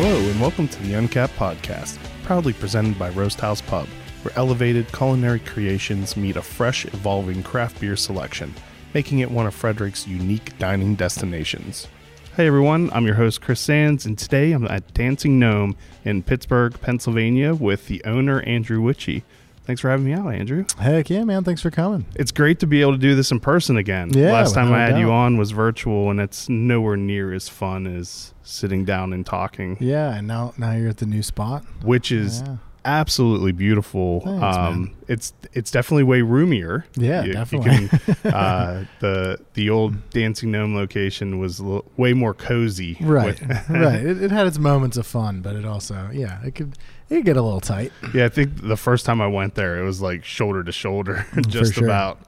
Hello, 0.00 0.16
and 0.30 0.40
welcome 0.40 0.68
to 0.68 0.82
the 0.84 0.94
Uncapped 0.94 1.34
Podcast, 1.34 1.98
proudly 2.22 2.52
presented 2.52 2.96
by 3.00 3.10
Roast 3.10 3.40
House 3.40 3.60
Pub, 3.60 3.88
where 4.22 4.32
elevated 4.38 4.86
culinary 4.92 5.40
creations 5.40 6.16
meet 6.16 6.36
a 6.36 6.40
fresh, 6.40 6.84
evolving 6.84 7.42
craft 7.42 7.80
beer 7.80 7.96
selection, 7.96 8.54
making 8.94 9.18
it 9.18 9.30
one 9.32 9.48
of 9.48 9.54
Frederick's 9.54 10.06
unique 10.06 10.56
dining 10.56 10.94
destinations. 10.94 11.88
Hey 12.36 12.46
everyone, 12.46 12.90
I'm 12.92 13.06
your 13.06 13.16
host 13.16 13.40
Chris 13.40 13.58
Sands, 13.58 14.06
and 14.06 14.16
today 14.16 14.52
I'm 14.52 14.68
at 14.68 14.94
Dancing 14.94 15.40
Gnome 15.40 15.76
in 16.04 16.22
Pittsburgh, 16.22 16.80
Pennsylvania, 16.80 17.52
with 17.52 17.88
the 17.88 18.00
owner 18.04 18.40
Andrew 18.42 18.80
Witchey. 18.80 19.24
Thanks 19.68 19.82
for 19.82 19.90
having 19.90 20.06
me 20.06 20.14
out, 20.14 20.32
Andrew. 20.32 20.64
Heck 20.78 21.10
yeah, 21.10 21.24
man. 21.24 21.44
Thanks 21.44 21.60
for 21.60 21.70
coming. 21.70 22.06
It's 22.14 22.32
great 22.32 22.58
to 22.60 22.66
be 22.66 22.80
able 22.80 22.92
to 22.92 22.98
do 22.98 23.14
this 23.14 23.30
in 23.30 23.38
person 23.38 23.76
again. 23.76 24.08
Yeah, 24.14 24.32
Last 24.32 24.54
time 24.54 24.72
I 24.72 24.78
had 24.78 24.98
you 24.98 25.10
on 25.12 25.36
was 25.36 25.50
virtual, 25.50 26.10
and 26.10 26.18
it's 26.20 26.48
nowhere 26.48 26.96
near 26.96 27.34
as 27.34 27.50
fun 27.50 27.86
as 27.86 28.32
sitting 28.42 28.86
down 28.86 29.12
and 29.12 29.26
talking, 29.26 29.76
Yeah, 29.78 30.14
and 30.14 30.26
now 30.26 30.54
now 30.56 30.72
you're 30.72 30.88
at 30.88 30.96
the 30.96 31.04
new 31.06 31.22
spot. 31.22 31.66
which 31.82 32.10
is 32.10 32.40
Yeah. 32.46 32.56
absolutely 32.86 33.52
beautiful. 33.52 34.20
Thanks, 34.24 34.56
um, 34.56 34.94
it's 35.06 35.34
it's 35.52 35.70
definitely 35.70 36.04
way 36.04 36.22
roomier. 36.22 36.86
Yeah, 36.96 37.20
You- 37.20 37.26
you 37.26 37.32
definitely. 37.34 37.88
can, 37.88 38.00
uh, 38.32 38.84
the 39.00 39.38
the 39.52 39.68
old 39.68 40.08
Dancing 40.08 40.50
Gnome 40.50 40.74
location 40.76 41.38
was 41.38 41.60
way 41.98 42.14
more 42.14 42.32
cozy. 42.32 42.96
Right, 43.02 43.38
right. 43.68 44.00
It, 44.02 44.22
it 44.22 44.30
had 44.30 44.46
its 44.46 44.58
moments 44.58 44.96
of 44.96 45.06
fun, 45.06 45.42
but 45.42 45.56
it 45.56 45.66
also, 45.66 46.08
yeah, 46.10 46.42
it 46.42 46.54
could 46.54 46.72
it 47.08 47.16
could 47.16 47.24
get 47.24 47.36
a 47.36 47.42
little 47.42 47.60
tight. 47.60 47.92
Yeah, 48.14 48.26
I 48.26 48.28
think 48.28 48.62
the 48.62 48.76
first 48.76 49.06
time 49.06 49.20
I 49.20 49.26
went 49.26 49.54
there, 49.54 49.78
it 49.78 49.84
was 49.84 50.00
like 50.00 50.24
shoulder 50.24 50.62
to 50.62 50.72
shoulder, 50.72 51.26
just 51.48 51.74
sure. 51.74 51.84
about. 51.84 52.20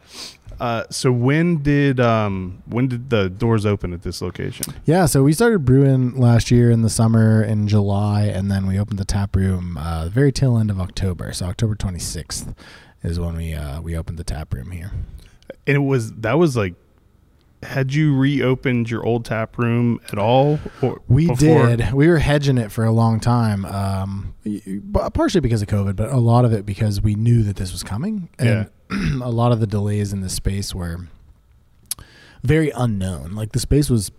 Uh, 0.59 0.85
so 0.91 1.11
when 1.11 1.63
did 1.63 1.99
um 1.99 2.63
when 2.67 2.87
did 2.87 3.09
the 3.09 3.31
doors 3.31 3.65
open 3.65 3.95
at 3.95 4.03
this 4.03 4.21
location? 4.21 4.67
Yeah, 4.85 5.07
so 5.07 5.23
we 5.23 5.33
started 5.33 5.65
brewing 5.65 6.17
last 6.17 6.51
year 6.51 6.71
in 6.71 6.83
the 6.83 6.91
summer 6.91 7.43
in 7.43 7.67
July, 7.67 8.25
and 8.25 8.51
then 8.51 8.67
we 8.67 8.79
opened 8.79 8.99
the 8.99 9.07
tap 9.07 9.35
room 9.35 9.79
uh, 9.79 10.05
the 10.05 10.11
very 10.11 10.33
tail 10.33 10.59
end 10.59 10.71
of 10.71 10.79
October. 10.79 11.33
So 11.33 11.47
October 11.47 11.75
26th 11.75 12.55
is 13.03 13.19
when 13.19 13.37
we 13.37 13.55
uh, 13.55 13.81
we 13.81 13.97
opened 13.97 14.19
the 14.19 14.25
tap 14.25 14.53
room 14.53 14.71
here. 14.71 14.93
And 15.67 15.77
it 15.77 15.81
was 15.81 16.13
that 16.13 16.39
was 16.39 16.57
like, 16.57 16.75
had 17.63 17.93
you 17.93 18.17
reopened 18.17 18.91
your 18.91 19.05
old 19.05 19.25
tap 19.27 19.59
room 19.59 20.01
at 20.13 20.19
all? 20.19 20.59
Or 20.81 21.01
We 21.09 21.27
before- 21.27 21.67
did. 21.77 21.93
We 21.93 22.09
were 22.09 22.19
hedging 22.19 22.57
it 22.59 22.73
for 22.73 22.85
a 22.85 22.93
long 22.93 23.21
time, 23.21 23.65
um, 23.67 24.35
partially 25.15 25.41
because 25.43 25.61
of 25.63 25.69
COVID, 25.69 25.95
but 25.97 26.11
a 26.11 26.17
lot 26.19 26.45
of 26.45 26.53
it 26.53 26.65
because 26.65 27.01
we 27.03 27.15
knew 27.15 27.43
that 27.43 27.57
this 27.57 27.73
was 27.73 27.83
coming, 27.83 28.29
and 28.39 28.71
a 29.23 29.31
lot 29.31 29.53
of 29.53 29.61
the 29.61 29.67
delays 29.67 30.13
in 30.13 30.21
the 30.21 30.31
space 30.31 30.75
were 30.75 31.09
very 32.43 32.71
unknown. 32.71 33.33
Like 33.35 33.53
the 33.53 33.61
space 33.61 33.91
was 33.91 34.11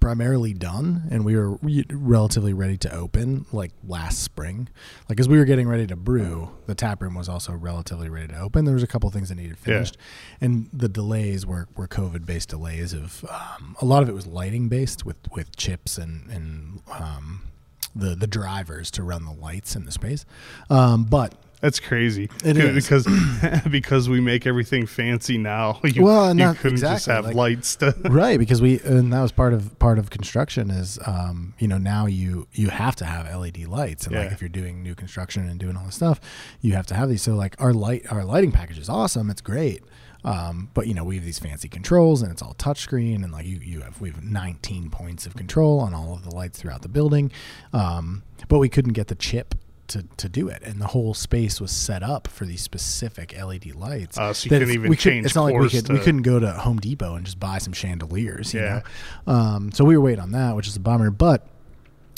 primarily 0.00 0.52
done, 0.54 1.02
and 1.10 1.24
we 1.24 1.36
were 1.36 1.56
re- 1.56 1.84
relatively 1.90 2.52
ready 2.52 2.76
to 2.78 2.92
open 2.94 3.46
like 3.52 3.72
last 3.86 4.22
spring. 4.22 4.68
Like 5.08 5.20
as 5.20 5.28
we 5.28 5.38
were 5.38 5.44
getting 5.44 5.68
ready 5.68 5.86
to 5.86 5.96
brew, 5.96 6.50
the 6.66 6.74
tap 6.74 7.00
room 7.02 7.14
was 7.14 7.28
also 7.28 7.52
relatively 7.52 8.08
ready 8.08 8.28
to 8.28 8.38
open. 8.38 8.64
There 8.64 8.74
was 8.74 8.82
a 8.82 8.86
couple 8.86 9.08
things 9.10 9.28
that 9.28 9.36
needed 9.36 9.56
Yeah. 9.60 9.64
finished, 9.74 9.96
and 10.40 10.68
the 10.72 10.88
delays 10.88 11.44
were, 11.46 11.68
were 11.76 11.86
COVID 11.88 12.24
based 12.26 12.48
delays. 12.48 12.92
Of 12.92 13.24
um, 13.30 13.76
a 13.80 13.84
lot 13.84 14.02
of 14.02 14.08
it 14.08 14.12
was 14.14 14.26
lighting 14.26 14.68
based 14.68 15.04
with 15.06 15.16
with 15.34 15.54
chips 15.56 15.98
and 15.98 16.28
and 16.30 16.80
um, 16.90 17.42
the 17.94 18.14
the 18.14 18.26
drivers 18.26 18.90
to 18.92 19.02
run 19.02 19.24
the 19.24 19.32
lights 19.32 19.76
in 19.76 19.84
the 19.84 19.92
space. 19.92 20.24
Um, 20.70 21.04
but 21.04 21.34
That's 21.62 21.78
crazy. 21.78 22.28
It 22.44 22.56
C- 22.56 22.72
because 22.72 23.06
because 23.70 24.08
we 24.08 24.20
make 24.20 24.46
everything 24.46 24.84
fancy 24.86 25.38
now. 25.38 25.80
You, 25.92 26.02
Well, 26.02 26.36
you 26.36 26.54
couldn't 26.54 26.78
just 26.78 27.06
have 27.06 27.24
like- 27.26 27.34
lights 27.34 27.76
to. 27.76 27.94
right 28.10 28.38
because 28.38 28.60
we 28.60 28.80
and 28.80 29.12
that 29.12 29.20
was 29.22 29.30
part 29.32 29.52
of 29.54 29.78
part 29.78 29.98
of 29.98 30.10
construction 30.10 30.70
is 30.70 30.98
um 31.06 31.54
you 31.58 31.68
know 31.68 31.78
now 31.78 32.06
you 32.06 32.48
you 32.52 32.68
have 32.70 32.96
to 32.96 33.04
have 33.04 33.32
led 33.38 33.56
lights 33.68 34.06
and 34.06 34.16
like 34.16 34.32
if 34.32 34.40
you're 34.40 34.48
doing 34.48 34.82
new 34.82 34.94
construction 34.94 35.48
and 35.48 35.60
doing 35.60 35.76
all 35.76 35.84
this 35.84 35.94
stuff 35.94 36.20
you 36.60 36.72
have 36.74 36.86
to 36.86 36.94
have 36.94 37.08
these 37.08 37.22
so 37.22 37.34
like 37.34 37.54
our 37.60 37.72
light 37.72 38.10
our 38.10 38.24
lighting 38.24 38.50
package 38.50 38.78
is 38.78 38.88
awesome 38.88 39.30
it's 39.30 39.40
great 39.40 39.82
um, 40.24 40.70
but 40.74 40.86
you 40.86 40.94
know 40.94 41.04
we 41.04 41.16
have 41.16 41.24
these 41.24 41.38
fancy 41.38 41.68
controls 41.68 42.22
and 42.22 42.30
it's 42.32 42.42
all 42.42 42.54
touchscreen 42.54 43.22
and 43.22 43.32
like 43.32 43.46
you, 43.46 43.58
you 43.62 43.80
have 43.82 44.00
we 44.00 44.10
have 44.10 44.22
19 44.22 44.90
points 44.90 45.26
of 45.26 45.36
control 45.36 45.78
on 45.80 45.94
all 45.94 46.14
of 46.14 46.24
the 46.24 46.34
lights 46.34 46.58
throughout 46.60 46.82
the 46.82 46.88
building 46.88 47.30
um, 47.72 48.22
but 48.48 48.58
we 48.58 48.68
couldn't 48.68 48.92
get 48.94 49.08
the 49.08 49.14
chip 49.14 49.54
to, 49.92 50.02
to 50.16 50.28
do 50.28 50.48
it 50.48 50.62
and 50.62 50.80
the 50.80 50.88
whole 50.88 51.14
space 51.14 51.60
was 51.60 51.70
set 51.70 52.02
up 52.02 52.28
for 52.28 52.44
these 52.44 52.60
specific 52.62 53.34
LED 53.36 53.74
lights 53.74 54.18
Uh, 54.18 54.32
so 54.32 54.44
you 54.44 54.50
couldn't 54.50 54.70
even 54.70 54.90
we 54.90 54.96
could- 54.96 55.02
change 55.02 55.26
it's 55.26 55.34
not 55.34 55.44
like 55.44 55.58
we 55.58 55.68
could 55.70 55.88
we 55.88 55.98
couldn't 55.98 56.22
go 56.22 56.38
to 56.40 56.50
Home 56.52 56.78
Depot 56.78 57.14
and 57.14 57.24
just 57.24 57.38
buy 57.40 57.58
some 57.58 57.72
chandeliers. 57.72 58.52
You 58.54 58.60
Yeah. 58.60 58.82
know? 59.26 59.32
Um, 59.32 59.72
so 59.72 59.84
we 59.84 59.96
were 59.96 60.02
waiting 60.02 60.20
on 60.22 60.32
that, 60.32 60.56
which 60.56 60.66
is 60.68 60.76
a 60.76 60.80
bummer. 60.80 61.10
But 61.10 61.46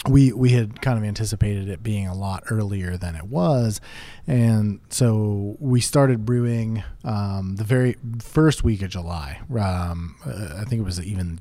we 0.08 0.32
we 0.32 0.50
had 0.50 0.82
kind 0.82 0.98
of 0.98 1.04
anticipated 1.04 1.68
it 1.70 1.82
being 1.82 2.06
a 2.06 2.14
lot 2.14 2.42
earlier 2.50 2.98
than 2.98 3.14
it 3.16 3.24
was, 3.24 3.80
and 4.26 4.80
so 4.90 5.56
we 5.60 5.80
started 5.80 6.26
brewing 6.26 6.82
um, 7.04 7.56
the 7.56 7.64
very 7.64 7.96
first 8.20 8.62
week 8.64 8.82
of 8.82 8.90
July. 8.90 9.40
Um, 9.58 10.16
uh, 10.26 10.58
I 10.60 10.64
think 10.64 10.80
it 10.80 10.84
was 10.84 11.00
even 11.00 11.38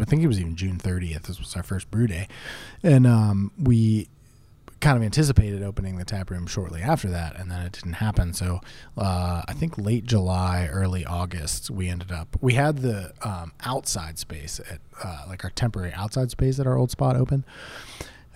I 0.00 0.04
think 0.04 0.22
it 0.22 0.28
was 0.28 0.40
even 0.40 0.56
June 0.56 0.78
30th. 0.78 1.22
This 1.24 1.38
was 1.38 1.54
our 1.56 1.62
first 1.62 1.90
brew 1.90 2.06
day, 2.06 2.26
and 2.82 3.06
um, 3.06 3.52
we 3.58 4.08
kind 4.86 4.96
of 4.96 5.02
anticipated 5.02 5.64
opening 5.64 5.96
the 5.96 6.04
tap 6.04 6.30
room 6.30 6.46
shortly 6.46 6.80
after 6.80 7.10
that, 7.10 7.34
and 7.34 7.50
then 7.50 7.60
it 7.66 7.72
didn't 7.72 7.94
happen. 7.94 8.32
So 8.32 8.60
uh, 8.96 9.42
I 9.48 9.52
think 9.52 9.76
late 9.76 10.04
July, 10.04 10.68
early 10.70 11.04
August, 11.04 11.72
we 11.72 11.88
ended 11.88 12.12
up. 12.12 12.36
We 12.40 12.54
had 12.54 12.78
the 12.82 13.12
um, 13.22 13.50
outside 13.64 14.16
space 14.16 14.60
at 14.70 14.78
uh, 15.02 15.24
like 15.26 15.42
our 15.42 15.50
temporary 15.50 15.92
outside 15.92 16.30
space 16.30 16.60
at 16.60 16.68
our 16.68 16.76
old 16.76 16.92
spot 16.92 17.16
open, 17.16 17.44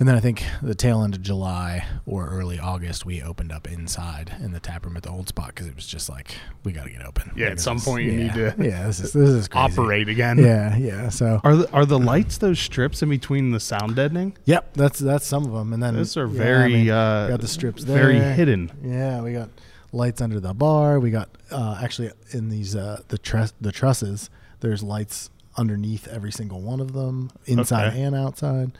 and 0.00 0.09
then 0.09 0.16
I 0.16 0.21
think 0.21 0.43
the 0.62 0.75
tail 0.75 1.03
end 1.05 1.15
of 1.15 1.22
July 1.22 1.87
or 2.06 2.28
early 2.31 2.59
August, 2.59 3.06
we 3.06 3.22
opened 3.22 3.53
up 3.53 3.69
inside 3.71 4.34
in 4.43 4.50
the 4.53 4.59
tap 4.59 4.84
room 4.84 4.97
at 4.97 5.05
the 5.05 5.11
old 5.11 5.28
spot 5.28 5.49
because 5.49 5.66
it 5.69 5.77
was 5.77 5.87
just 5.87 6.09
like 6.09 6.34
we 6.65 6.72
got 6.72 6.84
to 6.84 6.91
get 6.91 7.05
open. 7.05 7.31
Yeah, 7.37 7.44
Like, 7.44 7.53
at 7.53 7.61
some 7.61 7.77
is- 7.77 7.84
point 7.84 8.05
you 8.06 8.12
yeah, 8.12 8.19
need 8.25 8.33
to 8.34 8.55
Yeah, 8.59 8.87
this 8.87 8.99
is 9.00 9.12
this 9.12 9.28
is 9.28 9.47
crazy. 9.47 9.72
operate 9.78 10.09
again. 10.09 10.39
Yeah, 10.39 10.77
yeah. 10.77 11.09
So 11.10 11.41
Are 11.44 11.55
the, 11.55 11.71
are 11.72 11.87
the 11.87 11.99
lights 11.99 12.39
those 12.39 12.59
strips 12.59 13.03
in 13.03 13.09
between 13.10 13.53
the 13.53 13.60
sound 13.60 13.94
deadening? 13.94 14.37
Yep, 14.47 14.72
that's 14.75 14.99
that's 14.99 15.27
some 15.27 15.44
of 15.44 15.53
them, 15.53 15.72
and 15.72 15.83
then 15.83 15.94
Those 15.94 16.16
are 16.16 16.27
yeah, 16.27 16.33
very 16.43 16.65
I 16.75 16.78
mean, 16.78 16.91
uh, 16.91 17.28
got 17.28 17.41
the 17.43 17.49
strips 17.49 17.84
there. 17.84 17.97
very 18.03 18.19
hidden. 18.19 18.72
Yeah, 18.83 19.21
we 19.22 19.34
got 19.34 19.50
lights 19.93 20.21
under 20.22 20.41
the 20.41 20.55
bar. 20.55 20.99
We 20.99 21.10
got 21.10 21.28
uh, 21.50 21.78
actually 21.83 22.10
in 22.31 22.49
these 22.49 22.75
uh, 22.75 23.03
the 23.09 23.19
truss 23.19 23.53
the 23.60 23.71
trusses. 23.71 24.31
There's 24.60 24.83
lights 24.83 25.28
underneath 25.56 26.06
every 26.09 26.33
single 26.33 26.60
one 26.62 26.81
of 26.81 26.93
them, 26.94 27.31
inside 27.44 27.89
Okay. 27.89 28.03
and 28.03 28.15
outside. 28.16 28.72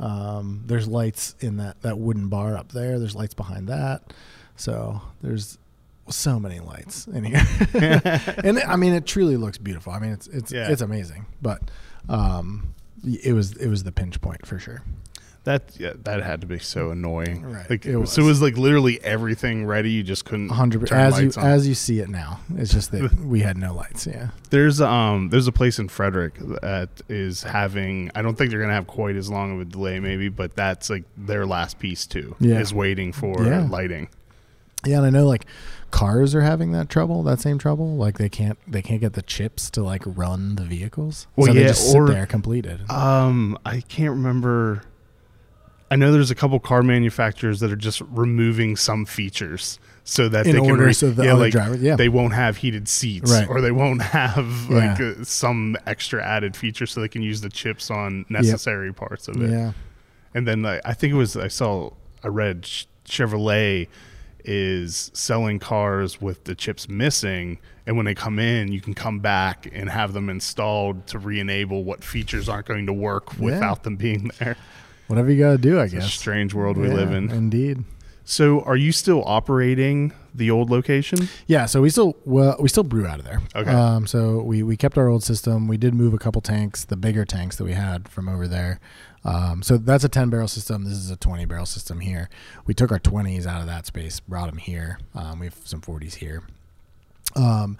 Um, 0.00 0.62
there's 0.66 0.86
lights 0.86 1.34
in 1.40 1.56
that 1.58 1.80
that 1.82 1.98
wooden 1.98 2.28
bar 2.28 2.56
up 2.56 2.72
there. 2.72 2.98
There's 2.98 3.14
lights 3.16 3.34
behind 3.34 3.68
that. 3.68 4.12
So 4.56 5.00
there's 5.22 5.58
so 6.08 6.38
many 6.40 6.58
lights 6.60 7.06
in 7.06 7.24
here, 7.24 7.42
and 8.44 8.58
I 8.60 8.76
mean 8.76 8.94
it 8.94 9.06
truly 9.06 9.36
looks 9.36 9.58
beautiful. 9.58 9.92
I 9.92 9.98
mean 9.98 10.12
it's 10.12 10.26
it's 10.28 10.50
Yeah. 10.52 10.70
it's 10.70 10.80
amazing, 10.82 11.26
but 11.42 11.60
um, 12.08 12.74
it 13.04 13.32
was 13.34 13.52
it 13.56 13.68
was 13.68 13.82
the 13.84 13.92
pinch 13.92 14.20
point 14.20 14.46
for 14.46 14.58
sure. 14.58 14.82
That 15.48 15.72
yeah, 15.80 15.94
that 16.04 16.22
had 16.22 16.42
to 16.42 16.46
be 16.46 16.58
so 16.58 16.90
annoying. 16.90 17.40
Right, 17.42 17.70
Like 17.70 17.86
it 17.86 17.92
so, 17.92 17.96
it 17.98 18.00
was. 18.00 18.18
was 18.18 18.42
like 18.42 18.58
literally 18.58 19.02
everything 19.02 19.64
ready. 19.64 19.90
You 19.90 20.02
just 20.02 20.26
couldn't 20.26 20.50
hundred 20.50 20.86
turn 20.86 20.98
as 21.00 21.18
you 21.18 21.32
on. 21.40 21.46
as 21.46 21.66
you 21.66 21.74
see 21.74 22.00
it 22.00 22.10
now. 22.10 22.40
It's 22.56 22.70
just 22.70 22.90
that 22.92 23.18
we 23.24 23.40
had 23.40 23.56
no 23.56 23.72
lights. 23.72 24.06
Yeah. 24.06 24.28
There's 24.50 24.78
um 24.82 25.30
there's 25.30 25.46
a 25.46 25.52
place 25.52 25.78
in 25.78 25.88
Frederick 25.88 26.34
that 26.60 26.90
is 27.08 27.44
having 27.44 28.10
I 28.14 28.20
don't 28.20 28.36
think 28.36 28.50
they're 28.50 28.60
gonna 28.60 28.74
have 28.74 28.86
quite 28.86 29.16
as 29.16 29.30
long 29.30 29.54
of 29.54 29.60
a 29.62 29.64
delay 29.64 30.00
maybe, 30.00 30.28
but 30.28 30.54
that's 30.54 30.90
like 30.90 31.04
their 31.16 31.46
last 31.46 31.78
piece 31.78 32.06
too. 32.06 32.36
Yeah. 32.40 32.60
Is 32.60 32.74
waiting 32.74 33.14
for 33.14 33.42
Yeah. 33.42 33.66
lighting. 33.70 34.10
Yeah, 34.84 34.98
and 34.98 35.06
I 35.06 35.10
know 35.10 35.26
like 35.26 35.46
cars 35.90 36.34
are 36.34 36.42
having 36.42 36.72
that 36.72 36.90
trouble, 36.90 37.22
that 37.22 37.40
same 37.40 37.56
trouble. 37.56 37.96
Like 37.96 38.18
they 38.18 38.28
can't 38.28 38.58
they 38.70 38.82
can't 38.82 39.00
get 39.00 39.14
the 39.14 39.22
chips 39.22 39.70
to 39.70 39.82
like 39.82 40.02
run 40.04 40.56
the 40.56 40.64
vehicles. 40.64 41.26
Well, 41.36 41.46
so 41.46 41.52
yeah, 41.54 41.60
they 41.62 41.68
just 41.68 41.94
or- 41.96 42.06
sit 42.06 42.12
there 42.12 42.26
completed. 42.26 42.90
Um 42.90 43.56
I 43.64 43.80
can't 43.80 44.10
remember 44.10 44.82
I 45.90 45.96
know 45.96 46.12
there's 46.12 46.30
a 46.30 46.34
couple 46.34 46.58
car 46.60 46.82
manufacturers 46.82 47.60
that 47.60 47.72
are 47.72 47.76
just 47.76 48.02
removing 48.10 48.76
some 48.76 49.06
features 49.06 49.78
so 50.04 50.28
that 50.28 50.46
In 50.46 50.52
they 50.52 50.60
can 50.60 50.70
order 50.70 50.84
re- 50.86 50.92
so 50.92 51.10
the 51.10 51.24
yeah, 51.24 51.32
other 51.32 51.40
like 51.44 51.52
drivers- 51.52 51.80
yeah. 51.82 51.96
they 51.96 52.08
won't 52.08 52.34
have 52.34 52.58
heated 52.58 52.88
seats 52.88 53.30
Right. 53.30 53.48
or 53.48 53.60
they 53.60 53.72
won't 53.72 54.02
have 54.02 54.68
like 54.70 54.98
Yeah. 54.98 55.14
uh, 55.20 55.24
some 55.24 55.76
extra 55.86 56.22
added 56.24 56.56
feature 56.56 56.86
so 56.86 57.00
they 57.00 57.08
can 57.08 57.22
use 57.22 57.40
the 57.40 57.48
chips 57.50 57.90
on 57.90 58.24
necessary 58.28 58.92
parts 58.92 59.28
of 59.28 59.40
it. 59.42 59.50
yeah. 59.50 59.72
And 60.34 60.46
then 60.46 60.62
like, 60.62 60.80
I 60.84 60.92
think 60.94 61.12
it 61.12 61.16
was 61.16 61.36
I 61.36 61.48
saw 61.48 61.90
I 62.22 62.28
read 62.28 62.62
Ch- 62.64 62.86
Chevrolet 63.06 63.88
is 64.44 65.10
selling 65.14 65.58
cars 65.58 66.20
with 66.20 66.44
the 66.44 66.54
chips 66.54 66.88
missing 66.88 67.58
and 67.86 67.96
when 67.96 68.06
they 68.06 68.14
come 68.14 68.38
in 68.38 68.72
you 68.72 68.80
can 68.80 68.94
come 68.94 69.18
back 69.20 69.68
and 69.72 69.90
have 69.90 70.12
them 70.12 70.28
installed 70.30 71.06
to 71.08 71.18
re-enable 71.18 71.84
what 71.84 72.02
features 72.04 72.48
aren't 72.48 72.66
going 72.66 72.86
to 72.86 72.92
work 72.92 73.38
without 73.38 73.82
them 73.82 73.96
being 73.96 74.30
there. 74.38 74.56
Whatever 75.08 75.30
you 75.32 75.38
got 75.42 75.52
to 75.52 75.58
do, 75.58 75.78
I 75.80 75.84
It's 75.84 75.92
a 75.94 75.96
guess. 75.96 76.12
strange 76.12 76.54
world 76.54 76.76
we 76.76 76.86
Yeah, 76.88 76.94
live 76.94 77.12
in. 77.12 77.30
Indeed. 77.30 77.84
So, 78.24 78.60
are 78.60 78.76
you 78.76 78.92
still 78.92 79.22
operating 79.24 80.12
the 80.34 80.50
old 80.50 80.68
location? 80.68 81.28
Yeah, 81.46 81.64
so 81.64 81.80
we 81.80 81.88
still 81.88 82.14
well 82.26 82.56
we 82.60 82.68
still 82.68 82.84
brew 82.84 83.06
out 83.06 83.18
of 83.18 83.24
there. 83.24 83.40
Okay. 83.56 83.70
Um, 83.70 84.06
so 84.06 84.42
we 84.42 84.62
we 84.62 84.76
kept 84.76 84.98
our 84.98 85.08
old 85.08 85.24
system. 85.24 85.66
We 85.66 85.78
did 85.78 85.94
move 85.94 86.12
a 86.12 86.18
couple 86.18 86.42
tanks, 86.42 86.84
the 86.84 86.96
bigger 86.96 87.24
tanks 87.24 87.56
that 87.56 87.64
we 87.64 87.72
had 87.72 88.06
from 88.06 88.28
over 88.28 88.46
there, 88.46 88.80
Um, 89.24 89.62
so 89.62 89.78
that's 89.78 90.04
a 90.04 90.08
10 90.10 90.28
barrel 90.28 90.46
system. 90.46 90.84
This 90.84 90.92
is 90.98 91.10
a 91.10 91.16
20 91.16 91.46
barrel 91.46 91.64
system 91.66 92.00
here. 92.00 92.28
We 92.66 92.74
took 92.74 92.92
our 92.92 93.00
20s 93.00 93.46
out 93.46 93.60
of 93.62 93.66
that 93.66 93.86
space, 93.86 94.20
brought 94.20 94.46
them 94.48 94.58
here. 94.58 94.98
Um, 95.14 95.38
we 95.40 95.46
have 95.46 95.56
some 95.64 95.80
40s 95.80 96.16
here. 96.16 96.42
Um, 97.34 97.76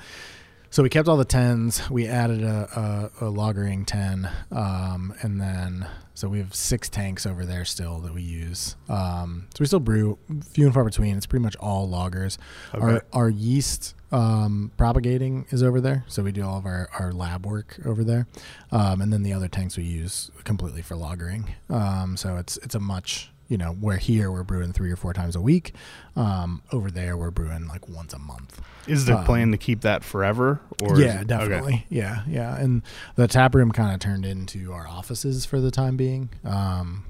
so 0.70 0.82
we 0.82 0.88
kept 0.88 1.08
all 1.08 1.16
the 1.16 1.24
tens. 1.24 1.88
We 1.90 2.06
added 2.06 2.42
a, 2.42 3.10
a, 3.20 3.26
a 3.26 3.30
lagering 3.32 3.86
ten, 3.86 4.30
um, 4.50 5.14
and 5.22 5.40
then 5.40 5.86
so 6.14 6.28
we 6.28 6.38
have 6.38 6.54
six 6.54 6.88
tanks 6.88 7.26
over 7.26 7.44
there 7.44 7.64
still 7.64 8.00
that 8.00 8.14
we 8.14 8.22
use. 8.22 8.76
Um, 8.88 9.46
so 9.54 9.58
we 9.60 9.66
still 9.66 9.80
brew 9.80 10.18
few 10.50 10.66
and 10.66 10.74
far 10.74 10.84
between. 10.84 11.16
It's 11.16 11.26
pretty 11.26 11.44
much 11.44 11.56
all 11.56 11.88
lagers. 11.88 12.38
Okay. 12.74 12.84
Our 12.84 13.04
our 13.12 13.28
yeast 13.28 13.94
um, 14.10 14.72
propagating 14.76 15.46
is 15.50 15.62
over 15.62 15.80
there, 15.80 16.04
so 16.06 16.22
we 16.22 16.32
do 16.32 16.44
all 16.44 16.58
of 16.58 16.66
our, 16.66 16.88
our 16.98 17.12
lab 17.12 17.46
work 17.46 17.78
over 17.84 18.04
there, 18.04 18.26
um, 18.72 19.00
and 19.00 19.12
then 19.12 19.22
the 19.22 19.32
other 19.32 19.48
tanks 19.48 19.76
we 19.76 19.84
use 19.84 20.30
completely 20.44 20.82
for 20.82 20.96
lagering. 20.96 21.50
Um, 21.70 22.16
so 22.16 22.36
it's 22.36 22.56
it's 22.58 22.74
a 22.74 22.80
much 22.80 23.30
you 23.48 23.56
know 23.58 23.72
where 23.72 23.96
here 23.96 24.30
we're 24.30 24.42
brewing 24.44 24.72
three 24.72 24.90
or 24.92 24.96
four 24.96 25.12
times 25.12 25.34
a 25.34 25.40
week. 25.40 25.74
Um, 26.16 26.62
over 26.72 26.90
there 26.90 27.16
we're 27.16 27.30
brewing 27.30 27.66
like 27.68 27.88
once 27.88 28.12
a 28.12 28.18
month. 28.18 28.60
Is 28.86 29.04
the 29.04 29.18
Um, 29.18 29.24
plan 29.24 29.50
to 29.52 29.58
keep 29.58 29.82
that 29.82 30.02
forever? 30.04 30.60
Or 30.82 30.98
yeah, 31.00 31.20
it- 31.20 31.26
definitely. 31.26 31.74
okay. 31.74 31.86
Yeah, 31.90 32.22
yeah. 32.26 32.56
And 32.56 32.82
the 33.16 33.28
tap 33.28 33.54
room 33.54 33.70
kind 33.72 33.92
of 33.94 34.00
turned 34.00 34.24
into 34.24 34.72
our 34.72 34.86
offices 34.88 35.44
for 35.46 35.60
the 35.60 35.70
time 35.70 35.96
being. 35.96 36.30
Um, 36.44 37.04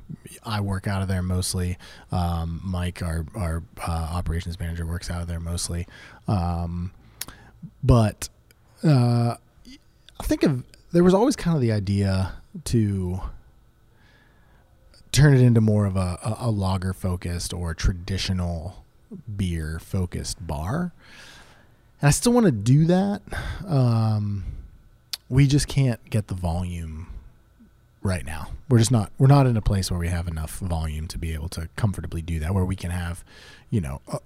I 0.44 0.60
work 0.60 0.86
out 0.88 1.02
of 1.02 1.08
there 1.08 1.22
mostly. 1.22 1.76
Um, 2.10 2.60
Mike, 2.64 3.02
our 3.02 3.24
our 3.34 3.62
uh, 3.86 3.90
operations 4.12 4.58
manager, 4.58 4.86
works 4.86 5.10
out 5.10 5.22
of 5.22 5.28
there 5.28 5.40
mostly. 5.40 5.86
Um, 6.26 6.92
but 7.82 8.28
uh, 8.84 9.36
I 10.20 10.22
think 10.24 10.42
of 10.42 10.64
there 10.92 11.04
was 11.04 11.14
always 11.14 11.36
kind 11.36 11.54
of 11.56 11.60
the 11.60 11.72
idea 11.72 12.32
to 12.64 13.20
turn 15.12 15.34
it 15.34 15.40
into 15.40 15.60
more 15.60 15.86
of 15.86 15.96
a, 15.96 16.18
a, 16.22 16.36
a 16.40 16.50
lager 16.50 16.92
focused 16.92 17.52
or 17.52 17.74
traditional 17.74 18.84
beer 19.36 19.78
focused 19.78 20.44
bar. 20.46 20.92
And 22.00 22.08
I 22.08 22.10
still 22.10 22.32
want 22.32 22.46
to 22.46 22.52
do 22.52 22.84
that. 22.86 23.22
Um, 23.66 24.44
we 25.28 25.46
just 25.46 25.66
can't 25.68 26.08
get 26.10 26.28
the 26.28 26.34
volume 26.34 27.08
right 28.02 28.24
now. 28.24 28.48
We're 28.68 28.78
just 28.78 28.90
not. 28.92 29.10
We're 29.18 29.26
not 29.26 29.46
in 29.46 29.56
a 29.56 29.62
place 29.62 29.90
where 29.90 29.98
we 29.98 30.08
have 30.08 30.28
enough 30.28 30.58
volume 30.58 31.08
to 31.08 31.18
be 31.18 31.32
able 31.34 31.48
to 31.50 31.68
comfortably 31.76 32.22
do 32.22 32.38
that. 32.40 32.54
Where 32.54 32.64
we 32.64 32.76
can 32.76 32.90
have, 32.90 33.24
you 33.70 33.80
know, 33.80 34.00
uh, 34.10 34.18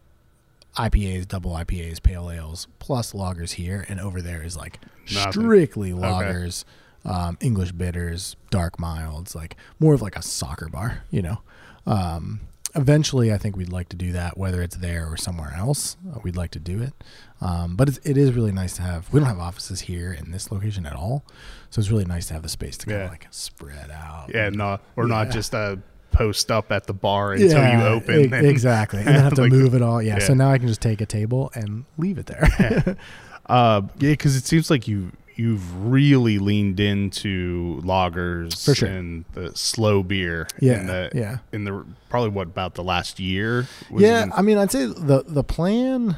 IPAs, 0.77 1.29
double 1.29 1.53
IPAs, 1.53 2.03
pale 2.03 2.31
ales, 2.31 2.67
plus 2.79 3.13
lagers 3.13 3.53
here, 3.53 3.85
and 3.89 4.01
over 4.01 4.21
there 4.23 4.43
is 4.43 4.57
like 4.57 4.79
Nothing. 5.13 5.33
strictly 5.33 5.93
lagers, 5.93 6.65
um, 7.05 7.37
English 7.41 7.73
bitters, 7.73 8.37
dark 8.51 8.79
milds, 8.79 9.35
like 9.35 9.57
more 9.81 9.95
of 9.95 10.03
like 10.03 10.17
a 10.17 10.23
soccer 10.23 10.69
bar. 10.69 11.05
You 11.11 11.23
know. 11.23 11.39
Um, 11.87 12.41
eventually, 12.75 13.33
I 13.33 13.39
think 13.39 13.57
we'd 13.57 13.73
like 13.73 13.89
to 13.91 13.97
do 13.97 14.13
that, 14.13 14.39
whether 14.39 14.63
it's 14.63 14.77
there 14.77 15.07
or 15.11 15.17
somewhere 15.17 15.53
else. 15.57 15.97
Uh, 16.11 16.21
we'd 16.23 16.37
like 16.37 16.53
to 16.53 16.59
do 16.61 16.81
it. 16.81 16.93
Um, 17.41 17.75
but 17.77 17.89
it's, 17.89 17.99
it 18.05 18.17
is 18.17 18.33
really 18.33 18.53
nice 18.53 18.75
to 18.77 18.83
have. 18.83 19.13
We 19.13 19.19
don't 19.21 19.29
have 19.29 19.41
offices 19.41 19.81
here 19.83 20.13
in 20.13 20.31
this 20.31 20.53
location 20.53 20.87
at 20.87 20.95
all, 20.95 21.25
so 21.71 21.81
it's 21.81 21.91
really 21.91 22.05
nice 22.05 22.27
to 22.29 22.35
have 22.35 22.43
the 22.45 22.49
space 22.49 22.77
to 22.79 22.87
kind 22.87 22.99
Yeah. 22.99 23.05
of 23.07 23.11
like 23.11 23.27
spread 23.31 23.91
out. 23.91 24.31
Yeah, 24.33 24.49
not 24.51 24.81
or 24.97 25.07
not 25.09 25.27
Yeah. 25.27 25.33
just 25.33 25.55
a 25.55 25.81
post 26.13 26.51
up 26.53 26.71
at 26.71 26.87
the 26.87 26.93
bar 26.93 27.33
until 27.33 27.49
you 27.49 27.85
open. 27.85 28.21
e- 28.21 28.25
and- 28.33 28.47
exactly, 28.47 29.01
and 29.01 29.09
then 29.09 29.21
have 29.25 29.35
to 29.35 29.43
like- 29.43 29.51
move 29.51 29.75
it 29.75 29.83
all. 29.83 30.01
Yeah, 30.01 30.19
so 30.21 30.35
now 30.35 30.51
I 30.53 30.59
can 30.59 30.69
just 30.69 30.81
take 30.83 31.01
a 31.01 31.07
table 31.07 31.51
and 31.55 31.85
leave 31.99 32.17
it 32.19 32.27
there. 32.27 32.97
Uh, 33.47 33.83
yeah, 33.99 34.11
because 34.13 34.37
it 34.37 34.45
seems 34.45 34.71
like 34.71 34.87
you 34.87 35.11
you've 35.43 35.85
really 35.91 36.39
leaned 36.39 36.79
into 36.79 37.81
lagers 37.85 38.65
For 38.65 38.75
sure. 38.77 38.89
and 38.89 39.25
the 39.33 39.51
slow 39.57 40.05
beer. 40.05 40.47
Yeah, 40.61 40.81
in 40.81 40.87
the, 40.87 41.11
yeah. 41.15 41.39
In 41.53 41.65
the 41.65 41.85
probably 42.09 42.31
what 42.31 42.47
about 42.47 42.75
the 42.75 42.85
last 42.85 43.19
year? 43.19 43.67
Yeah, 43.91 44.27
I 44.35 44.43
mean, 44.43 44.57
I'd 44.57 44.71
say 44.71 44.87
the 44.87 45.25
the 45.27 45.43
plan 45.43 46.17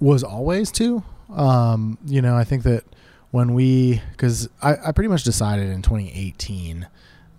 was 0.00 0.22
always 0.22 0.70
to. 0.72 1.02
Um, 1.34 1.98
you 2.06 2.22
know, 2.22 2.36
I 2.36 2.44
think 2.44 2.62
that 2.62 2.84
when 3.32 3.54
we, 3.54 4.00
because 4.12 4.48
I, 4.62 4.76
I 4.86 4.92
pretty 4.92 5.08
much 5.08 5.24
decided 5.24 5.68
in 5.68 5.82
2018 5.82 6.86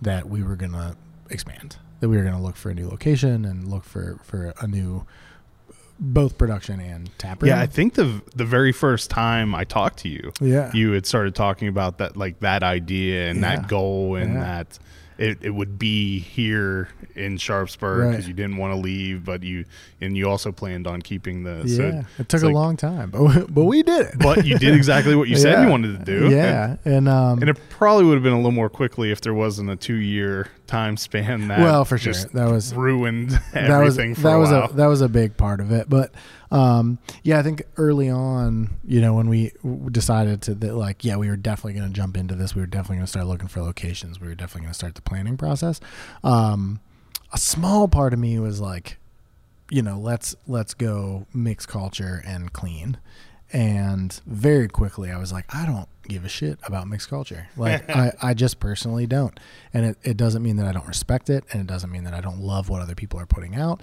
that 0.02 0.28
we 0.28 0.42
were 0.42 0.56
gonna 0.56 0.96
expand, 1.30 1.76
that 2.00 2.08
we 2.10 2.16
were 2.18 2.24
gonna 2.24 2.42
look 2.42 2.56
for 2.56 2.70
a 2.70 2.74
new 2.74 2.88
location 2.88 3.44
and 3.46 3.68
look 3.68 3.84
for 3.84 4.18
for 4.22 4.52
a 4.60 4.66
new 4.66 5.06
both 6.00 6.38
production 6.38 6.80
and 6.80 7.10
tap 7.18 7.42
room. 7.42 7.50
yeah. 7.50 7.60
I 7.60 7.66
think 7.66 7.94
the 7.94 8.22
the 8.34 8.44
very 8.46 8.72
first 8.72 9.10
time 9.10 9.54
I 9.54 9.64
talked 9.64 9.98
to 10.00 10.08
you, 10.08 10.32
yeah, 10.40 10.70
you 10.72 10.92
had 10.92 11.04
started 11.06 11.34
talking 11.34 11.68
about 11.68 11.98
that 11.98 12.16
like 12.16 12.40
that 12.40 12.62
idea 12.62 13.28
and 13.30 13.40
Yeah. 13.40 13.56
that 13.56 13.68
goal 13.68 14.16
and 14.16 14.32
Yeah. 14.34 14.40
that 14.40 14.78
it, 15.20 15.38
it 15.42 15.50
would 15.50 15.78
be 15.78 16.18
here 16.18 16.88
in 17.14 17.36
Sharpsburg 17.36 17.98
Right. 18.04 18.10
because 18.12 18.26
you 18.26 18.32
didn't 18.32 18.56
want 18.56 18.72
to 18.72 18.80
leave, 18.80 19.24
but 19.24 19.42
you 19.42 19.66
and 20.00 20.16
you 20.16 20.28
also 20.30 20.50
planned 20.50 20.86
on 20.86 21.02
keeping 21.02 21.42
the 21.44 21.62
yeah. 21.66 21.76
so 21.76 22.06
it 22.18 22.28
took 22.30 22.42
a 22.42 22.46
like- 22.46 22.54
long 22.54 22.76
time, 22.76 23.10
but 23.10 23.22
we, 23.22 23.40
but 23.48 23.64
we 23.64 23.82
did 23.82 24.06
it. 24.06 24.18
but 24.18 24.46
you 24.46 24.58
did 24.58 24.74
exactly 24.74 25.14
what 25.14 25.28
you 25.28 25.36
said 25.36 25.62
you 25.62 25.68
wanted 25.76 25.98
to 25.98 26.04
do. 26.04 26.30
Yeah, 26.30 26.76
and 26.86 27.08
um, 27.08 27.40
And 27.40 27.50
it 27.50 27.58
probably 27.68 28.04
would 28.06 28.14
have 28.14 28.22
been 28.22 28.32
a 28.32 28.36
little 28.36 28.50
more 28.50 28.70
quickly 28.70 29.10
if 29.12 29.20
there 29.20 29.34
wasn't 29.34 29.68
a 29.70 29.76
two 29.76 29.94
year 29.96 30.48
time 30.66 30.96
span 30.96 31.48
that 31.48 31.58
well, 31.60 31.84
for 31.84 31.98
sure, 31.98 32.14
that 32.14 32.50
was 32.50 32.72
ruined 32.74 33.30
that 33.52 33.78
was 33.78 33.96
for 33.96 34.02
that 34.22 34.36
was 34.36 34.50
a 34.50 34.70
that 34.74 34.86
was 34.86 35.00
a 35.02 35.08
big 35.08 35.36
part 35.36 35.60
of 35.60 35.70
it. 35.70 35.88
But 35.90 36.12
um, 36.50 36.98
yeah, 37.22 37.38
I 37.38 37.42
think 37.42 37.62
early 37.76 38.08
on, 38.08 38.80
you 38.84 39.00
know, 39.00 39.14
when 39.14 39.28
we 39.28 39.52
decided 39.90 40.42
to 40.42 40.54
that, 40.54 40.74
like, 40.74 41.04
yeah, 41.04 41.16
we 41.16 41.28
were 41.28 41.36
definitely 41.36 41.74
going 41.74 41.88
to 41.88 41.94
jump 41.94 42.16
into 42.16 42.34
this. 42.34 42.54
We 42.54 42.60
were 42.60 42.66
definitely 42.66 42.96
going 42.96 43.06
to 43.06 43.10
start 43.10 43.26
looking 43.26 43.48
for 43.48 43.60
locations. 43.62 44.20
We 44.20 44.28
were 44.28 44.34
definitely 44.34 44.62
going 44.62 44.72
to 44.72 44.78
start 44.78 44.94
the 44.96 45.02
planning 45.02 45.36
process. 45.36 45.80
Um, 46.24 46.80
a 47.32 47.38
small 47.38 47.86
part 47.86 48.12
of 48.12 48.18
me 48.18 48.38
was 48.40 48.60
like, 48.60 48.98
you 49.70 49.82
know, 49.82 49.98
let's 50.00 50.34
let's 50.48 50.74
go 50.74 51.26
mix 51.32 51.64
culture 51.66 52.22
and 52.26 52.52
clean. 52.52 52.98
And 53.52 54.12
very 54.26 54.68
quickly, 54.68 55.10
I 55.10 55.18
was 55.18 55.32
like, 55.32 55.52
I 55.52 55.66
don't 55.66 55.88
give 56.08 56.24
a 56.24 56.28
shit 56.28 56.58
about 56.64 56.86
mixed 56.86 57.08
culture. 57.08 57.48
Like, 57.56 57.88
I, 57.90 58.12
I 58.22 58.34
just 58.34 58.58
personally 58.60 59.06
don't. 59.06 59.38
And 59.74 59.86
it, 59.86 59.98
it 60.02 60.16
doesn't 60.16 60.42
mean 60.42 60.56
that 60.56 60.66
I 60.66 60.72
don't 60.72 60.86
respect 60.86 61.28
it. 61.28 61.44
And 61.52 61.60
it 61.60 61.66
doesn't 61.66 61.90
mean 61.90 62.04
that 62.04 62.14
I 62.14 62.20
don't 62.20 62.40
love 62.40 62.68
what 62.68 62.80
other 62.80 62.94
people 62.94 63.18
are 63.18 63.26
putting 63.26 63.56
out. 63.56 63.82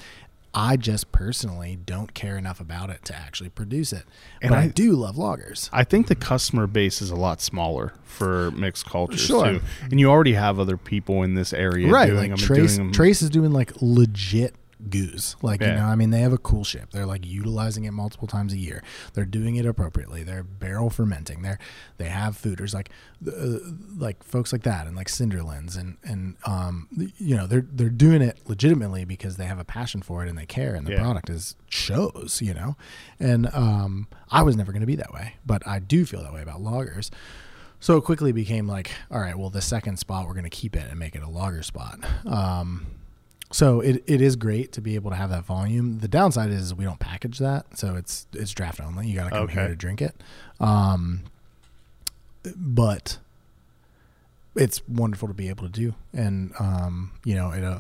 I 0.54 0.76
just 0.78 1.12
personally 1.12 1.78
don't 1.86 2.14
care 2.14 2.38
enough 2.38 2.60
about 2.60 2.90
it 2.90 3.04
to 3.06 3.16
actually 3.16 3.50
produce 3.50 3.94
it. 3.94 4.04
And 4.42 4.50
but 4.50 4.58
I, 4.60 4.62
I- 4.64 4.68
do 4.70 4.94
love 4.94 5.16
lagers. 5.16 5.70
I 5.72 5.84
think 5.84 6.08
the 6.08 6.16
customer 6.16 6.66
base 6.68 7.02
is 7.02 7.12
a 7.12 7.16
lot 7.16 7.42
smaller 7.42 7.94
for 8.04 8.50
mixed 8.52 8.86
cultures 8.86 9.22
Sure. 9.22 9.46
too, 9.46 9.62
and 9.92 10.00
you 10.00 10.10
already 10.10 10.34
have 10.34 10.60
other 10.60 10.78
people 10.78 11.22
in 11.24 11.36
this 11.36 11.54
area 11.54 11.88
right. 11.92 12.08
doing 12.08 12.32
Like 12.32 12.40
Trace, 12.40 12.76
doing 12.76 12.88
them. 12.88 12.94
Trace 12.94 13.22
is 13.22 13.30
doing 13.30 13.52
like 13.52 13.72
legit 13.82 14.56
gueuze. 14.90 15.36
Like, 15.42 15.62
you 15.62 15.68
know, 15.68 15.86
I 15.86 15.96
mean, 15.96 16.12
they 16.12 16.20
have 16.20 16.34
a 16.34 16.38
coolship. 16.38 16.92
They're 16.92 17.06
like 17.06 17.26
utilizing 17.26 17.86
it 17.86 17.92
multiple 17.92 18.28
times 18.28 18.54
a 18.54 18.58
year. 18.58 18.84
They're 19.14 19.26
doing 19.26 19.56
it 19.56 19.66
appropriately. 19.66 20.24
They're 20.24 20.44
barrel 20.44 20.90
fermenting. 20.90 21.42
They're, 21.42 21.58
they 21.98 22.10
have 22.10 22.36
foeders 22.40 22.74
like, 22.74 22.90
uh, 23.28 23.58
like 23.98 24.24
folks 24.24 24.52
like 24.54 24.64
that 24.64 24.86
and 24.88 24.96
like 24.96 25.08
Cinderlands 25.08 25.78
and, 25.78 25.98
and, 26.04 26.36
um, 26.46 26.88
you 27.18 27.36
know, 27.36 27.48
they're, 27.48 27.66
they're 27.72 27.90
doing 27.90 28.22
it 28.22 28.40
legitimately 28.48 29.04
because 29.06 29.38
they 29.38 29.46
have 29.46 29.60
a 29.60 29.66
passion 29.66 30.02
for 30.02 30.24
it 30.24 30.30
and 30.30 30.38
they 30.38 30.46
care 30.46 30.76
and 30.76 30.86
the 30.86 30.92
Yeah. 30.92 31.02
product 31.02 31.30
is 31.30 31.56
shows, 31.70 32.40
you 32.42 32.54
know? 32.54 32.78
And, 33.20 33.48
um, 33.54 34.08
I 34.30 34.44
was 34.44 34.56
never 34.56 34.72
going 34.72 34.82
to 34.82 34.88
be 34.88 34.96
that 34.98 35.12
way, 35.14 35.36
but 35.46 35.66
I 35.68 35.80
do 35.80 36.06
feel 36.06 36.22
that 36.24 36.34
way 36.34 36.42
about 36.42 36.62
lagers. 36.62 37.10
So 37.80 37.96
it 37.98 38.04
quickly 38.04 38.32
became 38.32 38.68
like, 38.68 38.92
all 39.12 39.20
right, 39.20 39.38
well, 39.38 39.50
the 39.52 39.62
second 39.62 39.98
spot, 39.98 40.26
we're 40.28 40.34
going 40.34 40.44
to 40.46 40.50
keep 40.50 40.76
it 40.76 40.88
and 40.90 40.98
make 40.98 41.16
it 41.16 41.22
a 41.22 41.30
lager 41.30 41.62
spot. 41.62 42.00
Um, 42.26 42.88
so 43.52 43.80
it, 43.80 44.04
it 44.08 44.22
is 44.22 44.36
great 44.36 44.72
to 44.74 44.82
be 44.82 44.96
able 44.96 45.12
to 45.12 45.16
have 45.16 45.30
that 45.30 45.46
volume. 45.46 46.00
The 46.00 46.08
downside 46.08 46.50
is 46.52 46.76
we 46.76 46.84
don't 46.84 47.00
package 47.00 47.40
that, 47.40 47.78
so 47.78 47.96
it's 47.96 48.28
it's 48.34 48.52
draft 48.52 48.82
only. 48.82 49.08
You 49.08 49.16
got 49.16 49.26
to 49.26 49.30
come 49.32 49.48
here 49.48 49.68
to 49.68 49.76
drink 49.76 50.02
it. 50.02 50.16
Um, 50.60 51.24
but 52.56 53.20
it's 54.56 54.82
wonderful 54.88 55.28
to 55.28 55.34
be 55.34 55.50
able 55.50 55.64
to 55.64 55.70
do, 55.70 55.94
and 56.14 56.54
um, 56.60 57.12
you 57.24 57.36
know 57.36 57.52
it 57.52 57.64
uh, 57.64 57.80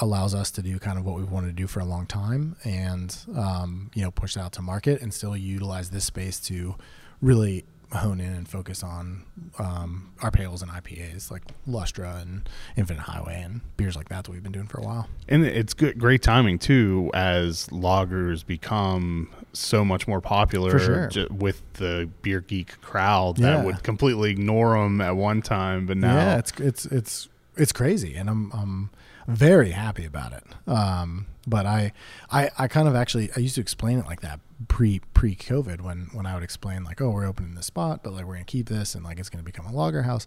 allows 0.00 0.34
us 0.34 0.50
to 0.52 0.62
do 0.62 0.78
kind 0.78 0.98
of 0.98 1.04
what 1.04 1.16
we've 1.16 1.30
wanted 1.30 1.48
to 1.48 1.52
do 1.52 1.66
for 1.66 1.80
a 1.80 1.84
long 1.84 2.06
time, 2.06 2.56
and 2.64 3.16
um, 3.36 3.90
you 3.94 4.02
know 4.02 4.10
push 4.10 4.36
it 4.36 4.40
out 4.40 4.52
to 4.52 4.62
market 4.62 5.02
and 5.02 5.12
still 5.12 5.36
utilize 5.36 5.90
this 5.90 6.04
space 6.04 6.40
to 6.40 6.74
really 7.20 7.64
hone 7.92 8.20
in 8.20 8.32
and 8.32 8.48
focus 8.48 8.82
on 8.84 9.24
um, 9.58 10.12
our 10.22 10.30
pales 10.30 10.62
and 10.62 10.70
IPAs 10.70 11.30
like 11.30 11.42
Lustra 11.68 12.22
and 12.22 12.48
Infinite 12.76 13.00
Highway 13.02 13.42
and 13.44 13.60
beers 13.76 13.96
like 13.96 14.08
that 14.10 14.24
that 14.24 14.30
we've 14.30 14.42
been 14.42 14.52
doing 14.52 14.66
for 14.68 14.78
a 14.78 14.84
while. 14.84 15.08
and 15.28 15.44
it's 15.44 15.74
good, 15.74 15.98
great 15.98 16.22
timing 16.22 16.58
too, 16.58 17.10
as 17.14 17.66
lagers 17.68 18.46
become 18.46 19.28
so 19.52 19.84
much 19.84 20.06
more 20.06 20.20
popular 20.20 20.78
sure. 20.78 21.10
with 21.30 21.62
the 21.74 22.08
beer 22.22 22.40
geek 22.40 22.80
crowd 22.80 23.38
Yeah. 23.38 23.56
that 23.56 23.64
would 23.64 23.82
completely 23.82 24.30
ignore 24.30 24.78
them 24.80 25.00
at 25.00 25.16
one 25.16 25.42
time, 25.42 25.86
but 25.86 25.96
now 25.96 26.14
yeah, 26.14 26.38
it's 26.38 26.52
it's 26.60 26.86
it's 26.86 27.28
it's 27.56 27.72
crazy, 27.72 28.14
and 28.14 28.30
I'm 28.30 28.52
I'm 28.52 28.90
very 29.26 29.70
happy 29.72 30.04
about 30.04 30.32
it. 30.32 30.44
Um, 30.68 31.26
but 31.46 31.66
I 31.66 31.92
I 32.30 32.50
I 32.58 32.68
kind 32.68 32.88
of 32.88 32.94
actually 32.94 33.30
I 33.36 33.40
used 33.40 33.54
to 33.56 33.60
explain 33.60 33.98
it 33.98 34.06
like 34.06 34.20
that 34.20 34.40
pre 34.68 35.00
pre 35.14 35.34
COVID 35.34 35.80
when 35.80 36.08
when 36.12 36.26
I 36.26 36.34
would 36.34 36.42
explain 36.42 36.84
like 36.84 37.00
oh 37.00 37.10
we're 37.10 37.26
opening 37.26 37.54
this 37.54 37.66
spot, 37.66 38.02
but 38.02 38.12
like 38.12 38.24
we're 38.24 38.34
gonna 38.34 38.44
keep 38.44 38.68
this 38.68 38.94
and 38.94 39.04
like 39.04 39.18
it's 39.18 39.30
gonna 39.30 39.42
become 39.44 39.66
a 39.66 39.72
lager 39.72 40.02
house. 40.02 40.26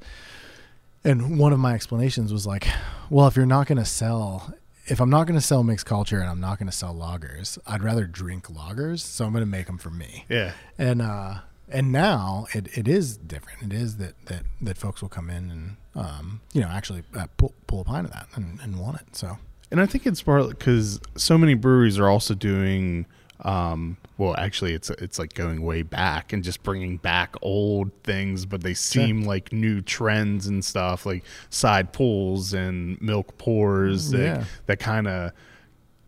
and 1.03 1.38
one 1.38 1.51
of 1.53 1.60
my 1.60 1.74
explanations 1.74 2.32
was 2.32 2.48
like, 2.48 2.67
well, 3.10 3.27
if 3.27 3.36
you're 3.36 3.46
not 3.46 3.67
going 3.67 3.77
to 3.77 3.86
sell, 3.86 4.53
if 4.86 5.00
I'm 5.01 5.10
not 5.10 5.27
going 5.27 5.38
to 5.38 5.46
sell 5.46 5.63
mixed 5.63 5.86
culture 5.86 6.20
and 6.20 6.29
I'm 6.29 6.39
not 6.39 6.60
going 6.60 6.70
to 6.70 6.75
sell 6.75 6.96
lagers, 6.96 7.58
I'd 7.67 7.84
rather 7.84 8.05
drink 8.05 8.48
lagers. 8.48 9.00
So 9.01 9.25
I'm 9.25 9.32
going 9.34 9.41
to 9.41 9.50
make 9.50 9.67
them 9.67 9.77
for 9.77 9.89
me. 9.89 10.25
Yeah. 10.29 10.53
And, 10.77 11.01
uh, 11.01 11.39
and 11.70 11.91
now 11.91 12.48
it, 12.53 12.77
it 12.77 12.88
is 12.88 13.17
different. 13.17 13.63
It 13.63 13.74
is 13.74 13.98
that, 13.98 14.13
that, 14.27 14.43
that 14.62 14.77
folks 14.77 15.01
will 15.01 15.10
come 15.10 15.29
in 15.29 15.51
and, 15.51 15.77
um, 15.96 16.41
you 16.53 16.62
know, 16.62 16.67
actually 16.67 17.03
uh, 17.15 17.27
pull, 17.38 17.53
pull 17.67 17.82
a 17.82 17.84
pint 17.84 18.05
of 18.05 18.13
that 18.13 18.27
and, 18.36 18.60
and 18.62 18.79
want 18.79 19.01
it. 19.01 19.15
So, 19.15 19.38
And 19.74 19.82
I 19.82 19.86
think 19.88 20.06
it's 20.06 20.22
part 20.22 20.48
because 20.50 21.01
so 21.18 21.38
many 21.38 21.56
breweries 21.56 21.98
are 22.00 22.08
also 22.08 22.34
doing. 22.36 23.06
Um, 23.42 23.98
well, 24.20 24.36
actually, 24.38 24.74
it's 24.74 24.89
it's 24.92 25.18
like 25.20 25.34
going 25.34 25.63
way 25.63 25.82
back 25.82 26.32
and 26.32 26.44
just 26.44 26.62
bringing 26.63 26.98
back 26.98 27.36
old 27.42 27.92
things, 28.03 28.46
but 28.46 28.62
they 28.62 28.75
seem 28.75 29.24
like 29.24 29.51
new 29.51 29.82
trends 29.82 30.46
and 30.48 30.63
stuff, 30.63 31.06
like 31.08 31.24
side 31.50 31.92
pulls 31.92 32.53
and 32.53 33.01
milk 33.01 33.36
pours 33.39 34.12
that 34.12 34.20
Yeah. 34.22 34.44
that 34.68 34.80
kind 34.80 35.08
of 35.08 35.32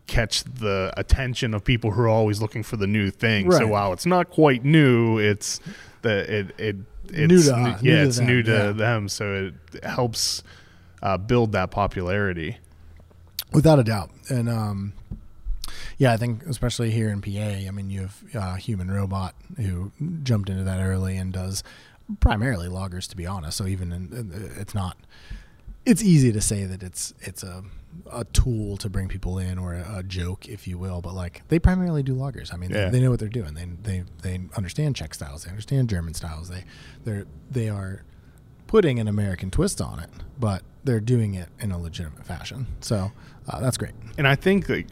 catch 0.06 0.44
the 0.44 0.92
attention 0.96 1.52
of 1.52 1.64
people 1.64 1.90
who 1.90 2.02
are 2.02 2.08
always 2.08 2.40
looking 2.40 2.62
for 2.62 2.76
the 2.76 2.86
new 2.86 3.10
thing. 3.10 3.50
So 3.50 3.58
Right. 3.58 3.68
while 3.68 3.92
it's 3.92 4.06
not 4.06 4.30
quite 4.30 4.64
new, 4.64 5.18
it's 5.18 5.58
the 6.02 6.32
it 6.32 6.54
it 6.58 6.76
it's 7.08 7.32
New 7.32 7.42
to 7.42 7.56
new 7.56 7.68
yeah, 7.82 8.02
to 8.02 8.06
it's 8.06 8.16
them, 8.18 8.26
new 8.26 8.42
to 8.44 8.50
yeah. 8.52 8.70
them, 8.72 9.08
so 9.08 9.52
it 9.74 9.84
helps 9.84 10.44
uh, 11.02 11.18
build 11.18 11.50
that 11.52 11.70
popularity. 11.72 12.58
Without 13.52 13.78
a 13.78 13.84
doubt. 13.84 14.10
And, 14.28 14.48
um, 14.48 14.92
yeah, 15.98 16.12
I 16.12 16.16
think 16.16 16.44
especially 16.44 16.90
here 16.90 17.08
in 17.10 17.22
PA, 17.22 17.28
I 17.66 17.70
mean, 17.70 17.90
you 17.90 18.02
have 18.02 18.22
uh, 18.34 18.54
Human 18.56 18.90
Robot 18.90 19.34
who 19.56 19.92
jumped 20.22 20.48
into 20.50 20.64
that 20.64 20.80
early 20.80 21.16
and 21.16 21.32
does 21.32 21.62
primarily 22.20 22.68
lagers, 22.68 23.08
to 23.08 23.16
be 23.16 23.26
honest. 23.26 23.56
So 23.56 23.66
even 23.66 23.92
in, 23.92 24.52
it's 24.58 24.74
not, 24.74 24.96
it's 25.84 26.02
easy 26.02 26.32
to 26.32 26.40
say 26.40 26.64
that 26.64 26.82
it's 26.82 27.14
it's 27.20 27.42
a 27.42 27.62
a 28.12 28.24
tool 28.24 28.76
to 28.76 28.90
bring 28.90 29.08
people 29.08 29.38
in 29.38 29.58
or 29.58 29.74
a, 29.74 29.98
a 29.98 30.02
joke, 30.02 30.48
if 30.48 30.66
you 30.68 30.76
will. 30.76 31.00
But 31.00 31.14
like 31.14 31.42
they 31.48 31.58
primarily 31.58 32.02
do 32.02 32.14
lagers. 32.14 32.52
I 32.52 32.56
mean, 32.58 32.70
Yeah. 32.70 32.86
they, 32.86 32.98
they 32.98 33.00
know 33.00 33.10
what 33.10 33.20
they're 33.20 33.28
doing. 33.28 33.54
They 33.54 33.64
they 33.82 34.04
they 34.22 34.40
understand 34.56 34.96
Czech 34.96 35.14
styles. 35.14 35.44
They 35.44 35.50
understand 35.50 35.88
German 35.88 36.12
styles. 36.14 36.48
They 36.48 36.64
they're 37.04 37.24
they 37.50 37.68
are 37.68 38.02
putting 38.66 38.98
an 38.98 39.08
American 39.08 39.50
twist 39.50 39.80
on 39.80 39.98
it, 40.00 40.10
but 40.38 40.62
they're 40.84 41.00
doing 41.00 41.34
it 41.34 41.48
in 41.60 41.72
a 41.72 41.78
legitimate 41.78 42.24
fashion. 42.24 42.66
So 42.80 43.10
uh, 43.48 43.60
that's 43.60 43.76
great. 43.76 43.92
and 44.18 44.26
I 44.28 44.34
think 44.34 44.68
like 44.68 44.86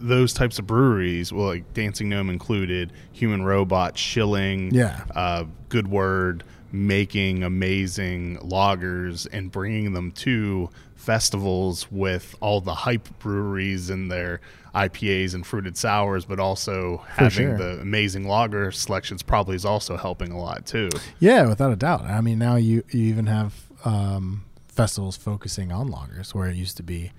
those 0.00 0.32
types 0.32 0.58
of 0.58 0.66
breweries, 0.66 1.32
well, 1.32 1.46
like 1.46 1.72
Dancing 1.74 2.08
Gnome 2.08 2.30
included, 2.30 2.92
Human 3.12 3.42
Robot, 3.44 3.96
Schilling, 3.98 4.74
Yeah. 4.74 5.04
uh, 5.14 5.44
Good 5.68 5.88
Word, 5.88 6.44
making 6.72 7.42
amazing 7.42 8.36
lagers 8.38 9.26
and 9.32 9.50
bringing 9.50 9.92
them 9.94 10.12
to 10.12 10.68
festivals 11.06 11.86
with 11.90 12.34
all 12.40 12.60
the 12.60 12.74
hype 12.74 13.08
breweries 13.20 13.88
and 13.90 14.10
their 14.10 14.40
IPAs 14.74 15.34
and 15.34 15.46
fruited 15.46 15.76
sours, 15.76 16.24
but 16.26 16.40
also 16.40 16.98
having 17.08 17.30
sure. 17.30 17.56
the 17.56 17.80
amazing 17.80 18.26
lager 18.28 18.72
selections 18.72 19.22
probably 19.22 19.54
is 19.54 19.64
also 19.64 19.96
helping 19.96 20.32
a 20.32 20.38
lot 20.38 20.66
too. 20.66 20.90
Yeah, 21.20 21.46
without 21.48 21.72
a 21.72 21.76
doubt. 21.76 22.02
I 22.02 22.20
mean, 22.20 22.38
now 22.38 22.56
you 22.56 22.82
you 22.90 23.04
even 23.04 23.26
have 23.26 23.54
um, 23.84 24.44
festivals 24.68 25.16
focusing 25.16 25.70
on 25.72 25.88
lagers 25.90 26.34
where 26.34 26.48
it 26.48 26.56
used 26.56 26.76
to 26.78 26.82
be, 26.82 27.12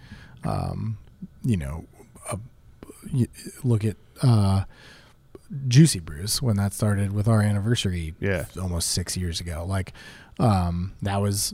um, 0.43 0.97
you 1.43 1.55
know, 1.57 1.85
a, 2.29 2.37
you 3.11 3.27
look 3.63 3.85
at 3.85 3.95
uh, 4.21 4.65
Juicy 5.69 5.99
Brews 5.99 6.41
when 6.41 6.57
that 6.57 6.73
started 6.73 7.13
with 7.13 7.27
our 7.27 7.41
anniversary, 7.41 8.13
Yeah. 8.19 8.45
almost 8.61 8.89
six 8.91 9.15
years 9.15 9.39
ago. 9.39 9.65
Like 9.67 9.93
um, 10.39 10.93
that 11.01 11.21
was 11.21 11.53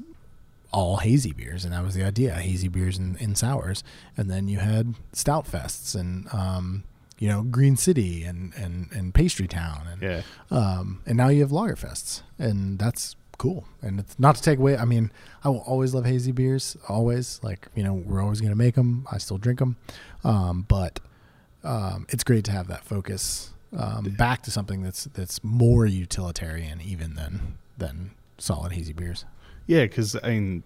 all 0.73 0.97
hazy 0.97 1.31
beers, 1.31 1.63
and 1.63 1.73
that 1.73 1.83
was 1.83 1.93
the 1.95 2.03
idea: 2.03 2.33
hazy 2.33 2.67
beers 2.67 2.97
and, 2.97 3.15
and 3.21 3.37
sours. 3.37 3.83
And 4.17 4.29
then 4.29 4.47
you 4.49 4.59
had 4.59 4.95
stout 5.13 5.45
fests 5.45 5.95
and. 5.95 6.27
Um, 6.33 6.83
you 7.19 7.29
know, 7.29 7.43
Green 7.43 7.77
City 7.77 8.23
and, 8.25 8.53
and, 8.55 8.89
and 8.91 9.13
Pastry 9.13 9.47
Town 9.47 9.87
and 9.89 10.01
Yeah. 10.01 10.21
um, 10.51 11.01
and 11.05 11.15
now 11.15 11.29
you 11.29 11.39
have 11.41 11.53
lager 11.53 11.75
fests, 11.75 12.21
and 12.37 12.77
that's 12.79 13.15
cool. 13.37 13.65
And 13.81 13.99
it's 13.99 14.19
not 14.19 14.35
to 14.35 14.41
take 14.41 14.59
away. 14.59 14.75
I 14.75 14.83
mean, 14.83 15.09
I 15.43 15.47
will 15.49 15.59
always 15.59 15.93
love 15.93 16.05
hazy 16.05 16.33
beers. 16.33 16.75
Always, 16.89 17.39
like 17.41 17.67
you 17.75 17.83
know, 17.83 17.93
we're 17.93 18.21
always 18.21 18.41
going 18.41 18.49
to 18.51 18.57
make 18.57 18.75
them. 18.75 19.07
I 19.09 19.19
still 19.19 19.37
drink 19.37 19.59
them, 19.59 19.77
um, 20.25 20.65
but 20.67 20.99
um, 21.63 22.07
it's 22.09 22.23
great 22.25 22.43
to 22.45 22.51
have 22.51 22.67
that 22.67 22.83
focus 22.83 23.53
um, 23.77 24.15
back 24.17 24.41
to 24.43 24.51
something 24.51 24.81
that's 24.81 25.05
that's 25.05 25.41
more 25.43 25.85
utilitarian 25.85 26.81
even 26.81 27.13
than 27.13 27.57
than 27.77 28.11
solid 28.37 28.73
hazy 28.73 28.91
beers. 28.91 29.23
Yeah, 29.67 29.83
because 29.83 30.15
I 30.23 30.29
mean, 30.29 30.63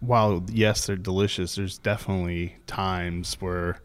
while 0.00 0.44
yes, 0.50 0.86
they're 0.86 0.96
delicious, 0.96 1.54
there's 1.56 1.78
definitely 1.78 2.56
times 2.66 3.34
where 3.40 3.80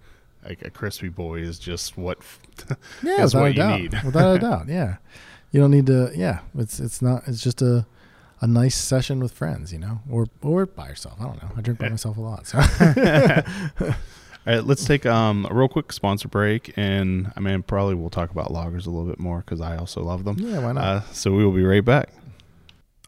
like 0.45 0.61
a 0.61 0.69
crispy 0.69 1.09
boy 1.09 1.39
is 1.39 1.57
just 1.59 1.97
what 1.97 2.17
Yeah, 3.03 3.23
is 3.23 3.33
without 3.33 3.41
what 3.41 3.45
a 3.45 3.49
you 3.49 3.53
doubt. 3.55 3.79
need. 3.81 4.03
without 4.03 4.35
a 4.35 4.39
doubt. 4.47 4.67
Yeah, 4.67 4.97
you 5.51 5.59
don't 5.59 5.71
need 5.71 5.85
to. 5.87 6.11
Yeah, 6.15 6.39
it's 6.57 6.79
it's 6.79 7.01
not. 7.01 7.23
It's 7.27 7.41
just 7.43 7.61
a 7.61 7.85
a 8.41 8.47
nice 8.47 8.75
session 8.75 9.19
with 9.21 9.31
friends, 9.31 9.71
you 9.71 9.79
know, 9.79 10.01
or 10.09 10.27
or 10.41 10.65
by 10.65 10.87
yourself. 10.89 11.15
I 11.19 11.23
don't 11.25 11.41
know. 11.41 11.49
I 11.57 11.61
drink 11.61 11.79
by 11.79 11.89
myself 11.89 12.17
a 12.17 12.21
lot, 12.21 12.45
so. 12.47 12.59
All 14.45 14.53
right, 14.53 14.65
let's 14.65 14.83
take 14.83 15.05
um, 15.05 15.47
a 15.49 15.53
real 15.53 15.69
quick 15.69 15.93
sponsor 15.93 16.27
break, 16.27 16.73
and 16.75 17.31
I 17.37 17.39
mean, 17.39 17.63
probably 17.63 17.95
we'll 17.95 18.09
talk 18.09 18.29
about 18.29 18.49
lagers 18.49 18.85
a 18.85 18.89
little 18.89 19.05
bit 19.05 19.17
more 19.17 19.37
because 19.37 19.61
I 19.61 19.77
also 19.77 20.03
love 20.03 20.25
them. 20.25 20.35
yeah, 20.37 20.59
why 20.59 20.73
not? 20.73 20.83
Uh, 20.83 21.01
so 21.13 21.31
we 21.31 21.45
will 21.45 21.53
be 21.53 21.63
right 21.63 21.83
back. 21.85 22.09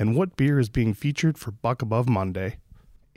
and 0.00 0.16
what 0.16 0.34
beer 0.34 0.58
is 0.58 0.70
being 0.70 0.94
featured 0.94 1.36
for 1.36 1.50
Buck 1.50 1.82
Above 1.82 2.08
Monday. 2.08 2.56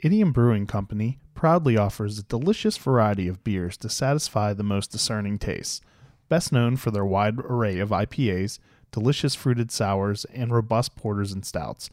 Idiom 0.00 0.32
Brewing 0.32 0.66
Company 0.66 1.18
proudly 1.34 1.78
offers 1.78 2.18
a 2.18 2.24
delicious 2.24 2.76
variety 2.76 3.26
of 3.26 3.42
beers 3.42 3.78
to 3.78 3.88
satisfy 3.88 4.52
the 4.52 4.62
most 4.62 4.92
discerning 4.92 5.38
tastes. 5.38 5.80
Best 6.28 6.52
known 6.52 6.76
for 6.76 6.90
their 6.90 7.06
wide 7.06 7.38
array 7.38 7.78
of 7.78 7.88
IPAs, 7.88 8.58
delicious 8.92 9.34
fruited 9.34 9.72
sours, 9.72 10.26
and 10.26 10.52
robust 10.52 10.94
porters 10.94 11.32
and 11.32 11.46
stouts, 11.46 11.88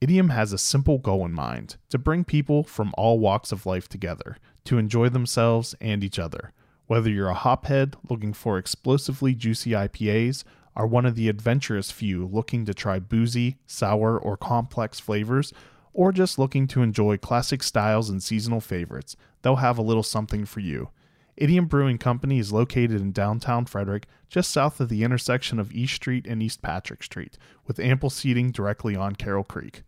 Idiom 0.00 0.28
has 0.28 0.52
a 0.52 0.58
simple 0.58 0.98
goal 0.98 1.24
in 1.24 1.32
mind 1.32 1.76
to 1.88 1.98
bring 1.98 2.22
people 2.22 2.62
from 2.62 2.94
all 2.96 3.18
walks 3.18 3.50
of 3.50 3.66
life 3.66 3.88
together 3.88 4.36
to 4.66 4.78
enjoy 4.78 5.08
themselves 5.08 5.74
and 5.80 6.04
each 6.04 6.20
other. 6.20 6.52
Whether 6.86 7.10
you're 7.10 7.30
a 7.30 7.34
hophead 7.34 7.94
looking 8.08 8.32
for 8.32 8.58
explosively 8.58 9.34
juicy 9.34 9.70
IPAs, 9.70 10.44
are 10.76 10.86
one 10.86 11.06
of 11.06 11.14
the 11.14 11.28
adventurous 11.28 11.90
few 11.90 12.26
looking 12.26 12.64
to 12.66 12.74
try 12.74 12.98
boozy, 12.98 13.56
sour, 13.66 14.18
or 14.18 14.36
complex 14.36 15.00
flavors, 15.00 15.52
or 15.94 16.12
just 16.12 16.38
looking 16.38 16.66
to 16.68 16.82
enjoy 16.82 17.16
classic 17.16 17.62
styles 17.62 18.10
and 18.10 18.22
seasonal 18.22 18.60
favorites, 18.60 19.16
they'll 19.42 19.56
have 19.56 19.78
a 19.78 19.82
little 19.82 20.02
something 20.02 20.44
for 20.44 20.60
you. 20.60 20.90
Idiom 21.36 21.66
Brewing 21.66 21.98
Company 21.98 22.38
is 22.38 22.52
located 22.52 23.00
in 23.00 23.12
downtown 23.12 23.66
Frederick, 23.66 24.06
just 24.28 24.50
south 24.50 24.80
of 24.80 24.88
the 24.88 25.02
intersection 25.04 25.58
of 25.58 25.72
East 25.72 25.94
Street 25.94 26.26
and 26.26 26.42
East 26.42 26.62
Patrick 26.62 27.02
Street, 27.02 27.36
with 27.66 27.78
ample 27.78 28.10
seating 28.10 28.50
directly 28.50 28.94
on 28.96 29.16
Carroll 29.16 29.44
Creek. 29.44 29.82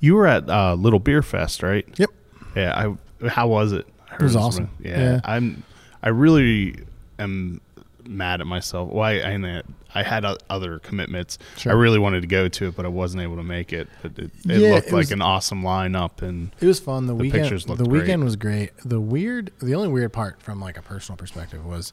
You 0.00 0.14
were 0.14 0.26
at 0.26 0.48
uh, 0.48 0.74
Little 0.74 0.98
Beer 1.00 1.22
Fest, 1.22 1.62
right? 1.62 1.86
Yep. 1.98 2.10
Yeah. 2.56 2.94
I. 3.20 3.28
How 3.28 3.48
was 3.48 3.72
it? 3.72 3.86
I 4.08 4.12
heard 4.14 4.22
was 4.22 4.36
awesome. 4.36 4.70
Yeah, 4.80 4.98
Yeah. 4.98 5.20
I'm. 5.24 5.62
I 6.02 6.10
really 6.10 6.76
am 7.18 7.60
mad 8.06 8.40
at 8.40 8.46
myself. 8.46 8.90
Well, 8.90 9.04
I 9.04 9.14
I, 9.14 9.62
I 9.94 10.02
had 10.02 10.24
other 10.50 10.78
commitments. 10.80 11.38
Sure. 11.56 11.72
I 11.72 11.74
really 11.74 11.98
wanted 11.98 12.20
to 12.20 12.26
go 12.26 12.46
to 12.48 12.66
it, 12.68 12.76
but 12.76 12.84
I 12.84 12.88
wasn't 12.88 13.22
able 13.22 13.36
to 13.36 13.42
make 13.42 13.72
it. 13.72 13.88
But 14.02 14.12
it, 14.18 14.24
it 14.24 14.60
Yeah, 14.60 14.74
looked 14.74 14.88
it 14.88 14.92
like 14.92 14.98
was- 15.04 15.12
an 15.12 15.22
awesome 15.22 15.62
lineup, 15.62 16.20
and 16.22 16.50
It 16.60 16.66
was 16.66 16.78
fun. 16.78 17.06
The, 17.06 17.14
The 17.14 17.22
weekend. 17.22 17.42
pictures 17.44 17.68
looked 17.68 17.78
the 17.82 17.88
great. 17.88 18.02
weekend 18.02 18.24
was 18.24 18.36
great. 18.36 18.70
The 18.84 19.00
weird. 19.00 19.50
The 19.60 19.74
only 19.74 19.88
weird 19.88 20.12
part 20.12 20.42
from 20.42 20.60
like 20.60 20.76
a 20.76 20.82
personal 20.82 21.16
perspective 21.16 21.64
was 21.64 21.92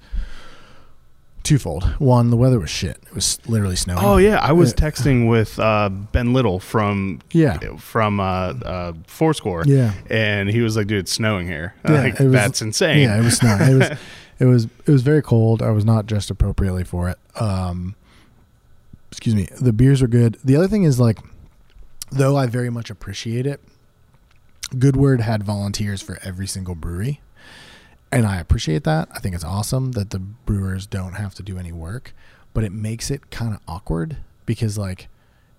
twofold. 1.44 1.84
One, 2.00 2.32
the 2.32 2.38
weather 2.38 2.60
was 2.60 2.70
shit. 2.72 2.98
It 3.08 3.14
was 3.14 3.38
literally 3.48 3.75
snowing. 3.75 4.04
Oh 4.04 4.18
yeah, 4.18 4.40
I 4.42 4.52
was 4.52 4.74
Uh, 4.74 4.78
texting 4.78 5.30
with 5.30 5.60
uh, 5.60 5.90
Ben 5.90 6.34
Little 6.34 6.60
from 6.60 7.22
Yeah. 7.32 7.58
from 7.78 8.20
uh, 8.20 8.24
uh, 8.24 8.94
Fourscore. 9.08 9.64
Yeah. 9.66 9.94
and 10.10 10.50
he 10.50 10.62
was 10.62 10.75
like, 10.75 10.88
"Dude, 10.88 11.00
it's 11.00 11.12
snowing 11.12 11.48
here. 11.48 11.75
Yeah, 11.88 12.02
like, 12.02 12.20
was- 12.20 12.32
that's 12.32 12.62
insane." 12.62 13.04
Yeah, 13.04 13.20
it 13.20 13.24
was 13.24 13.38
snowing. 13.38 13.62
It 13.62 13.75
was. 13.90 13.98
It 14.39 14.46
was. 14.46 14.65
It 14.86 14.92
was 14.92 15.01
very 15.01 15.22
cold. 15.22 15.62
I 15.62 15.72
was 15.72 15.86
not 15.86 16.06
dressed 16.06 16.30
appropriately 16.30 16.84
for 16.84 17.10
it. 17.10 17.18
Um, 17.39 17.96
excuse 19.10 19.36
me. 19.36 19.48
The 19.60 19.74
beers 19.74 20.01
are 20.01 20.08
good. 20.08 20.38
The 20.44 20.56
other 20.56 20.68
thing 20.68 20.84
is 20.84 21.00
like, 21.00 21.20
though 22.12 22.36
I 22.36 22.48
very 22.48 22.70
much 22.70 22.89
appreciate 22.89 23.46
it. 23.48 23.62
Goodword 24.77 25.22
had 25.22 25.44
volunteers 25.44 26.01
for 26.01 26.20
every 26.24 26.48
single 26.48 26.75
brewery. 26.75 27.22
And 28.12 28.25
I 28.25 28.38
appreciate 28.38 28.84
that. 28.86 29.10
I 29.13 29.20
think 29.20 29.36
it's 29.36 29.44
awesome 29.44 29.92
that 29.94 30.12
the 30.12 30.20
brewers 30.20 30.88
don't 30.88 31.13
have 31.13 31.34
to 31.36 31.44
do 31.44 31.58
any 31.58 31.72
work, 31.72 32.13
but 32.54 32.63
it 32.63 32.72
makes 32.72 33.12
it 33.12 33.30
kind 33.30 33.54
of 33.54 33.60
awkward 33.68 34.18
because 34.46 34.77
like 34.77 35.10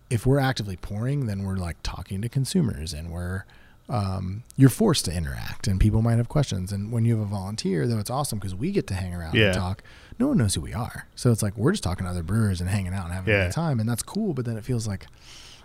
if 0.09 0.26
we're 0.26 0.38
actively 0.38 0.76
pouring, 0.76 1.26
then 1.26 1.42
we're 1.42 1.56
like 1.56 1.76
talking 1.83 2.23
to 2.23 2.28
consumers 2.28 2.92
and 2.92 3.11
we're 3.11 3.45
um, 3.88 4.43
you're 4.57 4.69
forced 4.71 5.05
to 5.05 5.12
interact 5.12 5.66
and 5.69 5.78
people 5.78 6.02
might 6.02 6.16
have 6.16 6.28
questions. 6.28 6.73
And 6.73 6.90
when 6.93 7.05
you 7.05 7.16
have 7.19 7.26
a 7.26 7.31
volunteer, 7.31 7.87
though, 7.87 7.99
it's 7.99 8.11
awesome 8.11 8.38
because 8.38 8.55
we 8.55 8.73
get 8.73 8.87
to 8.88 8.95
hang 8.95 9.14
around 9.14 9.35
Yeah. 9.35 9.47
and 9.47 9.55
talk. 9.55 9.83
No 10.19 10.28
one 10.28 10.38
knows 10.38 10.55
who 10.55 10.61
we 10.61 10.73
are. 10.73 11.07
So 11.14 11.31
it's 11.31 11.43
like 11.43 11.57
we're 11.57 11.73
just 11.73 11.85
talking 11.85 12.05
to 12.05 12.11
other 12.11 12.23
brewers 12.23 12.61
and 12.61 12.69
hanging 12.71 12.95
out 12.95 13.05
and 13.05 13.12
having 13.14 13.33
a 13.35 13.45
good 13.45 13.52
time. 13.52 13.78
And 13.81 13.88
that's 13.88 14.02
cool. 14.02 14.33
But 14.35 14.45
then 14.45 14.57
it 14.57 14.64
feels 14.64 14.88
like, 14.88 15.07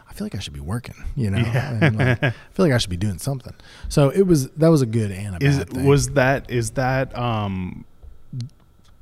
I 0.09 0.13
feel 0.13 0.25
like 0.25 0.35
I 0.35 0.39
should 0.39 0.53
be 0.53 0.59
working, 0.59 0.95
you 1.15 1.31
know? 1.31 1.37
Yeah. 1.39 1.79
And 1.81 1.97
like, 1.97 2.23
I 2.23 2.29
feel 2.51 2.65
like 2.65 2.73
I 2.73 2.77
should 2.77 2.89
be 2.89 2.97
doing 2.97 3.17
something. 3.17 3.53
So 3.89 4.09
it 4.09 4.23
was, 4.27 4.49
that 4.51 4.67
was 4.67 4.81
a 4.81 4.85
good 4.85 5.09
and 5.11 5.41
a 5.41 5.45
Is 5.45 5.57
bad 5.59 5.69
thing. 5.69 5.85
was 5.85 6.09
that 6.11 6.51
is 6.51 6.71
that 6.71 7.17
um 7.17 7.85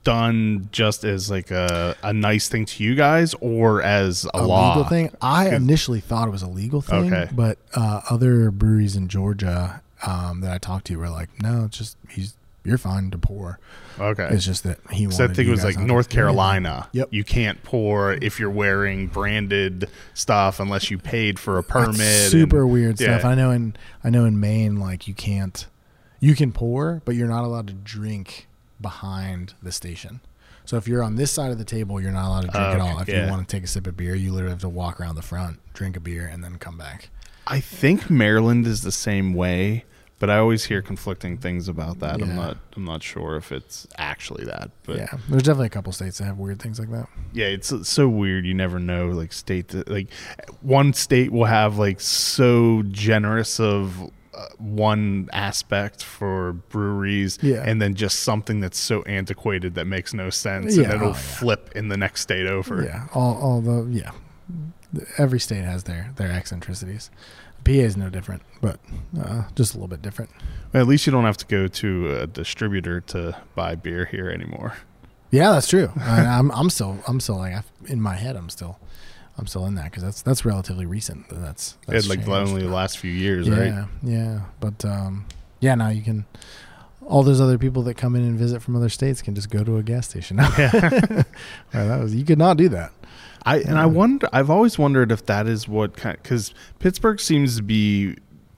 done 0.04 0.70
just 0.72 1.04
as 1.04 1.30
like 1.30 1.52
a, 1.52 1.96
a 2.04 2.14
nice 2.14 2.48
thing 2.48 2.66
to 2.66 2.84
you 2.84 2.96
guys 2.96 3.34
or 3.42 3.82
as 3.82 4.26
a, 4.34 4.40
a 4.40 4.44
law 4.46 4.70
legal 4.76 4.84
thing. 4.90 5.12
I 5.22 5.50
initially 5.56 6.00
thought 6.00 6.28
it 6.28 6.32
was 6.32 6.42
a 6.42 6.48
legal 6.48 6.82
thing, 6.82 7.14
Okay. 7.14 7.30
but 7.34 7.58
uh, 7.76 8.02
other 8.10 8.52
breweries 8.52 8.96
in 8.96 9.08
Georgia 9.08 9.82
um, 10.06 10.42
that 10.42 10.52
I 10.52 10.58
talked 10.58 10.88
to 10.88 10.96
were 10.98 11.10
like, 11.10 11.30
"No, 11.42 11.66
it's 11.66 11.78
just 11.78 11.98
he's 12.10 12.36
you're 12.64 12.78
fine 12.78 13.10
to 13.12 13.18
pour. 13.18 13.60
Okay. 14.00 14.28
It's 14.32 14.46
just 14.46 14.64
that 14.64 14.80
he 14.92 15.08
wanted." 15.08 15.16
So 15.18 15.24
I 15.26 15.28
think 15.28 15.48
it 15.48 15.52
was 15.52 15.64
like 15.64 15.78
North 15.78 16.10
do 16.10 16.18
anything." 16.20 16.26
Carolina. 16.36 16.88
Yep. 16.94 17.10
You 17.12 17.24
can't 17.24 17.62
pour 17.64 18.14
if 18.14 18.40
you're 18.40 18.50
wearing 18.50 19.08
branded 19.08 19.90
stuff 20.14 20.60
unless 20.60 20.90
you 20.90 20.98
paid 20.98 21.40
for 21.40 21.58
a 21.58 21.62
That's 21.62 21.72
permit. 21.98 22.32
super 22.32 22.62
and- 22.62 22.72
weird 22.72 22.98
stuff. 23.00 23.26
I 23.26 23.36
know 23.36 23.52
in 23.52 23.76
I 24.04 24.10
know 24.10 24.26
in 24.26 24.40
Maine, 24.40 24.78
like 24.78 25.08
you 25.08 25.14
can't, 25.14 25.66
you 26.22 26.36
can 26.36 26.52
pour, 26.54 27.02
but 27.06 27.16
you're 27.16 27.28
not 27.28 27.44
allowed 27.44 27.68
to 27.68 27.74
drink 27.74 28.48
behind 28.82 29.54
the 29.62 29.72
station. 29.72 30.22
So 30.66 30.78
if 30.78 30.88
you're 30.88 31.02
on 31.02 31.16
this 31.16 31.32
side 31.32 31.52
of 31.52 31.58
the 31.58 31.66
table, 31.66 32.00
you're 32.00 32.12
not 32.12 32.28
allowed 32.28 32.42
to 32.42 32.48
drink 32.50 32.64
at 32.64 32.80
all. 32.80 33.00
If 33.00 33.08
yeah. 33.08 33.26
you 33.26 33.32
want 33.32 33.48
to 33.48 33.56
take 33.56 33.64
a 33.64 33.68
sip 33.68 33.88
of 33.88 33.98
beer, 33.98 34.14
you 34.14 34.32
literally 34.32 34.52
have 34.52 34.62
to 34.62 34.70
walk 34.70 35.02
around 35.02 35.16
the 35.16 35.24
front, 35.24 35.60
drink 35.74 35.98
a 35.98 36.00
beer, 36.00 36.28
and 36.28 36.44
then 36.44 36.58
come 36.58 36.78
back. 36.78 37.10
I 37.48 37.60
think 37.60 38.10
Maryland 38.12 38.68
is 38.68 38.84
the 38.84 38.92
same 38.92 39.34
way, 39.34 39.86
but 40.20 40.30
I 40.30 40.38
always 40.38 40.66
hear 40.66 40.84
conflicting 40.84 41.38
things 41.38 41.68
about 41.68 42.00
that. 42.02 42.22
I'm 42.22 42.36
not 42.36 42.58
I'm 42.76 42.86
not 42.86 43.02
sure 43.02 43.36
if 43.36 43.52
it's 43.52 43.88
actually 43.98 44.46
that. 44.46 44.70
But 44.84 44.98
yeah, 44.98 45.18
there's 45.28 45.42
definitely 45.42 45.68
a 45.68 45.72
couple 45.72 45.92
states 45.92 46.20
that 46.20 46.26
have 46.26 46.38
weird 46.38 46.62
things 46.62 46.80
like 46.80 46.92
that. 46.92 47.08
yeah, 47.34 47.48
it's 47.48 47.74
so 47.90 48.08
weird. 48.08 48.46
You 48.46 48.54
never 48.54 48.80
know. 48.80 49.08
Like 49.08 49.34
state, 49.34 49.70
to, 49.70 49.84
like 49.88 50.14
one 50.62 50.94
state 50.94 51.32
will 51.32 51.46
have 51.46 51.80
like 51.80 52.00
so 52.00 52.84
generous 52.92 53.60
of 53.60 54.04
uh, 54.04 54.08
one 54.58 55.30
aspect 55.34 56.04
for 56.04 56.54
breweries, 56.54 57.38
Yeah. 57.42 57.64
and 57.66 57.82
then 57.82 57.94
just 57.96 58.22
something 58.22 58.60
that's 58.60 58.80
so 58.80 59.02
antiquated 59.04 59.76
that 59.76 59.86
makes 59.86 60.14
no 60.14 60.30
sense, 60.30 60.76
Yeah, 60.78 60.86
and 60.86 60.94
it'll 60.94 61.08
oh, 61.08 61.12
yeah. 61.12 61.14
flip 61.18 61.72
in 61.76 61.88
the 61.90 61.98
next 61.98 62.22
state 62.22 62.48
over. 62.48 62.84
Yeah, 62.84 63.08
all 63.14 63.36
all 63.38 63.62
the 63.62 63.88
yeah, 63.92 64.12
every 65.18 65.40
state 65.40 65.64
has 65.64 65.84
their 65.84 66.12
their 66.16 66.32
eccentricities. 66.32 67.10
PA 67.66 67.72
is 67.72 67.98
no 67.98 68.10
different, 68.10 68.42
but 68.62 68.80
uh, 69.22 69.44
just 69.56 69.74
a 69.74 69.78
little 69.78 69.90
bit 69.90 70.02
different. 70.02 70.32
Well, 70.72 70.82
at 70.82 70.88
least 70.88 71.06
you 71.06 71.12
don't 71.12 71.26
have 71.26 71.38
to 71.38 71.46
go 71.46 71.68
to 71.68 72.20
a 72.22 72.28
distributor 72.28 73.02
to 73.02 73.36
buy 73.56 73.76
beer 73.76 74.06
here 74.06 74.30
anymore. 74.30 74.76
Yeah, 75.32 75.52
that's 75.52 75.68
true. 75.68 75.92
I, 76.00 76.22
I'm 76.26 76.52
I'm 76.52 76.70
still 76.70 76.98
I'm 77.08 77.20
still 77.20 77.38
like 77.38 77.64
in 77.88 78.02
my 78.02 78.16
head 78.16 78.36
I'm 78.36 78.50
still 78.50 78.80
I'm 79.40 79.48
still 79.48 79.66
in 79.66 79.76
that 79.76 79.86
because 79.86 80.04
that's 80.04 80.22
that's 80.22 80.46
relatively 80.46 80.86
recent. 80.86 81.26
That's, 81.30 81.78
that's 81.88 82.06
It's 82.06 82.10
like 82.10 82.28
only 82.28 82.64
the 82.64 82.70
last 82.74 82.98
few 82.98 83.12
years, 83.12 83.48
yeah 83.48 83.80
right? 83.80 83.88
yeah, 84.04 84.42
but 84.60 84.84
um, 84.86 85.26
yeah 85.60 85.76
now 85.76 85.90
you 85.90 86.02
can. 86.02 86.26
All 87.08 87.24
those 87.24 87.42
other 87.42 87.58
people 87.58 87.82
that 87.84 87.96
come 87.96 88.16
in 88.16 88.22
and 88.22 88.38
visit 88.38 88.62
from 88.62 88.76
other 88.76 88.90
states 88.90 89.24
can 89.24 89.34
just 89.34 89.50
go 89.50 89.64
to 89.64 89.78
a 89.78 89.84
gas 89.84 90.08
station. 90.08 90.38
now. 90.38 90.50
Right, 90.52 91.26
that 91.72 92.00
was 92.00 92.14
you 92.14 92.24
could 92.24 92.38
not 92.38 92.58
do 92.58 92.70
that. 92.70 92.92
I 93.44 93.60
and 93.60 93.80
I 93.80 93.86
wonder. 93.88 94.30
I've 94.32 94.50
always 94.50 94.78
wondered 94.78 95.12
if 95.12 95.26
that 95.26 95.48
is 95.48 95.68
what 95.68 95.96
kind 95.96 96.18
because 96.22 96.54
Pittsburgh 96.78 97.20
seems 97.20 97.58
to 97.58 97.64
be 97.64 98.18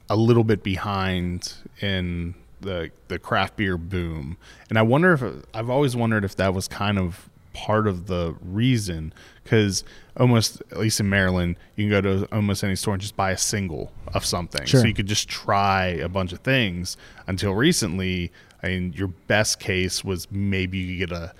a 0.09 0.15
little 0.17 0.43
bit 0.43 0.63
behind 0.63 1.53
in 1.79 2.33
the 2.59 2.91
the 3.07 3.19
craft 3.19 3.55
beer 3.55 3.77
boom, 3.77 4.37
and 4.69 4.77
I 4.77 4.81
wonder 4.81 5.13
if 5.13 5.23
I've 5.53 5.69
always 5.69 5.95
wondered 5.95 6.25
if 6.25 6.35
that 6.35 6.53
was 6.53 6.67
kind 6.67 6.97
of 6.99 7.29
part 7.53 7.87
of 7.87 8.07
the 8.07 8.35
reason 8.41 9.13
because 9.43 9.83
almost 10.17 10.61
at 10.71 10.79
least 10.79 10.99
in 10.99 11.09
Maryland 11.09 11.55
you 11.75 11.83
can 11.85 11.89
go 11.89 12.01
to 12.01 12.27
almost 12.35 12.63
any 12.63 12.75
store 12.75 12.93
and 12.93 13.01
just 13.01 13.15
buy 13.15 13.31
a 13.31 13.37
single 13.37 13.91
of 14.13 14.25
something. 14.25 14.65
Sure. 14.65 14.81
so 14.81 14.87
you 14.87 14.93
could 14.93 15.07
just 15.07 15.27
try 15.27 15.85
a 15.87 16.07
bunch 16.09 16.31
of 16.33 16.39
things. 16.39 16.97
Until 17.27 17.53
recently 17.53 18.31
I 18.63 18.67
mean 18.67 18.93
your 18.93 19.07
best 19.07 19.59
case 19.59 20.03
was 20.03 20.29
maybe 20.31 20.77
you 20.77 20.99
could 20.99 21.09
get 21.09 21.17
a 21.17 21.33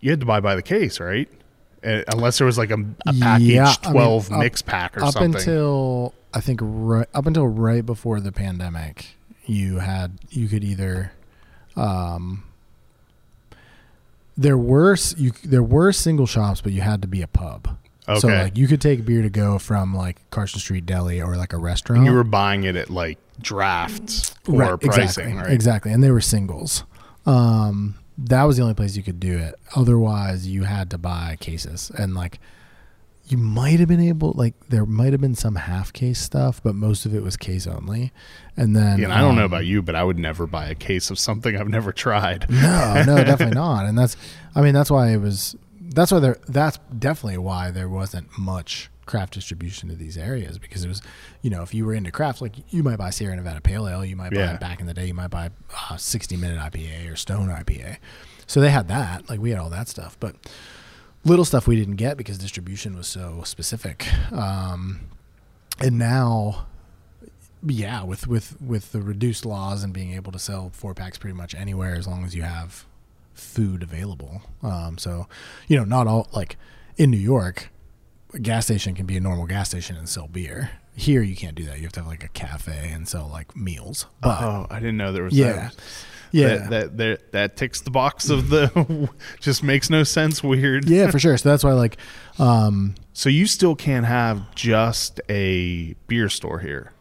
you 0.00 0.10
had 0.10 0.20
to 0.20 0.26
buy 0.26 0.40
by 0.40 0.54
the 0.56 0.62
case 0.62 0.98
right? 1.00 1.28
Unless 1.84 2.38
there 2.38 2.46
was 2.46 2.58
like 2.58 2.70
a, 2.70 2.78
a 3.06 3.12
package 3.18 3.46
Yeah, 3.48 3.74
I 3.82 3.86
mean, 3.86 3.92
12 3.92 4.32
up- 4.32 4.38
mix 4.38 4.62
pack 4.62 4.96
or 4.96 5.04
up 5.04 5.12
something. 5.14 5.34
until 5.34 6.14
I 6.34 6.40
think 6.40 6.60
right 6.62 7.06
up 7.14 7.26
until 7.26 7.46
right 7.46 7.84
before 7.84 8.20
the 8.20 8.32
pandemic, 8.32 9.16
you 9.46 9.78
had 9.80 10.18
you 10.30 10.48
could 10.48 10.64
either 10.64 11.12
um 11.76 12.44
there 14.36 14.58
were 14.58 14.96
you 15.16 15.32
there 15.44 15.62
were 15.62 15.92
single 15.92 16.26
shops, 16.26 16.60
but 16.60 16.72
you 16.72 16.80
had 16.80 17.02
to 17.02 17.08
be 17.08 17.22
a 17.22 17.26
pub. 17.26 17.76
Okay. 18.08 18.18
So 18.18 18.28
like 18.28 18.56
you 18.56 18.66
could 18.66 18.80
take 18.80 19.04
beer 19.04 19.22
to 19.22 19.30
go 19.30 19.58
from 19.58 19.94
like 19.94 20.28
Carson 20.30 20.60
Street 20.60 20.86
Deli 20.86 21.22
or 21.22 21.36
like 21.36 21.52
a 21.52 21.58
restaurant. 21.58 21.98
and 21.98 22.06
you 22.06 22.12
were 22.12 22.24
buying 22.24 22.64
it 22.64 22.74
at 22.74 22.90
like 22.90 23.18
drafts 23.40 24.34
or 24.48 24.54
right, 24.54 24.80
pricing 24.80 25.02
exactly, 25.04 25.34
right 25.34 25.50
Exactly, 25.52 25.92
and 25.92 26.02
they 26.02 26.10
were 26.10 26.20
singles. 26.20 26.84
Um, 27.26 27.94
that 28.18 28.42
was 28.44 28.56
the 28.56 28.62
only 28.62 28.74
place 28.74 28.96
you 28.96 29.02
could 29.02 29.20
do 29.20 29.38
it. 29.38 29.54
Otherwise, 29.76 30.48
you 30.48 30.64
had 30.64 30.90
to 30.90 30.98
buy 30.98 31.36
cases, 31.40 31.90
and 31.96 32.14
like 32.14 32.40
you 33.28 33.38
might 33.38 33.78
have 33.78 33.88
been 33.88 34.00
able, 34.00 34.32
like 34.36 34.54
there 34.68 34.84
might 34.84 35.12
have 35.12 35.20
been 35.20 35.34
some 35.34 35.54
half 35.54 35.92
case 35.92 36.20
stuff, 36.20 36.62
but 36.62 36.74
most 36.74 37.06
of 37.06 37.14
it 37.14 37.22
was 37.22 37.36
case 37.36 37.66
only. 37.66 38.12
And 38.56 38.74
then, 38.76 38.98
Yeah, 38.98 39.04
and 39.06 39.12
I 39.14 39.20
don't 39.20 39.36
know 39.36 39.42
um, 39.44 39.52
about 39.52 39.64
you, 39.64 39.80
but 39.82 39.94
I 39.94 40.04
would 40.04 40.18
never 40.18 40.46
buy 40.46 40.66
a 40.66 40.74
case 40.74 41.10
of 41.10 41.18
something 41.18 41.56
I've 41.56 41.68
never 41.68 41.92
tried. 41.92 42.46
no, 42.50 43.02
no, 43.06 43.16
definitely 43.24 43.54
not. 43.54 43.86
And 43.86 43.96
that's, 43.96 44.16
I 44.54 44.60
mean, 44.60 44.74
that's 44.74 44.90
why 44.90 45.10
it 45.10 45.18
was. 45.18 45.56
That's 45.80 46.10
why 46.10 46.18
there. 46.20 46.38
That's 46.48 46.78
definitely 46.98 47.38
why 47.38 47.70
there 47.70 47.88
wasn't 47.88 48.36
much 48.38 48.90
craft 49.04 49.34
distribution 49.34 49.88
to 49.88 49.94
these 49.94 50.16
areas 50.16 50.58
because 50.58 50.84
it 50.84 50.88
was, 50.88 51.02
you 51.42 51.50
know, 51.50 51.62
if 51.62 51.74
you 51.74 51.84
were 51.84 51.92
into 51.94 52.10
craft, 52.10 52.40
like 52.40 52.54
you 52.72 52.82
might 52.82 52.96
buy 52.96 53.10
Sierra 53.10 53.36
Nevada 53.36 53.60
Pale 53.60 53.88
Ale, 53.88 54.04
you 54.04 54.16
might 54.16 54.32
buy 54.32 54.40
Yeah. 54.40 54.56
back 54.56 54.80
in 54.80 54.86
the 54.86 54.94
day, 54.94 55.06
you 55.06 55.14
might 55.14 55.28
buy 55.30 55.50
uh, 55.90 55.96
sixty 55.96 56.36
minute 56.36 56.58
IPA 56.58 57.12
or 57.12 57.16
Stone 57.16 57.48
IPA. 57.48 57.98
So 58.46 58.60
they 58.60 58.70
had 58.70 58.88
that. 58.88 59.28
Like 59.28 59.38
we 59.40 59.50
had 59.50 59.58
all 59.58 59.70
that 59.70 59.88
stuff, 59.88 60.16
but 60.18 60.34
little 61.24 61.44
stuff 61.44 61.66
we 61.66 61.76
didn't 61.76 61.96
get 61.96 62.16
because 62.16 62.38
distribution 62.38 62.96
was 62.96 63.06
so 63.06 63.42
specific. 63.44 64.06
Um, 64.32 65.00
and 65.80 65.98
now 65.98 66.66
yeah, 67.64 68.02
with 68.02 68.26
with 68.26 68.60
with 68.60 68.92
the 68.92 69.00
reduced 69.00 69.46
laws 69.46 69.84
and 69.84 69.92
being 69.92 70.12
able 70.14 70.32
to 70.32 70.38
sell 70.38 70.70
four 70.72 70.94
packs 70.94 71.18
pretty 71.18 71.36
much 71.36 71.54
anywhere 71.54 71.94
as 71.94 72.06
long 72.06 72.24
as 72.24 72.34
you 72.34 72.42
have 72.42 72.86
food 73.34 73.82
available. 73.82 74.42
Um, 74.62 74.98
so, 74.98 75.28
you 75.68 75.76
know, 75.76 75.84
not 75.84 76.06
all 76.06 76.28
like 76.32 76.56
in 76.96 77.10
New 77.10 77.18
York, 77.18 77.70
a 78.34 78.38
gas 78.38 78.66
station 78.66 78.94
can 78.94 79.06
be 79.06 79.16
a 79.16 79.20
normal 79.20 79.46
gas 79.46 79.68
station 79.68 79.96
and 79.96 80.08
sell 80.08 80.28
beer. 80.28 80.70
Here, 80.94 81.22
you 81.22 81.36
can't 81.36 81.54
do 81.54 81.64
that. 81.64 81.78
You 81.78 81.84
have 81.84 81.92
to 81.92 82.00
have 82.00 82.06
like 82.06 82.24
a 82.24 82.28
cafe 82.28 82.90
and 82.92 83.08
sell 83.08 83.28
like 83.30 83.56
meals. 83.56 84.06
But 84.20 84.42
oh, 84.42 84.66
I 84.68 84.78
didn't 84.78 84.96
know 84.96 85.12
there 85.12 85.22
was 85.22 85.32
yeah, 85.32 85.52
that. 85.52 85.76
Yeah, 86.32 86.48
That, 86.48 86.70
that 86.70 86.96
that 86.96 87.32
that 87.32 87.56
ticks 87.56 87.80
the 87.82 87.90
box 87.90 88.28
of 88.30 88.48
the 88.48 89.08
just 89.40 89.62
makes 89.62 89.88
no 89.90 90.02
sense 90.02 90.42
weird. 90.42 90.88
yeah, 90.88 91.10
for 91.10 91.18
sure. 91.18 91.36
So 91.38 91.48
that's 91.50 91.62
why 91.64 91.72
like, 91.72 91.96
um, 92.38 92.94
So 93.12 93.28
you 93.28 93.46
still 93.46 93.74
can't 93.76 94.06
have 94.06 94.54
just 94.54 95.20
a 95.28 95.94
beer 96.08 96.28
store 96.28 96.58
here, 96.58 96.92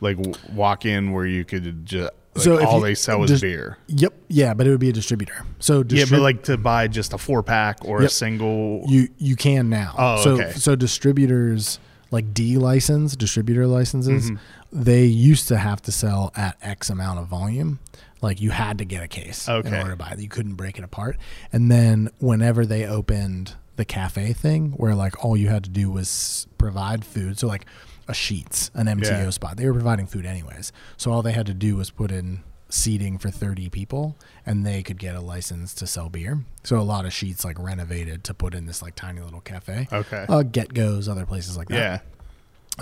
like 0.00 0.16
w- 0.16 0.34
walk 0.54 0.86
in 0.86 1.12
where 1.12 1.26
you 1.26 1.44
could 1.44 1.84
just 1.86 2.10
like 2.36 2.42
So 2.44 2.64
all 2.64 2.78
you- 2.78 2.84
they 2.86 2.94
sell 2.94 3.22
is 3.24 3.30
just- 3.30 3.42
beer. 3.42 3.78
yep, 3.86 4.12
yeah, 4.28 4.54
but 4.54 4.66
it 4.66 4.70
would 4.70 4.80
be 4.80 4.88
a 4.88 4.92
distributor. 4.92 5.44
So 5.60 5.78
Yeah, 5.78 6.04
distrib- 6.04 6.10
but 6.10 6.20
like 6.20 6.42
to 6.44 6.56
buy 6.56 6.88
just 6.88 7.12
a 7.12 7.18
four 7.18 7.42
pack 7.42 7.78
or 7.84 8.02
a 8.02 8.08
single. 8.08 8.84
You 8.88 9.08
you 9.18 9.36
can 9.36 9.68
now. 9.68 9.94
Oh, 9.98 10.22
so 10.24 10.30
okay. 10.40 10.52
so 10.56 10.74
distributors 10.76 11.78
like 12.10 12.32
D 12.34 12.56
license, 12.58 13.16
distributor 13.16 13.66
licenses, 13.66 14.30
Mhm. 14.30 14.38
they 14.72 15.04
used 15.04 15.48
to 15.48 15.56
have 15.58 15.82
to 15.82 15.90
sell 15.92 16.32
at 16.36 16.56
X 16.62 16.88
amount 16.90 17.18
of 17.18 17.26
volume. 17.26 17.80
Like 18.24 18.40
you 18.40 18.50
had 18.50 18.78
to 18.78 18.84
get 18.84 19.02
a 19.02 19.08
case 19.08 19.46
in 19.48 19.54
order 19.54 19.90
to 19.90 19.96
buy 19.96 20.10
it. 20.10 20.18
You 20.18 20.28
couldn't 20.28 20.54
break 20.54 20.78
it 20.78 20.84
apart. 20.84 21.16
And 21.52 21.70
then 21.70 22.10
whenever 22.18 22.66
they 22.66 22.84
opened 22.86 23.54
the 23.76 23.84
cafe 23.84 24.32
thing, 24.32 24.72
where 24.72 24.94
like 24.94 25.24
all 25.24 25.36
you 25.36 25.48
had 25.48 25.64
to 25.64 25.70
do 25.70 25.90
was 25.90 26.46
provide 26.58 27.04
food, 27.04 27.38
so 27.38 27.46
like 27.46 27.66
a 28.08 28.12
Sheetz, 28.12 28.70
an 28.74 28.86
MTO 28.86 29.24
Yeah. 29.24 29.30
spot, 29.30 29.56
they 29.56 29.66
were 29.66 29.72
providing 29.72 30.06
food 30.06 30.26
anyways. 30.26 30.72
So 30.96 31.12
all 31.12 31.22
they 31.22 31.32
had 31.32 31.46
to 31.46 31.54
do 31.54 31.76
was 31.76 31.90
put 31.90 32.10
in 32.10 32.42
seating 32.68 33.18
for 33.18 33.30
30 33.30 33.68
people 33.70 34.16
and 34.44 34.66
they 34.66 34.82
could 34.82 34.98
get 34.98 35.14
a 35.14 35.20
license 35.20 35.72
to 35.74 35.86
sell 35.86 36.08
beer. 36.08 36.44
So 36.64 36.78
a 36.78 36.82
lot 36.82 37.04
of 37.04 37.12
Sheetz 37.12 37.44
like 37.44 37.58
renovated 37.58 38.24
to 38.24 38.34
put 38.34 38.52
in 38.54 38.66
this 38.66 38.82
like 38.82 38.94
tiny 38.96 39.20
little 39.20 39.40
cafe. 39.40 39.86
okay. 39.92 40.26
Uh, 40.28 40.42
GetGos, 40.42 41.08
other 41.08 41.24
places 41.26 41.56
like 41.56 41.68
that. 41.68 41.76
yeah. 41.76 41.98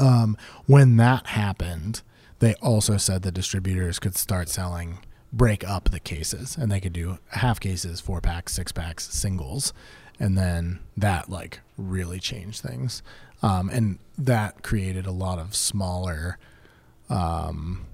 Um, 0.00 0.36
when 0.66 0.96
that 0.96 1.26
happened, 1.28 2.02
they 2.38 2.54
also 2.54 2.96
said 2.96 3.22
the 3.22 3.32
distributors 3.32 3.98
could 3.98 4.16
start 4.16 4.48
selling 4.48 4.98
break 5.32 5.66
up 5.66 5.90
the 5.90 6.00
cases 6.00 6.56
and 6.56 6.70
they 6.70 6.80
could 6.80 6.92
do 6.92 7.18
half 7.28 7.58
cases, 7.58 8.00
four 8.00 8.20
packs, 8.20 8.52
six 8.52 8.70
packs, 8.70 9.08
singles. 9.08 9.72
And 10.20 10.36
then 10.36 10.80
that 10.96 11.30
like 11.30 11.60
really 11.76 12.20
changed 12.20 12.60
things. 12.60 13.02
Um, 13.42 13.68
and 13.70 13.98
that 14.18 14.62
created 14.62 15.06
a 15.06 15.10
lot 15.10 15.38
of 15.38 15.56
smaller, 15.56 16.38
um, 17.08 17.86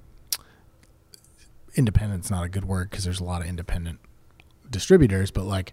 independent's 1.74 2.30
not 2.30 2.44
a 2.44 2.48
good 2.48 2.64
word 2.64 2.90
because 2.90 3.04
there's 3.04 3.20
a 3.20 3.24
lot 3.24 3.40
of 3.40 3.46
independent 3.48 4.00
distributors, 4.68 5.30
but 5.30 5.44
like 5.44 5.72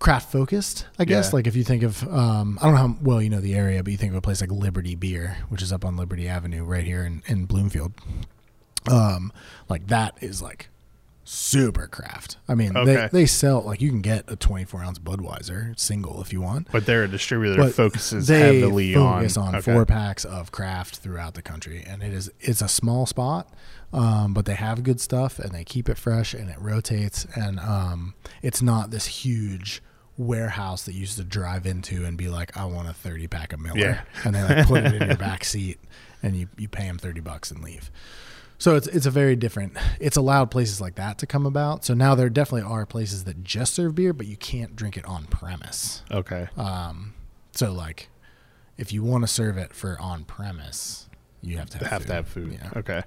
craft 0.00 0.30
focused, 0.30 0.86
I 0.98 1.06
guess. 1.06 1.28
Yeah. 1.28 1.36
Like 1.36 1.46
if 1.46 1.56
you 1.56 1.64
think 1.64 1.82
of, 1.82 2.02
um, 2.12 2.58
I 2.60 2.66
don't 2.66 2.74
know 2.74 2.80
how 2.88 2.96
well 3.00 3.22
you 3.22 3.30
know 3.30 3.40
the 3.40 3.54
area, 3.54 3.82
but 3.82 3.90
you 3.90 3.96
think 3.96 4.12
of 4.12 4.16
a 4.16 4.20
place 4.20 4.40
like 4.40 4.50
Liberty 4.50 4.96
Beer, 4.96 5.38
which 5.48 5.62
is 5.62 5.72
up 5.72 5.84
on 5.84 5.96
Liberty 5.96 6.28
Avenue 6.28 6.64
right 6.64 6.84
here 6.84 7.04
in, 7.04 7.22
in 7.26 7.46
Bloomfield. 7.46 7.92
Um, 8.90 9.32
like 9.68 9.86
that 9.88 10.16
is 10.20 10.42
like 10.42 10.68
super 11.26 11.86
craft. 11.86 12.36
I 12.48 12.54
mean, 12.54 12.76
Okay. 12.76 12.94
they, 12.94 13.08
they 13.20 13.26
sell 13.26 13.62
like 13.62 13.80
you 13.80 13.88
can 13.88 14.02
get 14.02 14.30
a 14.30 14.36
24 14.36 14.82
ounce 14.82 14.98
Budweiser 14.98 15.78
single 15.78 16.20
if 16.20 16.32
you 16.34 16.40
want. 16.42 16.68
But 16.70 16.84
they're 16.84 17.04
a 17.04 17.08
distributor 17.08 17.56
that 17.56 17.62
But 17.68 17.74
focuses 17.74 18.26
they 18.26 18.58
heavily 18.60 18.92
focus 18.94 19.36
on, 19.38 19.48
on, 19.48 19.54
okay. 19.56 19.72
four 19.72 19.86
packs 19.86 20.24
of 20.26 20.52
craft 20.52 20.98
throughout 20.98 21.32
the 21.34 21.40
country, 21.42 21.82
and 21.86 22.02
it 22.02 22.12
is 22.12 22.30
it's 22.40 22.60
a 22.60 22.68
small 22.68 23.06
spot, 23.06 23.48
um, 23.92 24.34
but 24.34 24.44
they 24.44 24.54
have 24.54 24.82
good 24.82 25.00
stuff 25.00 25.38
and 25.38 25.52
they 25.52 25.64
keep 25.64 25.88
it 25.88 25.96
fresh 25.96 26.34
and 26.34 26.50
it 26.50 26.60
rotates, 26.60 27.26
and 27.34 27.58
um, 27.60 28.14
it's 28.42 28.60
not 28.60 28.90
this 28.90 29.06
huge 29.06 29.82
warehouse 30.18 30.84
that 30.84 30.92
you 30.92 31.00
used 31.00 31.16
to 31.16 31.24
drive 31.24 31.66
into 31.66 32.04
and 32.04 32.16
be 32.18 32.28
like, 32.28 32.54
I 32.56 32.66
want 32.66 32.88
a 32.88 32.92
thirty 32.92 33.26
pack 33.28 33.54
of 33.54 33.60
Miller, 33.60 33.78
Yeah. 33.78 34.00
and 34.24 34.34
they 34.34 34.42
like 34.42 34.66
put 34.66 34.84
it 34.84 34.94
in 35.00 35.08
your 35.08 35.16
back 35.30 35.42
seat, 35.44 35.78
and 36.22 36.36
you 36.36 36.48
you 36.58 36.68
pay 36.68 36.84
them 36.86 36.98
thirty 36.98 37.20
bucks 37.20 37.50
and 37.50 37.64
leave. 37.64 37.90
So 38.58 38.76
it's 38.76 38.86
it's 38.88 39.06
a 39.06 39.10
very 39.10 39.36
different. 39.36 39.76
It's 40.00 40.16
allowed 40.16 40.50
places 40.50 40.80
like 40.80 40.94
that 40.94 41.18
to 41.18 41.26
come 41.26 41.46
about. 41.46 41.84
So 41.84 41.94
now 41.94 42.14
there 42.14 42.30
definitely 42.30 42.70
are 42.70 42.86
places 42.86 43.24
that 43.24 43.42
just 43.42 43.74
serve 43.74 43.94
beer, 43.94 44.12
but 44.12 44.26
you 44.26 44.36
can't 44.36 44.76
drink 44.76 44.96
it 44.96 45.04
on 45.04 45.24
premise. 45.26 46.02
Okay. 46.10 46.48
Um, 46.56 47.14
so 47.52 47.72
like, 47.72 48.08
if 48.78 48.92
you 48.92 49.02
want 49.02 49.24
to 49.24 49.28
serve 49.28 49.58
it 49.58 49.72
for 49.72 49.98
on 50.00 50.24
premise, 50.24 51.08
you 51.42 51.58
have 51.58 51.70
to 51.70 51.78
have, 51.78 51.90
have 51.90 52.02
food. 52.02 52.08
to 52.08 52.14
have 52.14 52.28
food. 52.28 52.58
Yeah. 52.62 52.78
Okay. 52.80 53.02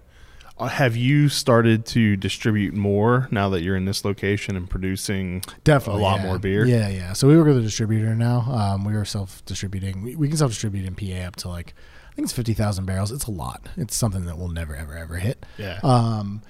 Uh, 0.59 0.67
have 0.67 0.95
you 0.95 1.29
started 1.29 1.85
to 1.85 2.15
distribute 2.15 2.73
more 2.73 3.27
now 3.29 3.47
that 3.49 3.61
you're 3.61 3.75
in 3.75 3.85
this 3.85 4.03
location 4.03 4.55
and 4.55 4.67
producing 4.67 5.43
Definitely 5.63 6.01
a 6.01 6.03
lot 6.03 6.19
yeah. 6.19 6.25
more 6.25 6.39
beer? 6.39 6.65
Yeah, 6.65 6.89
yeah. 6.89 7.13
So 7.13 7.27
we 7.27 7.37
work 7.37 7.45
with 7.45 7.57
a 7.57 7.61
distributor 7.61 8.15
now. 8.15 8.41
Um, 8.41 8.83
we 8.83 8.95
are 8.95 9.05
self 9.05 9.45
distributing. 9.45 10.01
We, 10.01 10.15
we 10.15 10.27
can 10.27 10.37
self 10.37 10.51
distribute 10.51 10.85
in 10.85 10.95
PA 10.95 11.27
up 11.27 11.35
to 11.37 11.49
like 11.49 11.75
think 12.17 12.25
it's 12.25 12.33
fifty 12.33 12.53
thousand 12.53 12.85
barrels. 12.85 13.11
It's 13.11 13.27
a 13.27 13.31
lot. 13.31 13.69
It's 13.77 13.95
something 13.95 14.25
that 14.25 14.39
we'll 14.39 14.47
never 14.47 14.75
ever 14.75 14.97
ever 14.97 15.17
hit. 15.17 15.45
Yeah. 15.59 15.79
Um, 15.83 16.41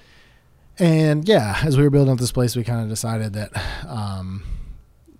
and 0.78 1.28
yeah, 1.28 1.58
as 1.62 1.76
we 1.76 1.82
were 1.82 1.90
building 1.90 2.12
up 2.12 2.18
this 2.18 2.32
place, 2.32 2.56
we 2.56 2.64
kind 2.64 2.80
of 2.80 2.88
decided 2.88 3.34
that, 3.34 3.50
um, 3.86 4.44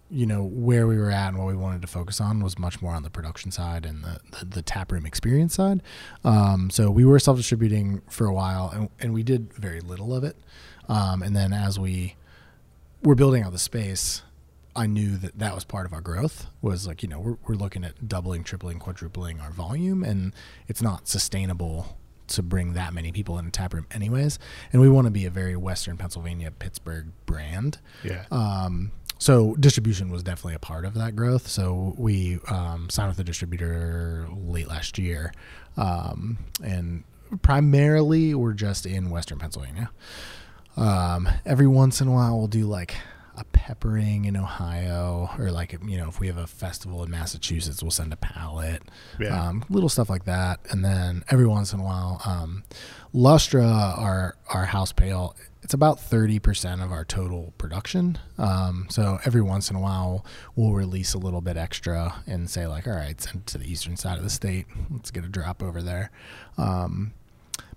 you 0.09 0.25
know, 0.25 0.43
where 0.45 0.87
we 0.87 0.97
were 0.97 1.11
at 1.11 1.29
and 1.29 1.39
what 1.39 1.49
we 1.49 1.55
wanted 1.57 1.83
to 1.83 1.89
focus 1.89 2.19
on 2.21 2.43
was 2.43 2.59
much 2.59 2.81
more 2.81 2.95
on 2.95 3.03
the 3.03 3.11
production 3.11 3.51
side 3.51 3.85
and 3.85 4.05
the, 4.05 4.21
the, 4.39 4.45
the 4.47 4.63
tap 4.63 4.91
room 4.91 5.05
experience 5.05 5.55
side. 5.55 5.83
Um, 6.25 6.71
so 6.71 6.91
we 6.91 7.05
were 7.05 7.19
self 7.19 7.37
distributing 7.37 8.01
for 8.09 8.27
a 8.27 8.33
while 8.33 8.71
and, 8.73 8.89
and 9.01 9.13
we 9.13 9.23
did 9.23 9.53
very 9.53 9.81
little 9.81 10.15
of 10.15 10.25
it. 10.25 10.37
Um, 10.89 11.23
and 11.23 11.37
then 11.37 11.53
as 11.53 11.79
we 11.79 12.15
were 13.03 13.15
building 13.15 13.43
out 13.43 13.53
the 13.53 13.59
space, 13.59 14.23
I 14.79 14.87
knew 14.87 15.17
that 15.17 15.38
that 15.38 15.55
was 15.55 15.64
part 15.64 15.87
of 15.87 15.93
our 15.93 16.01
growth 16.01 16.47
was 16.62 16.87
like, 16.87 17.03
you 17.03 17.09
know, 17.09 17.19
we're, 17.19 17.37
we're 17.47 17.55
looking 17.57 17.85
at 17.85 18.07
doubling, 18.07 18.45
tripling, 18.45 18.79
quadrupling 18.79 19.41
our 19.41 19.51
volume 19.51 20.05
and 20.05 20.33
it's 20.69 20.81
not 20.81 21.09
sustainable 21.09 21.99
to 22.29 22.43
bring 22.43 22.75
that 22.75 22.95
many 22.95 23.11
people 23.11 23.38
in 23.38 23.47
a 23.47 23.51
tap 23.51 23.75
room 23.75 23.87
anyways. 23.91 24.38
And 24.73 24.81
we 24.81 24.88
want 24.88 25.07
to 25.07 25.11
be 25.11 25.25
a 25.25 25.31
very 25.31 25.57
Western 25.57 25.97
Pennsylvania, 25.97 26.51
Pittsburgh 26.51 27.07
brand. 27.27 27.79
yeah. 28.05 28.27
Um, 28.31 28.93
so 29.19 29.57
distribution 29.57 30.11
was 30.11 30.23
definitely 30.23 30.55
a 30.55 30.61
part 30.61 30.85
of 30.85 30.95
that 30.95 31.17
growth. 31.17 31.49
So 31.49 31.95
we 31.99 32.38
um, 32.49 32.88
signed 32.88 33.09
with 33.09 33.19
a 33.19 33.25
distributor 33.25 34.29
late 34.31 34.69
last 34.69 34.97
year, 34.97 35.33
um, 35.77 36.38
and 36.62 37.03
primarily 37.43 38.35
we're 38.35 38.53
just 38.53 38.87
in 38.87 39.11
Western 39.11 39.41
Pennsylvania. 39.41 39.91
Um, 40.77 41.29
every 41.45 41.67
once 41.67 42.01
in 42.01 42.07
a 42.07 42.12
while, 42.12 42.38
we'll 42.38 42.47
do 42.47 42.67
like 42.67 42.95
a 43.38 43.44
peppering 43.44 44.24
in 44.24 44.37
Ohio, 44.37 45.31
or 45.38 45.51
like 45.51 45.72
you 45.87 45.96
know, 45.96 46.09
if 46.09 46.18
we 46.20 46.27
have 46.27 46.37
a 46.38 46.46
festival 46.46 47.05
in 47.05 47.11
Massachusetts, 47.11 47.83
we'll 47.83 47.90
send 47.90 48.12
a 48.12 48.16
pallet, 48.16 48.83
Yeah. 49.20 49.48
um, 49.48 49.64
little 49.68 49.88
stuff 49.88 50.11
like 50.11 50.24
that. 50.24 50.61
And 50.70 50.85
then 50.85 51.22
every 51.31 51.46
once 51.46 51.72
in 51.72 51.81
a 51.81 51.85
while, 51.85 52.20
um, 52.24 52.64
Lustra, 53.14 53.96
our 53.98 54.37
our 54.53 54.66
house 54.66 54.92
pale, 54.92 55.35
it's 55.62 55.74
about 55.74 56.01
thirty 56.01 56.38
percent 56.38 56.81
of 56.83 56.90
our 56.92 57.05
total 57.05 57.53
production. 57.59 58.18
Um, 58.38 58.87
so 58.90 59.18
every 59.24 59.42
once 59.42 59.70
in 59.70 59.77
a 59.77 59.81
while, 59.81 60.24
we'll 60.57 60.72
release 60.72 61.14
a 61.14 61.18
little 61.18 61.40
bit 61.40 61.57
extra 61.57 62.22
and 62.27 62.48
say 62.51 62.66
like, 62.66 62.87
all 62.87 62.94
right, 62.94 63.20
send 63.20 63.37
it 63.42 63.46
to 63.46 63.59
the 63.59 63.70
eastern 63.70 63.96
side 63.96 64.18
of 64.18 64.24
the 64.24 64.31
state. 64.31 64.66
Let's 64.90 65.11
get 65.11 65.24
a 65.24 65.29
drop 65.29 65.62
over 65.62 65.81
there. 65.83 66.11
Um, 66.57 67.12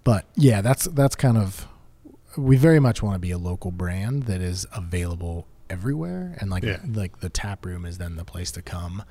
but 0.04 0.26
yeah, 0.36 0.62
that's 0.62 0.86
that's 0.86 1.16
kind 1.16 1.38
of 1.38 1.68
we 2.38 2.56
very 2.56 2.80
much 2.80 3.04
want 3.04 3.16
to 3.16 3.20
be 3.20 3.32
a 3.32 3.38
local 3.38 3.72
brand 3.72 4.24
that 4.24 4.42
is 4.42 4.66
available 4.74 5.48
everywhere 5.72 6.36
and 6.40 6.50
like 6.52 6.64
Yeah. 6.64 6.80
like 6.94 7.22
the 7.22 7.30
tap 7.30 7.66
room 7.66 7.86
is 7.86 7.98
then 7.98 8.16
the 8.18 8.26
place 8.26 8.52
to 8.52 8.62
come 8.62 9.04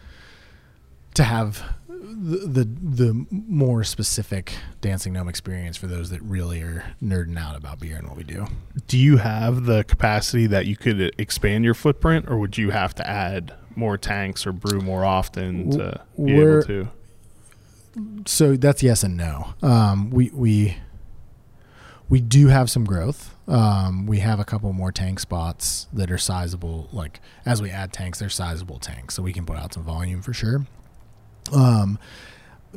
to 1.15 1.25
have 1.25 1.63
the, 1.89 2.37
the 2.47 2.65
the 2.65 3.27
more 3.31 3.83
specific 3.83 4.53
dancing 4.81 5.13
gnome 5.13 5.29
experience 5.29 5.77
for 5.77 5.87
those 5.89 6.11
that 6.11 6.23
really 6.23 6.61
are 6.63 6.85
nerding 7.03 7.37
out 7.39 7.57
about 7.57 7.81
beer 7.81 7.97
and 7.97 8.07
what 8.07 8.17
we 8.17 8.23
do. 8.25 8.47
Do 8.87 8.97
you 8.97 9.17
have 9.17 9.65
the 9.65 9.83
capacity 9.85 10.47
that 10.47 10.67
you 10.67 10.77
could 10.77 11.13
expand 11.19 11.65
your 11.65 11.75
footprint, 11.75 12.27
or 12.29 12.39
would 12.39 12.57
you 12.57 12.71
have 12.71 12.95
to 12.97 13.09
add 13.09 13.53
more 13.75 13.99
tanks 13.99 14.47
or 14.47 14.53
brew 14.53 14.81
more 14.81 15.05
often 15.05 15.71
to 15.73 16.01
be 16.17 16.35
We're- 16.35 16.59
able 16.59 16.63
to? 16.67 16.89
So 18.27 18.57
that's 18.57 18.83
yes 18.83 19.03
and 19.03 19.17
no. 19.17 19.55
Um, 19.63 20.11
we 20.11 20.31
we 20.33 20.77
we 22.11 22.21
do 22.21 22.49
have 22.49 22.69
some 22.69 22.85
growth. 22.85 23.35
Um, 23.47 24.07
we 24.07 24.19
have 24.19 24.41
a 24.41 24.45
couple 24.45 24.71
more 24.73 24.93
tank 24.93 25.21
spots 25.21 25.87
that 25.93 26.11
are 26.11 26.19
sizable. 26.19 26.89
Like 26.93 27.21
as 27.47 27.63
we 27.63 27.71
add 27.71 27.93
tanks, 27.93 28.19
they're 28.19 28.29
sizable 28.29 28.79
tanks, 28.79 29.15
so 29.15 29.23
we 29.23 29.33
can 29.33 29.47
put 29.47 29.57
out 29.57 29.73
some 29.73 29.85
volume 29.85 30.21
for 30.21 30.35
sure. 30.35 30.67
Um, 31.55 31.99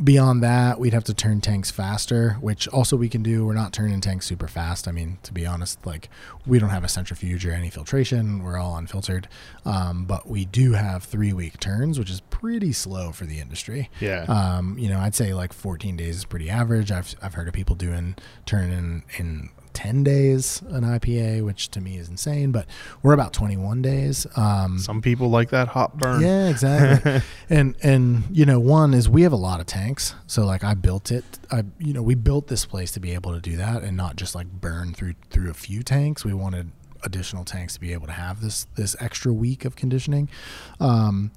beyond 0.02 0.42
that, 0.44 0.80
we'd 0.80 0.94
have 0.94 1.04
to 1.06 1.14
turn 1.14 1.42
tanks 1.42 1.70
faster, 1.70 2.34
which 2.42 2.68
also 2.70 2.96
we 2.96 3.10
can 3.10 3.22
do. 3.22 3.46
We're 3.46 3.54
not 3.54 3.74
turning 3.74 4.02
tanks 4.02 4.26
super 4.26 4.48
fast. 4.48 4.88
I 4.88 4.92
mean, 4.92 5.18
to 5.24 5.34
be 5.34 5.46
honest, 5.46 5.86
like 5.86 6.10
we 6.46 6.60
don't 6.60 6.70
have 6.70 6.84
a 6.84 6.88
centrifuge 6.88 7.46
or 7.46 7.52
any 7.52 7.70
filtration. 7.70 8.44
We're 8.44 8.58
all 8.58 8.76
unfiltered, 8.76 9.28
um, 9.66 10.06
but 10.06 10.28
we 10.28 10.46
do 10.46 10.74
have 10.74 11.04
three 11.04 11.34
week 11.34 11.60
turns, 11.60 12.00
which 12.00 12.10
is 12.10 12.22
pretty 12.22 12.74
slow 12.74 13.12
for 13.12 13.26
the 13.26 13.40
industry. 13.40 13.90
Yeah. 14.00 14.24
Um, 14.24 14.78
you 14.78 14.90
know, 14.90 15.00
I'd 15.00 15.16
say 15.16 15.34
like 15.34 15.54
14 15.54 15.96
days 15.98 16.18
is 16.18 16.26
pretty 16.26 16.50
average. 16.50 16.92
I've 16.92 17.16
I've 17.22 17.34
heard 17.34 17.48
of 17.48 17.54
people 17.54 17.76
doing 17.76 18.16
turning 18.46 19.04
in 19.18 19.50
10 19.74 20.04
days 20.04 20.62
an 20.70 20.84
IPA, 20.84 21.44
which 21.44 21.70
to 21.72 21.82
me 21.82 21.98
is 21.98 22.10
insane, 22.10 22.52
but 22.52 22.66
we're 23.02 23.14
about 23.14 23.34
21 23.34 23.82
days. 23.82 24.26
Um, 24.36 24.80
Some 24.80 25.02
people 25.02 25.30
like 25.30 25.50
that 25.50 25.70
hot 25.70 25.98
burn. 25.98 26.22
yeah, 26.22 26.48
exactly. 26.50 27.22
and 27.50 27.76
and 27.84 28.24
you 28.32 28.46
know, 28.46 28.60
one 28.60 28.94
is 28.94 29.10
we 29.10 29.24
have 29.24 29.34
a 29.34 29.38
lot 29.38 29.60
of 29.60 29.66
tanks. 29.66 30.16
So 30.28 30.46
like 30.46 30.64
I 30.64 30.74
built 30.74 31.12
it. 31.12 31.24
I 31.52 31.64
you 31.80 31.94
know, 31.94 32.02
we 32.02 32.16
built 32.16 32.48
this 32.48 32.66
place 32.66 32.92
to 32.94 33.00
be 33.00 33.14
able 33.14 33.34
to 33.34 33.40
do 33.42 33.58
that 33.58 33.84
and 33.84 33.98
not 33.98 34.16
just 34.16 34.36
like 34.36 34.48
burn 34.52 34.94
through 34.94 35.16
through 35.30 35.50
a 35.50 35.54
few 35.56 35.84
tanks. 35.84 36.24
We 36.24 36.34
wanted 36.34 36.72
additional 37.04 37.44
tanks 37.44 37.74
to 37.74 37.80
be 37.82 37.92
able 37.94 38.08
to 38.08 38.14
have 38.14 38.42
this 38.42 38.66
this 38.76 38.96
extra 39.00 39.34
week 39.34 39.66
of 39.66 39.76
conditioning. 39.76 40.30
Um 40.80 41.32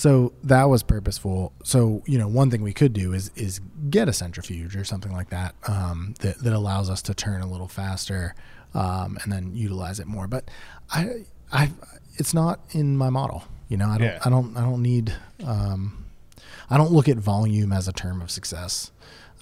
so 0.00 0.32
that 0.44 0.64
was 0.64 0.82
purposeful. 0.82 1.52
So 1.62 2.02
you 2.06 2.16
know, 2.16 2.26
one 2.26 2.50
thing 2.50 2.62
we 2.62 2.72
could 2.72 2.94
do 2.94 3.12
is 3.12 3.30
is 3.36 3.60
get 3.90 4.08
a 4.08 4.14
centrifuge 4.14 4.74
or 4.74 4.82
something 4.82 5.12
like 5.12 5.28
that 5.28 5.54
um, 5.68 6.14
that 6.20 6.38
that 6.38 6.54
allows 6.54 6.88
us 6.88 7.02
to 7.02 7.12
turn 7.12 7.42
a 7.42 7.46
little 7.46 7.68
faster 7.68 8.34
um, 8.72 9.18
and 9.22 9.30
then 9.30 9.54
utilize 9.54 10.00
it 10.00 10.06
more. 10.06 10.26
But 10.26 10.50
I 10.90 11.26
I 11.52 11.72
it's 12.14 12.32
not 12.32 12.60
in 12.70 12.96
my 12.96 13.10
model. 13.10 13.44
You 13.68 13.76
know, 13.76 13.88
I 13.88 13.98
don't 13.98 14.06
Yeah. 14.06 14.18
I 14.24 14.30
don't 14.30 14.56
I 14.56 14.62
don't 14.62 14.80
need 14.80 15.12
um, 15.44 16.06
I 16.70 16.78
don't 16.78 16.92
look 16.92 17.06
at 17.06 17.18
volume 17.18 17.70
as 17.70 17.86
a 17.86 17.92
term 17.92 18.22
of 18.22 18.30
success. 18.30 18.92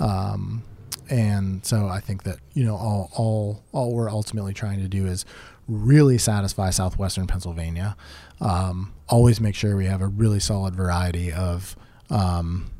Um, 0.00 0.64
and 1.08 1.64
so 1.64 1.86
I 1.86 2.00
think 2.00 2.24
that 2.24 2.40
you 2.54 2.64
know 2.64 2.74
all 2.74 3.12
all 3.14 3.62
all 3.70 3.94
we're 3.94 4.10
ultimately 4.10 4.54
trying 4.54 4.80
to 4.80 4.88
do 4.88 5.06
is 5.06 5.24
really 5.68 6.18
satisfy 6.18 6.70
southwestern 6.70 7.28
Pennsylvania. 7.28 7.96
Um, 8.40 8.92
always 9.08 9.40
make 9.40 9.54
sure 9.54 9.76
we 9.76 9.86
have 9.86 10.02
a 10.02 10.06
really 10.06 10.40
solid 10.40 10.74
variety 10.74 11.32
of 11.32 11.76
um, 12.10 12.70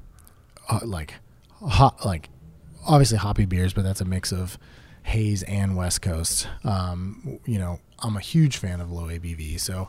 uh, 0.68 0.80
like 0.84 1.14
hot 1.60 2.04
like 2.04 2.28
obviously 2.86 3.18
hoppy 3.18 3.44
beers, 3.44 3.72
but 3.72 3.84
that's 3.84 4.00
a 4.00 4.04
mix 4.04 4.32
of 4.32 4.58
haze 5.02 5.42
and 5.44 5.76
West 5.76 6.02
Coast. 6.02 6.48
Um, 6.64 7.40
you 7.44 7.58
know, 7.58 7.80
I'm 7.98 8.16
a 8.16 8.20
huge 8.20 8.56
fan 8.56 8.80
of 8.80 8.90
low 8.90 9.04
ABV, 9.04 9.60
so 9.60 9.88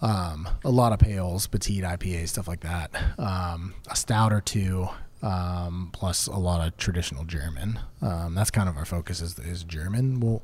um, 0.00 0.48
a 0.64 0.70
lot 0.70 0.92
of 0.92 0.98
pales, 0.98 1.46
petite 1.46 1.84
IPAs, 1.84 2.28
stuff 2.28 2.48
like 2.48 2.60
that. 2.60 2.90
Um, 3.18 3.74
a 3.88 3.96
stout 3.96 4.32
or 4.32 4.40
two, 4.40 4.88
um, 5.22 5.90
plus 5.92 6.26
a 6.26 6.36
lot 6.36 6.66
of 6.66 6.76
traditional 6.76 7.24
German. 7.24 7.78
Um, 8.00 8.34
that's 8.34 8.50
kind 8.50 8.68
of 8.68 8.76
our 8.76 8.84
focus 8.84 9.20
is, 9.20 9.38
is 9.38 9.62
German. 9.62 10.20
We'll, 10.20 10.42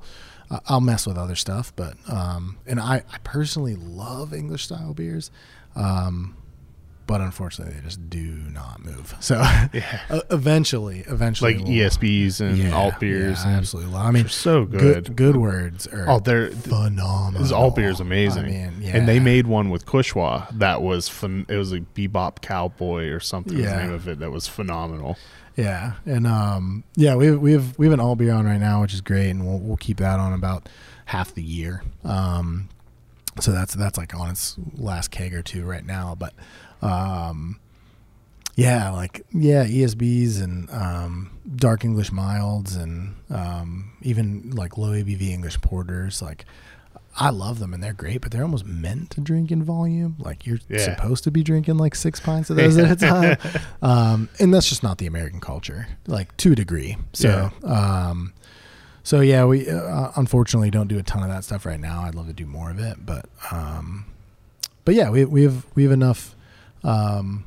I'll 0.66 0.80
mess 0.80 1.06
with 1.06 1.18
other 1.18 1.37
stuff, 1.37 1.72
but 1.76 1.94
um, 2.08 2.58
and 2.66 2.80
I, 2.80 3.02
I 3.12 3.18
personally 3.24 3.76
love 3.76 4.32
English 4.32 4.64
style 4.64 4.94
beers. 4.94 5.30
Um, 5.76 6.37
but 7.06 7.22
unfortunately, 7.22 7.72
they 7.74 7.80
just 7.80 8.11
do 8.11 8.20
not 8.50 8.84
move. 8.84 9.14
So 9.20 9.37
Yeah. 9.72 10.00
uh, 10.11 10.20
eventually, 10.30 11.00
eventually, 11.06 11.54
Like 11.54 11.64
we'll- 11.64 11.72
ESBs 11.74 12.40
and 12.42 12.58
yeah, 12.58 12.76
alt 12.76 13.00
beers. 13.00 13.38
yeah, 13.42 13.48
and 13.48 13.56
absolutely. 13.56 13.94
I 13.94 14.11
mean, 14.11 14.24
they're 14.24 14.28
so 14.28 14.66
good. 14.66 14.80
good. 15.06 15.16
good 15.16 15.37
words 15.37 15.87
are 15.87 16.04
Oh, 16.06 16.18
they're 16.20 16.50
phenomenal. 16.50 17.40
this 17.42 17.50
alt 17.50 17.76
beer 17.76 17.88
is 17.88 18.00
amazing. 18.00 18.44
I 18.44 18.48
mean, 18.48 18.72
yeah. 18.82 18.96
And 18.96 19.08
they 19.08 19.20
made 19.20 19.46
one 19.46 19.70
with 19.70 19.87
Kushwa 19.87 20.48
that 20.58 20.82
was 20.82 21.08
fun. 21.08 21.46
It 21.48 21.56
was 21.56 21.72
like 21.72 21.94
Bebop 21.94 22.42
Cowboy 22.42 23.06
or 23.08 23.20
something. 23.20 23.56
Yeah. 23.56 23.76
The 23.76 23.82
name 23.84 23.92
of 23.92 24.06
it 24.06 24.18
that 24.18 24.30
was 24.30 24.46
phenomenal. 24.46 25.16
Yeah, 25.58 25.94
and 26.06 26.24
um, 26.24 26.84
yeah, 26.94 27.16
we 27.16 27.32
we 27.32 27.50
have 27.50 27.76
we 27.76 27.86
have 27.86 27.92
an 27.92 27.98
alt 27.98 28.18
beer 28.18 28.32
on 28.32 28.46
right 28.46 28.60
now, 28.60 28.80
which 28.80 28.94
is 28.94 29.00
great, 29.00 29.30
and 29.30 29.44
we'll 29.44 29.58
we'll 29.58 29.76
keep 29.76 29.96
that 29.96 30.20
on 30.20 30.32
about 30.32 30.68
half 31.06 31.34
the 31.34 31.42
year. 31.42 31.82
Um, 32.04 32.68
so 33.40 33.50
that's 33.50 33.74
that's 33.74 33.98
like 33.98 34.14
on 34.14 34.30
its 34.30 34.54
last 34.76 35.10
keg 35.10 35.34
or 35.34 35.42
two 35.42 35.64
right 35.64 35.84
now, 35.84 36.14
but 36.16 36.32
um, 36.80 37.58
yeah, 38.54 38.90
like 38.90 39.26
yeah, 39.32 39.64
ESBs 39.64 40.40
and 40.40 40.70
um, 40.70 41.36
dark 41.56 41.84
English 41.84 42.12
milds 42.12 42.76
and 42.76 43.16
um, 43.28 43.90
even 44.02 44.50
like 44.50 44.78
low 44.78 44.90
ABV 44.90 45.22
English 45.22 45.60
porters, 45.60 46.22
like. 46.22 46.44
I 47.20 47.31
love 47.31 47.59
them 47.59 47.74
and 47.74 47.83
they're 47.83 47.92
great, 47.92 48.20
but 48.20 48.31
they're 48.31 48.42
almost 48.44 48.64
meant 48.64 49.11
to 49.11 49.20
drink 49.20 49.50
in 49.50 49.64
volume. 49.64 50.14
Like 50.20 50.46
you're 50.46 50.61
Yeah. 50.68 50.78
supposed 50.78 51.24
to 51.24 51.31
be 51.33 51.42
drinking 51.42 51.76
like 51.76 51.94
six 51.96 52.20
pints 52.20 52.48
of 52.48 52.57
those 52.59 52.76
at 52.78 52.90
a 52.92 52.96
time. 52.96 53.37
Um, 53.83 54.28
and 54.38 54.54
that's 54.54 54.68
just 54.68 54.83
not 54.85 54.98
the 54.98 55.07
American 55.07 55.40
culture, 55.40 55.88
like 56.07 56.37
to 56.38 56.52
a 56.52 56.54
degree. 56.54 56.96
So, 57.14 57.50
um, 57.64 58.33
so 59.02 59.20
yeah, 59.20 59.44
we 59.46 59.68
uh, 59.68 60.12
unfortunately 60.16 60.70
don't 60.70 60.87
do 60.87 60.98
a 60.98 61.02
ton 61.02 61.22
of 61.24 61.28
that 61.28 61.42
stuff 61.44 61.66
right 61.66 61.81
now. 61.81 62.02
I'd 62.02 62.14
love 62.14 62.28
to 62.28 62.33
do 62.33 62.46
more 62.46 62.70
of 62.70 62.78
it, 62.78 63.04
but, 63.04 63.26
um, 63.50 64.04
but 64.85 64.94
yeah, 64.94 65.11
we, 65.11 65.24
we 65.24 65.42
have, 65.42 65.66
we 65.74 65.83
have 65.83 65.92
enough, 65.92 66.37
um, 66.85 67.44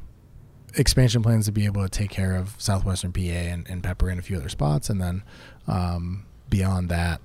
expansion 0.76 1.22
plans 1.24 1.46
to 1.46 1.52
be 1.52 1.66
able 1.66 1.84
to 1.84 1.90
take 1.90 2.10
care 2.10 2.36
of 2.36 2.56
Southwestern 2.58 3.12
PA 3.14 3.22
and, 3.22 3.68
and 3.70 3.84
Pepper 3.84 4.10
in 4.10 4.20
a 4.20 4.22
few 4.22 4.38
other 4.38 4.50
spots. 4.50 4.90
And 4.90 5.02
then, 5.02 5.24
um, 5.68 6.26
beyond 6.50 6.90
that, 6.90 7.22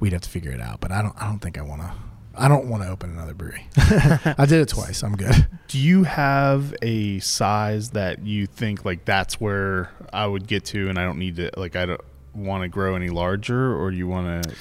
we'd 0.00 0.12
have 0.12 0.22
to 0.22 0.30
figure 0.30 0.50
it 0.50 0.60
out, 0.60 0.80
but 0.80 0.90
I 0.90 1.02
don't, 1.02 1.14
I 1.20 1.26
don't 1.26 1.38
think 1.38 1.58
I 1.58 1.62
want 1.62 1.82
to, 1.82 1.92
I 2.34 2.48
don't 2.48 2.66
want 2.66 2.82
to 2.82 2.88
open 2.88 3.10
another 3.10 3.34
brewery. 3.34 3.66
I 3.76 4.46
did 4.48 4.60
it 4.60 4.68
twice. 4.68 5.02
I'm 5.02 5.16
good. 5.16 5.46
Do 5.68 5.78
you 5.78 6.04
have 6.04 6.74
a 6.82 7.20
size 7.20 7.90
that 7.90 8.24
you 8.24 8.46
think 8.46 8.84
like 8.84 9.04
that's 9.04 9.40
where 9.40 9.92
I 10.12 10.26
would 10.26 10.46
get 10.46 10.64
to, 10.66 10.88
and 10.88 10.98
I 10.98 11.04
don't 11.04 11.18
need 11.18 11.36
to 11.36 11.50
like 11.56 11.76
I 11.76 11.86
don't 11.86 12.00
want 12.34 12.62
to 12.62 12.68
grow 12.68 12.96
any 12.96 13.08
larger, 13.08 13.76
or 13.76 13.90
do 13.90 13.96
you 13.96 14.08
want 14.08 14.44
to? 14.44 14.54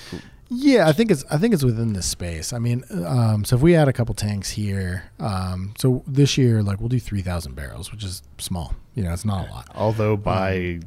Yeah, 0.52 0.88
I 0.88 0.94
think 0.94 1.12
it's 1.12 1.24
I 1.30 1.38
think 1.38 1.54
it's 1.54 1.64
within 1.64 1.94
this 1.94 2.08
space. 2.08 2.54
I 2.54 2.60
mean, 2.60 2.84
um, 3.06 3.46
so 3.46 3.56
if 3.56 3.62
we 3.62 3.76
add 3.76 3.88
a 3.88 3.94
couple 3.94 4.16
tanks 4.16 4.50
here, 4.50 5.12
um, 5.20 5.74
so 5.78 6.04
this 6.08 6.38
year 6.38 6.64
like 6.64 6.80
we'll 6.80 6.90
do 6.90 7.00
three 7.00 7.22
thousand 7.22 7.56
barrels, 7.56 7.92
which 7.92 8.04
is 8.04 8.24
small. 8.40 8.76
You 8.96 9.04
know, 9.04 9.14
it's 9.14 9.26
not 9.26 9.48
a 9.48 9.52
lot. 9.52 9.68
Although 9.76 10.18
by 10.18 10.80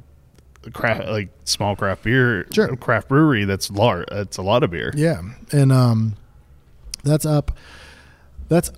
craft 0.73 1.07
like 1.09 1.31
small 1.45 1.75
craft 1.77 2.05
beer, 2.05 2.47
Sure. 2.53 2.77
craft 2.77 3.09
brewery, 3.09 3.45
that's 3.45 3.71
large. 3.71 4.07
That's 4.11 4.37
a 4.37 4.43
lot 4.43 4.63
of 4.63 4.71
beer. 4.71 4.93
Yeah, 4.97 5.23
and 5.51 5.73
um, 5.73 6.15
that's 7.05 7.27
up. 7.27 7.57
That's 8.49 8.71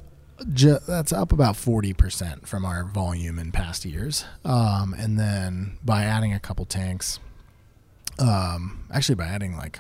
ju- 0.53 0.79
that's 0.87 1.13
up 1.13 1.33
about 1.33 1.57
forty 1.57 1.93
percent 1.93 2.47
from 2.49 2.65
our 2.65 2.85
volume 2.85 3.39
in 3.39 3.53
past 3.53 3.85
years. 3.85 4.25
Um, 4.45 4.95
and 4.99 5.19
then 5.19 5.79
by 5.85 6.05
adding 6.05 6.33
a 6.33 6.41
couple 6.41 6.65
tanks, 6.65 7.19
um, 8.19 8.85
actually 8.93 9.17
by 9.17 9.27
adding 9.27 9.57
like. 9.57 9.79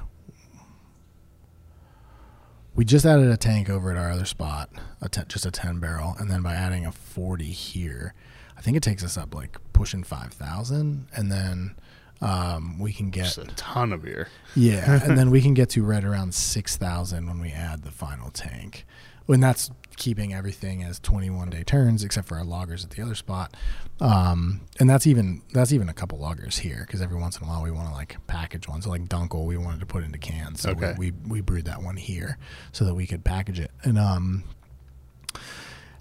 We 2.74 2.84
just 2.84 3.06
added 3.06 3.28
a 3.28 3.36
tank 3.36 3.70
over 3.70 3.92
at 3.92 3.96
our 3.96 4.10
other 4.10 4.24
spot, 4.24 4.68
a 5.00 5.08
ten, 5.08 5.26
just 5.28 5.46
a 5.46 5.52
10 5.52 5.78
barrel, 5.78 6.16
and 6.18 6.28
then 6.28 6.42
by 6.42 6.54
adding 6.54 6.84
a 6.84 6.90
40 6.90 7.44
here, 7.44 8.14
I 8.58 8.62
think 8.62 8.76
it 8.76 8.82
takes 8.82 9.04
us 9.04 9.16
up 9.16 9.32
like 9.32 9.58
pushing 9.72 10.02
5,000. 10.02 11.06
And 11.14 11.30
then 11.30 11.76
um, 12.24 12.78
we 12.78 12.92
can 12.92 13.10
get 13.10 13.24
Just 13.26 13.38
a 13.38 13.44
ton 13.54 13.92
of 13.92 14.02
beer. 14.02 14.28
yeah, 14.56 15.00
and 15.04 15.16
then 15.18 15.30
we 15.30 15.40
can 15.46 15.54
get 15.54 15.68
to 15.70 15.82
right 15.84 16.02
around 16.04 16.34
six 16.34 16.76
thousand 16.76 17.26
when 17.26 17.40
we 17.40 17.50
add 17.50 17.82
the 17.82 17.90
final 17.90 18.30
tank. 18.30 18.86
When 19.26 19.40
that's 19.40 19.70
keeping 19.96 20.34
everything 20.34 20.82
as 20.82 20.98
twenty-one 21.00 21.48
day 21.50 21.62
turns, 21.64 22.04
except 22.04 22.28
for 22.28 22.36
our 22.36 22.44
lagers 22.44 22.84
at 22.84 22.90
the 22.90 23.00
other 23.02 23.14
spot, 23.14 23.56
um, 24.00 24.60
and 24.78 24.88
that's 24.90 25.06
even 25.06 25.40
that's 25.54 25.72
even 25.72 25.88
a 25.88 25.94
couple 25.94 26.18
lagers 26.18 26.58
here 26.58 26.84
because 26.86 27.00
every 27.00 27.16
once 27.18 27.38
in 27.38 27.44
a 27.44 27.46
while 27.48 27.62
we 27.62 27.70
want 27.70 27.88
to 27.88 27.94
like 27.94 28.16
package 28.26 28.68
one. 28.68 28.82
So 28.82 28.90
like 28.90 29.06
Dunkel, 29.08 29.46
we 29.46 29.56
wanted 29.56 29.80
to 29.80 29.86
put 29.86 30.04
into 30.04 30.18
cans, 30.18 30.60
so 30.60 30.70
Okay. 30.72 30.94
we, 30.98 31.10
we 31.12 31.28
we 31.28 31.40
brewed 31.40 31.64
that 31.64 31.82
one 31.82 31.96
here 31.96 32.36
so 32.72 32.84
that 32.84 32.94
we 32.94 33.06
could 33.06 33.24
package 33.24 33.60
it, 33.60 33.70
and 33.82 33.96
um, 33.98 34.44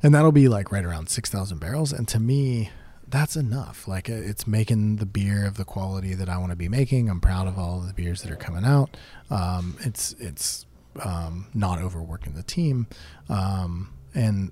and 0.02 0.14
that'll 0.14 0.32
be 0.34 0.50
like 0.50 0.72
right 0.72 0.84
around 0.86 1.10
six 1.10 1.30
thousand 1.30 1.60
barrels. 1.60 1.94
And 1.94 2.08
to 2.10 2.20
me, 2.20 2.72
that's 3.13 3.36
enough. 3.36 3.88
Like 3.88 4.10
uh, 4.10 4.13
it's 4.13 4.45
making 4.47 4.95
the 4.97 5.06
beer 5.06 5.45
of 5.45 5.56
the 5.56 5.63
quality 5.63 6.13
that 6.15 6.28
I 6.28 6.38
want 6.38 6.49
to 6.49 6.56
be 6.56 6.67
making. 6.67 7.10
I'm 7.10 7.21
proud 7.21 7.47
of 7.47 7.58
all 7.60 7.78
of 7.80 7.88
the 7.88 7.93
beers 7.93 8.23
that 8.23 8.32
are 8.32 8.36
coming 8.36 8.65
out. 8.65 8.97
Um, 9.30 9.78
it's 9.82 10.13
it's 10.19 10.65
um, 11.02 11.47
not 11.54 11.80
overworking 11.80 12.34
the 12.34 12.43
team, 12.43 12.88
um, 13.30 13.93
and 14.13 14.52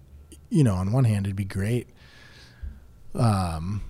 you 0.49 0.63
know, 0.63 0.75
on 0.75 0.91
one 0.91 1.03
hand, 1.05 1.25
it'd 1.25 1.35
be 1.35 1.43
great 1.43 1.87
um, 3.15 3.81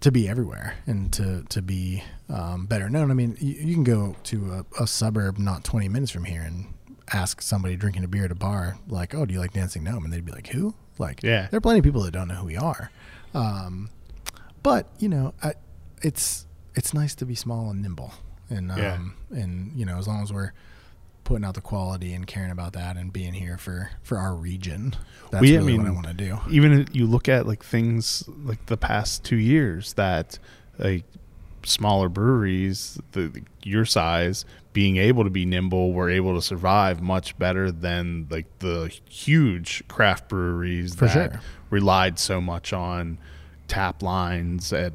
to 0.00 0.10
be 0.10 0.28
everywhere 0.28 0.74
and 0.86 1.12
to 1.12 1.44
to 1.50 1.62
be 1.62 2.02
um, 2.28 2.66
better 2.66 2.88
known. 2.88 3.10
I 3.10 3.14
mean, 3.14 3.36
you, 3.40 3.54
you 3.54 3.74
can 3.74 3.84
go 3.84 4.16
to 4.24 4.64
a, 4.78 4.82
a 4.82 4.86
suburb 4.86 5.38
not 5.38 5.62
20 5.64 5.88
minutes 5.88 6.10
from 6.10 6.24
here 6.24 6.42
and 6.42 6.72
ask 7.12 7.42
somebody 7.42 7.76
drinking 7.76 8.04
a 8.04 8.08
beer 8.08 8.24
at 8.24 8.30
a 8.32 8.36
bar, 8.36 8.78
like, 8.88 9.14
"Oh, 9.14 9.26
do 9.26 9.34
you 9.34 9.40
like 9.40 9.52
Dancing 9.52 9.84
Gnome?" 9.84 10.04
And 10.04 10.12
they'd 10.12 10.24
be 10.24 10.32
like, 10.32 10.48
"Who?" 10.48 10.74
Like, 10.98 11.22
Yeah. 11.22 11.48
there 11.50 11.58
are 11.58 11.62
plenty 11.62 11.78
of 11.78 11.84
people 11.84 12.02
that 12.02 12.10
don't 12.10 12.28
know 12.28 12.34
who 12.34 12.46
we 12.46 12.56
are. 12.58 12.90
Um, 13.34 13.90
but 14.62 14.88
you 14.98 15.08
know, 15.08 15.34
I, 15.42 15.54
it's 16.02 16.46
it's 16.74 16.94
nice 16.94 17.14
to 17.16 17.26
be 17.26 17.34
small 17.34 17.70
and 17.70 17.82
nimble, 17.82 18.12
and 18.48 18.70
um, 18.70 18.78
Yeah. 18.78 18.98
and 19.42 19.72
you 19.78 19.84
know, 19.86 19.98
as 19.98 20.06
long 20.08 20.22
as 20.22 20.32
we're 20.32 20.52
putting 21.24 21.44
out 21.44 21.54
the 21.54 21.60
quality 21.60 22.12
and 22.12 22.26
caring 22.26 22.50
about 22.50 22.72
that 22.72 22.96
and 22.96 23.12
being 23.12 23.34
here 23.34 23.56
for 23.56 23.90
for 24.02 24.18
our 24.18 24.34
region, 24.34 24.94
that's 25.30 25.42
We- 25.42 25.54
I 25.56 25.58
really 25.60 25.78
what 25.78 25.86
I 25.86 25.90
want 25.90 26.06
to 26.08 26.14
do. 26.14 26.38
even 26.50 26.72
if 26.80 26.94
you 26.94 27.06
look 27.06 27.28
at 27.28 27.46
like 27.46 27.62
things 27.64 28.24
like 28.44 28.66
the 28.66 28.76
past 28.76 29.22
two 29.24 29.36
years 29.36 29.92
that 29.94 30.38
like 30.78 31.04
smaller 31.62 32.08
breweries 32.08 32.98
the 33.12 33.42
your 33.62 33.84
size 33.84 34.46
being 34.72 34.96
able 34.96 35.24
to 35.24 35.28
be 35.30 35.44
nimble 35.44 35.92
were 35.92 36.08
able 36.08 36.34
to 36.34 36.40
survive 36.40 37.02
much 37.02 37.38
better 37.38 37.70
than 37.70 38.26
like 38.30 38.46
the 38.60 38.90
huge 39.10 39.86
craft 39.86 40.26
breweries 40.30 40.94
For 40.94 41.04
that 41.06 41.12
sure. 41.32 41.40
Relied 41.70 42.18
so 42.18 42.40
much 42.40 42.72
on 42.72 43.18
tap 43.68 44.02
lines 44.02 44.72
at 44.72 44.92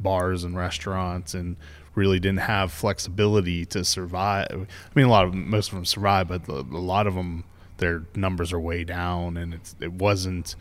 bars 0.00 0.44
and 0.44 0.56
restaurants 0.56 1.34
and 1.34 1.56
really 1.94 2.18
didn't 2.20 2.40
have 2.40 2.72
flexibility 2.72 3.64
to 3.64 3.84
survive 3.84 4.46
i 4.52 4.66
mean 4.94 5.06
a 5.06 5.10
lot 5.10 5.24
of 5.24 5.34
most 5.34 5.68
of 5.68 5.74
them 5.74 5.84
survive 5.84 6.28
but 6.28 6.44
the, 6.44 6.54
a 6.54 6.78
lot 6.78 7.06
of 7.06 7.14
them 7.14 7.44
their 7.78 8.02
numbers 8.14 8.52
are 8.52 8.60
way 8.60 8.82
down 8.84 9.36
and 9.36 9.54
it's 9.54 9.76
it 9.80 9.92
wasn't 9.92 10.56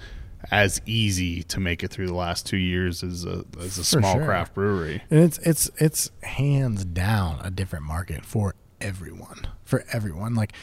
as 0.52 0.80
easy 0.86 1.42
to 1.44 1.60
make 1.60 1.84
it 1.84 1.90
through 1.90 2.06
the 2.08 2.14
last 2.14 2.46
two 2.46 2.58
years 2.58 3.04
as 3.04 3.26
a 3.26 3.44
as 3.60 3.78
a 3.78 3.82
For 3.82 4.00
small 4.00 4.16
sure. 4.16 4.26
craft 4.26 4.54
brewery 4.54 5.02
And 5.10 5.20
it's 5.22 5.38
it's 5.40 5.72
it's 5.78 6.12
hands 6.24 6.86
down 6.86 7.40
a 7.44 7.50
different 7.50 7.86
market 7.86 8.24
for 8.24 8.54
everyone. 8.82 9.48
For 9.64 9.84
everyone. 9.92 10.36
Like 10.36 10.54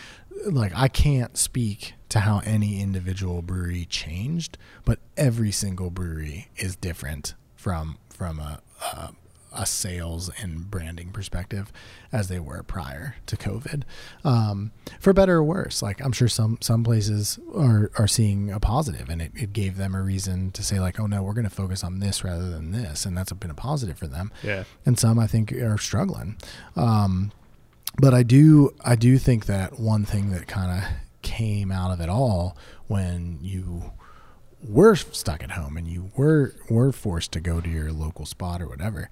like 0.47 0.73
I 0.75 0.89
can't 0.89 1.37
speak 1.37 1.95
to 2.11 2.21
how 2.21 2.41
any 2.45 2.81
individual 2.81 3.43
brewery 3.43 3.87
changed, 3.87 4.59
but 4.85 4.99
every 5.17 5.51
single 5.51 5.91
brewery 5.91 6.49
is 6.57 6.77
different 6.77 7.35
from 7.57 7.99
from 8.11 8.39
a 8.39 8.61
a, 8.93 9.13
a 9.57 9.67
sales 9.67 10.31
and 10.41 10.71
branding 10.71 11.11
perspective 11.11 11.73
as 12.13 12.29
they 12.29 12.39
were 12.39 12.63
prior 12.63 13.17
to 13.27 13.37
COVID. 13.37 13.85
Um, 14.25 14.73
for 15.01 15.13
better 15.13 15.37
or 15.37 15.45
worse, 15.45 15.81
like 15.81 16.05
I'm 16.05 16.13
sure 16.13 16.29
some 16.29 16.59
some 16.61 16.85
places 16.85 17.39
are 17.55 17.91
are 17.97 18.09
seeing 18.09 18.51
a 18.51 18.61
positive, 18.61 19.09
and 19.09 19.23
it, 19.23 19.33
it 19.35 19.53
gave 19.53 19.77
them 19.77 19.95
a 19.95 20.03
reason 20.03 20.51
to 20.53 20.63
say 20.63 20.81
like, 20.81 21.01
oh 21.01 21.07
no, 21.07 21.23
we're 21.23 21.35
going 21.35 21.45
to 21.45 21.51
focus 21.51 21.83
on 21.85 22.01
this 22.01 22.25
rather 22.25 22.51
than 22.51 22.73
this, 22.73 23.07
and 23.07 23.17
that's 23.17 23.33
been 23.33 23.51
a 23.51 23.55
positive 23.55 23.99
for 23.99 24.07
them 24.07 24.31
yeah 24.43 24.65
and 24.87 24.99
some 24.99 25.19
I 25.19 25.27
think 25.27 25.53
are 25.53 25.79
struggling. 25.79 26.37
Um, 26.77 27.33
but 27.99 28.13
I 28.15 28.23
do 28.23 28.71
I 28.85 28.97
do 28.97 29.19
think 29.19 29.47
that 29.47 29.79
one 29.79 30.05
thing 30.05 30.31
that 30.31 30.47
kind 30.47 30.83
of 30.83 30.89
came 31.23 31.71
out 31.73 31.91
of 31.91 32.01
it 32.01 32.09
all 32.09 32.57
when 32.87 33.39
you 33.41 33.93
were 34.67 34.95
stuck 34.97 35.43
at 35.43 35.53
home 35.53 35.77
and 35.77 35.87
you 35.87 36.11
were 36.17 36.55
were 36.71 36.93
forced 36.93 37.33
to 37.33 37.41
go 37.41 37.61
to 37.61 37.69
your 37.69 37.93
local 37.93 38.27
spot 38.27 38.61
or 38.63 38.67
whatever 38.69 39.11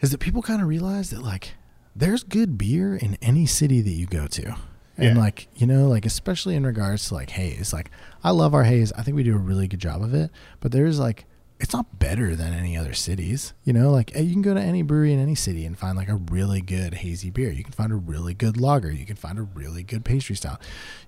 is 0.00 0.10
that 0.12 0.18
people 0.18 0.42
kind 0.42 0.62
of 0.62 0.68
realized 0.68 1.12
that 1.12 1.22
like 1.22 1.54
there's 1.94 2.22
good 2.22 2.56
beer 2.56 2.94
in 2.96 3.16
any 3.20 3.46
city 3.46 3.80
that 3.80 3.90
you 3.90 4.06
go 4.06 4.26
to. 4.28 4.54
And 4.96 5.16
Yeah. 5.16 5.22
like, 5.22 5.48
you 5.56 5.66
know, 5.66 5.88
like 5.88 6.06
especially 6.06 6.54
in 6.54 6.64
regards 6.64 7.08
to 7.08 7.14
like 7.14 7.30
haze. 7.30 7.72
Like 7.72 7.90
I 8.22 8.30
love 8.30 8.54
our 8.54 8.64
haze. 8.64 8.92
I 8.96 9.02
think 9.02 9.16
we 9.16 9.22
do 9.24 9.34
a 9.34 9.38
really 9.38 9.66
good 9.66 9.80
job 9.80 10.02
of 10.02 10.14
it, 10.14 10.30
but 10.60 10.72
there's 10.72 10.98
like 11.00 11.24
it's 11.62 11.74
not 11.74 11.98
better 11.98 12.34
than 12.34 12.52
any 12.54 12.76
other 12.76 12.94
cities. 12.94 13.52
You 13.64 13.72
know, 13.72 13.90
like 13.90 14.16
eh, 14.16 14.20
you 14.20 14.32
can 14.32 14.42
go 14.42 14.54
to 14.54 14.60
any 14.60 14.82
brewery 14.82 15.12
in 15.12 15.20
any 15.20 15.34
city 15.34 15.66
and 15.66 15.78
find 15.78 15.96
like 15.96 16.08
a 16.08 16.14
really 16.16 16.60
good 16.60 16.94
hazy 16.94 17.30
beer. 17.30 17.50
You 17.50 17.62
can 17.62 17.72
find 17.74 17.92
a 17.92 17.96
really 17.96 18.32
good 18.34 18.58
lager. 18.60 18.90
You 18.90 19.04
can 19.04 19.16
find 19.16 19.38
a 19.38 19.42
really 19.42 19.82
good 19.82 20.04
pastry 20.04 20.34
style. 20.36 20.58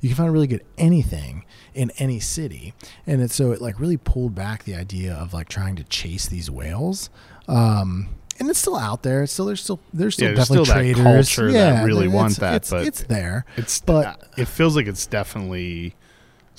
You 0.00 0.08
can 0.10 0.16
find 0.16 0.28
a 0.28 0.32
really 0.32 0.46
good 0.46 0.64
anything 0.78 1.44
in 1.74 1.90
any 1.98 2.20
city. 2.20 2.74
And 3.06 3.22
it's 3.22 3.34
so 3.34 3.52
it 3.52 3.60
like 3.62 3.80
really 3.80 3.96
pulled 3.96 4.34
back 4.34 4.64
the 4.64 4.74
idea 4.74 5.14
of 5.14 5.32
like 5.32 5.48
trying 5.48 5.76
to 5.76 5.84
chase 5.84 6.26
these 6.26 6.50
whales. 6.50 7.08
Um, 7.48 8.08
and 8.38 8.48
it's 8.50 8.58
still 8.58 8.76
out 8.76 9.02
there. 9.02 9.22
It's 9.22 9.32
still 9.32 9.46
there's 9.46 9.62
still 9.62 9.80
there's 9.92 10.14
still 10.14 10.28
Yeah, 10.28 10.34
there's 10.34 10.48
definitely 10.48 10.64
still 10.66 10.74
that 10.74 10.80
traders. 11.02 11.34
culture 11.36 11.52
that 11.52 11.84
really 11.84 12.08
want 12.08 12.36
that, 12.40 12.56
It's, 12.56 12.70
but 12.70 12.86
it's 12.86 13.02
there. 13.04 13.44
It's 13.56 13.80
But- 13.80 14.18
but 14.20 14.38
it 14.38 14.46
feels 14.48 14.76
like 14.76 14.86
it's 14.86 15.06
definitely 15.06 15.94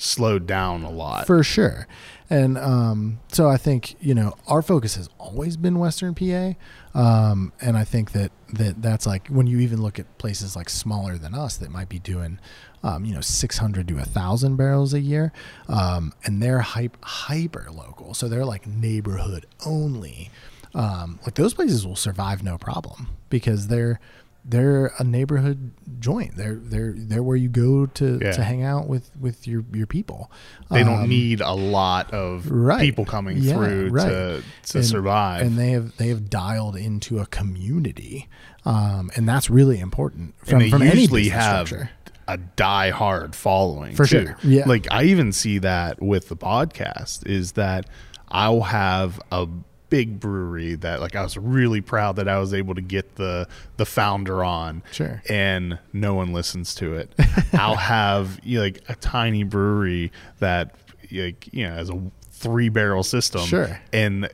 slowed 0.04 0.46
down 0.46 0.84
a 0.84 0.90
lot. 0.90 1.26
for 1.26 1.42
sure. 1.42 1.86
And 2.30 2.56
um, 2.56 3.20
so 3.32 3.48
I 3.48 3.58
think 3.58 3.96
you 4.02 4.14
know 4.14 4.34
our 4.46 4.62
focus 4.62 4.96
has 4.96 5.08
always 5.18 5.56
been 5.56 5.78
Western 5.78 6.14
PA, 6.14 6.54
um, 6.94 7.52
and 7.60 7.76
I 7.76 7.84
think 7.84 8.12
that 8.12 8.32
that 8.54 8.80
that's 8.80 9.06
like 9.06 9.28
when 9.28 9.46
you 9.46 9.58
even 9.60 9.82
look 9.82 9.98
at 9.98 10.18
places 10.18 10.56
like 10.56 10.70
smaller 10.70 11.18
than 11.18 11.34
us 11.34 11.58
that 11.58 11.70
might 11.70 11.90
be 11.90 11.98
doing, 11.98 12.40
um, 12.82 13.04
you 13.04 13.14
know, 13.14 13.20
six 13.20 13.58
hundred 13.58 13.88
to 13.88 14.00
thousand 14.00 14.56
barrels 14.56 14.94
a 14.94 15.00
year, 15.00 15.32
um, 15.68 16.14
and 16.24 16.42
they're 16.42 16.60
hype, 16.60 16.96
hyper 17.02 17.68
local, 17.70 18.14
so 18.14 18.26
they're 18.26 18.46
like 18.46 18.66
neighborhood 18.66 19.46
only. 19.66 20.30
Um, 20.74 21.20
like 21.24 21.34
those 21.34 21.54
places 21.54 21.86
will 21.86 21.94
survive 21.94 22.42
no 22.42 22.58
problem 22.58 23.08
because 23.28 23.68
they're 23.68 24.00
they're 24.44 24.92
a 24.98 25.04
neighborhood 25.04 25.70
joint. 26.00 26.36
They're 26.36 26.56
they're 26.56 26.92
they're 26.96 27.22
where 27.22 27.36
you 27.36 27.48
go 27.48 27.86
to, 27.86 28.18
Yeah. 28.20 28.32
to 28.32 28.44
hang 28.44 28.62
out 28.62 28.88
with 28.88 29.10
with 29.18 29.48
your 29.48 29.64
your 29.72 29.86
people. 29.86 30.30
they 30.70 30.84
don't 30.84 31.02
Um, 31.04 31.08
need 31.08 31.40
a 31.40 31.52
lot 31.54 32.12
of 32.12 32.50
right. 32.50 32.80
people 32.80 33.04
coming 33.06 33.38
Yeah, 33.38 33.54
through 33.54 33.88
right. 33.90 34.08
to 34.08 34.42
to 34.72 34.78
and, 34.78 34.86
survive. 34.86 35.46
and 35.46 35.56
they 35.58 35.70
have 35.70 35.96
they 35.96 36.08
have 36.08 36.28
dialed 36.28 36.76
into 36.76 37.20
a 37.20 37.26
community, 37.26 38.28
um, 38.66 39.10
and 39.16 39.26
that's 39.28 39.48
really 39.48 39.80
important 39.80 40.34
from, 40.44 40.56
and 40.56 40.62
they 40.66 40.70
from 40.70 40.82
usually 40.82 41.28
have 41.30 41.68
structure. 41.68 41.90
a 42.28 42.36
die-hard 42.36 43.34
following 43.34 43.94
For 43.96 44.04
too. 44.06 44.26
sure, 44.26 44.36
yeah. 44.42 44.64
like 44.66 44.86
i 44.90 45.04
even 45.04 45.30
see 45.32 45.58
that 45.58 46.00
with 46.02 46.28
the 46.28 46.36
podcast 46.36 47.26
is 47.26 47.52
that 47.52 47.84
i'll 48.28 48.62
have 48.62 49.20
a 49.30 49.46
big 49.90 50.18
brewery 50.18 50.74
that 50.74 51.00
like 51.00 51.14
i 51.14 51.22
was 51.22 51.36
really 51.36 51.80
proud 51.80 52.16
that 52.16 52.26
i 52.28 52.38
was 52.38 52.52
able 52.52 52.74
to 52.74 52.80
get 52.80 53.14
the 53.16 53.46
the 53.76 53.86
founder 53.86 54.42
on 54.42 54.82
Sure. 54.90 55.22
and 55.28 55.78
no 55.92 56.14
one 56.14 56.32
listens 56.32 56.74
to 56.76 56.94
it 56.96 57.12
i'll 57.52 57.76
have 57.76 58.40
you 58.42 58.58
know, 58.58 58.64
like 58.64 58.82
a 58.88 58.94
tiny 58.96 59.44
brewery 59.44 60.10
that 60.40 60.74
like 61.12 61.48
you 61.52 61.68
know 61.68 61.74
has 61.74 61.90
a 61.90 62.02
three 62.30 62.68
barrel 62.70 63.02
system 63.04 63.42
Sure. 63.42 63.80
and 63.92 64.28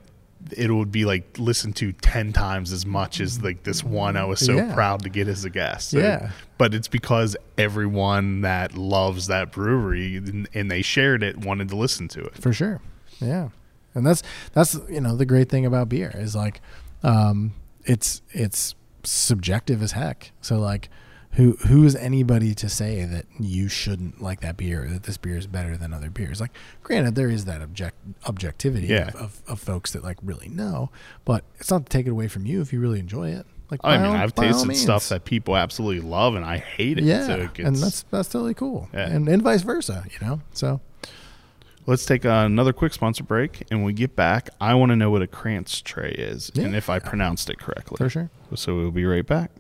it 0.52 0.70
would 0.70 0.90
be 0.90 1.04
like 1.04 1.38
listened 1.38 1.76
to 1.76 1.92
10 1.92 2.32
times 2.32 2.72
as 2.72 2.86
much 2.86 3.20
as 3.20 3.42
like 3.42 3.62
this 3.64 3.84
one 3.84 4.16
i 4.16 4.24
was 4.24 4.40
so 4.40 4.54
Yeah. 4.56 4.72
proud 4.72 5.02
to 5.02 5.10
get 5.10 5.28
as 5.28 5.44
a 5.44 5.50
guest 5.50 5.90
So- 5.90 5.98
Yeah. 5.98 6.30
but 6.56 6.72
it's 6.72 6.88
because 6.88 7.36
everyone 7.58 8.40
that 8.40 8.76
loves 8.78 9.26
that 9.26 9.52
brewery 9.52 10.16
and, 10.16 10.48
and 10.54 10.70
they 10.70 10.80
shared 10.80 11.22
it 11.22 11.36
wanted 11.44 11.68
to 11.68 11.76
listen 11.76 12.08
to 12.08 12.20
it 12.24 12.34
for 12.38 12.52
sure. 12.54 12.80
Yeah, 13.20 13.50
and 13.94 14.06
that's 14.06 14.22
that's 14.52 14.78
you 14.88 15.00
know 15.00 15.16
the 15.16 15.26
great 15.26 15.48
thing 15.48 15.66
about 15.66 15.88
beer 15.88 16.12
is 16.14 16.34
like, 16.36 16.60
um, 17.02 17.52
it's 17.84 18.22
it's 18.30 18.74
subjective 19.04 19.82
as 19.82 19.92
heck. 19.92 20.32
So 20.40 20.58
like, 20.58 20.88
who 21.32 21.52
who 21.68 21.84
is 21.84 21.94
anybody 21.96 22.54
to 22.56 22.68
say 22.68 23.04
that 23.04 23.26
you 23.38 23.68
shouldn't 23.68 24.20
like 24.20 24.40
that 24.40 24.56
beer 24.56 24.86
that 24.90 25.04
this 25.04 25.16
beer 25.16 25.36
is 25.36 25.46
better 25.46 25.76
than 25.76 25.92
other 25.92 26.10
beers? 26.10 26.40
Like, 26.40 26.50
granted, 26.82 27.14
there 27.14 27.28
is 27.30 27.44
that 27.46 27.62
object 27.62 27.96
objectivity 28.26 28.88
Yeah. 28.88 29.08
of, 29.08 29.14
of, 29.16 29.42
of 29.48 29.60
folks 29.60 29.92
that 29.92 30.02
like 30.04 30.18
really 30.22 30.48
know, 30.48 30.90
but 31.24 31.44
it's 31.58 31.70
not 31.70 31.86
to 31.86 31.90
take 31.90 32.06
it 32.06 32.10
away 32.10 32.28
from 32.28 32.46
you 32.46 32.60
if 32.60 32.72
you 32.72 32.80
really 32.80 33.00
enjoy 33.00 33.30
it. 33.30 33.46
Like, 33.70 33.78
i 33.84 33.96
mean 33.98 34.06
all- 34.06 34.16
i've 34.16 34.34
tasted 34.34 34.74
stuff 34.74 35.08
that 35.10 35.24
people 35.24 35.56
absolutely 35.56 36.00
love 36.00 36.34
and 36.34 36.44
i 36.44 36.56
hate 36.58 36.98
it 36.98 37.04
yeah, 37.04 37.24
so 37.24 37.34
it 37.36 37.58
and 37.60 37.76
that's 37.76 38.02
that's 38.10 38.28
totally 38.28 38.52
cool, 38.52 38.88
Yeah. 38.92 39.08
and 39.08 39.28
and 39.28 39.40
vice 39.42 39.62
versa, 39.62 40.04
you 40.10 40.26
know. 40.26 40.40
So 40.52 40.80
let's 41.90 42.06
take 42.06 42.24
another 42.24 42.72
quick 42.72 42.92
sponsor 42.92 43.24
break 43.24 43.62
and 43.70 43.80
when 43.80 43.86
we 43.86 43.92
get 43.92 44.16
back 44.16 44.48
i 44.60 44.72
want 44.74 44.90
to 44.90 44.96
know 44.96 45.10
what 45.10 45.22
a 45.22 45.26
Kranz 45.26 45.82
tray 45.82 46.10
is 46.10 46.50
and 46.56 46.74
if 46.74 46.88
i 46.88 46.98
pronounced 46.98 47.50
it 47.50 47.58
correctly 47.58 47.96
for 47.98 48.08
sure. 48.08 48.30
So 48.54 48.76
we'll 48.76 48.90
be 48.90 49.04
right 49.04 49.26
back. 49.26 49.50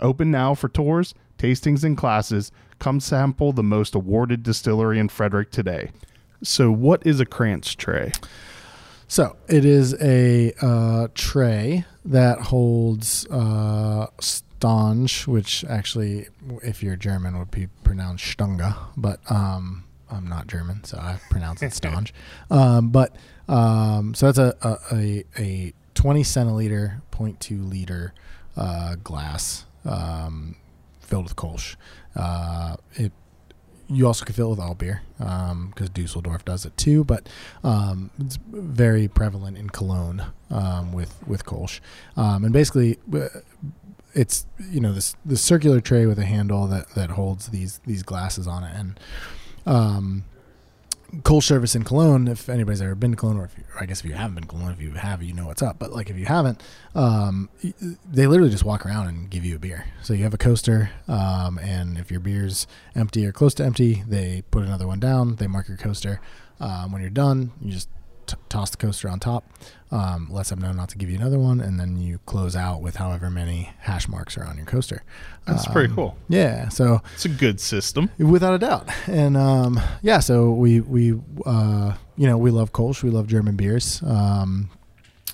Open 0.00 0.30
now 0.30 0.54
for 0.54 0.68
tours, 0.68 1.14
tastings, 1.38 1.84
and 1.84 1.96
classes. 1.96 2.52
Come 2.78 3.00
sample 3.00 3.52
the 3.52 3.62
most 3.62 3.94
awarded 3.94 4.42
distillery 4.42 4.98
in 4.98 5.08
Frederick 5.08 5.50
today. 5.50 5.90
So, 6.42 6.70
what 6.70 7.06
is 7.06 7.20
a 7.20 7.26
Kranz 7.26 7.74
tray? 7.74 8.12
So 9.10 9.36
it 9.48 9.64
is 9.64 10.00
a 10.00 10.52
uh, 10.62 11.08
tray 11.14 11.84
that 12.04 12.42
holds 12.42 13.26
uh, 13.26 14.06
Stange, 14.20 15.26
which 15.26 15.64
actually, 15.64 16.28
if 16.62 16.80
you're 16.80 16.94
German, 16.94 17.36
would 17.36 17.50
be 17.50 17.66
pronounced 17.82 18.38
Stunga, 18.38 18.76
but 18.96 19.18
um, 19.28 19.82
I'm 20.10 20.26
not 20.26 20.46
German, 20.46 20.84
so 20.84 20.98
I 20.98 21.18
pronounce 21.30 21.62
it 21.62 21.72
Stange. 21.72 22.12
um, 22.50 22.90
but 22.90 23.14
um, 23.48 24.14
so 24.14 24.30
that's 24.30 24.38
a, 24.38 24.56
a, 24.62 24.96
a, 24.96 25.24
a 25.38 25.72
20 25.94 26.22
centiliter, 26.22 27.00
0.2 27.12 27.68
liter 27.68 28.14
uh, 28.56 28.96
glass 29.02 29.66
um, 29.84 30.56
filled 31.00 31.24
with 31.24 31.36
Kolsch. 31.36 31.76
Uh, 32.14 32.76
it 32.94 33.12
you 33.92 34.06
also 34.06 34.24
can 34.24 34.34
fill 34.34 34.46
it 34.46 34.50
with 34.50 34.60
alt 34.60 34.78
beer 34.78 35.02
because 35.18 35.90
Dusseldorf 35.92 36.44
does 36.44 36.64
it 36.64 36.76
too, 36.76 37.02
but 37.02 37.28
um, 37.64 38.10
it's 38.20 38.38
very 38.50 39.08
prevalent 39.08 39.58
in 39.58 39.68
Cologne 39.68 40.24
um, 40.48 40.92
with 40.92 41.26
with 41.26 41.44
Kolsch. 41.44 41.80
Um, 42.16 42.44
and 42.44 42.52
basically, 42.52 42.98
uh, 43.12 43.26
it's 44.14 44.46
you 44.70 44.80
know 44.80 44.92
this 44.92 45.16
this 45.24 45.42
circular 45.42 45.80
tray 45.80 46.06
with 46.06 46.18
a 46.18 46.24
handle 46.24 46.66
that 46.68 46.90
that 46.90 47.10
holds 47.10 47.48
these 47.48 47.80
these 47.84 48.02
glasses 48.02 48.46
on 48.46 48.62
it, 48.62 48.74
and 48.74 48.98
um, 49.66 50.24
Kolsch 51.22 51.44
service 51.44 51.74
in 51.74 51.82
Cologne. 51.82 52.28
If 52.28 52.48
anybody's 52.48 52.80
ever 52.80 52.94
been 52.94 53.10
to 53.10 53.16
Cologne, 53.16 53.38
or 53.38 53.44
if 53.44 53.56
you, 53.58 53.64
or 53.74 53.82
I 53.82 53.86
guess 53.86 54.00
if 54.00 54.06
you 54.06 54.12
haven't 54.12 54.34
been 54.34 54.44
to 54.44 54.48
Cologne, 54.48 54.72
if 54.72 54.80
you 54.80 54.92
have, 54.92 55.22
you 55.22 55.32
know 55.32 55.46
what's 55.46 55.62
up. 55.62 55.78
But 55.78 55.92
like 55.92 56.08
if 56.08 56.16
you 56.16 56.26
haven't, 56.26 56.62
um, 56.94 57.48
they 58.08 58.26
literally 58.26 58.50
just 58.50 58.64
walk 58.64 58.86
around 58.86 59.08
and 59.08 59.28
give 59.28 59.44
you 59.44 59.56
a 59.56 59.58
beer. 59.58 59.86
So 60.02 60.14
you 60.14 60.22
have 60.24 60.34
a 60.34 60.38
coaster, 60.38 60.90
um, 61.08 61.58
and 61.58 61.98
if 61.98 62.10
your 62.10 62.20
beer's 62.20 62.66
empty 62.94 63.26
or 63.26 63.32
close 63.32 63.54
to 63.54 63.64
empty, 63.64 64.04
they 64.06 64.42
put 64.50 64.62
another 64.62 64.86
one 64.86 65.00
down. 65.00 65.36
They 65.36 65.46
mark 65.46 65.68
your 65.68 65.76
coaster. 65.76 66.20
Um, 66.60 66.92
when 66.92 67.00
you're 67.00 67.10
done, 67.10 67.52
you 67.60 67.72
just 67.72 67.88
t- 68.30 68.36
toss 68.48 68.70
the 68.70 68.76
coaster 68.76 69.08
on 69.08 69.20
top, 69.20 69.44
um, 69.90 70.28
lets 70.30 70.50
them 70.50 70.60
know 70.60 70.72
not 70.72 70.88
to 70.90 70.98
give 70.98 71.10
you 71.10 71.16
another 71.16 71.38
one, 71.38 71.60
and 71.60 71.78
then 71.80 71.96
you 71.96 72.18
close 72.26 72.54
out 72.56 72.80
with 72.82 72.96
however 72.96 73.28
many 73.30 73.70
hash 73.80 74.08
marks 74.08 74.36
are 74.38 74.44
on 74.44 74.56
your 74.56 74.66
coaster. 74.66 75.02
That's 75.46 75.66
pretty 75.68 75.90
Um, 75.90 75.94
cool. 75.96 76.16
Yeah, 76.28 76.68
so 76.68 77.02
It's 77.14 77.24
a 77.24 77.28
good 77.28 77.60
system. 77.60 78.10
without 78.18 78.54
a 78.54 78.58
doubt, 78.58 78.88
and 79.06 79.36
um, 79.36 79.80
yeah, 80.02 80.20
so 80.20 80.52
we 80.52 80.80
we 80.80 81.20
uh, 81.46 81.94
you 82.16 82.26
know 82.26 82.38
we 82.38 82.50
love 82.50 82.72
Kolsch, 82.72 83.02
we 83.02 83.10
love 83.10 83.26
German 83.26 83.56
beers. 83.56 84.02
Um, 84.06 84.70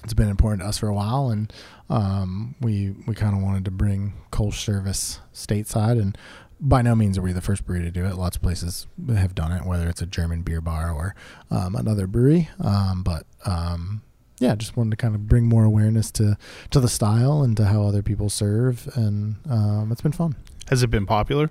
it's 0.05 0.15
been 0.15 0.29
important 0.29 0.63
to 0.63 0.69
us 0.69 0.79
for 0.79 0.89
a 0.89 0.95
while, 0.95 1.31
and 1.31 1.53
um, 1.91 2.55
we 2.61 2.95
we 3.07 3.15
kind 3.15 3.37
of 3.37 3.43
wanted 3.43 3.65
to 3.67 3.71
bring 3.71 4.15
Kolsch 4.31 4.55
service 4.65 5.21
stateside, 5.35 6.01
and 6.01 6.17
by 6.61 6.83
no 6.83 6.95
means 6.95 7.19
are 7.19 7.23
we 7.23 7.33
the 7.33 7.41
first 7.41 7.67
brewery 7.67 7.85
to 7.85 7.91
do 7.91 8.05
it. 8.05 8.17
Lots 8.17 8.37
of 8.37 8.43
places 8.43 8.87
have 9.09 9.35
done 9.35 9.53
it, 9.53 9.65
whether 9.65 9.89
it's 9.89 10.03
a 10.03 10.07
German 10.07 10.43
beer 10.43 10.61
bar 10.61 10.91
or 10.91 11.15
um, 11.51 11.75
another 11.75 12.07
brewery. 12.07 12.49
Um, 12.63 13.03
but 13.03 13.27
um, 13.45 14.03
yeah, 14.39 14.55
just 14.55 14.77
wanted 14.77 14.91
to 14.91 14.97
kind 14.97 15.15
of 15.15 15.27
bring 15.27 15.45
more 15.47 15.65
awareness 15.65 16.11
to 16.13 16.37
to 16.71 16.81
the 16.81 16.89
style 16.89 17.43
and 17.43 17.57
to 17.57 17.67
how 17.67 17.83
other 17.83 18.03
people 18.03 18.29
serve, 18.29 18.89
and 18.95 19.37
um, 19.49 19.91
it's 19.93 20.01
been 20.01 20.13
fun. 20.13 20.37
Has 20.69 20.83
it 20.83 20.91
been 20.91 21.07
popular? 21.07 21.51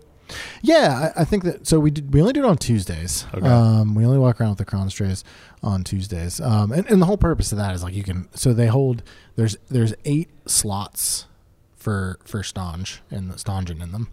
Yeah, 0.61 1.11
I, 1.15 1.21
I 1.21 1.25
think 1.25 1.43
that. 1.43 1.67
So 1.67 1.79
we 1.79 1.91
did. 1.91 2.13
We 2.13 2.21
only 2.21 2.33
do 2.33 2.43
it 2.43 2.47
on 2.47 2.57
Tuesdays. 2.57 3.25
Okay. 3.33 3.47
Um, 3.47 3.95
we 3.95 4.05
only 4.05 4.17
walk 4.17 4.41
around 4.41 4.51
with 4.51 4.57
the 4.59 4.65
Kranz 4.65 4.93
trays 4.93 5.23
on 5.61 5.83
Tuesdays. 5.83 6.41
Um, 6.41 6.71
and, 6.71 6.85
and 6.87 7.01
the 7.01 7.05
whole 7.05 7.17
purpose 7.17 7.51
of 7.51 7.57
that 7.59 7.75
is 7.75 7.83
like 7.83 7.93
you 7.93 8.03
can. 8.03 8.27
So 8.35 8.53
they 8.53 8.67
hold. 8.67 9.03
There's 9.35 9.57
there's 9.69 9.93
eight 10.03 10.29
slots 10.47 11.27
for 11.85 12.17
for 12.25 12.39
stange 12.41 12.97
and 13.11 13.29
the 13.29 13.35
stangen 13.35 13.79
in 13.79 13.91
them, 13.91 14.07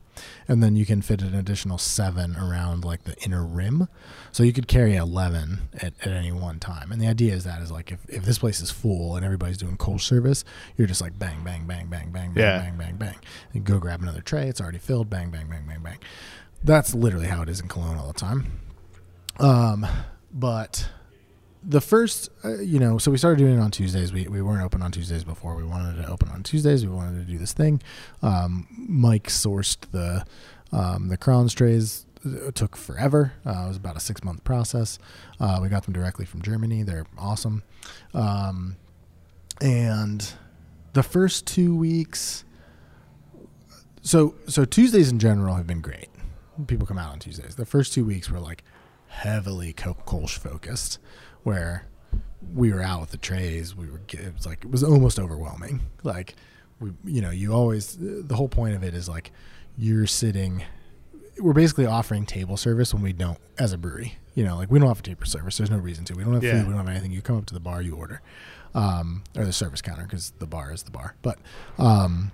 and 0.47 0.62
then 0.62 0.77
you 0.77 0.85
can 0.85 1.01
fit 1.01 1.23
an 1.23 1.35
additional 1.35 1.79
seven 1.79 2.37
around 2.37 2.85
like 2.85 3.05
the 3.05 3.16
inner 3.25 3.43
rim. 3.43 3.89
So 4.31 4.43
you 4.43 4.53
could 4.53 4.68
carry 4.68 4.95
eleven 4.95 5.70
at, 5.75 5.95
at 6.03 6.12
any 6.12 6.33
one 6.33 6.59
time. 6.59 6.93
And 6.93 7.01
the 7.01 7.07
idea 7.07 7.33
is 7.33 7.45
that 7.45 7.62
is 7.62 7.73
like 7.73 7.91
if, 7.91 7.99
if 8.11 8.25
this 8.27 8.39
place 8.39 8.61
is 8.61 8.70
full 8.70 9.16
and 9.16 9.25
everybody's 9.25 9.57
doing 9.57 9.79
Kolsch 9.79 10.03
service, 10.03 10.45
you're 10.77 10.87
just 10.87 11.01
like 11.01 11.18
bang 11.18 11.43
bang 11.45 11.66
bang 11.66 11.87
bang 11.89 12.11
bang 12.12 12.33
bang 12.35 12.43
Yeah. 12.45 12.59
bang 12.59 12.77
bang 12.77 12.97
bang. 12.97 13.16
You 13.55 13.62
go 13.62 13.79
grab 13.79 14.03
another 14.03 14.20
tray. 14.20 14.49
It's 14.49 14.61
already 14.61 14.77
filled. 14.79 15.09
Bang 15.09 15.31
bang 15.31 15.49
bang 15.49 15.64
bang 15.66 15.81
bang. 15.83 15.99
That's 16.62 16.95
literally 16.95 17.29
how 17.29 17.41
it 17.41 17.49
is 17.49 17.59
in 17.61 17.68
Cologne 17.68 17.97
all 17.97 18.09
the 18.09 18.12
time. 18.12 18.61
Um, 19.41 19.87
but 20.31 20.91
the 21.65 21.81
first, 21.81 22.29
uh, 22.45 22.59
you 22.59 22.79
know, 22.79 22.99
so 22.99 23.11
we 23.11 23.19
started 23.19 23.39
doing 23.39 23.57
it 23.57 23.61
on 23.61 23.71
Tuesdays. 23.71 24.13
We, 24.13 24.27
we 24.27 24.43
weren't 24.43 24.63
open 24.63 24.83
on 24.83 24.91
Tuesdays 24.91 25.25
before. 25.25 25.55
We 25.55 25.65
wanted 25.65 26.03
to 26.03 26.11
open 26.11 26.29
on 26.29 26.43
Tuesdays. 26.43 26.85
We 26.85 26.93
wanted 26.93 27.25
to 27.25 27.31
do 27.33 27.39
this 27.39 27.53
thing. 27.53 27.83
Um, 28.23 28.67
Mike 28.77 29.29
sourced 29.29 29.79
the 29.91 30.25
um, 30.73 31.09
the 31.09 31.17
Kranz 31.17 31.53
trays. 31.53 32.07
It 32.25 32.55
took 32.55 32.77
forever. 32.77 33.33
Uh, 33.45 33.65
it 33.65 33.69
was 33.69 33.77
about 33.77 33.97
a 33.97 34.01
six 34.01 34.25
month 34.25 34.45
process. 34.45 34.99
Uh, 35.39 35.59
we 35.61 35.69
got 35.69 35.85
them 35.85 35.93
directly 35.93 36.25
from 36.25 36.43
Germany. 36.43 36.83
They're 36.83 37.07
awesome. 37.19 37.63
Um, 38.15 38.77
and 39.61 40.33
the 40.93 41.03
first 41.03 41.47
two 41.47 41.77
weeks, 41.77 42.45
so 44.03 44.35
so 44.47 44.65
Tuesdays 44.65 45.11
in 45.11 45.19
general 45.19 45.55
have 45.57 45.67
been 45.67 45.81
great. 45.81 46.09
People 46.67 46.87
come 46.87 46.99
out 46.99 47.13
on 47.13 47.19
Tuesdays. 47.19 47.57
The 47.57 47.67
first 47.67 47.93
two 47.93 48.05
weeks 48.05 48.31
were 48.31 48.41
like 48.41 48.63
heavily 49.09 49.73
Kolsch 49.73 50.39
focused, 50.39 50.99
where 51.43 51.86
we 52.55 52.72
were 52.72 52.82
out 52.82 53.01
with 53.01 53.11
the 53.11 53.16
trays. 53.16 53.74
We 53.76 53.88
were 53.88 54.01
it 54.11 54.34
was 54.36 54.47
like 54.47 54.64
it 54.64 54.70
was 54.70 54.82
almost 54.82 55.18
overwhelming. 55.18 55.80
Like 56.03 56.34
we, 56.80 56.93
you 57.05 57.20
know, 57.22 57.30
you 57.30 57.53
always 57.53 57.97
the 58.01 58.34
whole 58.36 58.49
point 58.49 58.74
of 58.74 58.82
it 58.82 58.95
is 58.95 59.09
like 59.09 59.30
you're 59.78 60.07
sitting. 60.07 60.62
We're 61.38 61.55
basically 61.55 61.86
offering 61.86 62.26
table 62.26 62.57
service 62.59 62.93
when 62.93 63.03
we 63.03 63.12
don't, 63.14 63.38
as 63.59 63.72
a 63.72 63.78
brewery. 63.78 64.18
You 64.34 64.45
know, 64.45 64.57
like 64.57 64.70
we 64.70 64.78
don't 64.78 64.88
offer 64.88 65.03
table 65.03 65.24
service. 65.26 65.57
There's 65.57 65.70
no 65.70 65.78
reason 65.78 66.05
to. 66.07 66.14
We 66.14 66.24
don't 66.24 66.34
have 66.34 66.45
Yeah. 66.45 66.59
food. 66.61 66.66
We 66.68 66.74
don't 66.74 66.86
have 66.86 66.88
anything. 66.88 67.12
You 67.12 67.22
come 67.22 67.38
up 67.38 67.47
to 67.47 67.55
the 67.55 67.61
bar, 67.61 67.80
you 67.82 67.95
order, 67.97 68.20
um, 68.74 69.22
or 69.36 69.45
the 69.45 69.53
service 69.53 69.80
counter 69.80 70.03
because 70.05 70.32
the 70.38 70.47
bar 70.47 70.72
is 70.72 70.82
the 70.82 70.90
bar. 70.90 71.14
But 71.22 71.38
um, 71.78 72.32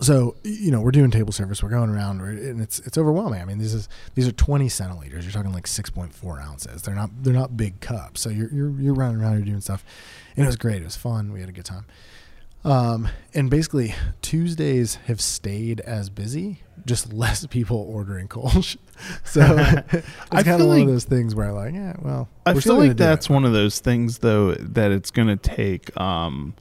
so 0.00 0.36
you 0.44 0.70
know 0.70 0.80
we're 0.80 0.92
doing 0.92 1.10
table 1.10 1.32
service 1.32 1.62
we're 1.62 1.68
going 1.70 1.90
around 1.90 2.20
and 2.20 2.60
it's 2.60 2.78
it's 2.80 2.96
overwhelming. 2.96 3.40
I 3.40 3.44
mean 3.44 3.58
this 3.58 3.74
is 3.74 3.88
these 4.14 4.28
are 4.28 4.32
20 4.32 4.66
centiliters. 4.68 5.22
You're 5.24 5.32
talking 5.32 5.52
like 5.52 5.66
6.4 5.66 6.42
ounces. 6.42 6.82
They're 6.82 6.94
not 6.94 7.10
they're 7.22 7.34
not 7.34 7.56
big 7.56 7.80
cups. 7.80 8.20
So 8.20 8.30
you're 8.30 8.48
you're, 8.52 8.70
you're 8.80 8.94
running 8.94 9.20
around 9.20 9.34
you're 9.34 9.42
doing 9.46 9.60
stuff. 9.60 9.84
And 10.36 10.44
it 10.44 10.46
was 10.46 10.56
great. 10.56 10.82
It 10.82 10.84
was 10.84 10.96
fun. 10.96 11.32
We 11.32 11.40
had 11.40 11.48
a 11.48 11.52
good 11.52 11.64
time. 11.64 11.84
Um, 12.64 13.08
and 13.34 13.48
basically 13.50 13.94
tuesdays 14.20 14.96
have 15.06 15.20
stayed 15.20 15.80
as 15.80 16.10
busy 16.10 16.62
just 16.86 17.12
less 17.12 17.46
people 17.46 17.78
ordering 17.88 18.28
Kolsch. 18.28 18.76
so 19.24 19.40
it's 19.92 20.06
I 20.30 20.42
kind 20.42 20.44
feel 20.44 20.54
of 20.62 20.66
one 20.66 20.68
like- 20.78 20.82
of 20.82 20.88
those 20.88 21.04
things 21.04 21.34
where 21.34 21.46
i 21.48 21.50
like 21.50 21.74
yeah 21.74 21.94
well 22.00 22.28
I 22.46 22.52
feel 22.52 22.60
still 22.60 22.78
like 22.78 22.96
that's 22.96 23.26
it. 23.28 23.32
one 23.32 23.44
of 23.44 23.52
those 23.52 23.78
things, 23.80 24.18
though, 24.18 24.54
that 24.54 24.90
it's 24.90 25.10
going 25.10 25.28
to 25.28 25.36
take 25.36 25.94
um, 26.00 26.54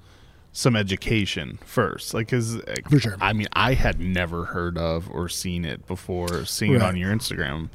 some 0.57 0.75
education 0.75 1.59
first. 1.63 2.15
Like, 2.15 2.29
because 2.29 2.59
For 2.89 2.99
sure. 2.99 3.15
I 3.21 3.31
mean, 3.31 3.45
I 3.53 3.75
had 3.75 3.99
never 3.99 4.45
heard 4.45 4.75
of 4.75 5.07
or 5.11 5.29
seen 5.29 5.63
it 5.63 5.85
before 5.85 6.45
seeing 6.45 6.73
it 6.73 6.81
on 6.81 6.97
your 6.97 7.15
Instagram 7.15 7.69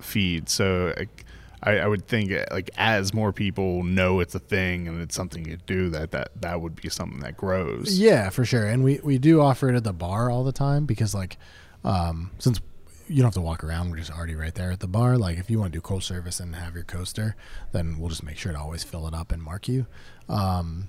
feed. 0.00 0.48
So, 0.48 0.92
I, 1.62 1.78
I 1.78 1.86
would 1.86 2.08
think, 2.08 2.32
uh, 2.32 2.44
like, 2.50 2.70
as 2.76 3.14
more 3.14 3.32
people 3.32 3.84
know 3.84 4.18
it's 4.18 4.34
a 4.34 4.40
thing 4.40 4.88
and 4.88 5.00
it's 5.00 5.14
something 5.14 5.46
you 5.46 5.58
do, 5.58 5.90
that 5.90 6.10
that 6.10 6.30
that 6.40 6.60
would 6.60 6.74
be 6.74 6.88
something 6.88 7.20
that 7.20 7.36
grows. 7.36 7.96
Yeah, 7.96 8.30
for 8.30 8.44
sure. 8.44 8.66
And 8.66 8.82
we, 8.82 8.98
we 9.04 9.18
do 9.18 9.40
offer 9.40 9.68
it 9.68 9.76
at 9.76 9.84
the 9.84 9.92
bar 9.92 10.28
all 10.28 10.42
the 10.42 10.50
time 10.50 10.86
because 10.86 11.14
like 11.14 11.36
um, 11.84 12.32
since 12.40 12.60
you 13.06 13.18
don't 13.18 13.26
have 13.26 13.34
to 13.34 13.40
walk 13.40 13.62
around, 13.62 13.90
we're 13.92 13.96
just 13.98 14.10
already 14.10 14.34
right 14.34 14.56
there 14.56 14.72
at 14.72 14.80
the 14.80 14.88
bar. 14.88 15.16
Like 15.16 15.38
if 15.38 15.50
you 15.50 15.60
want 15.60 15.72
to 15.72 15.78
do 15.78 15.80
Kolsch 15.80 16.02
service 16.02 16.40
and 16.40 16.56
have 16.56 16.74
your 16.74 16.82
coaster, 16.82 17.36
then 17.70 17.96
we'll 17.96 18.08
just 18.08 18.24
make 18.24 18.38
sure 18.38 18.52
to 18.52 18.58
always 18.58 18.82
fill 18.82 19.06
it 19.06 19.14
up 19.14 19.30
and 19.30 19.40
mark 19.40 19.68
you. 19.68 19.86
Um, 20.28 20.88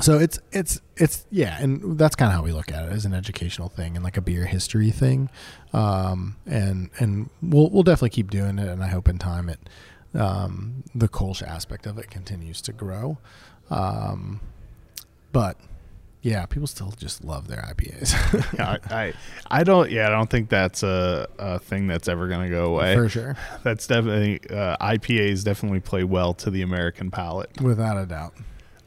so 0.00 0.18
it's 0.18 0.38
it's 0.52 0.80
it's 0.96 1.26
yeah, 1.30 1.56
and 1.60 1.98
that's 1.98 2.16
kind 2.16 2.30
of 2.30 2.36
how 2.36 2.42
we 2.42 2.52
look 2.52 2.72
at 2.72 2.84
it 2.84 2.92
as 2.92 3.04
an 3.04 3.14
educational 3.14 3.68
thing 3.68 3.96
and 3.96 4.04
like 4.04 4.16
a 4.16 4.20
beer 4.20 4.46
history 4.46 4.90
thing. 4.90 5.30
Um, 5.72 6.36
and 6.46 6.90
and 6.98 7.30
we'll 7.42 7.70
we'll 7.70 7.82
definitely 7.82 8.10
keep 8.10 8.30
doing 8.30 8.58
it, 8.58 8.68
and 8.68 8.82
I 8.82 8.88
hope 8.88 9.08
in 9.08 9.18
time 9.18 9.48
it 9.48 9.60
um, 10.14 10.84
the 10.94 11.08
Kolsch 11.08 11.42
aspect 11.42 11.86
of 11.86 11.98
it 11.98 12.10
continues 12.10 12.60
to 12.62 12.72
grow. 12.72 13.18
Um, 13.70 14.40
but 15.32 15.56
yeah, 16.22 16.46
people 16.46 16.66
still 16.66 16.92
just 16.96 17.22
love 17.24 17.48
their 17.48 17.60
IPAs 17.60 18.54
Yeah, 18.58 18.78
I, 18.90 18.94
I 18.96 19.12
I 19.60 19.64
don't. 19.64 19.90
Yeah, 19.90 20.06
I 20.06 20.10
don't 20.10 20.30
think 20.30 20.48
that's 20.48 20.82
a, 20.82 21.28
a 21.38 21.58
thing 21.58 21.86
that's 21.86 22.08
ever 22.08 22.28
going 22.28 22.44
to 22.44 22.50
go 22.50 22.74
away. 22.74 22.94
for 22.94 23.08
sure, 23.08 23.36
That's 23.62 23.86
definitely 23.86 24.40
uh, 24.50 24.76
IPAs 24.78 25.44
definitely 25.44 25.80
play 25.80 26.02
well 26.04 26.34
to 26.34 26.50
the 26.50 26.62
American 26.62 27.10
palate. 27.10 27.60
without 27.60 27.98
a 27.98 28.06
doubt. 28.06 28.34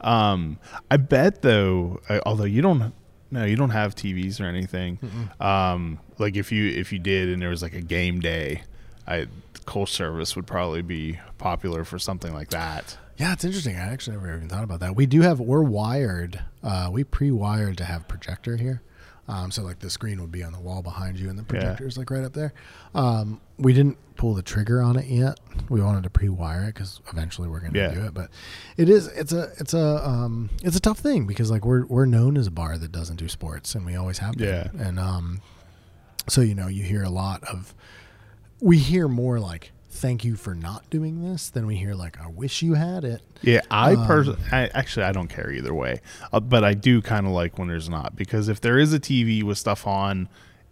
Um, 0.00 0.58
I 0.90 0.96
bet 0.96 1.42
though, 1.42 2.00
uh, 2.08 2.20
although 2.24 2.44
you 2.44 2.62
don't, 2.62 2.92
no, 3.30 3.44
you 3.44 3.56
don't 3.56 3.70
have 3.70 3.94
TVs 3.94 4.40
or 4.40 4.44
anything. 4.44 4.98
Um, 5.40 5.98
like 6.18 6.36
if 6.36 6.50
you 6.52 6.68
if 6.68 6.92
you 6.92 6.98
did 6.98 7.28
and 7.28 7.40
there 7.42 7.50
was 7.50 7.62
like 7.62 7.74
a 7.74 7.80
game 7.80 8.20
day, 8.20 8.62
I 9.06 9.26
Kolsch 9.66 9.88
service 9.90 10.34
would 10.36 10.46
probably 10.46 10.82
be 10.82 11.18
popular 11.36 11.84
for 11.84 11.98
something 11.98 12.32
like 12.32 12.48
that. 12.50 12.96
Yeah, 13.18 13.32
it's 13.32 13.44
interesting. 13.44 13.76
I 13.76 13.92
actually 13.92 14.16
never 14.16 14.34
even 14.36 14.48
thought 14.48 14.64
about 14.64 14.80
that. 14.80 14.94
We 14.94 15.04
do 15.06 15.22
have 15.22 15.40
we're 15.40 15.62
wired. 15.62 16.40
Uh, 16.62 16.88
we 16.90 17.04
pre-wired 17.04 17.76
to 17.78 17.84
have 17.84 18.06
projector 18.08 18.56
here. 18.56 18.80
Um, 19.28 19.50
so 19.50 19.62
like 19.62 19.78
the 19.80 19.90
screen 19.90 20.20
would 20.20 20.32
be 20.32 20.42
on 20.42 20.52
the 20.52 20.58
wall 20.60 20.82
behind 20.82 21.18
you, 21.18 21.28
and 21.28 21.38
the 21.38 21.42
projector 21.42 21.86
is 21.86 21.98
like 21.98 22.10
right 22.10 22.24
up 22.24 22.32
there. 22.32 22.54
Um, 22.94 23.40
we 23.58 23.72
didn't 23.74 23.98
pull 24.16 24.34
the 24.34 24.42
trigger 24.42 24.80
on 24.82 24.96
it 24.96 25.04
yet. 25.06 25.38
We 25.68 25.80
wanted 25.82 26.02
to 26.04 26.10
pre-wire 26.10 26.64
it 26.64 26.74
because 26.74 27.00
eventually 27.12 27.46
we're 27.48 27.60
going 27.60 27.72
to 27.74 27.78
Yeah. 27.78 27.94
do 27.94 28.04
it. 28.06 28.14
But 28.14 28.30
it 28.76 28.88
is 28.88 29.06
it's 29.08 29.32
a 29.32 29.52
it's 29.58 29.74
a 29.74 30.08
um, 30.08 30.48
it's 30.62 30.76
a 30.76 30.80
tough 30.80 30.98
thing 30.98 31.26
because 31.26 31.50
like 31.50 31.64
we're 31.64 31.84
we're 31.86 32.06
known 32.06 32.36
as 32.38 32.46
a 32.46 32.50
bar 32.50 32.78
that 32.78 32.90
doesn't 32.90 33.16
do 33.16 33.28
sports, 33.28 33.74
and 33.74 33.84
we 33.84 33.94
always 33.96 34.18
have 34.18 34.34
been. 34.36 34.48
Yeah. 34.48 34.68
And 34.86 34.98
um, 34.98 35.42
so 36.28 36.40
you 36.40 36.54
know 36.54 36.68
you 36.68 36.82
hear 36.82 37.02
a 37.02 37.10
lot 37.10 37.44
of 37.44 37.74
we 38.60 38.78
hear 38.78 39.08
more 39.08 39.38
like 39.38 39.72
thank 39.98 40.24
you 40.24 40.36
for 40.36 40.54
not 40.54 40.88
doing 40.90 41.22
this 41.22 41.50
than 41.50 41.66
we 41.66 41.76
hear 41.76 41.94
like 41.94 42.20
I 42.20 42.28
wish 42.28 42.62
you 42.62 42.74
had 42.74 43.04
it. 43.04 43.20
Yeah, 43.42 43.60
I 43.70 43.94
Um, 43.94 44.06
personally, 44.06 44.40
actually, 44.52 45.04
I 45.04 45.12
don't 45.12 45.28
care 45.28 45.50
either 45.50 45.74
way, 45.74 46.00
uh, 46.32 46.40
but 46.40 46.64
I 46.64 46.74
do 46.74 47.02
kind 47.02 47.26
of 47.26 47.32
like 47.32 47.58
when 47.58 47.68
there's 47.68 47.88
not 47.88 48.16
because 48.16 48.48
if 48.48 48.60
there 48.60 48.78
is 48.78 48.92
a 48.92 48.98
TV 49.00 49.42
with 49.42 49.58
stuff 49.58 49.86
on, 49.86 50.28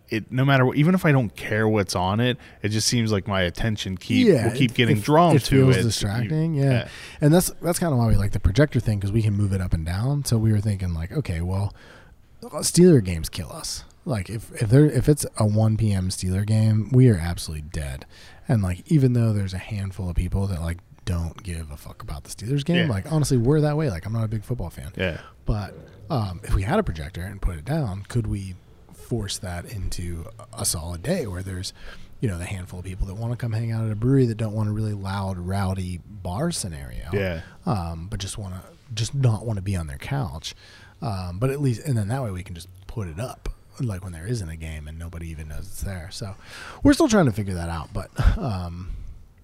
it 0.08 0.30
no 0.30 0.44
matter 0.44 0.64
what, 0.64 0.76
even 0.76 0.94
if 0.94 1.04
I 1.04 1.12
don't 1.12 1.34
care 1.34 1.66
what's 1.68 1.96
on 1.96 2.20
it, 2.20 2.38
it 2.62 2.68
just 2.68 2.86
seems 2.88 3.10
like 3.12 3.26
my 3.26 3.42
attention 3.42 3.96
keep 3.96 4.26
yeah, 4.28 4.46
will 4.48 4.56
keep 4.56 4.70
it- 4.70 4.76
getting 4.76 4.98
it- 4.98 5.02
drawn 5.04 5.34
it 5.36 5.42
to 5.44 5.50
feels 5.56 5.76
it. 5.76 5.82
distracting, 5.82 6.54
yeah. 6.54 6.88
and 7.20 7.34
that's 7.34 7.50
that's 7.60 7.78
kind 7.80 7.92
of 7.92 7.98
why 7.98 8.06
we 8.08 8.14
like 8.16 8.32
the 8.32 8.40
projector 8.40 8.78
thing 8.80 8.98
because 8.98 9.10
we 9.12 9.22
can 9.22 9.34
move 9.34 9.52
it 9.52 9.60
up 9.60 9.72
and 9.74 9.84
down. 9.84 10.24
So 10.24 10.38
we 10.38 10.52
were 10.52 10.60
thinking 10.60 10.94
like, 10.94 11.10
okay, 11.12 11.40
well, 11.40 11.74
Steeler 12.42 13.02
games 13.02 13.28
kill 13.28 13.50
us. 13.52 13.84
Like 14.04 14.30
if 14.30 14.52
if 14.62 14.70
there 14.70 14.86
if 14.86 15.08
it's 15.08 15.26
a 15.36 15.44
one 15.44 15.76
p.m. 15.76 16.10
Steeler 16.10 16.46
game, 16.46 16.88
we 16.92 17.08
are 17.08 17.16
absolutely 17.18 17.68
dead. 17.72 18.06
And 18.48 18.62
like 18.62 18.82
even 18.90 19.12
though 19.12 19.32
there's 19.32 19.54
a 19.54 19.58
handful 19.58 20.08
of 20.08 20.16
people 20.16 20.46
that 20.48 20.60
like 20.60 20.78
don't 21.04 21.40
give 21.42 21.70
a 21.70 21.76
fuck 21.76 22.02
about 22.02 22.24
the 22.24 22.30
Steelers 22.30 22.64
game, 22.64 22.76
Yeah. 22.86 22.92
like 22.92 23.10
honestly, 23.12 23.36
we're 23.36 23.60
that 23.62 23.76
way. 23.76 23.90
Like 23.90 24.06
I'm 24.06 24.12
not 24.12 24.24
a 24.24 24.28
big 24.28 24.44
football 24.44 24.70
fan. 24.70 24.92
yeah, 24.96 25.20
But 25.44 25.74
um, 26.10 26.40
if 26.44 26.54
we 26.54 26.62
had 26.62 26.78
a 26.78 26.82
projector 26.82 27.22
and 27.22 27.40
put 27.40 27.56
it 27.56 27.64
down, 27.64 28.02
could 28.08 28.26
we 28.26 28.54
force 28.92 29.38
that 29.38 29.64
into 29.66 30.24
a 30.56 30.64
solid 30.64 31.02
day 31.02 31.26
where 31.28 31.42
there's 31.42 31.72
you 32.20 32.28
know 32.28 32.38
the 32.38 32.44
handful 32.44 32.78
of 32.80 32.84
people 32.84 33.06
that 33.06 33.14
want 33.14 33.30
to 33.32 33.36
come 33.36 33.52
hang 33.52 33.70
out 33.72 33.84
at 33.84 33.92
a 33.92 33.94
brewery 33.94 34.26
that 34.26 34.36
don't 34.36 34.52
want 34.54 34.68
a 34.68 34.72
really 34.72 34.94
loud, 34.94 35.38
rowdy 35.38 36.00
bar 36.08 36.50
scenario. 36.50 37.08
Yeah. 37.12 37.42
Um, 37.66 38.08
but 38.10 38.18
just 38.20 38.38
want 38.38 38.54
to 38.54 38.60
just 38.94 39.14
not 39.14 39.44
want 39.46 39.58
to 39.58 39.62
be 39.62 39.76
on 39.76 39.86
their 39.86 39.98
couch. 39.98 40.54
Um, 41.02 41.38
but 41.38 41.50
at 41.50 41.60
least 41.60 41.82
and 41.86 41.96
then 41.96 42.08
that 42.08 42.22
way 42.22 42.30
we 42.30 42.42
can 42.42 42.54
just 42.54 42.68
put 42.86 43.06
it 43.06 43.20
up 43.20 43.48
like 43.80 44.02
when 44.02 44.12
there 44.12 44.26
isn't 44.26 44.48
a 44.48 44.56
game 44.56 44.88
and 44.88 44.98
nobody 44.98 45.28
even 45.28 45.48
knows 45.48 45.66
it's 45.66 45.82
there. 45.82 46.08
So 46.10 46.34
we're 46.82 46.92
still 46.92 47.08
trying 47.08 47.26
to 47.26 47.32
figure 47.32 47.54
that 47.54 47.68
out. 47.68 47.90
But 47.92 48.10
um, 48.38 48.90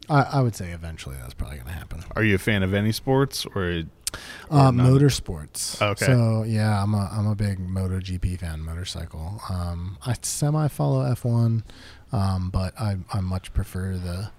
I, 0.09 0.23
I 0.23 0.41
would 0.41 0.57
say 0.57 0.71
eventually 0.73 1.17
that's 1.21 1.35
probably 1.35 1.57
going 1.57 1.69
to 1.69 1.75
happen. 1.75 2.05
Are 2.17 2.25
you 2.25 2.35
a 2.35 2.39
fan 2.39 2.63
of 2.63 2.75
any 2.75 2.93
sports 2.93 3.47
or? 3.55 3.85
Uh, 4.51 4.69
or 4.69 4.73
motorsports. 4.73 5.81
Okay. 5.81 6.05
So 6.05 6.43
yeah, 6.43 6.83
I'm 6.83 6.93
a 6.93 7.09
I'm 7.11 7.27
a 7.27 7.35
big 7.35 7.59
MotoGP 7.59 8.41
fan. 8.41 8.61
Motorcycle. 8.61 9.41
Um, 9.49 9.97
I 10.05 10.15
semi 10.21 10.69
follow 10.69 11.03
F1, 11.03 11.63
um, 12.13 12.51
but 12.51 12.79
I 12.79 12.99
I 13.11 13.21
much 13.21 13.55
prefer 13.55 13.97
the 13.97 14.31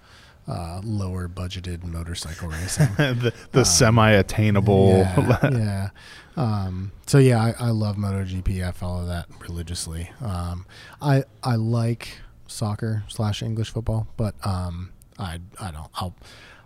uh, 0.46 0.80
lower 0.84 1.28
budgeted 1.28 1.84
motorcycle 1.84 2.48
racing. 2.48 2.88
the 2.96 3.32
the 3.52 3.64
semi-attainable. 3.64 4.88
Yeah. 4.98 5.38
yeah. 5.52 5.88
Um, 6.36 6.92
so 7.06 7.18
yeah, 7.18 7.40
I, 7.42 7.54
I 7.66 7.70
love 7.70 7.96
MotoGP. 7.96 8.66
I 8.66 8.72
follow 8.72 9.06
that 9.06 9.26
religiously. 9.40 10.10
Um, 10.20 10.66
I 11.00 11.24
I 11.42 11.54
like 11.56 12.18
soccer 12.46 13.04
slash 13.08 13.42
English 13.42 13.70
football, 13.70 14.06
but 14.16 14.34
um, 14.44 14.90
I 15.18 15.40
I 15.60 15.70
don't. 15.70 15.88
I'll 15.94 16.14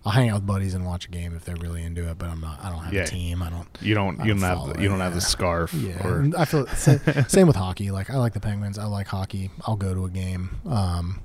I'll 0.04 0.12
hang 0.12 0.30
out 0.30 0.36
with 0.36 0.46
buddies 0.46 0.74
and 0.74 0.86
watch 0.86 1.06
a 1.06 1.10
game 1.10 1.34
if 1.36 1.44
they're 1.44 1.56
really 1.56 1.82
into 1.82 2.08
it. 2.08 2.16
But 2.18 2.30
I'm 2.30 2.40
not. 2.40 2.64
I 2.64 2.70
don't 2.70 2.78
have 2.80 2.94
Yeah. 2.94 3.02
a 3.02 3.06
team. 3.06 3.42
I 3.42 3.50
don't. 3.50 3.68
You 3.80 3.94
don't. 3.94 4.18
You 4.24 4.32
don't 4.34 4.40
don't 4.40 4.66
have. 4.68 4.76
The, 4.76 4.82
you 4.82 4.88
don't 4.88 5.00
have 5.00 5.14
the 5.14 5.20
scarf. 5.20 5.74
Yeah, 5.74 6.06
Or 6.06 6.30
I 6.36 6.44
feel 6.46 6.66
same, 6.68 7.00
same 7.28 7.46
with 7.46 7.56
hockey. 7.56 7.90
Like 7.90 8.08
I 8.10 8.16
like 8.16 8.32
the 8.32 8.40
Penguins. 8.40 8.78
I 8.78 8.86
like 8.86 9.06
hockey. 9.06 9.50
I'll 9.66 9.76
go 9.76 9.92
to 9.94 10.06
a 10.06 10.10
game. 10.10 10.60
Um, 10.66 11.20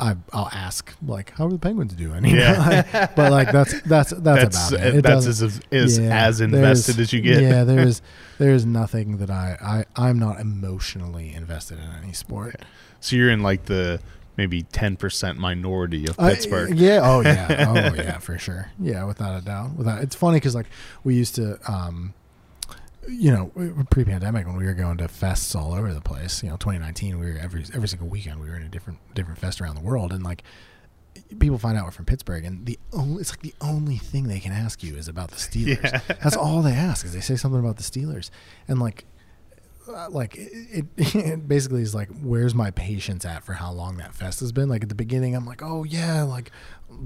I 0.00 0.16
I'll 0.32 0.50
ask 0.52 0.92
like 1.06 1.30
how 1.36 1.46
are 1.46 1.50
the 1.50 1.58
Penguins 1.58 1.94
doing? 1.94 2.24
You 2.28 2.36
know, 2.36 2.42
Yeah. 2.42 2.84
like, 2.92 3.14
but 3.16 3.30
like 3.30 3.52
that's 3.52 3.80
that's 3.82 4.10
that's, 4.10 4.22
that's 4.56 4.70
about 4.72 4.86
it. 4.86 4.94
It 4.96 5.02
that's 5.02 5.26
as 5.26 5.42
as, 5.42 5.98
yeah, 5.98 6.26
as 6.26 6.40
invested 6.40 6.98
as 6.98 7.12
you 7.12 7.20
get. 7.20 7.42
Yeah, 7.42 7.64
there's 7.64 8.02
there's 8.38 8.66
nothing 8.66 9.18
that 9.18 9.30
I 9.30 9.84
I 9.96 10.02
I'm 10.08 10.18
not 10.18 10.40
emotionally 10.40 11.32
invested 11.32 11.78
in 11.78 11.90
any 12.02 12.12
sport. 12.12 12.56
So 13.00 13.14
you're 13.16 13.30
in 13.30 13.42
like 13.42 13.66
the 13.66 14.00
maybe 14.36 14.62
ten 14.62 14.96
percent 14.96 15.38
minority 15.38 16.06
of 16.08 16.18
I- 16.18 16.30
Pittsburgh. 16.34 16.76
yeah. 16.78 17.00
Oh 17.02 17.20
yeah. 17.20 17.66
Oh 17.68 17.94
yeah. 17.94 18.18
For 18.18 18.38
sure. 18.38 18.70
Yeah. 18.80 19.04
Without 19.04 19.40
a 19.40 19.44
doubt. 19.44 19.76
Without. 19.76 20.02
It's 20.02 20.16
funny 20.16 20.36
because 20.36 20.54
like 20.54 20.66
we 21.04 21.14
used 21.14 21.34
to, 21.36 21.58
um, 21.70 22.14
you 23.08 23.30
know, 23.30 23.84
pre-pandemic 23.90 24.46
when 24.46 24.56
we 24.56 24.64
were 24.64 24.74
going 24.74 24.98
to 24.98 25.04
fests 25.08 25.54
all 25.54 25.74
over 25.74 25.92
the 25.92 26.00
place. 26.00 26.42
You 26.42 26.50
know, 26.50 26.56
2019, 26.56 27.18
we 27.18 27.26
were 27.26 27.38
every 27.38 27.64
every 27.74 27.88
single 27.88 28.08
weekend 28.08 28.40
we 28.40 28.48
were 28.48 28.56
in 28.56 28.62
a 28.62 28.68
different 28.68 28.98
different 29.14 29.38
fest 29.38 29.60
around 29.60 29.76
the 29.76 29.82
world, 29.82 30.12
and 30.12 30.22
like 30.22 30.42
people 31.38 31.58
find 31.58 31.76
out 31.76 31.84
we're 31.84 31.90
from 31.90 32.04
Pittsburgh, 32.04 32.44
and 32.44 32.66
the 32.66 32.78
only 32.92 33.20
it's 33.20 33.30
like 33.30 33.40
the 33.40 33.54
only 33.60 33.96
thing 33.96 34.28
they 34.28 34.40
can 34.40 34.52
ask 34.52 34.82
you 34.82 34.96
is 34.96 35.08
about 35.08 35.30
the 35.30 35.36
Steelers. 35.36 35.82
Yeah. 35.82 36.00
That's 36.22 36.36
all 36.36 36.62
they 36.62 36.72
ask 36.72 37.04
is 37.04 37.12
they 37.12 37.20
say 37.20 37.36
something 37.36 37.60
about 37.60 37.76
the 37.76 37.82
Steelers, 37.82 38.30
and 38.66 38.78
like. 38.78 39.04
Uh, 39.90 40.06
like 40.10 40.36
it, 40.36 40.84
it, 40.98 41.14
it 41.14 41.48
basically 41.48 41.80
is 41.80 41.94
like 41.94 42.10
where's 42.20 42.54
my 42.54 42.70
patience 42.70 43.24
at 43.24 43.42
for 43.42 43.54
how 43.54 43.72
long 43.72 43.96
that 43.96 44.14
fest 44.14 44.40
has 44.40 44.52
been 44.52 44.68
like 44.68 44.82
at 44.82 44.90
the 44.90 44.94
beginning 44.94 45.34
i'm 45.34 45.46
like 45.46 45.62
oh 45.62 45.82
yeah 45.82 46.22
like 46.24 46.50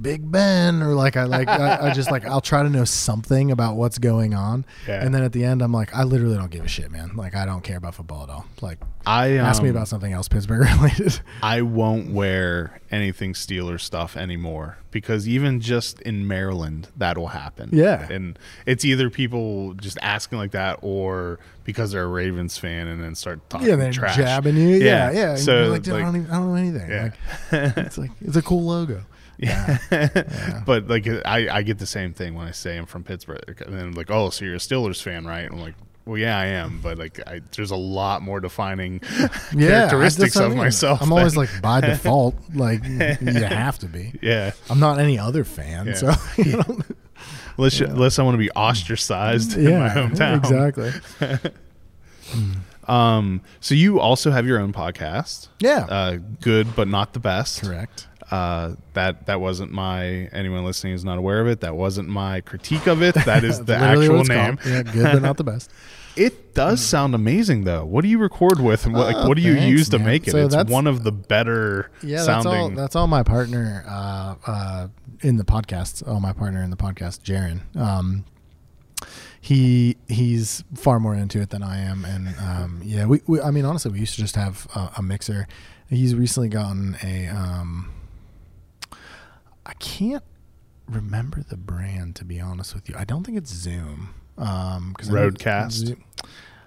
big 0.00 0.30
ben 0.30 0.82
or 0.82 0.94
like 0.94 1.16
i 1.16 1.24
like 1.24 1.48
I, 1.48 1.90
I 1.90 1.92
just 1.92 2.10
like 2.10 2.24
i'll 2.24 2.40
try 2.40 2.62
to 2.62 2.70
know 2.70 2.84
something 2.84 3.50
about 3.50 3.76
what's 3.76 3.98
going 3.98 4.32
on 4.34 4.64
Yeah. 4.88 5.04
and 5.04 5.14
then 5.14 5.22
at 5.22 5.32
the 5.32 5.44
end 5.44 5.60
i'm 5.62 5.72
like 5.72 5.94
i 5.94 6.02
literally 6.02 6.36
don't 6.36 6.50
give 6.50 6.64
a 6.64 6.68
shit 6.68 6.90
man 6.90 7.12
like 7.14 7.34
i 7.36 7.44
don't 7.44 7.62
care 7.62 7.76
about 7.76 7.94
football 7.94 8.22
at 8.22 8.30
all 8.30 8.46
like 8.62 8.78
I 9.04 9.38
um, 9.38 9.46
ask 9.46 9.60
me 9.60 9.68
about 9.68 9.88
something 9.88 10.12
else 10.12 10.28
pittsburgh 10.28 10.68
related 10.80 11.20
I 11.42 11.62
won't 11.62 12.12
wear 12.12 12.80
anything 12.92 13.32
Steelers 13.32 13.80
stuff 13.80 14.16
anymore 14.16 14.78
because 14.92 15.26
even 15.28 15.60
just 15.60 16.00
in 16.02 16.28
Maryland 16.28 16.86
that 16.96 17.18
will 17.18 17.26
happen. 17.28 17.70
Yeah. 17.72 18.06
and 18.08 18.38
it's 18.64 18.84
either 18.84 19.10
people 19.10 19.74
just 19.74 19.98
asking 20.02 20.38
like 20.38 20.52
that 20.52 20.78
or 20.82 21.40
because 21.64 21.90
they're 21.90 22.04
a 22.04 22.06
Ravens 22.06 22.56
fan 22.58 22.86
and 22.86 23.02
then 23.02 23.16
start 23.16 23.40
talking 23.50 23.66
yeah 23.68 23.74
they're 23.76 23.90
trash. 23.92 24.14
jabbing 24.16 24.56
you 24.56 24.76
yeah 24.76 25.10
Yeah, 25.10 25.12
yeah, 25.12 25.34
so, 25.34 25.64
like, 25.68 25.82
dude, 25.82 25.94
I, 25.94 25.98
don't 26.02 26.16
even, 26.16 26.30
I 26.30 26.34
don't 26.34 26.48
know 26.48 26.54
anything 26.54 26.88
Yeah. 26.88 27.10
like 27.50 27.76
it's 27.78 27.98
like 27.98 28.10
it's 28.20 28.36
a 28.36 28.42
cool 28.42 28.62
logo 28.64 29.02
Yeah. 29.42 29.78
Yeah. 29.90 30.62
but 30.64 30.86
like 30.88 31.06
I, 31.26 31.48
I 31.58 31.62
get 31.62 31.78
the 31.78 31.86
same 31.86 32.12
thing 32.14 32.34
when 32.34 32.46
I 32.46 32.52
say 32.52 32.76
I'm 32.78 32.86
from 32.86 33.04
Pittsburgh, 33.04 33.60
and 33.66 33.76
then 33.76 33.92
like, 33.92 34.10
oh, 34.10 34.30
so 34.30 34.44
you're 34.44 34.54
a 34.54 34.58
Steelers 34.58 35.02
fan, 35.02 35.26
right? 35.26 35.40
And 35.44 35.54
I'm 35.54 35.60
like, 35.60 35.74
well, 36.04 36.16
yeah, 36.18 36.36
I 36.38 36.46
am, 36.46 36.80
but 36.82 36.98
like, 36.98 37.20
I, 37.28 37.40
there's 37.54 37.70
a 37.70 37.76
lot 37.76 38.22
more 38.22 38.40
defining 38.40 39.00
yeah 39.54 39.88
characteristics 39.88 40.34
what 40.34 40.42
I 40.42 40.46
of 40.46 40.50
mean. 40.52 40.58
myself. 40.58 41.00
i'm 41.00 41.12
always 41.12 41.36
like 41.36 41.48
by 41.62 41.80
default 41.92 42.34
like 42.54 42.82
you 42.84 42.98
have 43.44 43.78
to 43.80 43.86
be 43.86 44.12
yeah, 44.20 44.50
i'm 44.68 44.80
not 44.80 44.98
any 44.98 45.16
other 45.18 45.44
fan 45.44 45.86
Yeah. 45.86 45.94
so 45.94 46.12
you 46.38 46.56
know, 46.56 46.80
unless, 47.56 47.78
you- 47.78 47.86
unless 47.86 48.18
I 48.18 48.24
want 48.24 48.34
to 48.34 48.38
be 48.38 48.50
ostracized 48.50 49.56
in 49.56 49.78
my 49.78 49.88
hometown. 49.90 50.38
exactly 50.38 50.90
Um, 52.88 53.42
so 53.60 53.76
you 53.76 54.00
also 54.00 54.32
have 54.32 54.44
your 54.44 54.58
own 54.58 54.72
podcast, 54.72 55.48
yeah 55.60 55.86
uh, 55.88 56.16
good 56.40 56.74
but 56.74 56.88
not 56.88 57.12
the 57.12 57.20
best. 57.20 57.60
correct 57.62 58.08
Uh, 58.32 58.76
that 58.94 59.26
that 59.26 59.40
wasn't 59.42 59.70
my. 59.72 60.04
Anyone 60.32 60.64
listening 60.64 60.94
is 60.94 61.04
not 61.04 61.18
aware 61.18 61.40
of 61.42 61.48
it. 61.48 61.60
That 61.60 61.76
wasn't 61.76 62.08
my 62.08 62.40
critique 62.40 62.86
of 62.86 63.02
it. 63.02 63.14
That 63.14 63.44
is 63.44 63.62
the 63.66 63.76
actual 63.76 64.24
name. 64.24 64.56
called. 64.56 64.66
yeah 64.66 64.82
good 64.82 65.02
but 65.12 65.22
not 65.22 65.36
the 65.36 65.44
best 65.44 65.70
It 66.16 66.54
does 66.54 66.82
sound 66.84 67.14
amazing, 67.14 67.64
though. 67.64 67.84
What 67.86 68.02
do 68.02 68.08
you 68.08 68.18
record 68.18 68.60
with? 68.60 68.84
and 68.86 68.94
What, 68.94 69.06
like, 69.06 69.16
Oh, 69.16 69.28
what 69.28 69.36
do 69.36 69.42
you 69.42 69.54
thanks, 69.54 69.70
use 69.70 69.88
to 69.90 69.98
man. 69.98 70.06
make 70.08 70.28
it? 70.28 70.32
So 70.32 70.38
it's 70.46 70.70
one 70.70 70.86
of 70.86 71.04
the 71.04 71.12
better 71.12 71.90
Yeah, 72.02 72.24
that's 72.24 72.44
all. 72.46 72.68
That's 72.70 72.96
all 72.96 73.06
my 73.06 73.22
partner 73.22 73.84
uh, 73.88 74.34
uh, 74.46 74.88
in 75.20 75.36
the 75.38 75.44
podcast. 75.44 76.06
All 76.06 76.20
my 76.20 76.32
partner 76.34 76.62
in 76.62 76.70
the 76.70 76.76
podcast, 76.76 77.20
Jaron. 77.22 77.60
Um, 77.78 78.24
he 79.40 79.96
he's 80.08 80.62
far 80.74 81.00
more 81.00 81.14
into 81.14 81.40
it 81.40 81.50
than 81.50 81.62
I 81.62 81.78
am, 81.80 82.04
and 82.04 82.28
um, 82.38 82.80
yeah, 82.84 83.06
we, 83.06 83.20
we. 83.26 83.40
I 83.40 83.50
mean, 83.50 83.64
honestly, 83.64 83.90
we 83.90 83.98
used 84.00 84.14
to 84.14 84.20
just 84.20 84.36
have 84.36 84.66
a, 84.74 84.92
a 84.98 85.02
mixer. 85.02 85.48
He's 85.88 86.14
recently 86.14 86.48
gotten 86.48 86.96
a. 87.02 87.28
Um, 87.28 87.90
I 89.72 89.74
can't 89.76 90.22
remember 90.86 91.42
the 91.42 91.56
brand 91.56 92.14
to 92.16 92.24
be 92.26 92.38
honest 92.40 92.74
with 92.74 92.88
you. 92.90 92.94
I 92.98 93.04
don't 93.04 93.24
think 93.24 93.38
it's 93.38 93.50
Zoom. 93.52 94.14
Um, 94.36 94.94
'cause 94.98 95.08
Roadcast? 95.08 95.96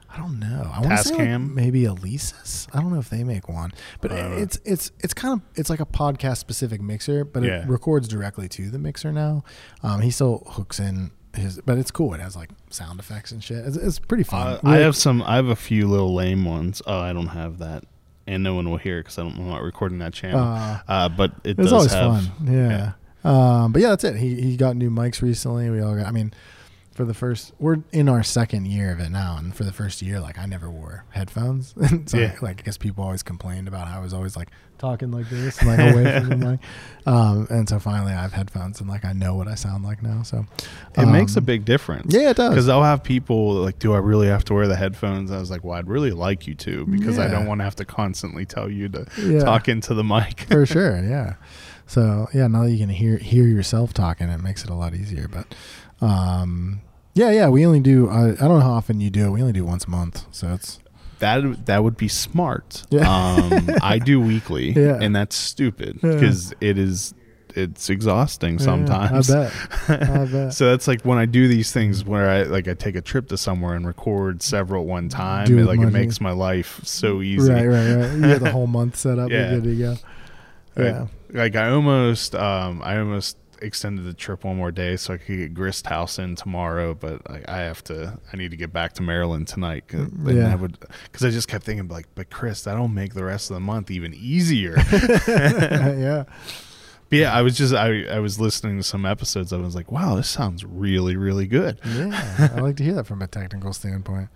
I 0.10 0.18
don't 0.18 0.40
know. 0.40 0.72
I 0.74 0.80
want 0.80 0.92
to 0.98 1.04
say 1.04 1.38
like 1.38 1.42
maybe 1.42 1.86
Elisa's. 1.86 2.68
I 2.74 2.80
don't 2.82 2.92
know 2.92 3.00
if 3.00 3.10
they 3.10 3.24
make 3.24 3.48
one, 3.50 3.72
but 4.02 4.12
Uh, 4.12 4.16
it's 4.38 4.58
it's 4.66 4.92
it's 5.02 5.14
kind 5.14 5.34
of 5.34 5.42
it's 5.56 5.70
like 5.70 5.80
a 5.82 5.86
podcast 5.86 6.38
specific 6.38 6.82
mixer, 6.82 7.24
but 7.26 7.44
Yeah. 7.44 7.62
it 7.64 7.68
records 7.68 8.08
directly 8.08 8.48
to 8.50 8.70
the 8.72 8.80
mixer 8.80 9.12
now. 9.12 9.44
Um, 9.84 10.02
he 10.02 10.10
still 10.10 10.44
hooks 10.48 10.80
in 10.80 11.12
his, 11.36 11.60
but 11.66 11.78
it's 11.78 11.92
cool. 11.92 12.14
It 12.14 12.22
has 12.22 12.36
like 12.36 12.50
sound 12.72 13.00
effects 13.00 13.32
and 13.32 13.44
shit. 13.44 13.66
It's, 13.66 13.78
it's 13.78 14.00
pretty 14.00 14.24
fun. 14.24 14.48
Uh, 14.48 14.60
I 14.64 14.78
have 14.78 14.96
some. 14.96 15.22
I 15.24 15.36
have 15.36 15.48
a 15.48 15.56
few 15.56 15.88
little 15.88 16.14
lame 16.16 16.46
ones. 16.46 16.82
Oh, 16.88 16.98
I 17.00 17.12
don't 17.14 17.28
have 17.28 17.58
that, 17.60 17.84
and 18.28 18.44
no 18.44 18.56
one 18.56 18.70
will 18.70 18.78
hear 18.78 19.00
because 19.02 19.18
I 19.20 19.24
don't. 19.24 19.38
I'm 19.38 19.48
not 19.50 19.62
recording 19.64 20.00
that 20.00 20.14
channel. 20.14 20.40
Uh, 20.42 20.80
Uh, 20.88 21.10
but 21.10 21.32
it 21.44 21.52
It's 21.60 21.70
does 21.70 21.74
always 21.74 21.94
have. 21.94 22.26
fun. 22.26 22.32
Yeah. 22.54 22.92
Um, 23.24 23.72
but 23.72 23.82
yeah, 23.82 23.90
that's 23.90 24.04
it. 24.04 24.16
He 24.18 24.40
he 24.42 24.56
got 24.58 24.76
new 24.76 24.90
mics 24.92 25.22
recently. 25.22 25.70
We 25.70 25.82
all 25.82 25.96
got. 25.96 26.06
I 26.08 26.12
mean, 26.12 26.32
for 26.96 27.04
the 27.06 27.14
first, 27.14 27.52
we're 27.60 27.80
in 27.92 28.08
our 28.10 28.24
second 28.24 28.68
year 28.68 28.92
of 28.92 29.00
it 29.02 29.10
now, 29.10 29.36
and 29.38 29.54
for 29.54 29.66
the 29.66 29.74
first 29.74 30.02
year, 30.02 30.20
like 30.22 30.40
I 30.40 30.46
never 30.46 30.70
wore 30.70 31.04
headphones. 31.10 31.74
And 31.76 32.10
so, 32.10 32.18
Yeah. 32.18 32.36
like 32.42 32.62
I 32.62 32.64
guess 32.64 32.78
people 32.78 33.04
always 33.04 33.22
complained 33.22 33.68
about 33.68 33.88
how 33.90 34.00
I 34.00 34.02
was 34.02 34.14
always 34.14 34.38
like 34.38 34.50
talking 34.78 35.12
like 35.12 35.30
this 35.30 35.60
and 35.60 35.68
like 35.70 35.80
away 35.94 36.20
from 36.20 36.30
the 36.30 36.38
mic. 36.38 36.60
Um, 37.08 37.46
and 37.52 37.70
so 37.70 37.78
finally, 37.78 38.14
I 38.14 38.22
have 38.22 38.34
headphones 38.34 38.80
and 38.82 38.90
like 38.90 39.06
I 39.06 39.14
know 39.14 39.36
what 39.36 39.48
I 39.48 39.54
sound 39.54 39.84
like 39.84 40.02
now. 40.02 40.24
So 40.24 40.48
It 40.98 41.06
makes 41.06 41.36
a 41.36 41.40
um, 41.40 41.46
big 41.46 41.64
difference. 41.66 42.12
Yeah, 42.16 42.32
it 42.32 42.38
does. 42.38 42.50
Because 42.50 42.68
I'll 42.68 42.82
have 42.82 43.04
people 43.04 43.54
like, 43.56 43.78
"Do 43.78 43.94
I 43.94 44.00
really 44.00 44.26
have 44.28 44.44
to 44.46 44.56
wear 44.56 44.68
the 44.68 44.76
headphones?" 44.76 45.32
I 45.32 45.38
was 45.38 45.52
like, 45.52 45.64
"Well, 45.64 45.78
I'd 45.78 45.88
really 45.88 46.10
like 46.12 46.48
you 46.48 46.56
to 46.56 46.86
because 46.88 47.20
I 47.20 47.28
don't 47.28 47.46
want 47.46 47.60
to 47.60 47.64
have 47.66 47.76
to 47.76 47.86
constantly 47.86 48.46
tell 48.48 48.72
you 48.72 48.90
to 48.90 49.06
Yeah. 49.22 49.42
talk 49.42 49.68
into 49.68 49.94
the 49.94 50.04
mic." 50.04 50.48
for 50.50 50.66
sure. 50.66 50.98
Yeah. 51.04 51.36
So 51.88 52.28
yeah, 52.34 52.48
now 52.48 52.64
that 52.64 52.72
you 52.72 52.80
can 52.80 52.90
hear 52.90 53.18
hear 53.18 53.44
yourself 53.46 53.94
talking, 53.94 54.30
it 54.30 54.42
makes 54.42 54.64
it 54.64 54.72
a 54.72 54.74
lot 54.74 54.96
easier. 54.96 55.28
But 55.28 55.54
um, 56.02 56.82
yeah, 57.14 57.32
yeah, 57.32 57.50
we 57.50 57.66
only 57.66 57.80
do. 57.80 58.10
I, 58.10 58.30
I 58.32 58.34
don't 58.34 58.60
know 58.60 58.60
how 58.62 58.74
often 58.74 59.00
you 59.00 59.10
do 59.10 59.26
it. 59.28 59.30
We 59.32 59.42
only 59.42 59.54
do 59.54 59.64
once 59.66 59.86
a 59.86 59.90
month, 59.90 60.26
so 60.32 60.54
it's 60.54 60.80
that 61.20 61.66
that 61.66 61.84
would 61.84 61.98
be 61.98 62.08
smart. 62.10 62.84
Yeah. 62.90 63.08
Um, 63.10 63.70
I 63.82 64.00
do 64.00 64.20
weekly, 64.20 64.72
Yeah. 64.72 65.00
and 65.02 65.16
that's 65.16 65.36
stupid 65.36 66.00
Yeah. 66.04 66.14
because 66.14 66.54
it 66.60 66.78
is 66.78 67.14
it's 67.58 67.90
exhausting 67.90 68.58
Yeah, 68.60 68.66
sometimes. 68.66 69.32
I 69.32 69.44
bet. 69.46 69.54
I 69.88 70.26
bet. 70.32 70.54
so 70.54 70.70
that's 70.72 70.90
like 70.90 71.04
when 71.04 71.18
I 71.18 71.26
do 71.26 71.48
these 71.48 71.72
things 71.72 72.04
where 72.04 72.30
I 72.30 72.44
like 72.44 72.68
I 72.68 72.74
take 72.74 72.98
a 72.98 73.02
trip 73.02 73.30
to 73.30 73.38
somewhere 73.38 73.76
and 73.76 73.88
record 73.88 74.44
several 74.44 74.82
at 74.84 74.88
one 74.90 75.08
time. 75.08 75.58
It, 75.58 75.64
like 75.66 75.80
it 75.80 75.92
makes 75.92 76.20
my 76.20 76.32
life 76.32 76.82
so 76.84 77.22
easy. 77.22 77.50
Right, 77.50 77.66
right, 77.66 77.94
right. 77.96 78.12
You 78.14 78.22
get 78.22 78.42
the 78.42 78.52
whole 78.58 78.68
month 78.68 78.98
set 78.98 79.18
up. 79.20 79.32
Yeah. 79.32 79.52
You're 79.52 79.62
good 79.62 79.70
to 79.70 79.76
go. 79.78 79.90
Like- 79.92 80.00
Yeah. 80.78 81.08
Like 81.32 81.56
I 81.56 81.70
almost 81.70 82.36
um 82.36 82.82
I 82.84 82.98
almost 83.00 83.38
extended 83.62 84.06
the 84.06 84.14
trip 84.14 84.44
one 84.44 84.58
more 84.58 84.72
day 84.72 84.96
so 84.98 85.14
I 85.14 85.18
could 85.18 85.38
get 85.38 85.54
Grist 85.54 85.88
House 85.88 86.20
in 86.20 86.36
tomorrow, 86.36 86.94
but 86.94 87.22
I, 87.30 87.44
I 87.48 87.58
have 87.60 87.84
to. 87.86 88.20
I 88.32 88.38
need 88.38 88.52
to 88.52 88.58
get 88.58 88.72
back 88.74 88.94
to 88.94 89.02
Maryland 89.04 89.48
tonight. 89.48 89.88
Cause, 89.88 90.08
Yeah. 90.26 90.52
I 90.52 90.56
would 90.56 90.80
because 91.04 91.24
I 91.26 91.30
just 91.30 91.48
kept 91.48 91.64
thinking 91.66 91.88
like, 91.88 92.08
but 92.16 92.30
Chris, 92.30 92.62
that'll 92.64 92.88
make 92.88 93.14
the 93.14 93.24
rest 93.24 93.50
of 93.50 93.56
the 93.56 93.60
month 93.62 93.92
even 93.92 94.14
easier. 94.14 94.76
yeah. 95.28 96.24
But 97.10 97.20
yeah, 97.20 97.34
I 97.34 97.42
was 97.44 97.58
just 97.58 97.74
I, 97.74 98.04
I 98.06 98.20
was 98.20 98.40
listening 98.40 98.78
to 98.78 98.84
some 98.84 99.06
episodes. 99.06 99.54
I 99.54 99.58
was 99.58 99.76
like, 99.76 99.92
wow, 99.92 100.16
this 100.16 100.30
sounds 100.30 100.66
really 100.66 101.16
really 101.16 101.48
good. 101.48 101.80
Yeah. 101.86 102.50
I 102.56 102.60
like 102.62 102.78
to 102.78 102.84
hear 102.84 102.94
that 102.96 103.08
from 103.08 103.22
a 103.22 103.28
technical 103.28 103.74
standpoint. 103.74 104.30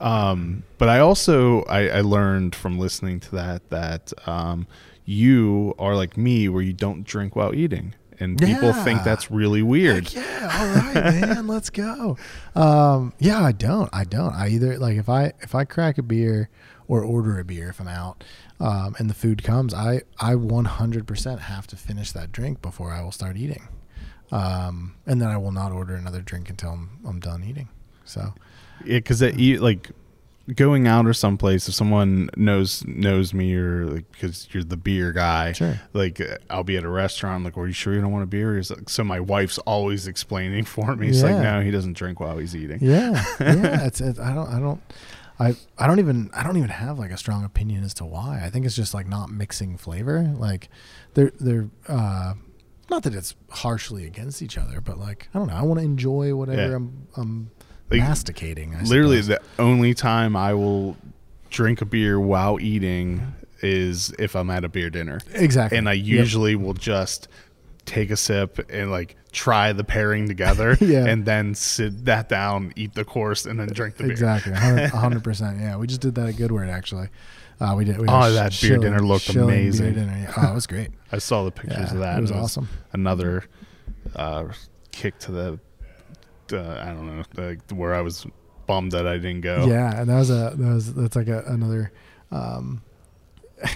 Um, 0.00 0.62
but 0.78 0.88
I 0.88 1.00
also 1.00 1.62
I, 1.64 1.88
I 1.88 2.00
learned 2.00 2.54
from 2.54 2.78
listening 2.78 3.20
to 3.20 3.30
that 3.36 3.68
that 3.70 4.12
um, 4.26 4.66
you 5.04 5.74
are 5.78 5.94
like 5.94 6.16
me, 6.16 6.48
where 6.48 6.62
you 6.62 6.72
don't 6.72 7.04
drink 7.04 7.34
while 7.36 7.54
eating, 7.54 7.94
and 8.20 8.38
people 8.38 8.72
think 8.72 9.02
that's 9.02 9.30
really 9.30 9.62
weird. 9.62 10.08
Heck 10.08 10.14
yeah, 10.14 10.58
all 10.60 10.66
right, 10.94 11.20
man, 11.20 11.46
let's 11.46 11.70
go. 11.70 12.16
Um, 12.54 13.12
yeah, 13.18 13.42
I 13.42 13.52
don't. 13.52 13.88
I 13.92 14.04
don't. 14.04 14.34
I 14.34 14.48
either 14.48 14.76
like 14.78 14.96
if 14.96 15.08
I 15.08 15.32
if 15.40 15.54
I 15.54 15.64
crack 15.64 15.98
a 15.98 16.02
beer 16.02 16.50
or 16.88 17.02
order 17.02 17.38
a 17.38 17.44
beer 17.44 17.68
if 17.68 17.80
I'm 17.80 17.88
out, 17.88 18.24
um, 18.58 18.96
and 18.98 19.08
the 19.08 19.14
food 19.14 19.42
comes, 19.42 19.72
I 19.72 20.02
I 20.18 20.34
100% 20.34 21.38
have 21.38 21.66
to 21.68 21.76
finish 21.76 22.12
that 22.12 22.32
drink 22.32 22.60
before 22.60 22.90
I 22.92 23.02
will 23.02 23.12
start 23.12 23.36
eating, 23.36 23.68
um, 24.32 24.96
and 25.06 25.22
then 25.22 25.28
I 25.28 25.36
will 25.36 25.52
not 25.52 25.72
order 25.72 25.94
another 25.94 26.20
drink 26.20 26.50
until 26.50 26.70
I'm 26.70 26.90
I'm 27.06 27.20
done 27.20 27.44
eating. 27.44 27.68
So 28.04 28.34
Yeah, 28.84 28.98
because 28.98 29.22
eat 29.22 29.60
like 29.60 29.90
going 30.56 30.86
out 30.88 31.06
or 31.06 31.12
someplace 31.12 31.68
if 31.68 31.74
someone 31.74 32.28
knows 32.36 32.84
knows 32.86 33.32
me 33.32 33.54
or 33.54 33.86
like 33.86 34.10
because 34.10 34.48
you're 34.52 34.64
the 34.64 34.76
beer 34.76 35.12
guy 35.12 35.52
Sure. 35.52 35.80
like 35.92 36.20
uh, 36.20 36.38
i'll 36.48 36.64
be 36.64 36.76
at 36.76 36.82
a 36.82 36.88
restaurant 36.88 37.44
like 37.44 37.56
are 37.56 37.66
you 37.68 37.72
sure 37.72 37.94
you 37.94 38.00
don't 38.00 38.10
want 38.10 38.24
a 38.24 38.26
beer 38.26 38.56
He's 38.56 38.70
like, 38.70 38.88
so 38.88 39.04
my 39.04 39.20
wife's 39.20 39.58
always 39.58 40.08
explaining 40.08 40.64
for 40.74 40.96
me 40.96 41.08
it's 41.10 41.22
like 41.22 41.36
no 41.36 41.60
he 41.60 41.70
doesn't 41.70 41.92
drink 41.92 42.18
while 42.18 42.38
he's 42.38 42.56
eating 42.56 42.78
yeah, 42.80 43.24
yeah. 43.40 43.86
It's, 43.86 44.00
it's 44.00 44.18
I 44.18 44.34
don't 44.34 44.48
I 44.48 44.58
don't. 44.58 44.80
I, 45.38 45.54
I 45.78 45.86
don't 45.86 46.00
even 46.00 46.30
I 46.34 46.42
don't 46.42 46.58
even 46.58 46.68
have 46.68 46.98
like 46.98 47.10
a 47.12 47.16
strong 47.16 47.44
opinion 47.44 47.82
as 47.82 47.94
to 47.94 48.04
why. 48.04 48.42
I 48.44 48.50
think 48.50 48.66
it's 48.66 48.76
just 48.76 48.92
like 48.92 49.08
not 49.08 49.30
mixing 49.30 49.78
flavor. 49.78 50.34
Like 50.36 50.68
they're 51.14 51.32
they're 51.40 51.70
uh 51.88 52.34
not 52.90 53.04
that 53.04 53.14
it's 53.14 53.34
harshly 53.48 54.04
against 54.04 54.42
each 54.42 54.58
other, 54.58 54.82
but 54.82 54.98
like 54.98 55.28
I 55.32 55.38
don't 55.38 55.48
know. 55.48 55.54
I 55.54 55.62
want 55.62 55.78
to 55.80 55.84
enjoy 55.86 56.34
whatever 56.34 56.60
Yeah. 56.68 56.76
I'm 56.76 57.06
I'm 57.16 57.50
Like, 57.90 58.00
masticating. 58.00 58.74
I 58.74 58.82
literally 58.82 59.22
suppose. 59.22 59.38
the 59.56 59.62
only 59.62 59.94
time 59.94 60.36
i 60.36 60.54
will 60.54 60.96
drink 61.50 61.80
a 61.80 61.84
beer 61.84 62.18
while 62.20 62.60
eating 62.60 63.34
is 63.62 64.14
if 64.18 64.36
i'm 64.36 64.48
at 64.50 64.64
a 64.64 64.68
beer 64.68 64.90
dinner 64.90 65.20
exactly. 65.34 65.76
and 65.78 65.88
i 65.88 65.92
Yep. 65.94 66.06
usually 66.06 66.54
will 66.56 66.74
just 66.74 67.28
take 67.86 68.10
a 68.10 68.16
sip 68.16 68.58
and 68.70 68.90
like 68.90 69.16
try 69.32 69.72
the 69.72 69.82
pairing 69.84 70.26
together 70.28 70.76
Yeah. 70.80 71.06
and 71.06 71.24
then 71.24 71.54
sit 71.54 72.04
that 72.04 72.28
down 72.28 72.72
eat 72.76 72.94
the 72.94 73.04
course 73.04 73.46
and 73.46 73.58
then 73.58 73.68
drink 73.68 73.96
the 73.96 74.04
beer 74.04 74.12
exactly 74.12 74.52
a 74.52 74.88
hundred 74.90 75.24
percent. 75.24 75.58
Yeah, 75.60 75.76
we 75.76 75.86
just 75.88 76.00
did 76.00 76.14
that 76.16 76.28
at 76.28 76.36
Goodword 76.36 76.68
actually. 76.68 77.08
Uh, 77.60 77.74
we 77.76 77.84
did. 77.84 77.98
We 77.98 78.06
Oh, 78.08 78.32
that 78.32 78.52
sh- 78.54 78.62
beer 78.62 78.78
dinner 78.78 79.00
looked 79.00 79.28
amazing. 79.30 79.92
dinner, 79.94 80.16
yeah. 80.16 80.32
Oh, 80.36 80.50
it 80.50 80.54
was 80.54 80.66
great. 80.66 80.88
I 81.12 81.18
saw 81.18 81.44
the 81.44 81.50
pictures 81.50 81.76
Yeah, 81.78 81.92
of 81.92 81.98
that. 81.98 82.18
it 82.18 82.20
was 82.22 82.30
and 82.30 82.40
awesome. 82.40 82.68
Another 82.92 83.44
uh, 84.16 84.44
kick 84.92 85.18
to 85.20 85.32
the, 85.32 85.58
uh, 86.52 86.82
I 86.82 86.86
don't 86.86 87.06
know, 87.06 87.22
like 87.36 87.60
where 87.70 87.94
I 87.94 88.00
was 88.00 88.26
bummed 88.66 88.92
that 88.92 89.06
I 89.06 89.16
didn't 89.16 89.40
go. 89.42 89.66
Yeah, 89.66 90.00
and 90.00 90.08
that 90.08 90.16
was 90.16 90.30
a 90.30 90.54
that 90.56 90.74
was 90.74 90.94
that's 90.94 91.16
like 91.16 91.28
a, 91.28 91.42
another 91.46 91.92
um, 92.30 92.82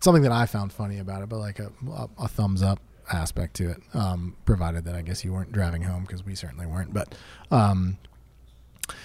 something 0.00 0.22
that 0.22 0.32
I 0.32 0.46
found 0.46 0.72
funny 0.72 0.98
about 0.98 1.22
it, 1.22 1.28
but 1.28 1.38
like 1.38 1.58
a, 1.58 1.72
a, 1.90 2.08
a 2.18 2.28
thumbs 2.28 2.62
up 2.62 2.80
aspect 3.12 3.54
to 3.56 3.70
it. 3.70 3.82
Um, 3.94 4.36
provided 4.44 4.84
that 4.84 4.94
I 4.94 5.02
guess 5.02 5.24
you 5.24 5.32
weren't 5.32 5.52
driving 5.52 5.82
home 5.82 6.02
because 6.02 6.24
we 6.24 6.34
certainly 6.34 6.66
weren't, 6.66 6.92
but 6.92 7.14
um, 7.50 7.98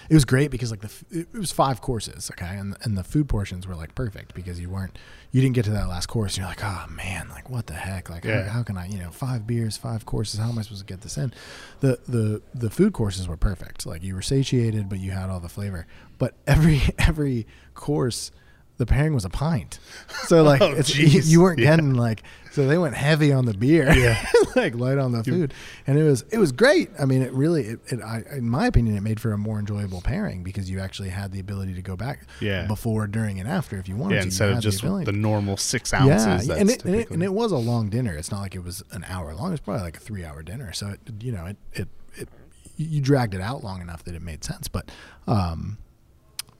it 0.09 0.13
was 0.13 0.25
great 0.25 0.51
because 0.51 0.71
like 0.71 0.81
the 0.81 0.91
it 1.11 1.33
was 1.33 1.51
five 1.51 1.81
courses, 1.81 2.29
okay, 2.31 2.57
and 2.57 2.75
and 2.83 2.97
the 2.97 3.03
food 3.03 3.27
portions 3.29 3.67
were 3.67 3.75
like 3.75 3.95
perfect 3.95 4.33
because 4.33 4.59
you 4.59 4.69
weren't 4.69 4.97
you 5.31 5.41
didn't 5.41 5.55
get 5.55 5.65
to 5.65 5.71
that 5.71 5.87
last 5.89 6.05
course 6.07 6.33
and 6.35 6.39
you're 6.39 6.47
like, 6.47 6.63
oh 6.63 6.85
man, 6.89 7.27
like 7.29 7.49
what 7.49 7.67
the 7.67 7.73
heck, 7.73 8.09
like 8.09 8.23
Yeah. 8.23 8.43
how, 8.43 8.49
how 8.59 8.63
can 8.63 8.77
I, 8.77 8.87
you 8.87 8.97
know, 8.97 9.09
five 9.11 9.45
beers, 9.45 9.75
five 9.77 10.05
courses, 10.05 10.39
how 10.39 10.49
am 10.49 10.57
I 10.57 10.61
supposed 10.61 10.81
to 10.81 10.93
get 10.93 11.01
this 11.01 11.17
in? 11.17 11.33
The 11.81 11.99
the 12.07 12.41
the 12.53 12.69
food 12.69 12.93
courses 12.93 13.27
were 13.27 13.37
perfect, 13.37 13.85
like 13.85 14.03
you 14.03 14.15
were 14.15 14.21
satiated, 14.21 14.87
but 14.89 14.99
you 14.99 15.11
had 15.11 15.29
all 15.29 15.39
the 15.39 15.49
flavor. 15.49 15.87
But 16.17 16.35
every 16.47 16.81
every 16.99 17.47
course, 17.73 18.31
the 18.77 18.85
pairing 18.85 19.13
was 19.13 19.25
a 19.25 19.29
pint, 19.29 19.79
so 20.27 20.43
like 20.43 20.61
Oh, 20.65 20.71
it's, 20.73 20.95
you, 20.95 21.07
you 21.21 21.41
weren't 21.41 21.59
Yeah. 21.59 21.71
getting 21.75 21.93
like 21.93 22.23
so 22.51 22.65
they 22.67 22.77
went 22.77 22.95
heavy 22.95 23.33
on 23.33 23.45
the 23.45 23.53
beer, 23.53 23.91
Yeah. 23.93 24.25
like 24.55 24.75
light 24.75 24.97
on 24.97 25.11
the 25.11 25.23
food, 25.23 25.53
and 25.87 25.97
it 25.99 26.03
was 26.03 26.23
it 26.31 26.37
was 26.37 26.51
great. 26.53 26.89
I 26.97 27.03
mean, 27.05 27.21
it 27.21 27.33
really, 27.33 27.63
it, 27.65 27.79
it 27.87 28.01
I, 28.01 28.23
in 28.31 28.49
my 28.49 28.67
opinion, 28.67 28.95
it 28.95 29.01
made 29.01 29.19
for 29.19 29.33
a 29.33 29.37
more 29.37 29.59
enjoyable 29.59 29.99
pairing 30.01 30.41
because 30.43 30.69
you 30.69 30.79
actually 30.79 31.09
had 31.09 31.33
the 31.33 31.39
ability 31.41 31.73
to 31.73 31.81
go 31.81 31.97
back, 31.97 32.25
Yeah. 32.39 32.65
before, 32.65 33.07
during, 33.07 33.39
and 33.41 33.49
after 33.49 33.77
if 33.77 33.89
you 33.89 33.97
wanted 33.97 34.15
Yeah, 34.15 34.21
to. 34.21 34.27
Instead 34.27 34.49
of 34.51 34.59
just 34.61 34.81
the, 34.81 35.03
the 35.03 35.11
normal 35.11 35.57
six 35.57 35.93
ounces. 35.93 36.47
yeah, 36.47 36.55
that's 36.55 36.59
and 36.61 36.69
it, 36.69 36.85
and 36.85 36.95
it 36.95 37.09
and 37.11 37.23
it 37.23 37.33
was 37.33 37.51
a 37.51 37.57
long 37.57 37.89
dinner. 37.89 38.13
It's 38.15 38.31
not 38.31 38.39
like 38.39 38.55
it 38.55 38.63
was 38.63 38.83
an 38.91 39.03
hour 39.09 39.35
long. 39.35 39.51
It's 39.51 39.61
probably 39.61 39.83
like 39.83 39.97
a 39.97 39.99
three 40.01 40.23
hour 40.23 40.41
dinner. 40.41 40.71
So 40.71 40.87
it, 40.91 40.99
you 41.21 41.33
know, 41.33 41.45
it 41.47 41.57
it 41.73 41.87
it 42.15 42.29
you 42.77 43.01
dragged 43.01 43.33
it 43.33 43.41
out 43.41 43.65
long 43.65 43.81
enough 43.81 44.03
that 44.05 44.15
it 44.15 44.21
made 44.21 44.45
sense. 44.45 44.69
But 44.69 44.89
um, 45.27 45.77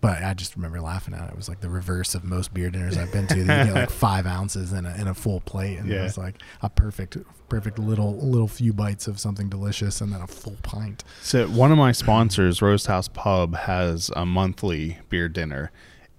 but 0.06 0.24
I 0.24 0.34
just 0.34 0.56
remember 0.56 0.80
laughing 0.82 1.14
at 1.14 1.24
it. 1.30 1.32
It 1.32 1.36
was 1.36 1.50
like 1.50 1.62
the 1.62 1.70
reverse 1.70 2.16
of 2.16 2.24
most 2.24 2.54
beer 2.54 2.70
dinners 2.70 2.98
I've 2.98 3.12
been 3.12 3.28
to. 3.28 3.38
You 3.38 3.46
get 3.46 3.74
like 3.74 3.90
five 4.08 4.26
ounces 4.26 4.72
in 4.74 4.86
a 4.86 4.94
in 4.96 5.08
a 5.08 5.14
full 5.14 5.40
plate, 5.42 5.78
and 5.80 5.90
it 5.92 5.96
Yeah. 5.96 6.04
was 6.04 6.18
like 6.18 6.36
a 6.62 6.70
perfect 6.70 7.18
perfect 7.50 7.80
little 7.80 8.16
little 8.18 8.48
few 8.48 8.74
bites 8.74 9.08
of 9.08 9.20
something 9.20 9.50
delicious, 9.50 10.02
and 10.02 10.12
then 10.14 10.22
a 10.22 10.28
full 10.28 10.58
pint. 10.64 11.04
So 11.22 11.48
one 11.48 11.72
of 11.72 11.78
my 11.78 11.92
sponsors, 11.92 12.62
Roast 12.62 12.88
House 12.88 13.08
Pub, 13.08 13.56
has 13.56 14.12
a 14.16 14.26
monthly 14.26 14.98
beer 15.10 15.28
dinner, 15.30 15.72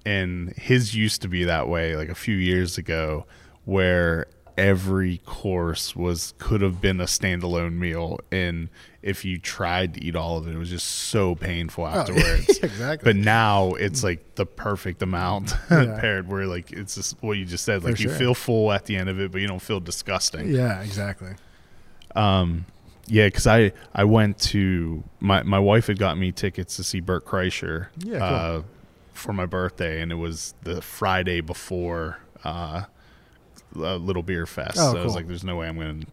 and 0.05 0.51
his 0.57 0.95
used 0.95 1.23
to 1.23 1.29
be 1.29 1.45
that 1.45 1.69
way. 1.69 1.97
Like 1.97 2.09
a 2.09 2.15
few 2.15 2.37
years 2.37 2.79
ago, 2.79 3.27
where 3.65 4.27
every 4.57 5.19
course 5.19 5.95
was 5.95 6.35
could 6.39 6.61
have 6.63 6.81
been 6.81 7.01
a 7.01 7.05
standalone 7.05 7.75
meal, 7.75 8.19
and 8.33 8.69
if 9.03 9.25
you 9.25 9.39
tried 9.39 9.95
to 9.95 10.03
eat 10.05 10.17
all 10.17 10.39
of 10.39 10.49
it, 10.49 10.55
it 10.55 10.59
was 10.59 10.71
just 10.71 10.87
so 10.87 11.35
painful 11.35 11.87
afterwards. 11.89 12.59
exactly. 12.59 13.13
But 13.13 13.17
now 13.17 13.71
it's 13.75 14.03
like 14.03 14.35
the 14.37 14.47
perfect 14.47 15.03
amount 15.03 15.55
Yeah. 15.71 15.99
paired, 16.01 16.29
where 16.29 16.47
like 16.47 16.73
it's 16.73 16.95
just 16.95 17.17
what 17.23 17.37
you 17.39 17.45
just 17.45 17.65
said. 17.65 17.83
For 17.83 17.89
Like 17.91 18.01
you 18.01 18.09
sure. 18.09 18.19
feel 18.19 18.35
full 18.35 18.73
at 18.73 18.87
the 18.87 18.97
end 18.97 19.09
of 19.09 19.21
it, 19.21 19.31
but 19.31 19.41
you 19.41 19.47
don't 19.47 19.63
feel 19.63 19.81
disgusting. 19.81 20.49
yeah, 20.49 20.81
exactly. 20.83 21.33
Um, 22.15 22.65
yeah, 23.09 23.27
because 23.29 23.47
I 23.47 23.73
I 23.95 24.05
went 24.05 24.39
to 24.41 25.05
my 25.21 25.43
my 25.45 25.59
wife 25.59 25.87
had 25.87 25.99
got 25.99 26.19
me 26.19 26.33
tickets 26.33 26.77
to 26.77 26.83
see 26.85 27.01
Bert 27.01 27.25
Kreischer. 27.25 27.89
Yeah, 27.99 28.19
cool. 28.19 28.29
Uh, 28.59 28.63
for 29.13 29.33
my 29.33 29.47
birthday, 29.47 30.01
and 30.03 30.11
it 30.13 30.17
was 30.17 30.55
the 30.65 30.83
Friday 30.83 31.41
before 31.41 32.19
uh, 32.45 32.85
uh, 33.79 33.97
Little 33.97 34.23
Beer 34.23 34.47
Fest. 34.47 34.77
Oh, 34.79 34.93
so 34.93 34.99
I 35.01 35.05
was 35.05 35.15
like, 35.15 35.27
"There's 35.27 35.45
no 35.45 35.57
way 35.57 35.69
I'm 35.69 35.77
going 35.77 36.01
to." 36.03 36.07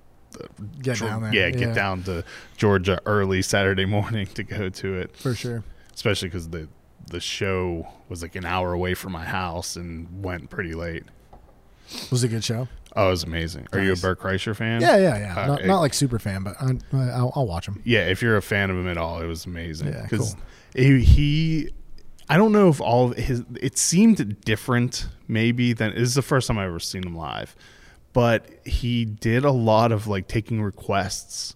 Get 0.82 1.00
down 1.00 1.22
there. 1.22 1.34
Yeah, 1.34 1.52
get 1.52 1.76
down 1.76 2.02
to 2.04 2.24
Georgia 2.58 3.00
early 3.06 3.44
Saturday 3.44 3.86
morning 3.98 4.26
to 4.34 4.44
go 4.44 4.68
to 4.70 4.94
it, 4.96 5.16
for 5.16 5.36
sure. 5.36 5.64
especially 5.94 6.30
because 6.30 6.50
the 6.50 6.68
the 7.12 7.20
show 7.20 7.88
was 8.10 8.22
like 8.24 8.36
an 8.36 8.44
hour 8.46 8.74
away 8.74 8.96
from 8.96 9.12
my 9.12 9.26
house 9.26 9.76
and 9.76 10.24
went 10.24 10.50
pretty 10.50 10.74
late. 10.74 11.04
Was 12.10 12.24
it 12.24 12.28
a 12.28 12.30
good 12.32 12.44
show? 12.44 12.68
Oh, 12.96 13.08
it 13.08 13.12
was 13.12 13.24
amazing. 13.24 13.68
Are 13.74 13.80
you 13.80 13.88
a 13.88 13.90
Nice. 13.90 14.02
Bert 14.02 14.20
Kreischer 14.20 14.56
fan? 14.56 14.82
Yeah, 14.82 14.98
yeah, 14.98 15.18
yeah. 15.18 15.42
Uh, 15.44 15.48
not, 15.48 15.62
it- 15.62 15.68
not 15.68 15.82
like 15.82 15.94
super 15.94 16.18
fan, 16.18 16.42
but 16.44 16.56
I, 16.60 16.72
I'll, 17.12 17.32
I'll 17.36 17.46
watch 17.48 17.68
him. 17.68 17.82
yeah, 17.84 18.02
if 18.08 18.22
you're 18.22 18.38
a 18.38 18.42
fan 18.42 18.70
of 18.72 18.78
him 18.78 18.88
at 18.88 18.98
all, 18.98 19.22
it 19.22 19.28
was 19.28 19.46
amazing. 19.46 19.90
Yeah, 19.90 20.02
because 20.04 20.34
cool. 20.34 20.44
he, 20.76 21.04
he, 21.04 21.70
I 22.34 22.38
don't 22.38 22.52
know 22.52 22.70
if 22.70 22.82
all 22.82 23.12
of 23.12 23.18
his. 23.18 23.44
It 23.62 23.78
seemed 23.78 24.42
different, 24.42 25.08
maybe 25.28 25.74
than 25.74 25.92
this 25.92 26.02
is 26.02 26.16
the 26.16 26.22
first 26.24 26.48
time 26.48 26.58
I've 26.58 26.68
ever 26.70 26.80
seen 26.80 27.06
him 27.06 27.16
live, 27.16 27.56
but 28.12 28.48
he 28.66 29.06
did 29.06 29.46
a 29.46 29.52
lot 29.52 29.92
of 29.92 30.08
like 30.08 30.28
taking 30.28 30.62
requests 30.62 31.56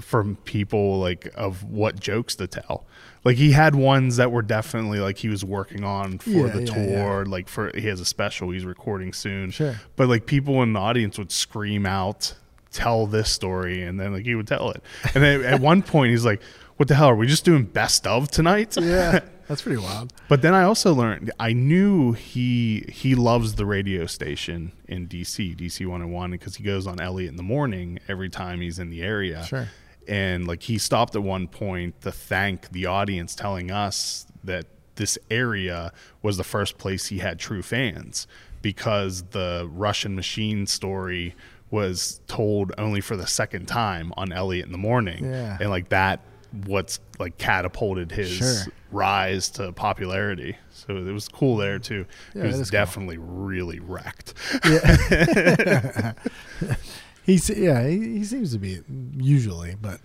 from 0.00 0.36
people 0.44 0.98
like 0.98 1.30
of 1.34 1.64
what 1.64 1.98
jokes 1.98 2.36
to 2.36 2.46
tell. 2.46 2.84
Like 3.24 3.38
he 3.38 3.52
had 3.52 3.74
ones 3.74 4.16
that 4.16 4.30
were 4.30 4.42
definitely 4.42 4.98
like 5.00 5.16
he 5.16 5.28
was 5.30 5.42
working 5.42 5.84
on 5.84 6.18
for 6.18 6.30
Yeah, 6.30 6.46
the 6.48 6.62
yeah, 6.64 6.74
tour. 7.04 7.24
Like 7.24 7.48
for 7.48 7.70
he 7.74 7.86
has 7.86 7.98
a 8.00 8.04
special 8.04 8.50
he's 8.50 8.66
recording 8.66 9.14
soon. 9.14 9.50
Sure. 9.50 9.76
But 9.96 10.08
like 10.10 10.26
people 10.26 10.62
in 10.62 10.74
the 10.74 10.80
audience 10.80 11.16
would 11.18 11.32
scream 11.32 11.86
out, 11.86 12.34
"Tell 12.72 13.06
this 13.06 13.30
story," 13.30 13.82
and 13.82 13.98
then 13.98 14.12
like 14.12 14.26
he 14.26 14.34
would 14.34 14.46
tell 14.46 14.70
it. 14.70 14.82
And 15.14 15.24
then 15.24 15.44
at 15.44 15.60
one 15.70 15.82
point 15.82 16.10
he's 16.10 16.26
like, 16.26 16.42
"What 16.76 16.88
the 16.88 16.94
hell 16.94 17.08
are 17.08 17.16
we 17.16 17.26
just 17.26 17.46
doing 17.46 17.64
best 17.64 18.06
of 18.06 18.30
tonight?" 18.30 18.76
Yeah, 18.78 19.20
that's 19.50 19.62
pretty 19.62 19.82
wild. 19.82 20.12
But 20.28 20.40
then 20.42 20.54
I 20.54 20.62
also 20.62 20.94
learned 20.94 21.32
I 21.40 21.52
knew 21.52 22.12
he 22.12 22.86
he 22.88 23.14
loves 23.14 23.56
the 23.56 23.66
radio 23.66 24.06
station 24.06 24.72
in 24.88 25.08
DC, 25.08 25.56
DC 25.56 25.84
101 25.86 26.30
because 26.30 26.54
he 26.56 26.62
goes 26.64 26.86
on 26.86 27.00
Elliot 27.00 27.28
in 27.30 27.36
the 27.36 27.42
morning 27.42 27.98
every 28.08 28.30
time 28.30 28.60
he's 28.60 28.78
in 28.78 28.88
the 28.90 29.02
area. 29.02 29.44
Sure. 29.44 29.68
And 30.08 30.46
like 30.46 30.62
he 30.62 30.78
stopped 30.78 31.14
at 31.16 31.22
one 31.22 31.48
point 31.48 32.00
to 32.02 32.12
thank 32.12 32.70
the 32.70 32.86
audience 32.86 33.34
telling 33.34 33.70
us 33.70 34.26
that 34.44 34.66
this 34.94 35.18
area 35.30 35.92
was 36.22 36.36
the 36.36 36.44
first 36.44 36.78
place 36.78 37.06
he 37.08 37.18
had 37.18 37.38
true 37.38 37.62
fans 37.62 38.26
because 38.62 39.22
the 39.30 39.68
Russian 39.72 40.14
machine 40.14 40.66
story 40.66 41.34
was 41.70 42.20
told 42.26 42.72
only 42.78 43.00
for 43.00 43.16
the 43.16 43.26
second 43.26 43.66
time 43.66 44.12
on 44.16 44.32
Elliot 44.32 44.66
in 44.66 44.72
the 44.72 44.78
morning, 44.78 45.24
Yeah. 45.24 45.56
and 45.60 45.70
like 45.70 45.88
that, 45.90 46.20
what's 46.66 47.00
like 47.18 47.38
catapulted 47.38 48.10
his 48.12 48.30
Sure. 48.30 48.72
rise 48.90 49.48
to 49.50 49.72
popularity. 49.72 50.56
So 50.72 50.96
it 50.96 51.12
was 51.12 51.28
cool 51.28 51.56
there 51.56 51.78
too. 51.78 52.06
Yeah, 52.34 52.42
he 52.42 52.46
was 52.48 52.60
is 52.60 52.70
cool. 52.70 52.78
definitely 52.80 53.18
really 53.18 53.78
wrecked. 53.80 54.34
Yeah. 54.64 56.12
He's 57.22 57.48
yeah, 57.50 57.86
he, 57.86 58.18
he 58.18 58.24
seems 58.24 58.52
to 58.52 58.58
be 58.58 58.80
usually, 59.16 59.76
but 59.80 60.00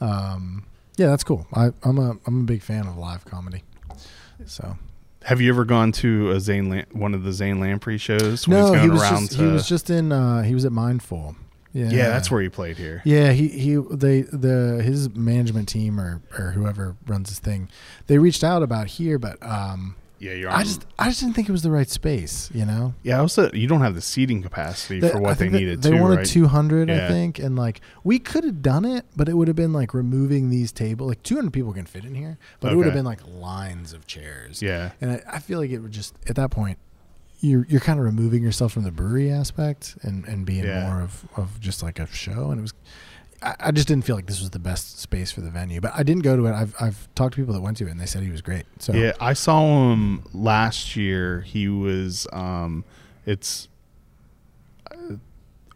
um, 0.00 0.64
yeah, 0.96 1.08
that's 1.08 1.24
cool. 1.24 1.46
I, 1.52 1.70
I'm 1.82 1.98
a 1.98 2.12
I'm 2.26 2.40
a 2.40 2.44
big 2.44 2.62
fan 2.62 2.86
of 2.86 2.96
live 2.96 3.24
comedy. 3.24 3.62
So 4.46 4.78
Have 5.24 5.40
you 5.40 5.50
ever 5.52 5.64
gone 5.64 5.92
to 5.92 6.30
a 6.30 6.40
Zane 6.40 6.70
Lam- 6.70 6.86
one 6.92 7.12
of 7.12 7.24
the 7.24 7.32
Zane 7.32 7.60
Lamprey 7.60 7.98
shows? 7.98 8.48
when 8.48 8.58
no, 8.58 8.72
he 8.74 8.88
was 8.88 9.02
around 9.02 9.26
just 9.28 9.34
he 9.40 9.44
was 9.46 9.68
just 9.68 9.90
in 9.90 10.12
uh, 10.12 10.42
he 10.42 10.54
was 10.54 10.64
at 10.64 10.72
Mindful. 10.72 11.36
Yeah, 11.72 11.90
yeah, 11.90 12.08
that's 12.08 12.30
where 12.30 12.42
he 12.42 12.48
played 12.48 12.76
here. 12.78 13.00
Yeah, 13.04 13.32
he 13.32 13.48
he 13.48 13.76
they 13.76 14.22
the 14.22 14.82
his 14.82 15.08
management 15.14 15.68
team 15.68 16.00
or 16.00 16.20
or 16.36 16.50
whoever 16.50 16.96
runs 17.06 17.28
this 17.28 17.38
thing, 17.38 17.68
they 18.08 18.18
reached 18.18 18.42
out 18.42 18.62
about 18.62 18.88
here, 18.88 19.18
but 19.18 19.38
um, 19.40 19.94
Yeah, 20.18 20.32
you're. 20.32 20.50
I 20.50 20.64
just 20.64 20.84
I 20.98 21.06
just 21.08 21.20
didn't 21.20 21.34
think 21.36 21.48
it 21.48 21.52
was 21.52 21.62
the 21.62 21.70
right 21.70 21.88
space. 21.88 22.50
You 22.52 22.66
know, 22.66 22.94
yeah. 23.04 23.20
Also, 23.20 23.50
you 23.52 23.68
don't 23.68 23.82
have 23.82 23.94
the 23.94 24.00
seating 24.00 24.42
capacity 24.42 25.00
for 25.00 25.20
what 25.20 25.38
they 25.38 25.48
needed. 25.48 25.82
They 25.82 25.90
too, 25.90 26.00
wanted 26.00 26.16
right? 26.16 26.26
200, 26.26 26.90
I 26.90 27.08
think, 27.08 27.38
and 27.38 27.54
like 27.56 27.80
we 28.02 28.18
could 28.18 28.42
have 28.42 28.62
done 28.62 28.84
it, 28.84 29.06
but 29.14 29.28
it 29.28 29.34
would 29.34 29.46
have 29.46 29.56
been 29.56 29.72
like 29.72 29.94
removing 29.94 30.50
these 30.50 30.72
tables. 30.72 31.08
Like 31.08 31.22
200 31.22 31.52
people 31.52 31.72
can 31.72 31.86
fit 31.86 32.04
in 32.04 32.16
here, 32.16 32.36
but 32.58 32.72
it 32.72 32.76
would 32.76 32.86
have 32.86 32.94
been 32.94 33.04
like 33.04 33.20
lines 33.26 33.92
of 33.92 34.06
chairs. 34.08 34.60
Yeah, 34.60 34.90
and 35.00 35.12
I, 35.12 35.22
I 35.36 35.38
feel 35.38 35.60
like 35.60 35.70
it 35.70 35.78
would 35.78 35.92
just 35.92 36.14
at 36.28 36.34
that 36.36 36.50
point. 36.50 36.78
You're, 37.40 37.64
you're 37.68 37.80
kind 37.80 37.98
of 37.98 38.04
removing 38.04 38.42
yourself 38.42 38.72
from 38.72 38.82
the 38.84 38.90
brewery 38.90 39.30
aspect 39.32 39.96
and, 40.02 40.24
and 40.26 40.44
being 40.44 40.64
Yeah. 40.64 40.86
more 40.88 41.00
of, 41.02 41.26
of 41.36 41.58
just 41.60 41.82
like 41.82 41.98
a 41.98 42.06
show 42.06 42.50
and 42.50 42.58
it 42.58 42.62
was 42.62 42.74
I, 43.42 43.54
I 43.60 43.70
just 43.70 43.88
didn't 43.88 44.04
feel 44.04 44.14
like 44.16 44.26
this 44.26 44.40
was 44.40 44.50
the 44.50 44.58
best 44.58 45.00
space 45.00 45.32
for 45.32 45.40
the 45.40 45.50
venue 45.50 45.80
but 45.80 45.92
I 45.94 46.02
didn't 46.02 46.22
go 46.22 46.36
to 46.36 46.44
it 46.46 46.52
I've, 46.52 46.74
I've 46.78 47.08
talked 47.14 47.34
to 47.34 47.40
people 47.40 47.54
that 47.54 47.62
went 47.62 47.78
to 47.78 47.86
it 47.86 47.90
and 47.90 47.98
they 47.98 48.04
said 48.06 48.22
he 48.22 48.30
was 48.30 48.42
great 48.42 48.66
so 48.78 48.92
yeah. 48.92 49.12
I 49.20 49.32
saw 49.32 49.92
him 49.92 50.22
last 50.34 50.96
year. 50.96 51.40
He 51.40 51.68
was. 51.68 52.26
um 52.32 52.84
It's. 53.24 53.68
Uh, 54.90 55.14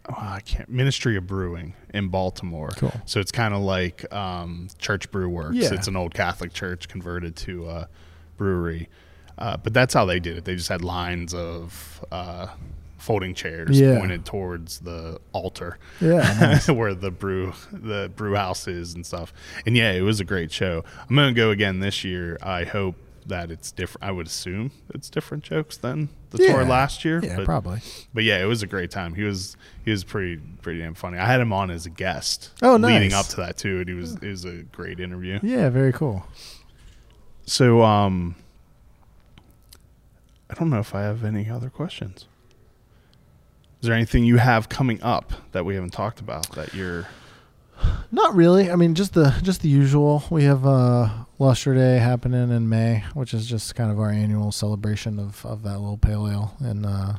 oh, 0.08 0.14
I 0.16 0.40
can't. 0.44 0.68
Ministry 0.68 1.16
of 1.16 1.26
Brewing 1.26 1.74
in 1.92 2.08
Baltimore. 2.08 2.70
Cool. 2.76 2.92
So 3.06 3.20
it's 3.20 3.32
kind 3.32 3.54
of 3.54 3.60
like 3.62 4.12
um, 4.12 4.68
Church 4.78 5.10
Brew 5.10 5.28
Works. 5.28 5.56
Yeah. 5.56 5.72
It's 5.74 5.88
an 5.88 5.96
old 5.96 6.12
Catholic 6.14 6.52
church 6.52 6.88
converted 6.88 7.36
to 7.36 7.68
a 7.68 7.88
brewery. 8.36 8.88
Uh, 9.38 9.56
but 9.56 9.72
that's 9.74 9.92
how 9.94 10.04
they 10.04 10.20
did 10.20 10.36
it. 10.38 10.44
They 10.44 10.54
just 10.56 10.68
had 10.68 10.82
lines 10.82 11.34
of 11.34 12.04
uh, 12.12 12.48
folding 12.98 13.34
chairs 13.34 13.78
Yeah. 13.78 13.98
pointed 13.98 14.24
towards 14.24 14.78
the 14.80 15.18
altar. 15.32 15.78
yeah 16.00 16.18
nice. 16.40 16.68
where 16.68 16.94
the 16.94 17.10
brew 17.10 17.52
the 17.72 18.10
brew 18.14 18.34
house 18.34 18.66
is 18.68 18.94
and 18.94 19.04
stuff. 19.04 19.32
And 19.66 19.76
yeah, 19.76 19.92
it 19.92 20.02
was 20.02 20.20
a 20.20 20.24
great 20.24 20.52
show. 20.52 20.84
I'm 21.08 21.16
gonna 21.16 21.32
go 21.32 21.50
again 21.50 21.80
this 21.80 22.04
year. 22.04 22.38
I 22.42 22.64
hope 22.64 22.94
that 23.26 23.50
it's 23.50 23.72
different. 23.72 24.04
I 24.06 24.10
would 24.12 24.26
assume 24.26 24.70
it's 24.94 25.08
different 25.08 25.44
jokes 25.44 25.78
than 25.78 26.10
the 26.30 26.38
tour 26.38 26.62
last 26.64 27.04
year. 27.06 27.20
yeah 27.24 27.36
but, 27.36 27.44
probably 27.46 27.80
but 28.12 28.22
yeah, 28.22 28.38
it 28.42 28.44
was 28.46 28.62
a 28.62 28.66
great 28.66 28.90
time. 28.90 29.14
He 29.14 29.22
was 29.24 29.56
he 29.84 29.90
was 29.90 30.04
pretty 30.04 30.40
pretty 30.62 30.78
damn 30.80 30.94
funny. 30.94 31.18
I 31.18 31.26
had 31.26 31.40
him 31.40 31.52
on 31.52 31.70
as 31.70 31.86
a 31.86 31.90
guest. 31.90 32.50
Oh, 32.62 32.76
nice. 32.76 32.92
Leading 32.92 33.12
up 33.14 33.26
to 33.28 33.36
that 33.38 33.56
too, 33.56 33.80
and 33.80 33.88
he 33.88 33.94
was 33.94 34.14
it 34.14 34.28
was 34.28 34.44
a 34.44 34.62
great 34.62 35.00
interview. 35.00 35.40
yeah 35.42 35.68
very 35.70 35.92
cool 35.92 36.26
So 37.46 37.82
um, 37.82 38.36
I 40.56 40.60
don't 40.60 40.70
know 40.70 40.78
if 40.78 40.94
I 40.94 41.02
have 41.02 41.24
any 41.24 41.48
other 41.50 41.68
questions. 41.70 42.26
Is 43.80 43.88
there 43.88 43.94
anything 43.94 44.24
you 44.24 44.36
have 44.38 44.68
coming 44.68 45.02
up 45.02 45.32
that 45.52 45.64
we 45.64 45.74
haven't 45.74 45.92
talked 45.92 46.20
about 46.20 46.52
that 46.52 46.72
you're 46.74 47.06
Not 48.12 48.34
really. 48.34 48.70
I 48.70 48.76
mean, 48.76 48.94
just 48.94 49.14
the 49.14 49.34
just 49.42 49.62
the 49.62 49.68
usual. 49.68 50.22
We 50.30 50.44
have 50.44 50.64
uh, 50.64 51.08
Lustra 51.40 51.74
Day 51.74 51.98
happening 51.98 52.50
in 52.50 52.68
May, 52.68 53.04
which 53.14 53.34
is 53.34 53.46
just 53.46 53.74
kind 53.74 53.90
of 53.90 53.98
our 53.98 54.10
annual 54.10 54.52
celebration 54.52 55.18
of, 55.18 55.44
of 55.44 55.62
that 55.64 55.80
little 55.80 55.98
pale 55.98 56.28
ale. 56.28 56.54
And 56.60 56.86
uh, 56.86 57.14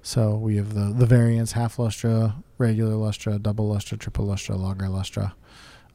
so 0.00 0.36
we 0.36 0.56
have 0.56 0.74
the 0.74 0.94
the 0.96 1.06
variants: 1.06 1.52
half 1.52 1.76
Lustra, 1.76 2.34
regular 2.56 2.94
Lustra, 2.94 3.42
double 3.42 3.68
Lustra, 3.68 3.98
triple 3.98 4.26
Lustra, 4.26 4.56
lager 4.56 4.86
Lustra. 4.86 5.32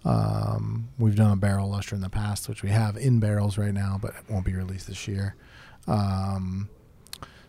Um, 0.03 0.89
we've 0.99 1.15
done 1.15 1.31
a 1.31 1.35
barrel 1.37 1.71
Lustra 1.71 1.93
in 1.93 2.01
the 2.01 2.09
past, 2.09 2.47
which 2.47 2.61
we 2.61 2.69
have 2.69 2.95
in 2.95 3.19
barrels 3.19 3.57
right 3.57 3.73
now, 3.73 3.97
but 3.99 4.11
it 4.11 4.29
won't 4.29 4.45
be 4.45 4.53
released 4.53 4.87
this 4.87 5.07
year. 5.07 5.35
Um, 5.87 6.69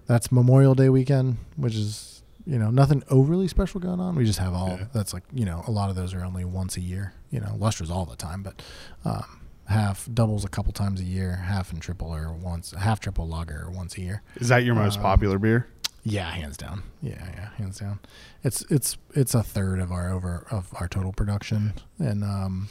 that's 0.06 0.30
Memorial 0.30 0.74
Day 0.74 0.88
weekend, 0.88 1.38
which 1.56 1.74
is 1.74 2.22
you 2.46 2.58
know 2.58 2.70
nothing 2.70 3.02
overly 3.10 3.48
special 3.48 3.80
going 3.80 4.00
on. 4.00 4.14
We 4.14 4.24
just 4.24 4.38
have 4.38 4.54
all 4.54 4.68
Yeah. 4.78 4.84
that's 4.92 5.12
like 5.12 5.24
you 5.32 5.44
know 5.44 5.64
a 5.66 5.70
lot 5.70 5.90
of 5.90 5.96
those 5.96 6.14
are 6.14 6.24
only 6.24 6.44
once 6.44 6.76
a 6.76 6.80
year. 6.80 7.12
You 7.30 7.40
know, 7.40 7.56
Lustra's 7.58 7.90
all 7.90 8.04
the 8.04 8.16
time, 8.16 8.42
but 8.42 8.62
um, 9.04 9.40
half 9.68 10.08
doubles 10.14 10.44
a 10.44 10.48
couple 10.48 10.72
times 10.72 11.00
a 11.00 11.04
year, 11.04 11.34
half 11.36 11.72
and 11.72 11.82
triple 11.82 12.14
or 12.14 12.32
once, 12.32 12.70
half 12.72 13.00
triple 13.00 13.26
lager 13.26 13.64
or 13.66 13.70
once 13.70 13.96
a 13.98 14.00
year. 14.00 14.22
Is 14.36 14.48
that 14.48 14.64
your 14.64 14.74
most 14.76 14.96
Um, 14.98 15.02
popular 15.02 15.38
beer? 15.40 15.66
Yeah, 16.04 16.30
hands 16.30 16.56
down. 16.56 16.84
Yeah, 17.02 17.14
yeah, 17.34 17.48
hands 17.56 17.80
down. 17.80 17.98
It's 18.44 18.62
it's 18.70 18.96
it's 19.12 19.34
a 19.34 19.42
third 19.42 19.80
of 19.80 19.90
our 19.90 20.12
over 20.12 20.46
of 20.52 20.68
our 20.74 20.86
total 20.86 21.12
production, 21.12 21.72
and 21.98 22.22
um, 22.22 22.68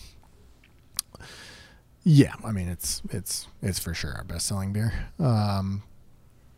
yeah, 2.05 2.33
I 2.45 2.51
mean 2.51 2.67
it's 2.69 3.01
it's 3.09 3.47
it's 3.61 3.79
for 3.79 3.93
sure 3.93 4.13
our 4.13 4.23
best 4.23 4.45
selling 4.45 4.71
beer. 4.71 4.93
Um, 5.19 5.81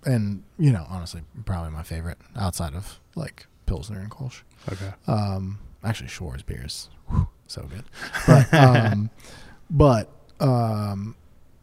and 0.04 0.44
you 0.60 0.72
know, 0.72 0.86
honestly, 0.90 1.22
probably 1.46 1.72
my 1.72 1.84
favorite 1.84 2.18
outside 2.36 2.76
of 2.76 3.00
like 3.16 3.48
Pilsner 3.66 4.00
and 4.00 4.12
Kolsch. 4.12 4.42
Okay. 4.72 4.94
Um, 5.08 5.60
actually, 5.84 6.10
Shore's 6.10 6.44
beers, 6.44 6.90
whew, 7.10 7.30
so 7.48 7.64
good. 7.64 7.86
But 8.28 8.54
um, 8.54 9.10
but 9.70 10.12
um, 10.42 11.16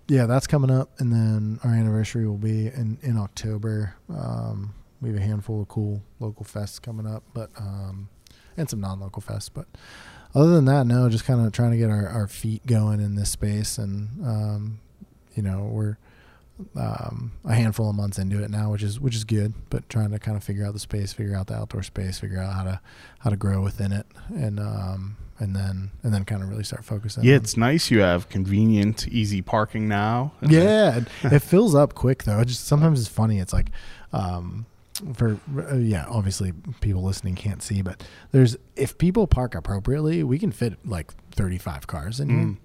yeah, 0.08 0.24
that's 0.24 0.46
coming 0.46 0.70
up, 0.70 0.90
and 0.98 1.12
then 1.12 1.60
our 1.62 1.74
anniversary 1.74 2.26
will 2.26 2.38
be 2.38 2.68
in 2.68 2.98
in 3.02 3.18
October. 3.18 3.94
Um, 4.08 4.74
we 5.02 5.10
have 5.10 5.18
a 5.18 5.22
handful 5.22 5.60
of 5.60 5.68
cool 5.68 6.02
local 6.20 6.46
fests 6.46 6.80
coming 6.80 7.06
up, 7.06 7.22
but 7.34 7.50
um, 7.58 8.08
and 8.56 8.68
some 8.70 8.80
non-local 8.80 9.20
fests. 9.20 9.50
But 9.52 9.66
other 10.34 10.50
than 10.50 10.64
that, 10.66 10.86
no, 10.86 11.08
just 11.08 11.24
kind 11.24 11.44
of 11.44 11.52
trying 11.52 11.70
to 11.70 11.76
get 11.76 11.90
our, 11.90 12.08
our 12.08 12.26
feet 12.28 12.66
going 12.66 13.00
in 13.00 13.14
this 13.14 13.30
space, 13.30 13.78
and 13.78 14.08
um, 14.26 14.80
you 15.34 15.42
know 15.42 15.68
we're 15.70 15.96
um, 16.76 17.32
a 17.44 17.54
handful 17.54 17.90
of 17.90 17.96
months 17.96 18.18
into 18.18 18.42
it 18.42 18.50
now, 18.50 18.70
which 18.70 18.82
is 18.82 19.00
which 19.00 19.14
is 19.14 19.24
good. 19.24 19.54
But 19.70 19.88
trying 19.88 20.10
to 20.10 20.18
kind 20.18 20.36
of 20.36 20.44
figure 20.44 20.64
out 20.64 20.72
the 20.72 20.78
space, 20.80 21.12
figure 21.12 21.36
out 21.36 21.46
the 21.48 21.54
outdoor 21.54 21.82
space, 21.82 22.18
figure 22.18 22.38
out 22.38 22.54
how 22.54 22.64
to 22.64 22.80
how 23.20 23.30
to 23.30 23.36
grow 23.36 23.60
within 23.62 23.92
it, 23.92 24.06
and 24.34 24.60
um, 24.60 25.16
and 25.38 25.54
then 25.54 25.90
and 26.02 26.14
then 26.14 26.24
kind 26.24 26.42
of 26.42 26.48
really 26.48 26.64
start 26.64 26.84
focusing. 26.84 27.24
Yeah, 27.24 27.36
it's 27.36 27.56
nice 27.56 27.90
you 27.90 28.00
have 28.00 28.28
convenient, 28.28 29.08
easy 29.08 29.42
parking 29.42 29.88
now. 29.88 30.32
yeah, 30.42 30.98
it, 30.98 31.08
it 31.24 31.40
fills 31.40 31.74
up 31.74 31.94
quick 31.94 32.24
though. 32.24 32.40
It 32.40 32.46
just 32.46 32.66
sometimes 32.66 33.00
it's 33.00 33.08
funny. 33.08 33.38
It's 33.38 33.52
like, 33.52 33.70
um, 34.12 34.66
for 35.14 35.38
uh, 35.58 35.74
yeah, 35.76 36.04
obviously 36.08 36.52
people 36.80 37.02
listening 37.02 37.34
can't 37.34 37.62
see, 37.62 37.82
but 37.82 38.02
there's 38.32 38.56
if 38.76 38.96
people 38.98 39.26
park 39.26 39.54
appropriately, 39.54 40.22
we 40.22 40.38
can 40.38 40.52
fit 40.52 40.74
like 40.84 41.12
35 41.32 41.86
cars 41.86 42.20
in 42.20 42.28
here, 42.28 42.38
Mm. 42.38 42.56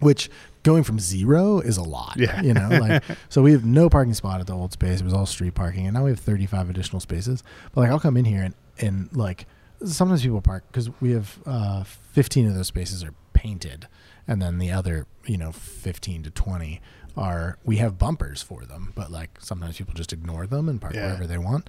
which 0.00 0.30
going 0.62 0.82
from 0.84 0.98
zero 0.98 1.58
is 1.60 1.76
a 1.76 1.82
lot. 1.82 2.16
Yeah. 2.16 2.40
you 2.42 2.54
know, 2.54 2.68
like 2.68 3.02
so 3.28 3.42
we 3.42 3.52
have 3.52 3.64
no 3.64 3.88
parking 3.90 4.14
spot 4.14 4.40
at 4.40 4.46
the 4.46 4.54
old 4.54 4.72
space. 4.72 5.00
It 5.00 5.04
was 5.04 5.12
all 5.14 5.26
street 5.26 5.54
parking, 5.54 5.86
and 5.86 5.94
now 5.94 6.04
we 6.04 6.10
have 6.10 6.20
35 6.20 6.70
additional 6.70 7.00
spaces. 7.00 7.42
But 7.74 7.82
like 7.82 7.90
I'll 7.90 8.00
come 8.00 8.16
in 8.16 8.24
here 8.24 8.42
and 8.42 8.54
and 8.78 9.08
like 9.16 9.46
sometimes 9.84 10.22
people 10.22 10.40
park 10.40 10.64
because 10.68 10.88
we 11.00 11.12
have 11.12 11.38
uh, 11.46 11.84
15 11.84 12.46
of 12.48 12.54
those 12.54 12.66
spaces 12.68 13.02
are 13.02 13.14
painted, 13.32 13.88
and 14.28 14.40
then 14.40 14.58
the 14.58 14.70
other 14.70 15.06
you 15.26 15.36
know 15.36 15.52
15 15.52 16.22
to 16.24 16.30
20 16.30 16.80
are 17.16 17.58
we 17.64 17.76
have 17.76 17.98
bumpers 17.98 18.42
for 18.42 18.64
them, 18.64 18.92
but 18.94 19.10
like 19.10 19.30
sometimes 19.40 19.76
people 19.78 19.94
just 19.94 20.12
ignore 20.12 20.46
them 20.46 20.68
and 20.68 20.80
park 20.80 20.94
Yeah. 20.94 21.06
wherever 21.06 21.26
they 21.26 21.38
want. 21.38 21.68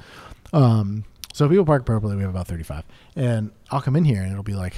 Um, 0.54 1.06
so 1.34 1.46
if 1.46 1.52
people 1.52 1.66
park 1.66 1.82
appropriately, 1.84 2.18
we 2.18 2.24
have 2.24 2.32
about 2.32 2.48
35, 2.48 2.84
and 3.16 3.52
I'll 3.70 3.82
come 3.82 3.96
in 3.96 4.06
here 4.06 4.22
and 4.22 4.32
it'll 4.32 4.44
be 4.44 4.54
like 4.56 4.76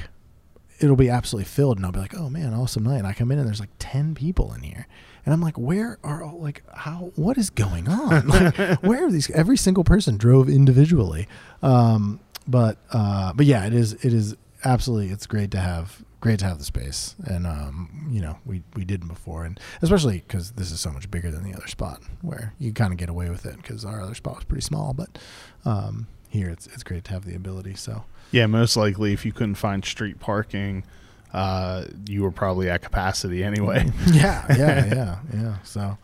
it'll 0.80 0.95
be 0.95 1.09
absolutely 1.09 1.45
filled 1.45 1.78
and 1.78 1.86
I'll 1.86 1.91
be 1.91 1.99
like, 1.99 2.16
"Oh 2.18 2.30
man, 2.30 2.53
awesome 2.53 2.84
night." 2.84 2.97
And 2.97 3.07
I 3.07 3.14
come 3.14 3.32
in 3.32 3.38
and 3.39 3.47
there's 3.47 3.59
like 3.59 3.70
10 3.80 4.16
people 4.16 4.53
in 4.53 4.61
here. 4.64 4.88
And 5.26 5.34
I'm 5.34 5.39
like, 5.41 5.57
"Where 5.57 5.97
are 6.03 6.22
all 6.24 6.39
like 6.41 6.61
how 6.74 7.11
what 7.16 7.38
is 7.38 7.49
going 7.49 7.88
on? 7.88 8.28
like 8.28 8.55
where 8.84 9.05
are 9.05 9.11
these 9.11 9.30
every 9.32 9.55
single 9.57 9.84
person 9.84 10.18
drove 10.18 10.49
individually." 10.49 11.28
Um 11.61 12.20
but 12.47 12.78
uh 12.91 13.32
but 13.34 13.45
yeah, 13.45 13.66
it 13.66 13.74
is 13.74 13.93
it 13.93 14.14
is 14.14 14.36
absolutely 14.66 15.09
it's 15.09 15.26
great 15.28 15.51
to 15.51 15.59
have 15.59 16.03
great 16.24 16.39
to 16.39 16.45
have 16.45 16.57
the 16.57 16.63
space 16.63 17.17
and 17.28 17.45
um 17.45 18.07
you 18.09 18.21
know, 18.21 18.38
we 18.45 18.63
we 18.78 18.86
didn't 18.86 19.09
before 19.09 19.43
and 19.43 19.59
especially 19.82 20.21
cuz 20.30 20.51
this 20.51 20.71
is 20.71 20.80
so 20.80 20.89
much 20.89 21.11
bigger 21.11 21.30
than 21.30 21.43
the 21.43 21.53
other 21.53 21.67
spot 21.67 22.01
where 22.21 22.53
you 22.59 22.71
kind 22.71 22.93
of 22.93 22.97
get 22.97 23.09
away 23.09 23.30
with 23.30 23.45
it 23.45 23.61
cuz 23.61 23.84
our 23.84 23.99
other 23.99 24.15
spot 24.15 24.36
was 24.38 24.45
pretty 24.45 24.61
small, 24.61 24.93
but 24.93 25.19
um 25.65 26.07
here 26.30 26.49
it's 26.49 26.65
it's 26.67 26.82
great 26.82 27.03
to 27.03 27.11
have 27.11 27.26
the 27.26 27.36
ability. 27.36 27.76
So 27.76 28.05
Yeah, 28.32 28.45
most 28.45 28.78
likely 28.78 29.11
if 29.11 29.26
you 29.26 29.34
couldn't 29.34 29.55
find 29.55 29.84
street 29.84 30.21
parking, 30.21 30.86
uh, 31.34 31.86
you 32.07 32.24
were 32.24 32.32
probably 32.32 32.69
at 32.69 32.82
capacity 32.82 33.43
anyway. 33.43 33.91
yeah, 34.07 34.45
yeah, 34.55 34.86
yeah, 34.86 35.17
yeah. 35.34 35.55
So, 35.63 35.97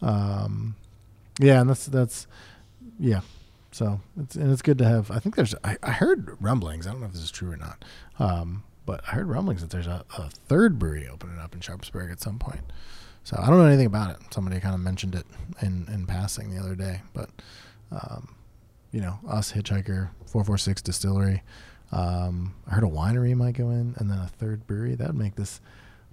um, 0.00 0.76
yeah, 1.38 1.60
and 1.60 1.68
that's 1.68 1.84
that's 1.86 2.26
yeah, 2.98 3.20
so 3.70 4.00
it's 4.18 4.34
and 4.34 4.50
it's 4.50 4.62
good 4.62 4.78
to 4.78 4.84
have. 4.84 5.10
I 5.10 5.18
think 5.18 5.36
there's. 5.36 5.54
I, 5.62 5.76
I 5.82 5.90
heard 5.92 6.36
rumblings. 6.40 6.86
I 6.86 6.92
don't 6.92 7.00
know 7.00 7.06
if 7.06 7.12
this 7.12 7.22
is 7.22 7.30
true 7.30 7.50
or 7.52 7.56
not. 7.56 7.84
Um, 8.18 8.62
but 8.88 9.02
I 9.06 9.10
heard 9.16 9.28
rumblings 9.28 9.60
that 9.60 9.68
there's 9.70 9.86
a, 9.86 10.02
a 10.16 10.30
third 10.30 10.78
brewery 10.78 11.06
opening 11.08 11.38
up 11.38 11.54
in 11.54 11.60
Sharpsburg 11.60 12.10
at 12.10 12.20
some 12.20 12.38
point. 12.38 12.62
So 13.22 13.36
I 13.38 13.46
don't 13.48 13.58
know 13.58 13.66
anything 13.66 13.86
about 13.86 14.10
it. 14.12 14.16
Somebody 14.32 14.58
kind 14.60 14.74
of 14.74 14.80
mentioned 14.80 15.14
it 15.14 15.26
in 15.60 15.86
in 15.92 16.06
passing 16.06 16.50
the 16.50 16.58
other 16.58 16.74
day, 16.74 17.02
but 17.12 17.28
um, 17.92 18.34
you 18.90 19.00
know, 19.02 19.18
us 19.28 19.52
Hitchhiker 19.52 20.08
four 20.26 20.42
four 20.44 20.56
six 20.56 20.80
Distillery. 20.80 21.42
Um, 21.92 22.54
I 22.66 22.74
heard 22.74 22.84
a 22.84 22.88
winery 22.88 23.34
might 23.36 23.54
go 23.56 23.70
in, 23.70 23.94
and 23.98 24.10
then 24.10 24.18
a 24.18 24.26
third 24.38 24.66
brewery. 24.66 24.94
That 24.94 25.08
would 25.08 25.16
make 25.16 25.36
this 25.36 25.60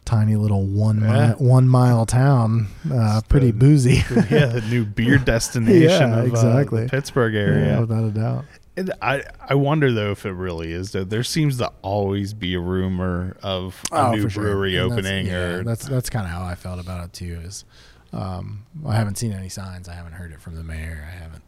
tiny 0.03 0.35
little 0.35 0.63
one 0.65 0.99
Yeah. 1.01 1.07
mile, 1.07 1.35
one 1.37 1.67
mile 1.69 2.05
town 2.05 2.67
uh, 2.91 3.21
pretty 3.29 3.51
the- 3.51 3.57
boozy. 3.59 3.93
yeah, 4.29 4.47
the 4.47 4.63
new 4.69 4.85
beer 4.85 5.17
destination 5.33 6.11
Yeah, 6.11 6.19
of 6.19 6.27
exactly. 6.27 6.81
uh, 6.81 6.83
the 6.85 6.89
Pittsburgh 6.89 7.33
yeah, 7.33 7.39
area. 7.39 7.79
without 7.81 8.03
a 8.03 8.11
doubt. 8.11 8.45
And 8.77 8.91
I 9.01 9.23
I 9.39 9.55
wonder 9.55 9.91
though 9.91 10.11
if 10.11 10.25
it 10.25 10.31
really 10.33 10.71
is 10.73 10.91
though. 10.91 11.03
There 11.03 11.23
seems 11.23 11.57
to 11.59 11.71
always 11.81 12.33
be 12.33 12.53
a 12.55 12.59
rumor 12.59 13.37
of 13.41 13.81
a 13.91 14.15
new 14.15 14.25
Oh, 14.25 14.27
sure. 14.27 14.43
brewery 14.43 14.75
that's- 14.75 14.91
opening 14.91 15.27
yeah, 15.27 15.33
or 15.37 15.63
that's 15.63 15.87
that's 15.87 16.09
kind 16.09 16.25
of 16.25 16.31
how 16.31 16.43
I 16.43 16.55
felt 16.55 16.79
about 16.79 17.05
it 17.05 17.13
too. 17.13 17.39
Is 17.43 17.63
um, 18.11 18.65
I 18.85 18.95
haven't 18.95 19.17
seen 19.17 19.31
any 19.31 19.49
signs. 19.49 19.87
I 19.89 19.93
haven't 19.93 20.13
heard 20.13 20.31
it 20.31 20.41
from 20.41 20.55
the 20.55 20.63
mayor. 20.63 21.07
I 21.07 21.17
haven't. 21.23 21.43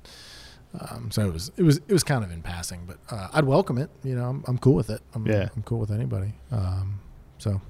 Um, 0.80 1.12
so 1.12 1.26
it 1.28 1.34
was 1.34 1.52
it 1.58 1.64
was 1.64 1.78
it 1.78 1.92
was 1.94 2.04
kind 2.04 2.24
of 2.24 2.32
in 2.32 2.42
passing, 2.42 2.82
but 2.88 2.98
uh, 3.10 3.28
I'd 3.34 3.46
welcome 3.46 3.78
it. 3.78 3.90
You 4.04 4.16
know, 4.16 4.26
I'm, 4.26 4.44
I'm 4.48 4.58
cool 4.58 4.74
with 4.76 4.90
it. 4.90 5.02
I'm, 5.14 5.26
Yeah. 5.26 5.50
I'm 5.56 5.64
cool 5.64 5.80
with 5.80 5.92
anybody. 5.92 6.34
Um, 6.52 7.00
so 7.40 7.62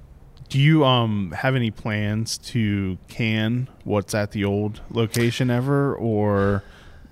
Do 0.48 0.58
you 0.58 0.84
um 0.84 1.32
have 1.36 1.54
any 1.56 1.70
plans 1.70 2.38
to 2.52 2.98
can 3.08 3.68
what's 3.84 4.14
at 4.14 4.32
the 4.32 4.44
old 4.44 4.80
location 4.90 5.50
ever, 5.50 5.94
or 5.94 6.62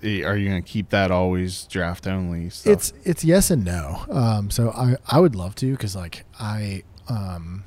are 0.03 0.37
you 0.37 0.49
going 0.49 0.61
to 0.61 0.67
keep 0.67 0.89
that 0.89 1.11
always 1.11 1.63
draft 1.65 2.07
only? 2.07 2.49
Stuff? 2.49 2.73
it's 2.73 2.93
it's 3.03 3.23
yes 3.23 3.49
and 3.51 3.65
no. 3.65 4.05
Um, 4.09 4.49
so 4.49 4.71
I 4.71 4.95
I 5.07 5.19
would 5.19 5.35
love 5.35 5.55
to 5.55 5.71
because 5.71 5.95
like 5.95 6.25
I 6.39 6.83
um, 7.07 7.63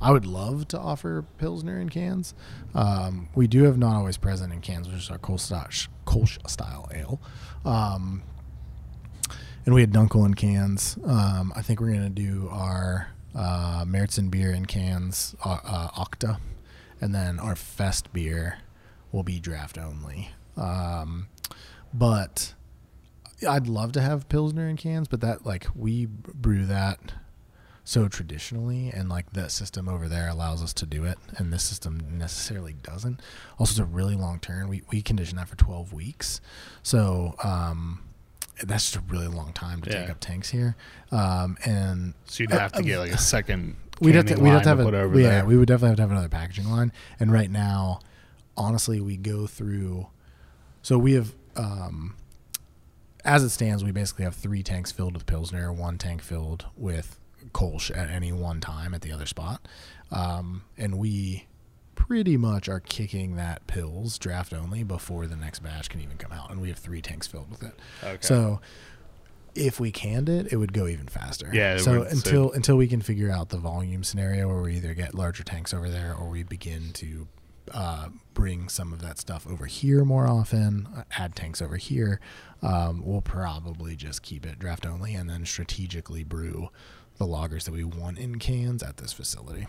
I 0.00 0.12
would 0.12 0.26
love 0.26 0.68
to 0.68 0.78
offer 0.78 1.24
pilsner 1.38 1.80
in 1.80 1.88
cans. 1.88 2.34
Um, 2.74 3.28
we 3.34 3.46
do 3.46 3.64
have 3.64 3.78
not 3.78 3.96
always 3.96 4.16
present 4.16 4.52
in 4.52 4.60
cans, 4.60 4.88
which 4.88 4.98
is 4.98 5.10
our 5.10 5.18
Kolsch 5.18 5.88
Kolsch 6.06 6.48
style 6.48 6.88
ale. 6.94 7.20
Um, 7.64 8.22
and 9.64 9.74
we 9.74 9.80
had 9.80 9.90
Dunkel 9.92 10.24
in 10.24 10.34
cans. 10.34 10.96
Um, 11.04 11.52
I 11.56 11.62
think 11.62 11.80
we're 11.80 11.92
gonna 11.92 12.10
do 12.10 12.48
our 12.50 13.08
uh, 13.34 13.84
Marzen 13.84 14.30
beer 14.30 14.52
in 14.52 14.66
cans, 14.66 15.34
uh, 15.44 15.58
uh, 15.64 15.88
Octa, 15.90 16.38
and 17.00 17.14
then 17.14 17.38
our 17.40 17.56
Fest 17.56 18.12
beer 18.12 18.58
will 19.12 19.24
be 19.24 19.40
draft 19.40 19.76
only. 19.78 20.30
Um, 20.56 21.28
but 21.98 22.54
I'd 23.46 23.68
love 23.68 23.92
to 23.92 24.00
have 24.00 24.28
Pilsner 24.28 24.68
in 24.68 24.76
cans, 24.76 25.08
but 25.08 25.20
that 25.20 25.44
like 25.46 25.66
we 25.74 26.06
brew 26.06 26.66
that 26.66 27.12
so 27.84 28.08
traditionally 28.08 28.90
and 28.90 29.08
like 29.08 29.32
that 29.34 29.52
system 29.52 29.88
over 29.88 30.08
there 30.08 30.28
allows 30.28 30.60
us 30.62 30.72
to 30.72 30.86
do 30.86 31.04
it 31.04 31.18
and 31.36 31.52
this 31.52 31.62
system 31.62 32.18
necessarily 32.18 32.72
doesn't. 32.82 33.20
Also 33.58 33.70
it's 33.72 33.78
a 33.78 33.84
really 33.84 34.16
long 34.16 34.40
turn. 34.40 34.68
We 34.68 34.82
we 34.90 35.02
condition 35.02 35.36
that 35.36 35.48
for 35.48 35.56
twelve 35.56 35.92
weeks. 35.92 36.40
So 36.82 37.34
um 37.44 38.02
that's 38.64 38.90
just 38.90 38.96
a 38.96 39.12
really 39.12 39.28
long 39.28 39.52
time 39.52 39.82
to 39.82 39.90
take 39.90 40.10
up 40.10 40.18
tanks 40.18 40.50
here. 40.50 40.74
Um 41.12 41.56
and 41.64 42.14
so 42.24 42.42
you'd 42.42 42.50
have 42.52 42.72
to 42.72 42.82
get 42.82 42.98
like 42.98 43.12
a 43.12 43.18
second. 43.36 43.76
we'd 44.00 44.14
have 44.16 44.26
to 44.26 44.34
we'd 44.36 44.50
have 44.50 44.62
to 44.62 44.68
have 44.70 44.78
put 44.78 44.94
a, 44.94 45.08
yeah, 45.14 45.28
there. 45.28 45.44
we 45.44 45.56
would 45.56 45.68
definitely 45.68 45.90
have 45.90 45.96
to 45.96 46.02
have 46.02 46.10
another 46.10 46.28
packaging 46.28 46.68
line. 46.68 46.90
And 47.20 47.30
right 47.32 47.50
now, 47.50 48.00
honestly, 48.56 49.00
we 49.00 49.16
go 49.16 49.46
through. 49.46 50.08
So 50.82 50.98
we 50.98 51.12
have, 51.14 51.34
um, 51.56 52.14
as 53.24 53.42
it 53.42 53.50
stands, 53.50 53.82
we 53.82 53.90
basically 53.90 54.24
have 54.24 54.34
three 54.36 54.62
tanks 54.62 54.92
filled 54.92 55.14
with 55.14 55.26
pilsner, 55.26 55.72
one 55.72 55.98
tank 55.98 56.22
filled 56.22 56.66
with 56.76 57.18
Kolsch 57.52 57.96
at 57.96 58.10
any 58.10 58.32
one 58.32 58.60
time 58.60 58.94
at 58.94 59.02
the 59.02 59.12
other 59.12 59.26
spot, 59.26 59.66
um, 60.10 60.62
and 60.76 60.98
we 60.98 61.46
pretty 61.94 62.36
much 62.36 62.68
are 62.68 62.80
kicking 62.80 63.36
that 63.36 63.66
pills 63.66 64.18
draft 64.18 64.52
only 64.52 64.82
before 64.84 65.26
the 65.26 65.34
next 65.36 65.60
batch 65.60 65.88
can 65.88 66.00
even 66.00 66.16
come 66.18 66.30
out, 66.32 66.50
and 66.50 66.60
we 66.60 66.68
have 66.68 66.78
three 66.78 67.00
tanks 67.02 67.26
filled 67.26 67.50
with 67.50 67.62
it. 67.62 67.74
Okay. 68.04 68.18
So 68.20 68.60
if 69.54 69.80
we 69.80 69.90
canned 69.90 70.28
it, 70.28 70.52
it 70.52 70.56
would 70.56 70.72
go 70.74 70.86
even 70.86 71.06
faster. 71.06 71.48
Yeah, 71.52 71.78
So 71.78 72.00
would, 72.00 72.10
so- 72.10 72.16
until 72.16 72.52
until 72.52 72.76
we 72.76 72.86
can 72.86 73.00
figure 73.00 73.30
out 73.30 73.48
the 73.48 73.56
volume 73.58 74.04
scenario 74.04 74.46
where 74.48 74.60
we 74.62 74.76
either 74.76 74.92
get 74.94 75.14
larger 75.14 75.42
tanks 75.42 75.72
over 75.72 75.88
there 75.88 76.14
or 76.14 76.28
we 76.28 76.42
begin 76.42 76.92
to 76.94 77.26
uh, 77.72 78.08
bring 78.34 78.68
some 78.68 78.92
of 78.92 79.00
that 79.02 79.18
stuff 79.18 79.46
over 79.46 79.66
here 79.66 80.04
more 80.04 80.26
often, 80.26 80.88
uh, 80.96 81.02
add 81.16 81.34
tanks 81.34 81.62
over 81.62 81.76
here, 81.76 82.20
um, 82.62 83.02
we'll 83.04 83.20
probably 83.20 83.96
just 83.96 84.22
keep 84.22 84.44
it 84.46 84.58
draft 84.58 84.86
only 84.86 85.14
and 85.14 85.28
then 85.28 85.44
strategically 85.44 86.24
brew 86.24 86.68
the 87.18 87.26
lagers 87.26 87.64
that 87.64 87.72
we 87.72 87.84
want 87.84 88.18
in 88.18 88.38
cans 88.38 88.82
at 88.82 88.98
this 88.98 89.12
facility. 89.12 89.66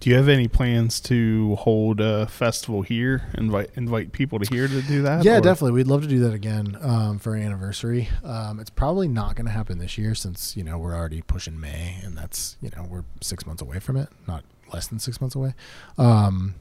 Do 0.00 0.10
you 0.10 0.16
have 0.16 0.28
any 0.28 0.48
plans 0.48 0.98
to 1.02 1.54
hold 1.54 2.00
a 2.00 2.26
festival 2.26 2.82
here? 2.82 3.28
Invite 3.38 3.70
invite 3.76 4.10
people 4.10 4.40
to 4.40 4.52
here 4.52 4.66
to 4.66 4.82
do 4.82 5.02
that? 5.02 5.22
Yeah, 5.24 5.38
or- 5.38 5.40
definitely. 5.40 5.70
We'd 5.70 5.86
love 5.86 6.02
to 6.02 6.08
do 6.08 6.18
that 6.24 6.34
again 6.34 6.76
um, 6.80 7.20
for 7.20 7.36
our 7.36 7.36
anniversary. 7.36 8.08
Um, 8.24 8.58
it's 8.58 8.68
probably 8.68 9.06
not 9.06 9.36
going 9.36 9.46
to 9.46 9.52
happen 9.52 9.78
this 9.78 9.96
year 9.96 10.16
since 10.16 10.56
you 10.56 10.64
know 10.64 10.76
we're 10.76 10.96
already 10.96 11.22
pushing 11.22 11.60
May, 11.60 12.00
and 12.02 12.18
that's 12.18 12.56
you 12.60 12.70
know 12.76 12.84
we're 12.90 13.04
six 13.20 13.46
months 13.46 13.62
away 13.62 13.78
from 13.78 13.96
it, 13.96 14.08
not 14.26 14.42
less 14.72 14.88
than 14.88 14.98
six 14.98 15.20
months 15.20 15.36
away. 15.36 15.54
Um, 15.96 16.56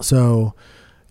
so 0.00 0.54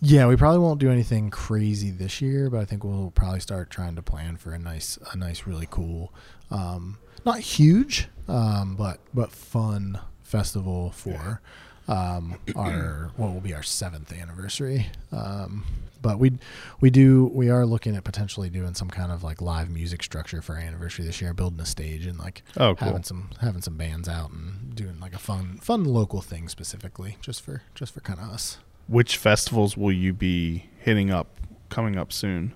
yeah, 0.02 0.28
we 0.28 0.36
probably 0.36 0.60
won't 0.60 0.80
do 0.80 0.92
anything 0.92 1.30
crazy 1.32 1.90
this 1.92 2.22
year, 2.22 2.50
but 2.50 2.60
I 2.60 2.66
think 2.66 2.84
we'll 2.84 3.12
probably 3.12 3.40
start 3.40 3.70
trying 3.70 3.96
to 3.96 4.02
plan 4.04 4.38
for 4.38 4.52
a 4.54 4.60
nice, 4.60 5.00
a 5.12 5.18
nice, 5.18 5.48
really 5.48 5.68
cool, 5.70 6.14
um, 6.52 6.98
not 7.26 7.40
huge, 7.40 8.08
um, 8.28 8.76
but 8.76 9.00
but 9.14 9.32
fun 9.32 10.00
festival 10.22 10.92
for 10.92 11.42
um, 11.88 12.38
our 12.56 13.12
what 13.18 13.34
will 13.34 13.42
be 13.42 13.54
our 13.54 13.64
seventh 13.64 14.14
anniversary. 14.14 14.88
Um, 15.12 15.66
but 16.00 16.20
we 16.20 16.34
we 16.80 16.92
do 16.92 17.26
we 17.34 17.50
are 17.50 17.66
looking 17.66 17.96
at 17.96 18.04
potentially 18.04 18.52
doing 18.52 18.76
some 18.76 18.90
kind 18.90 19.12
of 19.12 19.24
like 19.24 19.42
live 19.42 19.70
music 19.72 20.04
structure 20.04 20.44
for 20.44 20.54
our 20.54 20.60
anniversary 20.60 21.06
this 21.06 21.22
year, 21.22 21.34
building 21.34 21.60
a 21.60 21.66
stage 21.66 22.06
and 22.06 22.20
like 22.20 22.44
Oh, 22.56 22.76
cool. 22.76 22.88
having 22.90 23.04
some 23.04 23.32
having 23.42 23.62
some 23.64 23.78
bands 23.78 24.08
out 24.08 24.30
and 24.30 24.76
doing 24.76 25.00
like 25.00 25.16
a 25.16 25.18
fun 25.20 25.58
fun 25.62 25.86
local 25.86 26.22
thing 26.22 26.50
specifically 26.50 27.18
just 27.20 27.42
for 27.42 27.64
just 27.74 27.96
for 27.96 28.02
kind 28.02 28.20
of 28.20 28.30
us. 28.30 28.60
Which 28.88 29.18
festivals 29.18 29.76
will 29.76 29.92
you 29.92 30.14
be 30.14 30.70
hitting 30.80 31.12
up 31.12 31.28
coming 31.70 31.98
up 31.98 32.14
soon? 32.14 32.54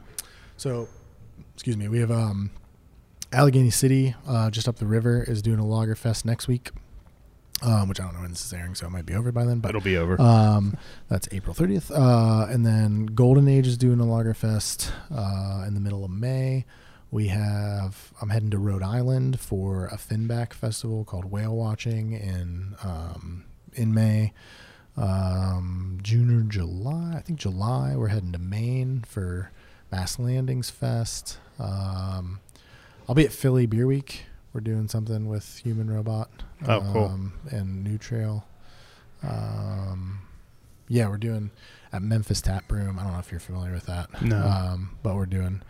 So, 0.58 0.88
excuse 1.54 1.76
me, 1.76 1.88
we 1.88 2.00
have 2.00 2.12
um, 2.12 2.52
Allegheny 3.34 3.70
City, 3.70 4.16
uh, 4.28 4.50
just 4.50 4.68
up 4.68 4.78
the 4.78 4.86
river, 4.86 5.24
is 5.24 5.42
doing 5.42 5.60
a 5.60 5.66
Lager 5.66 5.96
Fest 5.96 6.24
next 6.26 6.48
week, 6.48 6.70
um, 7.62 7.90
which 7.90 8.00
I 8.00 8.04
don't 8.06 8.14
know 8.14 8.22
when 8.22 8.32
this 8.32 8.46
is 8.46 8.54
airing, 8.54 8.76
so 8.76 8.88
it 8.88 8.92
might 8.92 9.06
be 9.06 9.14
over 9.14 9.32
by 9.32 9.44
then. 9.44 9.60
But 9.60 9.70
It'll 9.70 9.82
be 9.82 9.98
over. 9.98 10.20
um, 10.22 10.78
that's 11.10 11.28
April 11.32 11.54
30th. 11.54 11.92
Uh, 11.92 12.46
and 12.50 12.66
then 12.66 13.08
Golden 13.08 13.48
Age 13.50 13.68
is 13.68 13.78
doing 13.78 14.00
a 14.00 14.06
Lager 14.06 14.34
Fest 14.34 14.92
uh, 15.14 15.66
in 15.68 15.74
the 15.74 15.82
middle 15.82 16.06
of 16.06 16.12
May. 16.12 16.66
We 17.10 17.28
have, 17.28 18.14
I'm 18.22 18.30
heading 18.30 18.52
to 18.52 18.58
Rhode 18.58 18.84
Island 18.84 19.38
for 19.40 19.88
a 19.88 19.98
Finback 19.98 20.54
festival 20.54 21.04
called 21.04 21.26
Whale 21.26 21.54
Watching 21.56 22.14
in, 22.14 22.76
um, 22.84 23.44
in 23.74 23.94
May. 23.94 24.32
Um, 24.98 26.00
June 26.04 26.38
or 26.38 26.44
July, 26.44 27.14
I 27.18 27.22
think 27.22 27.40
July, 27.40 27.96
we're 27.96 28.10
heading 28.10 28.32
to 28.34 28.40
Maine 28.40 29.04
for 29.08 29.52
Mast 29.92 30.20
Landings 30.20 30.70
Fest. 30.70 31.38
Um, 31.60 32.40
I'll 33.08 33.16
be 33.16 33.26
at 33.26 33.32
Philly 33.32 33.66
Beer 33.66 33.88
Week. 33.88 34.26
We're 34.54 34.62
doing 34.62 34.88
something 34.88 35.28
with 35.28 35.60
Human 35.64 35.90
Robot. 35.90 36.30
Oh, 36.68 36.82
cool. 36.92 37.06
um, 37.06 37.34
And 37.52 37.84
New 37.84 37.98
Trail. 37.98 38.46
Um, 39.24 40.20
yeah, 40.88 41.08
we're 41.08 41.18
doing 41.18 41.52
at 41.94 42.02
Memphis 42.02 42.42
Tap 42.42 42.70
Room. 42.72 43.00
I 43.00 43.04
don't 43.04 43.14
know 43.14 43.20
if 43.20 43.32
you're 43.32 43.40
familiar 43.40 43.72
with 43.72 43.86
that. 43.86 44.22
No. 44.22 44.38
Um, 44.38 44.98
but 45.04 45.16
we're 45.16 45.26
doing 45.26 45.62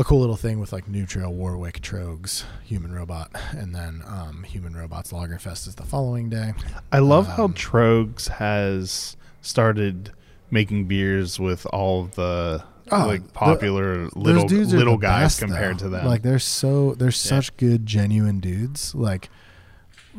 a 0.00 0.04
cool 0.04 0.20
little 0.20 0.36
thing 0.36 0.58
with 0.58 0.72
like 0.72 0.88
New 0.88 1.04
Trail, 1.06 1.30
Warwick, 1.32 1.80
Troegs, 1.82 2.44
Human 2.64 2.92
Robot, 2.92 3.30
and 3.52 3.74
then 3.74 4.02
um, 4.06 4.42
Human 4.44 4.74
Robots 4.74 5.12
Lagerfest 5.12 5.68
is 5.68 5.74
the 5.74 5.82
following 5.84 6.30
day. 6.30 6.54
I 6.90 7.00
love 7.00 7.26
how 7.26 7.44
um, 7.44 7.54
Troegs 7.54 8.28
has 8.28 9.16
started 9.42 10.12
making 10.50 10.86
beers 10.86 11.38
with 11.38 11.66
all 11.66 12.02
of 12.04 12.14
the 12.14 12.64
Oh, 12.92 13.06
like 13.06 13.22
the- 13.24 13.32
popular 13.32 14.08
little 14.16 14.48
dudes 14.48 14.72
little 14.74 14.96
guys 14.96 15.22
best, 15.26 15.40
compared 15.40 15.76
though. 15.78 15.84
to 15.84 15.88
them. 15.90 16.06
Like 16.06 16.22
they're 16.22 16.40
so 16.40 16.94
they're 16.94 17.12
such 17.12 17.56
good 17.56 17.86
genuine 17.86 18.40
dudes. 18.40 18.94
Like, 18.96 19.28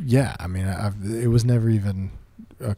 yeah, 0.01 0.35
I 0.39 0.47
mean, 0.47 0.65
I've, 0.67 0.95
it 1.03 1.27
was 1.27 1.43
never 1.43 1.69
even. 1.69 2.11
A, 2.61 2.77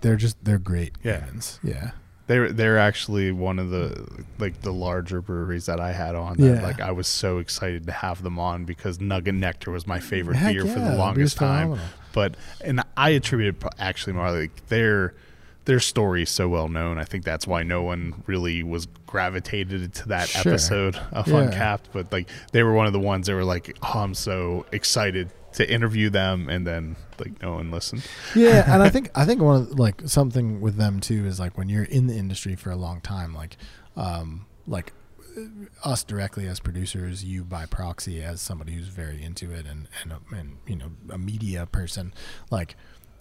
they're 0.00 0.16
just 0.16 0.42
they're 0.42 0.58
great 0.58 0.94
Yeah. 1.02 1.20
humans. 1.24 1.60
Yeah, 1.62 1.90
they're 2.30 2.52
they're 2.52 2.78
actually 2.78 3.32
one 3.32 3.58
of 3.58 3.70
the 3.70 4.06
like 4.38 4.60
the 4.60 4.72
larger 4.72 5.20
breweries 5.20 5.66
that 5.66 5.80
I 5.80 5.90
had 5.90 6.14
on. 6.14 6.36
That, 6.36 6.44
Yeah. 6.58 6.62
Like 6.62 6.80
I 6.80 6.92
was 6.92 7.08
so 7.08 7.38
excited 7.38 7.86
to 7.86 7.92
have 7.92 8.22
them 8.22 8.38
on 8.38 8.64
because 8.64 9.00
Nugget 9.00 9.34
Nectar 9.34 9.72
was 9.72 9.84
my 9.84 9.98
favorite 9.98 10.36
Heck 10.36 10.52
beer 10.54 10.64
for 10.64 10.78
the 10.78 10.94
longest 10.94 11.38
time. 11.38 11.76
But 12.12 12.36
and 12.64 12.82
I 12.96 13.10
attribute 13.10 13.56
it 13.56 13.64
actually 13.80 14.12
more 14.12 14.30
like 14.30 14.68
they're 14.68 15.12
their 15.64 15.80
story 15.80 16.22
is 16.22 16.30
so 16.30 16.48
well 16.48 16.68
known. 16.68 16.98
I 16.98 17.04
think 17.04 17.24
that's 17.24 17.48
why 17.48 17.64
no 17.64 17.82
one 17.82 18.22
really 18.26 18.62
was 18.62 18.86
gravitated 19.06 19.92
to 19.94 20.08
that 20.08 20.28
Sure. 20.28 20.52
episode 20.52 20.96
of 21.10 21.26
Yeah. 21.26 21.40
Uncapped. 21.40 21.88
But 21.92 22.12
like 22.12 22.28
they 22.52 22.62
were 22.62 22.72
one 22.74 22.86
of 22.86 22.92
the 22.92 23.00
ones 23.00 23.26
that 23.26 23.34
were 23.34 23.44
like, 23.44 23.76
"Oh, 23.82 23.98
I'm 23.98 24.14
so 24.14 24.66
excited 24.70 25.30
to 25.54 25.70
interview 25.70 26.10
them," 26.10 26.48
and 26.48 26.66
then 26.66 26.96
like 27.18 27.40
no 27.42 27.54
one 27.54 27.70
listened. 27.70 28.02
yeah, 28.34 28.64
and 28.72 28.82
I 28.82 28.88
think 28.88 29.10
I 29.14 29.24
think 29.24 29.40
one 29.40 29.56
of 29.56 29.78
like 29.78 30.02
something 30.06 30.60
with 30.60 30.76
them 30.76 31.00
too 31.00 31.26
is 31.26 31.40
like 31.40 31.56
when 31.58 31.68
you're 31.68 31.84
in 31.84 32.06
the 32.06 32.16
industry 32.16 32.56
for 32.56 32.70
a 32.70 32.76
long 32.76 33.00
time, 33.00 33.34
like 33.34 33.56
um, 33.96 34.46
like 34.66 34.92
uh, 35.36 35.88
us 35.88 36.04
directly 36.04 36.46
as 36.46 36.60
producers, 36.60 37.24
you 37.24 37.44
by 37.44 37.66
proxy 37.66 38.22
as 38.22 38.40
somebody 38.40 38.72
who's 38.72 38.88
very 38.88 39.22
into 39.22 39.52
it 39.52 39.66
and 39.66 39.88
and 40.02 40.12
and 40.30 40.56
you 40.66 40.76
know 40.76 40.92
a 41.10 41.18
media 41.18 41.66
person, 41.66 42.14
like 42.50 42.76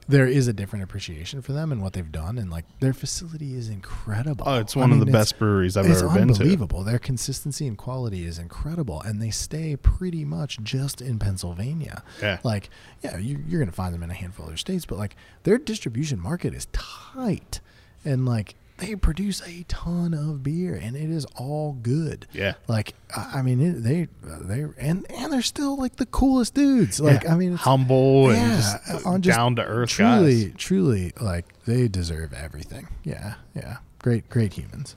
there 0.09 0.27
is 0.27 0.47
a 0.47 0.53
different 0.53 0.83
appreciation 0.83 1.41
for 1.41 1.53
them 1.53 1.71
and 1.71 1.81
what 1.83 1.93
they've 1.93 2.11
done, 2.11 2.37
and 2.39 2.49
like 2.49 2.65
their 2.79 2.93
facility 2.93 3.55
is 3.55 3.69
incredible. 3.69 4.43
Oh, 4.47 4.59
it's 4.59 4.75
I 4.75 4.79
one 4.79 4.91
of 4.91 4.97
mean, 4.97 5.05
the 5.05 5.11
best 5.11 5.37
breweries 5.37 5.77
I've 5.77 5.85
ever 5.85 6.09
been 6.09 6.27
to. 6.27 6.31
It's 6.31 6.39
unbelievable. 6.39 6.83
Their 6.83 6.97
consistency 6.99 7.67
and 7.67 7.77
quality 7.77 8.25
is 8.25 8.39
incredible, 8.39 9.01
and 9.01 9.21
they 9.21 9.29
stay 9.29 9.75
pretty 9.75 10.25
much 10.25 10.59
just 10.63 10.99
in 11.01 11.19
Pennsylvania. 11.19 12.03
Yeah. 12.21 12.39
Like, 12.43 12.69
yeah, 13.03 13.17
you, 13.17 13.43
you're 13.47 13.59
going 13.59 13.69
to 13.69 13.75
find 13.75 13.93
them 13.93 14.01
in 14.03 14.09
a 14.09 14.15
handful 14.15 14.45
of 14.45 14.49
other 14.49 14.57
states, 14.57 14.85
but 14.85 14.97
like 14.97 15.15
their 15.43 15.59
distribution 15.59 16.19
market 16.19 16.53
is 16.55 16.67
tight, 16.73 17.59
and 18.03 18.25
like 18.25 18.55
they 18.79 18.95
produce 18.95 19.41
a 19.47 19.63
ton 19.67 20.13
of 20.13 20.43
beer, 20.43 20.73
and 20.75 20.95
it 20.95 21.09
is 21.09 21.25
all 21.35 21.73
good. 21.73 22.27
Yeah. 22.33 22.53
Like, 22.67 22.93
I 23.15 23.41
mean, 23.41 23.61
it, 23.61 23.83
they 23.83 24.07
they 24.23 24.65
and 24.77 25.05
and 25.11 25.31
they're 25.33 25.41
still 25.41 25.77
like 25.77 25.97
the 25.97 26.05
coolest 26.05 26.53
dudes. 26.53 26.99
Like, 26.99 27.23
Yeah. 27.23 27.33
I 27.33 27.37
mean, 27.37 27.53
it's, 27.53 27.61
humble 27.63 28.29
and 28.31 28.61
just, 28.61 29.05
on 29.05 29.21
just 29.21 29.37
down 29.37 29.55
to 29.57 29.63
earth 29.63 29.89
Truly, 29.89 30.45
guys. 30.45 30.53
truly, 30.57 31.13
like 31.19 31.45
they 31.65 31.87
deserve 31.87 32.33
everything. 32.33 32.87
Yeah, 33.03 33.35
yeah, 33.55 33.77
great, 33.99 34.29
great 34.29 34.53
humans. 34.53 34.95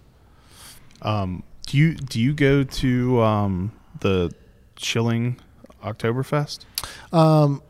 Um, 1.02 1.42
do 1.66 1.76
you 1.78 1.94
do 1.94 2.20
you 2.20 2.32
go 2.34 2.62
to 2.64 3.20
um, 3.22 3.72
the 4.00 4.32
Schilling 4.76 5.38
Oktoberfest? 5.82 6.60
Um, 7.12 7.62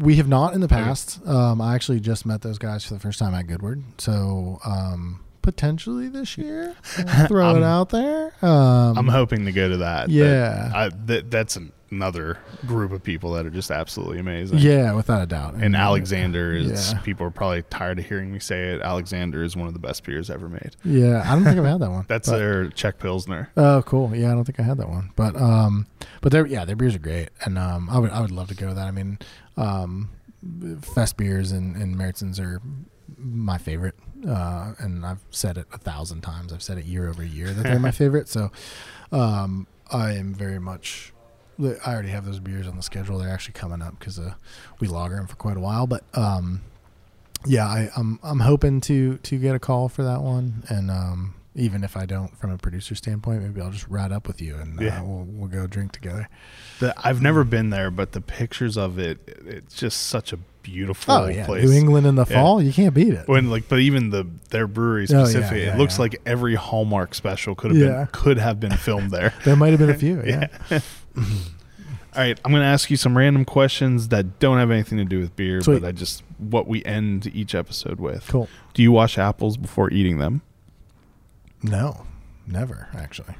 we 0.00 0.16
have 0.16 0.28
not 0.28 0.54
in 0.54 0.60
the 0.60 0.68
past. 0.68 1.26
Um, 1.26 1.60
I 1.60 1.74
actually 1.74 2.00
just 2.00 2.24
met 2.24 2.40
those 2.42 2.58
guys 2.58 2.84
for 2.84 2.94
the 2.94 3.00
first 3.00 3.18
time 3.18 3.34
at 3.34 3.46
Goodward, 3.46 3.82
so 3.98 4.58
um, 4.64 5.21
potentially 5.42 6.08
this 6.08 6.38
year. 6.38 6.74
I'll 7.06 7.26
throw 7.26 7.56
it 7.56 7.62
out 7.62 7.90
there. 7.90 8.32
Um, 8.42 8.96
I'm 8.98 9.08
hoping 9.08 9.44
to 9.46 9.52
go 9.52 9.68
to 9.68 9.76
that. 9.78 10.06
That- 10.08 10.10
yeah. 10.12 10.70
I, 10.74 10.88
that, 11.06 11.30
that's 11.30 11.56
an, 11.56 11.72
another 11.90 12.38
group 12.66 12.90
of 12.92 13.02
people 13.02 13.32
that 13.32 13.44
are 13.44 13.50
just 13.50 13.70
absolutely 13.70 14.18
amazing. 14.18 14.58
yeah, 14.58 14.94
without 14.94 15.20
a 15.22 15.26
doubt. 15.26 15.54
And 15.54 15.76
Alexander 15.76 16.52
is. 16.54 16.92
Yeah. 16.92 17.00
People 17.00 17.26
are 17.26 17.30
probably 17.30 17.62
tired 17.64 17.98
of 17.98 18.06
hearing 18.06 18.32
me 18.32 18.38
say 18.38 18.70
it. 18.74 18.80
Alexander 18.80 19.42
is 19.42 19.56
one 19.56 19.66
of 19.68 19.74
the 19.74 19.78
best 19.80 20.04
beers 20.04 20.30
ever 20.30 20.48
made. 20.48 20.74
Yeah, 20.84 21.22
I 21.26 21.34
don't 21.34 21.44
think 21.44 21.58
I've 21.58 21.64
had 21.64 21.80
that 21.80 21.90
one. 21.98 22.06
That's 22.08 22.28
but- 22.30 22.38
their 22.38 22.68
Czech 22.70 22.98
Pilsner. 22.98 23.50
Oh, 23.56 23.82
cool. 23.84 24.14
Yeah, 24.16 24.30
I 24.30 24.34
don't 24.34 24.44
think 24.44 24.58
I 24.60 24.62
had 24.62 24.78
that 24.78 24.88
one, 24.88 25.10
but 25.16 25.36
um, 25.36 25.86
but 26.22 26.32
their 26.32 26.46
yeah, 26.46 26.64
their 26.64 26.76
beers 26.76 26.94
are 26.94 26.98
great, 27.00 27.28
and 27.44 27.58
um, 27.58 27.90
I 27.90 27.98
would 27.98 28.10
I 28.10 28.20
would 28.20 28.30
love 28.30 28.48
to 28.48 28.54
go 28.54 28.68
to 28.68 28.74
that. 28.74 28.86
I 28.86 28.90
mean, 28.90 29.18
um, 29.56 30.08
fest 30.80 31.16
beers 31.16 31.52
and 31.52 31.76
and 31.76 31.94
Marzens 31.96 32.40
are 32.40 32.60
my 33.18 33.58
favorite, 33.58 33.94
uh, 34.26 34.72
and 34.78 35.04
I've 35.04 35.20
said 35.30 35.58
it 35.58 35.66
a 35.72 35.78
thousand 35.78 36.20
times. 36.22 36.52
I've 36.52 36.62
said 36.62 36.78
it 36.78 36.84
year 36.84 37.08
over 37.08 37.24
year 37.24 37.48
that 37.52 37.62
they're 37.62 37.78
my 37.78 37.90
favorite. 38.02 38.28
So, 38.28 38.50
um, 39.10 39.66
I 39.90 40.12
am 40.12 40.34
very 40.34 40.58
much. 40.58 41.12
I 41.60 41.92
already 41.92 42.08
have 42.08 42.24
those 42.24 42.40
beers 42.40 42.66
on 42.66 42.76
the 42.76 42.82
schedule. 42.82 43.18
They're 43.18 43.28
actually 43.32 43.52
coming 43.54 43.82
up 43.82 43.98
because 43.98 44.18
uh, 44.18 44.34
we 44.80 44.88
lager 44.88 45.16
them 45.16 45.26
for 45.26 45.36
quite 45.36 45.56
a 45.56 45.60
while, 45.60 45.86
but 45.86 46.02
um, 46.14 46.62
yeah, 47.46 47.66
I, 47.66 47.90
I'm 47.96 48.18
I'm 48.22 48.40
hoping 48.40 48.80
to 48.82 49.18
to 49.18 49.38
get 49.38 49.54
a 49.54 49.58
call 49.58 49.88
for 49.88 50.02
that 50.02 50.22
one, 50.22 50.64
and 50.68 50.90
um, 50.90 51.34
even 51.54 51.84
if 51.84 51.96
I 51.96 52.06
don't, 52.06 52.36
from 52.38 52.50
a 52.50 52.58
producer 52.58 52.94
standpoint, 52.94 53.42
maybe 53.42 53.60
I'll 53.60 53.70
just 53.70 53.86
ride 53.88 54.12
up 54.12 54.26
with 54.26 54.40
you 54.40 54.56
and 54.56 54.80
Yeah. 54.80 55.00
uh, 55.00 55.04
we'll 55.04 55.24
we'll 55.28 55.48
go 55.48 55.66
drink 55.66 55.92
together. 55.92 56.28
The, 56.80 56.94
I've 57.06 57.20
never 57.20 57.44
been 57.44 57.68
there, 57.70 57.90
but 57.90 58.12
the 58.12 58.20
pictures 58.22 58.78
of 58.78 58.98
it, 58.98 59.20
it's 59.46 59.74
just 59.74 60.04
such 60.06 60.32
a 60.32 60.38
beautiful 60.62 61.14
Oh 61.14 61.26
yeah, 61.26 61.44
place. 61.46 61.64
New 61.64 61.72
England 61.76 62.06
in 62.06 62.14
the 62.14 62.24
Yeah. 62.28 62.34
fall, 62.42 62.62
you 62.62 62.72
can't 62.72 62.94
beat 62.94 63.12
it. 63.14 63.26
When 63.28 63.50
like, 63.50 63.68
but 63.68 63.80
even 63.80 64.10
the 64.10 64.26
their 64.50 64.66
brewery 64.66 65.06
Oh, 65.10 65.12
yeah, 65.18 65.24
specifically, 65.24 65.62
it 65.62 65.76
looks 65.78 65.98
like 65.98 66.20
every 66.26 66.54
Hallmark 66.54 67.14
special 67.14 67.54
could 67.54 67.72
have 67.74 67.80
been 67.80 68.06
could 68.12 68.38
have 68.38 68.60
been 68.60 68.76
filmed 68.76 69.10
there. 69.10 69.32
There 69.44 69.56
might 69.56 69.70
have 69.70 69.78
been 69.80 69.90
a 69.90 69.94
few. 69.98 70.22
Yeah. 70.26 70.48
All 72.14 72.20
right, 72.20 72.38
I'm 72.44 72.50
going 72.52 72.60
to 72.62 72.66
ask 72.68 72.90
you 72.90 72.98
some 72.98 73.16
random 73.16 73.46
questions 73.46 74.08
that 74.08 74.38
don't 74.38 74.58
have 74.58 74.70
anything 74.70 74.98
to 74.98 75.04
do 75.06 75.18
with 75.18 75.34
beer, 75.34 75.62
Sweet. 75.62 75.80
but 75.80 75.88
I 75.88 75.92
just 75.92 76.22
what 76.38 76.66
we 76.68 76.84
end 76.84 77.26
each 77.34 77.54
episode 77.54 77.98
with. 78.00 78.26
Cool. 78.28 78.50
Do 78.74 78.82
you 78.82 78.92
wash 78.92 79.16
apples 79.16 79.56
before 79.56 79.90
eating 79.90 80.18
them? 80.18 80.42
No, 81.62 82.06
never 82.46 82.88
actually. 82.94 83.34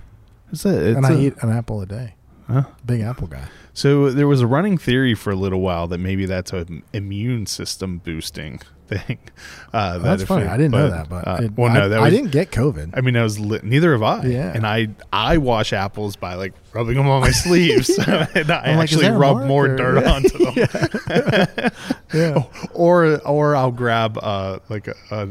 Is 0.52 0.62
that 0.62 0.82
it's 0.82 0.96
and 0.96 1.04
I 1.04 1.12
a- 1.12 1.18
eat 1.18 1.34
an 1.42 1.50
apple 1.50 1.82
a 1.82 1.86
day. 1.86 2.14
Huh? 2.52 2.64
Big 2.84 3.00
apple 3.00 3.26
guy. 3.26 3.44
So 3.74 4.10
there 4.10 4.26
was 4.28 4.40
a 4.42 4.46
running 4.46 4.76
theory 4.78 5.14
for 5.14 5.30
a 5.30 5.36
little 5.36 5.60
while 5.60 5.86
that 5.88 5.98
maybe 5.98 6.26
that's 6.26 6.52
an 6.52 6.82
immune 6.92 7.46
system 7.46 7.98
boosting 7.98 8.60
thing. 8.86 9.18
Uh, 9.74 9.96
that 9.96 10.02
That's 10.18 10.24
funny. 10.24 10.44
it- 10.44 10.50
I 10.50 10.58
didn't 10.58 10.72
know 10.72 10.90
that, 10.90 11.08
but 11.08 11.26
uh, 11.26 11.38
it- 11.44 11.52
well, 11.56 11.72
no, 11.72 11.86
I, 11.86 11.88
that 11.88 11.98
I 12.00 12.10
didn't 12.10 12.30
get 12.30 12.50
COVID. 12.50 12.90
I 12.94 13.00
mean, 13.00 13.16
I 13.16 13.22
was 13.22 13.40
li- 13.40 13.60
neither 13.62 13.92
have 13.92 14.02
I. 14.02 14.22
Yeah. 14.26 14.52
And 14.54 14.66
I 14.66 14.88
I 15.10 15.38
wash 15.38 15.72
apples 15.72 16.14
by 16.14 16.34
like 16.34 16.52
rubbing 16.74 16.96
them 16.96 17.08
on 17.08 17.22
my 17.22 17.30
sleeves, 17.30 17.88
and 18.06 18.50
I 18.50 18.60
I'm 18.66 18.78
actually 18.80 19.06
a 19.06 19.14
rub 19.16 19.46
more 19.46 19.64
or- 19.70 19.76
dirt 19.76 20.04
Yeah. 20.04 20.12
onto 20.12 20.38
them. 20.38 21.70
yeah. 22.12 22.42
or 22.74 23.18
or 23.26 23.56
I'll 23.56 23.70
grab 23.72 24.18
uh 24.22 24.58
like 24.68 24.88
a, 24.88 24.94
a, 25.10 25.28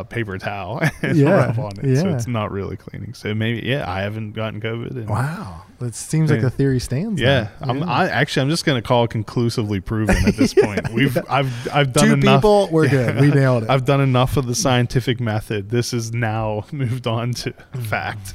a 0.00 0.04
paper 0.04 0.36
towel 0.38 0.80
and 1.02 1.16
Yeah, 1.16 1.46
rub 1.46 1.58
on 1.58 1.72
it, 1.82 1.96
so 2.00 2.08
it's 2.08 2.26
not 2.26 2.50
really 2.50 2.76
cleaning. 2.76 3.14
So 3.14 3.34
maybe 3.34 3.66
yeah, 3.66 3.90
I 3.90 4.00
haven't 4.02 4.32
gotten 4.32 4.60
COVID. 4.60 5.06
Wow. 5.06 5.62
That 5.78 5.94
seems 5.94 6.30
like 6.30 6.40
the 6.40 6.50
theory 6.50 6.80
stands. 6.80 7.20
Yeah, 7.20 7.50
then. 7.60 7.70
I'm, 7.70 7.82
I 7.84 8.08
actually 8.08 8.42
I'm 8.42 8.50
just 8.50 8.64
gonna 8.64 8.82
call 8.82 9.04
it 9.04 9.10
conclusively 9.10 9.78
proven 9.80 10.16
at 10.26 10.34
this 10.34 10.52
point. 10.52 10.88
We've 10.92 11.16
I've 11.30 11.68
I've 11.72 11.92
done 11.92 12.06
Two 12.08 12.12
enough. 12.14 12.40
people, 12.40 12.68
we're 12.72 12.88
good. 12.90 13.20
We 13.20 13.28
nailed 13.28 13.62
it. 13.62 13.70
I've 13.70 13.84
done 13.84 14.00
enough 14.00 14.36
of 14.36 14.46
the 14.46 14.54
scientific 14.56 15.20
method. 15.20 15.70
This 15.70 15.92
is 15.92 16.12
now 16.12 16.64
moved 16.72 17.06
on 17.06 17.32
to 17.34 17.52
Mm. 17.74 17.86
fact. 17.86 18.34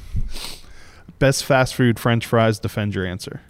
Best 1.18 1.44
fast 1.44 1.74
food 1.74 1.98
French 2.00 2.24
fries. 2.26 2.58
Defend 2.58 2.94
your 2.94 3.04
answer. 3.06 3.40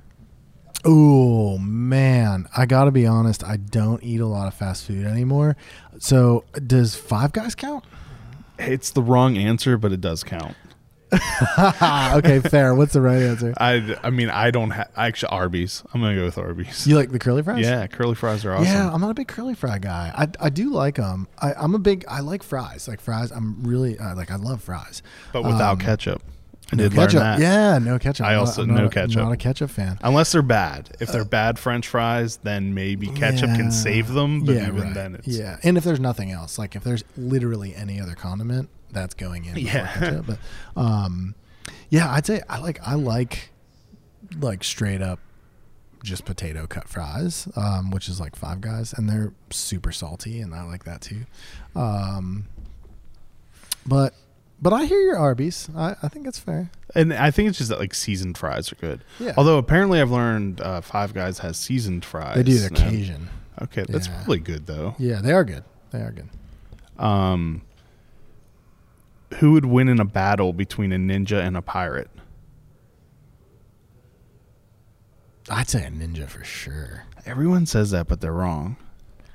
Oh 0.86 1.56
man, 1.58 2.46
I 2.54 2.66
gotta 2.66 2.90
be 2.90 3.06
honest. 3.06 3.42
I 3.42 3.56
don't 3.56 4.02
eat 4.02 4.20
a 4.20 4.26
lot 4.26 4.48
of 4.48 4.54
fast 4.54 4.84
food 4.86 5.06
anymore. 5.06 5.56
So 5.98 6.44
does 6.66 6.94
Five 6.94 7.32
Guys 7.32 7.54
count? 7.54 7.84
It's 8.58 8.90
the 8.90 9.02
wrong 9.02 9.36
answer, 9.36 9.76
but 9.76 9.92
it 9.92 10.00
does 10.00 10.22
count. 10.24 10.56
okay, 11.58 12.40
fair. 12.40 12.74
What's 12.74 12.92
the 12.92 13.00
right 13.00 13.22
answer? 13.22 13.54
I 13.58 13.96
I 14.02 14.10
mean 14.10 14.30
I 14.30 14.50
don't 14.50 14.70
have 14.70 14.90
actually 14.96 15.28
Arby's. 15.30 15.82
I'm 15.92 16.00
gonna 16.00 16.16
go 16.16 16.24
with 16.24 16.38
Arby's. 16.38 16.86
You 16.86 16.96
like 16.96 17.10
the 17.10 17.18
curly 17.20 17.42
fries? 17.42 17.64
Yeah, 17.64 17.86
curly 17.86 18.14
fries 18.14 18.44
are 18.44 18.52
awesome. 18.52 18.64
Yeah, 18.66 18.92
I'm 18.92 19.00
not 19.00 19.10
a 19.10 19.14
big 19.14 19.28
curly 19.28 19.54
fry 19.54 19.78
guy. 19.78 20.12
I, 20.16 20.46
I 20.46 20.50
do 20.50 20.70
like 20.70 20.96
them. 20.96 21.28
I, 21.38 21.52
I'm 21.54 21.74
a 21.74 21.78
big. 21.78 22.04
I 22.08 22.20
like 22.20 22.42
fries. 22.42 22.88
Like 22.88 23.00
fries. 23.00 23.30
I'm 23.30 23.62
really 23.62 23.96
uh, 23.98 24.16
like. 24.16 24.30
I 24.32 24.36
love 24.36 24.62
fries. 24.62 25.02
but 25.32 25.44
without 25.44 25.72
Um, 25.74 25.78
ketchup. 25.78 26.22
I 26.72 26.76
No 26.76 26.82
did 26.84 26.94
learn 26.94 27.06
ketchup. 27.06 27.20
that. 27.20 27.38
Yeah, 27.40 27.78
no 27.78 27.98
ketchup. 27.98 28.26
I 28.26 28.34
also- 28.36 28.62
I'm 28.62 28.68
not 28.68 28.82
no 28.82 28.88
ketchup. 28.88 29.16
Not 29.22 29.32
a 29.32 29.36
ketchup 29.36 29.70
fan. 29.70 29.98
Unless 30.02 30.32
they're 30.32 30.42
bad. 30.42 30.96
If 30.98 31.10
they're 31.12 31.24
bad 31.24 31.58
French 31.58 31.86
fries, 31.86 32.38
then 32.42 32.72
maybe 32.74 33.08
ketchup 33.08 33.50
Yeah. 33.50 33.56
can 33.56 33.70
save 33.70 34.08
them. 34.08 34.44
But 34.44 34.54
yeah, 34.56 34.68
even 34.68 34.80
right. 34.82 34.94
then, 34.94 35.14
it's 35.16 35.28
yeah. 35.28 35.58
And 35.62 35.76
if 35.76 35.84
there's 35.84 36.00
nothing 36.00 36.30
else, 36.32 36.58
like 36.58 36.74
if 36.74 36.82
there's 36.82 37.04
literally 37.16 37.74
any 37.74 38.00
other 38.00 38.14
condiment, 38.14 38.70
that's 38.90 39.14
going 39.14 39.44
in. 39.44 39.56
Yeah. 39.58 39.86
ketchup. 39.92 40.26
But 40.26 40.38
um, 40.80 41.34
yeah, 41.90 42.10
I'd 42.12 42.24
say 42.26 42.40
I 42.48 42.58
like 42.58 42.80
I 42.86 42.94
like 42.94 43.50
like 44.40 44.64
straight 44.64 45.02
up 45.02 45.20
just 46.02 46.24
potato 46.24 46.66
cut 46.66 46.88
fries, 46.88 47.46
um, 47.56 47.90
which 47.90 48.08
is 48.08 48.20
like 48.20 48.36
Five 48.36 48.60
Guys, 48.60 48.92
and 48.92 49.08
they're 49.08 49.32
super 49.50 49.92
salty, 49.92 50.40
and 50.40 50.54
I 50.54 50.62
like 50.64 50.84
that 50.84 51.00
too. 51.02 51.24
Um, 51.76 52.46
but 53.86 54.14
but 54.62 54.72
I 54.72 54.84
hear 54.86 55.00
your 55.00 55.18
Arby's. 55.18 55.68
I, 55.76 55.96
I 56.02 56.08
think 56.08 56.26
it's 56.26 56.38
fair. 56.38 56.70
And 56.94 57.12
I 57.12 57.30
think 57.30 57.48
it's 57.48 57.58
just 57.58 57.70
that 57.70 57.78
like 57.78 57.94
seasoned 57.94 58.38
fries 58.38 58.72
are 58.72 58.76
good. 58.76 59.02
Yeah. 59.18 59.34
Although 59.36 59.58
apparently 59.58 60.00
I've 60.00 60.10
learned 60.10 60.60
uh, 60.60 60.80
Five 60.80 61.12
Guys 61.14 61.38
has 61.40 61.56
seasoned 61.58 62.04
fries. 62.04 62.36
They 62.36 62.42
do 62.44 62.68
now. 62.70 62.76
Cajun. 62.78 63.28
Okay, 63.62 63.84
that's 63.88 64.06
Yeah. 64.08 64.16
probably 64.16 64.38
good 64.40 64.66
though. 64.66 64.94
Yeah, 64.98 65.20
they 65.20 65.32
are 65.32 65.44
good. 65.44 65.64
They 65.90 66.00
are 66.00 66.12
good. 66.12 66.28
Um, 67.04 67.62
who 69.40 69.52
would 69.52 69.64
win 69.64 69.88
in 69.88 69.98
a 70.00 70.04
battle 70.04 70.52
between 70.52 70.92
a 70.92 70.96
ninja 70.96 71.40
and 71.44 71.56
a 71.56 71.62
pirate? 71.62 72.10
I'd 75.50 75.68
say 75.68 75.84
a 75.84 75.90
ninja 75.90 76.28
for 76.28 76.42
sure. 76.44 77.04
Everyone 77.26 77.66
says 77.66 77.90
that, 77.90 78.08
but 78.08 78.20
they're 78.20 78.32
wrong. 78.32 78.76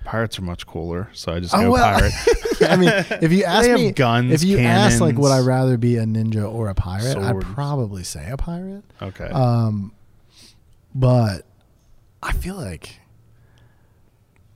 Pirates 0.09 0.39
are 0.39 0.41
much 0.41 0.65
cooler, 0.65 1.07
so 1.13 1.33
I 1.33 1.39
just 1.39 1.53
Oh, 1.53 1.61
go 1.61 1.71
well, 1.73 1.99
pirate. 1.99 2.13
I 2.71 2.75
mean, 2.77 2.89
if 3.21 3.31
you 3.31 3.43
ask 3.45 3.69
me, 3.69 3.91
guns, 3.91 4.31
if 4.33 4.43
you 4.43 4.57
ask 4.57 4.99
like, 4.99 5.17
would 5.17 5.31
I 5.31 5.39
rather 5.39 5.77
be 5.77 5.97
a 5.97 6.03
ninja 6.03 6.51
or 6.51 6.67
a 6.69 6.73
pirate? 6.73 7.15
I'd 7.15 7.41
probably 7.41 8.03
say 8.03 8.27
a 8.29 8.35
pirate. 8.35 8.83
okay. 9.01 9.25
Um, 9.25 9.91
but 10.95 11.45
I 12.23 12.31
feel 12.31 12.55
like 12.55 12.99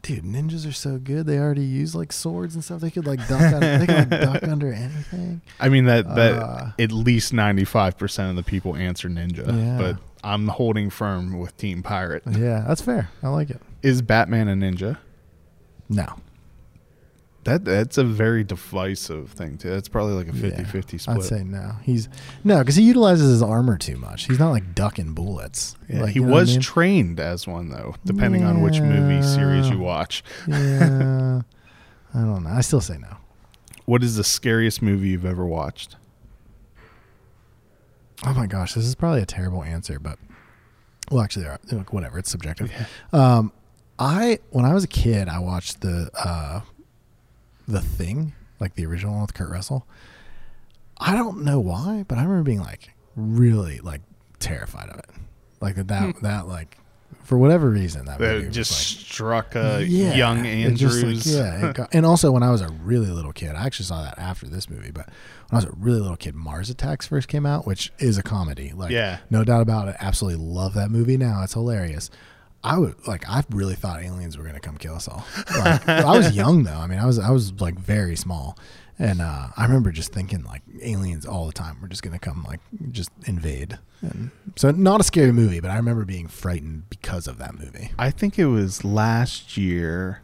dude, 0.01 0.23
ninjas 0.23 0.67
are 0.67 0.73
so 0.73 0.97
good. 0.97 1.25
They 1.27 1.37
already 1.37 1.63
use 1.63 1.93
like 1.95 2.11
swords 2.11 2.55
and 2.55 2.63
stuff. 2.63 2.81
They 2.81 2.89
could 2.91 3.05
like 3.05 3.25
duck. 3.27 3.41
under, 3.53 3.77
they 3.77 3.85
could 3.85 4.11
like 4.11 4.21
duck 4.21 4.43
under 4.43 4.73
anything. 4.73 5.41
I 5.59 5.69
mean 5.69 5.85
that 5.85 6.07
that 6.15 6.33
Uh, 6.33 6.71
at 6.79 6.91
least 6.91 7.31
ninety 7.31 7.63
five 7.63 7.97
percent 7.97 8.29
of 8.31 8.35
the 8.35 8.43
people 8.43 8.75
answer 8.75 9.07
ninja, 9.07 9.47
Yeah. 9.47 9.77
but 9.77 9.97
I'm 10.23 10.47
holding 10.47 10.89
firm 10.89 11.37
with 11.37 11.55
Team 11.57 11.83
Pirate. 11.83 12.23
Yeah, 12.29 12.65
that's 12.67 12.81
fair. 12.81 13.09
I 13.21 13.29
like 13.29 13.49
it. 13.51 13.61
Is 13.81 14.01
Batman 14.01 14.47
a 14.47 14.53
ninja? 14.55 14.97
No, 15.89 16.15
That 17.43 17.65
that's 17.65 17.97
a 17.97 18.03
very 18.03 18.43
divisive 18.43 19.29
thing 19.31 19.57
too. 19.57 19.69
That's 19.69 19.89
probably 19.89 20.13
like 20.13 20.27
a 20.27 20.31
50-50 20.31 20.99
split. 21.01 21.17
I'd 21.17 21.23
say 21.23 21.43
no. 21.43 21.73
He's 21.83 22.07
no 22.43 22.59
because 22.59 22.75
he 22.77 22.83
utilizes 22.83 23.29
his 23.29 23.41
armor 23.43 23.77
too 23.77 23.97
much. 23.97 24.25
He's 24.27 24.39
not 24.39 24.51
like 24.51 24.73
ducking 24.73 25.13
bullets. 25.13 25.75
Yeah, 25.89 26.03
Like, 26.03 26.13
he 26.13 26.19
what 26.21 26.29
I 26.29 26.33
was 26.35 26.51
mean? 26.51 26.61
trained 26.61 27.19
as 27.19 27.45
one 27.45 27.69
though, 27.69 27.95
depending 28.05 28.43
on 28.43 28.61
which 28.61 28.79
movie 28.79 29.21
series 29.21 29.69
you 29.69 29.77
watch. 29.79 30.23
yeah, 30.47 31.41
I 32.13 32.19
don't 32.19 32.43
know. 32.43 32.49
I 32.49 32.61
still 32.61 32.81
say 32.81 32.97
no. 32.97 33.17
What 33.85 34.03
is 34.03 34.15
the 34.15 34.23
scariest 34.23 34.81
movie 34.81 35.09
you've 35.09 35.25
ever 35.25 35.45
watched? 35.45 35.97
Oh 38.25 38.33
my 38.33 38.47
gosh, 38.47 38.73
this 38.73 38.85
is 38.85 38.95
probably 38.95 39.21
a 39.21 39.25
terrible 39.25 39.63
answer, 39.63 39.99
but 39.99 40.17
well, 41.11 41.21
actually, 41.21 41.43
there 41.43 41.59
whatever. 41.89 42.17
It's 42.17 42.31
subjective. 42.31 42.71
Um, 43.11 43.51
I 43.99 44.39
when 44.49 44.65
I 44.65 44.73
was 44.73 44.83
a 44.83 44.87
kid, 44.87 45.27
I 45.29 45.39
watched 45.39 45.81
the 45.81 46.09
uh, 46.13 46.61
the 47.67 47.81
Thing, 47.81 48.33
like 48.59 48.75
the 48.75 48.85
original 48.85 49.13
one 49.13 49.21
with 49.21 49.33
Kurt 49.33 49.49
Russell. 49.49 49.85
I 50.97 51.13
don't 51.13 51.43
know 51.43 51.59
why, 51.59 52.05
but 52.07 52.17
I 52.17 52.23
remember 52.23 52.43
being 52.43 52.59
like 52.61 52.93
really 53.15 53.79
like 53.79 54.01
terrified 54.39 54.89
of 54.89 54.99
it, 54.99 55.09
like 55.61 55.75
that 55.75 55.87
that, 55.87 56.21
that 56.21 56.47
like 56.47 56.77
for 57.23 57.37
whatever 57.37 57.69
reason 57.69 58.05
that 58.05 58.19
movie 58.19 58.39
That 58.39 58.47
was, 58.47 58.55
just 58.55 58.71
like, 58.71 59.05
struck 59.05 59.55
a 59.55 59.85
yeah, 59.87 60.13
young 60.13 60.43
it 60.45 60.73
just, 60.75 61.03
like, 61.03 61.25
yeah, 61.25 61.71
got- 61.75 61.93
and 61.93 62.05
also 62.05 62.31
when 62.31 62.43
I 62.43 62.49
was 62.51 62.59
a 62.61 62.67
really 62.69 63.07
little 63.07 63.31
kid, 63.31 63.55
I 63.55 63.65
actually 63.65 63.85
saw 63.85 64.01
that 64.03 64.17
after 64.19 64.47
this 64.47 64.69
movie. 64.69 64.91
But 64.91 65.05
when 65.49 65.53
I 65.53 65.55
was 65.55 65.65
a 65.65 65.71
really 65.77 66.01
little 66.01 66.17
kid, 66.17 66.35
Mars 66.35 66.69
Attacks 66.69 67.07
first 67.07 67.29
came 67.29 67.45
out, 67.45 67.65
which 67.65 67.93
is 67.97 68.17
a 68.17 68.23
comedy. 68.23 68.73
Like, 68.75 68.91
Yeah. 68.91 69.19
no 69.29 69.45
doubt 69.45 69.61
about 69.61 69.87
it. 69.87 69.95
Absolutely 69.99 70.43
love 70.45 70.73
that 70.73 70.91
movie. 70.91 71.15
Now 71.15 71.43
it's 71.43 71.53
hilarious. 71.53 72.09
I 72.63 72.77
would 72.77 73.07
like. 73.07 73.27
I 73.29 73.43
really 73.49 73.75
thought 73.75 74.01
aliens 74.01 74.37
were 74.37 74.43
gonna 74.45 74.59
come 74.59 74.77
kill 74.77 74.95
us 74.95 75.07
all. 75.07 75.25
Like, 75.57 75.87
I 75.87 76.17
was 76.17 76.31
young 76.35 76.63
though. 76.63 76.77
I 76.77 76.87
mean, 76.87 76.99
I 76.99 77.05
was 77.05 77.19
I 77.19 77.29
was 77.31 77.51
like 77.59 77.77
very 77.77 78.15
small, 78.15 78.57
and 78.97 79.21
uh, 79.21 79.47
I 79.57 79.65
remember 79.65 79.91
just 79.91 80.13
thinking 80.13 80.43
like 80.43 80.61
aliens 80.81 81.25
all 81.25 81.45
the 81.45 81.51
time 81.53 81.77
were 81.81 81.87
just 81.89 82.03
gonna 82.03 82.19
come 82.19 82.43
like 82.47 82.61
just 82.91 83.09
invade. 83.25 83.79
And 84.01 84.31
so 84.55 84.71
not 84.71 85.01
a 85.01 85.03
scary 85.03 85.31
movie, 85.31 85.59
but 85.59 85.71
I 85.71 85.75
remember 85.77 86.05
being 86.05 86.27
frightened 86.27 86.89
because 86.89 87.27
of 87.27 87.37
that 87.39 87.57
movie. 87.57 87.91
I 87.99 88.11
think 88.11 88.37
it 88.39 88.45
was 88.47 88.83
last 88.85 89.57
year. 89.57 90.21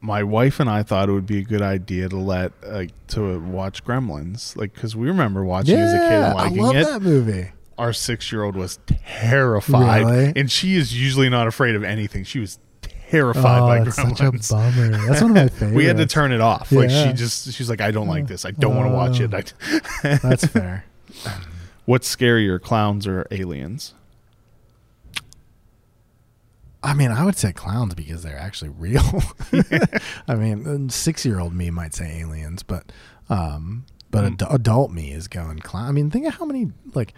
My 0.00 0.22
wife 0.22 0.60
and 0.60 0.68
I 0.70 0.82
thought 0.82 1.08
it 1.08 1.12
would 1.12 1.26
be 1.26 1.38
a 1.38 1.44
good 1.44 1.62
idea 1.62 2.08
to 2.08 2.16
let 2.16 2.52
uh, 2.64 2.84
to 3.08 3.40
watch 3.40 3.84
Gremlins, 3.84 4.56
like 4.56 4.74
because 4.74 4.94
we 4.96 5.06
remember 5.08 5.44
watching 5.44 5.76
as 5.78 5.92
a 5.94 5.98
kid 5.98 6.12
and 6.12 6.34
liking 6.34 6.60
I 6.60 6.62
love 6.62 6.76
it. 6.76 6.84
that 6.86 7.02
movie. 7.02 7.50
Our 7.78 7.92
six 7.92 8.32
year 8.32 8.42
old 8.42 8.56
was 8.56 8.78
terrified, 8.86 10.04
Really? 10.06 10.32
and 10.36 10.50
she 10.50 10.76
is 10.76 10.98
usually 10.98 11.28
not 11.28 11.46
afraid 11.46 11.74
of 11.74 11.84
anything. 11.84 12.24
She 12.24 12.38
was 12.38 12.58
terrified 12.82 13.60
by 13.60 13.78
Oh, 13.80 13.84
that's 13.84 13.98
Gremlins. 13.98 14.44
such 14.44 14.50
a 14.52 14.54
bummer. 14.54 15.06
That's 15.06 15.20
one 15.22 15.30
of 15.32 15.36
my 15.36 15.48
favorites. 15.48 15.74
we 15.76 15.84
had 15.84 15.96
to 15.98 16.06
turn 16.06 16.32
it 16.32 16.40
off. 16.40 16.72
Like 16.72 16.88
she 16.90 17.12
just, 17.12 17.52
she's 17.52 17.68
like, 17.68 17.80
I 17.82 17.90
don't 17.90 18.08
like 18.08 18.26
this. 18.26 18.44
I 18.46 18.50
don't 18.52 18.74
want 18.76 18.88
to 18.88 18.94
watch 18.94 19.20
it. 19.20 19.34
I, 19.34 20.16
That's 20.22 20.46
fair. 20.46 20.84
What's 21.84 22.14
scarier, 22.14 22.60
clowns 22.60 23.06
or 23.06 23.26
aliens? 23.30 23.92
I 26.82 26.94
mean, 26.94 27.10
I 27.10 27.24
would 27.24 27.36
say 27.36 27.52
clowns 27.52 27.94
because 27.94 28.22
they're 28.22 28.38
actually 28.38 28.70
real. 28.70 29.02
I 30.28 30.34
mean, 30.36 30.88
six 30.88 31.24
year 31.24 31.40
old 31.40 31.52
me 31.52 31.70
might 31.70 31.94
say 31.94 32.20
aliens, 32.20 32.62
but 32.62 32.90
um, 33.28 33.86
but 34.10 34.24
Mm. 34.24 34.42
ad- 34.42 34.54
adult 34.54 34.92
me 34.92 35.10
is 35.10 35.26
going 35.26 35.58
clown. 35.58 35.88
I 35.88 35.92
mean, 35.92 36.10
think 36.10 36.26
of 36.26 36.34
how 36.34 36.44
many 36.44 36.70
like 36.94 37.12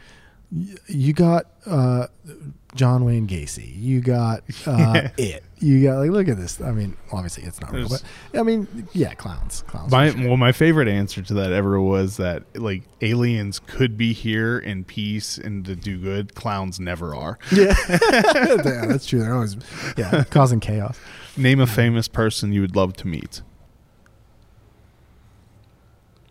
you 0.51 1.13
got 1.13 1.47
uh, 1.67 2.07
John 2.75 3.05
Wayne 3.05 3.27
Gacy, 3.27 3.71
you 3.75 4.01
got 4.01 4.43
uh, 4.67 5.09
it, 5.19 5.45
you 5.59 5.83
got 5.83 5.99
like 5.99 6.11
look 6.11 6.29
at 6.29 6.37
this. 6.37 6.61
I 6.61 6.73
mean, 6.73 6.97
obviously 7.13 7.45
it's 7.45 7.61
not 7.61 7.73
real, 7.73 7.89
but 7.89 8.03
I 8.35 8.43
mean, 8.43 8.89
yeah, 8.93 9.15
clowns, 9.15 9.63
clowns. 9.67 9.91
My 9.91 10.11
sure. 10.11 10.29
well, 10.29 10.37
my 10.37 10.53
favorite 10.53 10.89
answer 10.89 11.21
to 11.23 11.35
that 11.35 11.53
ever 11.53 11.81
was 11.81 12.17
that 12.17 12.45
like 12.55 12.85
aliens 13.01 13.59
could 13.59 13.97
be 13.99 14.13
here 14.13 14.59
in 14.59 14.85
peace 14.85 15.39
and 15.39 15.65
to 15.67 15.77
do 15.77 15.99
good. 15.99 16.35
Clowns 16.35 16.81
never 16.81 17.15
are. 17.15 17.39
yeah, 17.53 17.75
yeah, 17.89 18.87
that's 18.87 19.07
true. 19.07 19.21
They're 19.21 19.35
always 19.35 19.57
yeah 19.97 20.25
causing 20.25 20.61
chaos. 20.61 20.99
Name 21.37 21.61
a 21.61 21.67
famous 21.67 22.09
person 22.09 22.53
you 22.53 22.61
would 22.63 22.75
love 22.75 22.95
to 22.95 23.07
meet. 23.07 23.43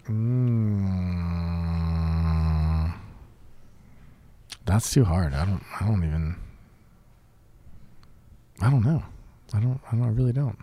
Mm, 0.09 1.96
that's 4.67 4.91
too 4.91 5.03
hard. 5.05 5.33
I 5.33 5.45
don't. 5.45 5.63
I 5.81 5.85
don't 5.87 6.03
even. 6.03 6.35
I 8.61 8.69
don't 8.69 8.83
know. 8.85 9.03
I 9.53 9.59
don't. 9.59 9.79
I, 9.91 9.95
don't, 9.95 10.03
I 10.05 10.09
really 10.09 10.33
don't. 10.33 10.57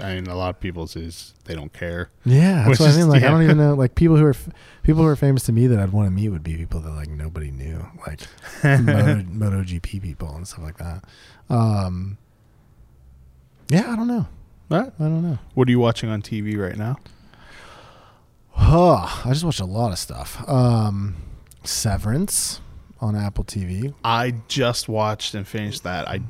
I 0.00 0.14
mean, 0.16 0.26
a 0.26 0.34
lot 0.34 0.50
of 0.50 0.58
people 0.60 0.84
is 0.96 1.34
they 1.44 1.54
don't 1.54 1.72
care. 1.72 2.10
Yeah, 2.24 2.64
that's 2.66 2.80
what 2.80 2.88
is- 2.90 2.96
I 2.96 3.00
mean. 3.00 3.08
Like, 3.08 3.22
yeah. 3.22 3.28
I 3.28 3.30
don't 3.30 3.42
even 3.44 3.58
know. 3.58 3.74
Like, 3.84 3.94
people 3.94 4.16
who 4.16 4.24
are 4.24 4.30
f- 4.30 4.48
people 4.82 5.02
who 5.02 5.08
are 5.08 5.14
famous 5.16 5.44
to 5.44 5.52
me 5.52 5.66
that 5.68 5.78
I'd 5.78 5.92
want 5.92 6.06
to 6.08 6.10
meet 6.10 6.28
would 6.30 6.42
be 6.42 6.56
people 6.56 6.80
that 6.80 6.90
like 6.90 7.08
nobody 7.08 7.50
knew, 7.50 7.86
like 8.06 8.20
Moto, 8.64 9.22
MotoGP 9.22 10.02
people 10.02 10.34
and 10.34 10.48
stuff 10.48 10.64
like 10.64 10.78
that. 10.78 11.04
Um, 11.48 12.18
yeah, 13.68 13.92
I 13.92 13.96
don't 13.96 14.08
know. 14.08 14.26
What? 14.68 14.94
I 14.98 15.04
don't 15.04 15.22
know. 15.22 15.38
What 15.54 15.68
are 15.68 15.70
you 15.70 15.78
watching 15.78 16.08
on 16.10 16.22
TV 16.22 16.56
right 16.58 16.76
now? 16.76 16.96
Oh, 18.56 19.22
I 19.24 19.28
just 19.30 19.44
watched 19.44 19.60
a 19.60 19.64
lot 19.66 19.92
of 19.92 19.98
stuff. 19.98 20.42
Um, 20.48 21.16
Severance 21.64 22.60
on 23.04 23.14
Apple 23.16 23.44
TV. 23.44 23.94
I 24.02 24.34
just 24.48 24.88
watched 24.88 25.34
and 25.34 25.46
finished 25.46 25.82
that. 25.84 26.08
I. 26.08 26.20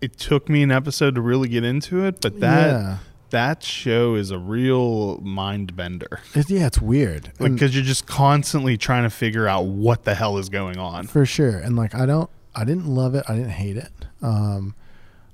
It 0.00 0.18
took 0.18 0.48
me 0.50 0.62
an 0.62 0.70
episode 0.70 1.14
to 1.14 1.20
really 1.22 1.48
get 1.48 1.64
into 1.64 2.04
it, 2.04 2.20
but 2.20 2.40
that 2.40 2.66
yeah, 2.66 2.98
that 3.30 3.62
show 3.62 4.16
is 4.16 4.30
a 4.30 4.38
real 4.38 5.18
mind 5.22 5.74
bender. 5.74 6.20
It- 6.34 6.50
yeah, 6.50 6.66
it's 6.66 6.80
weird. 6.80 7.32
Like 7.38 7.52
because 7.54 7.74
you're 7.74 7.84
just 7.84 8.06
constantly 8.06 8.76
trying 8.76 9.04
to 9.04 9.10
figure 9.10 9.48
out 9.48 9.64
what 9.64 10.04
the 10.04 10.14
hell 10.14 10.36
is 10.36 10.50
going 10.50 10.76
on. 10.78 11.06
for 11.06 11.24
sure. 11.24 11.56
And 11.58 11.74
like, 11.76 11.94
I 11.94 12.04
don't, 12.04 12.28
I 12.54 12.64
didn't 12.64 12.86
love 12.86 13.14
it. 13.14 13.24
I 13.28 13.34
didn't 13.34 13.50
hate 13.52 13.78
it. 13.78 13.90
Um, 14.20 14.74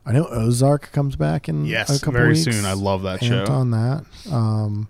I 0.07 0.12
know 0.12 0.27
Ozark 0.29 0.93
comes 0.93 1.16
back 1.16 1.49
in 1.49 1.64
Yes, 1.66 1.91
a 1.91 1.99
couple 2.01 2.12
very 2.21 2.29
weeks. 2.35 2.45
soon. 2.45 2.64
I 2.64 2.73
love 2.75 3.03
that 3.03 3.21
Amped 3.23 3.47
show. 3.47 3.53
On 3.53 3.71
that, 3.73 4.05
um, 4.31 4.89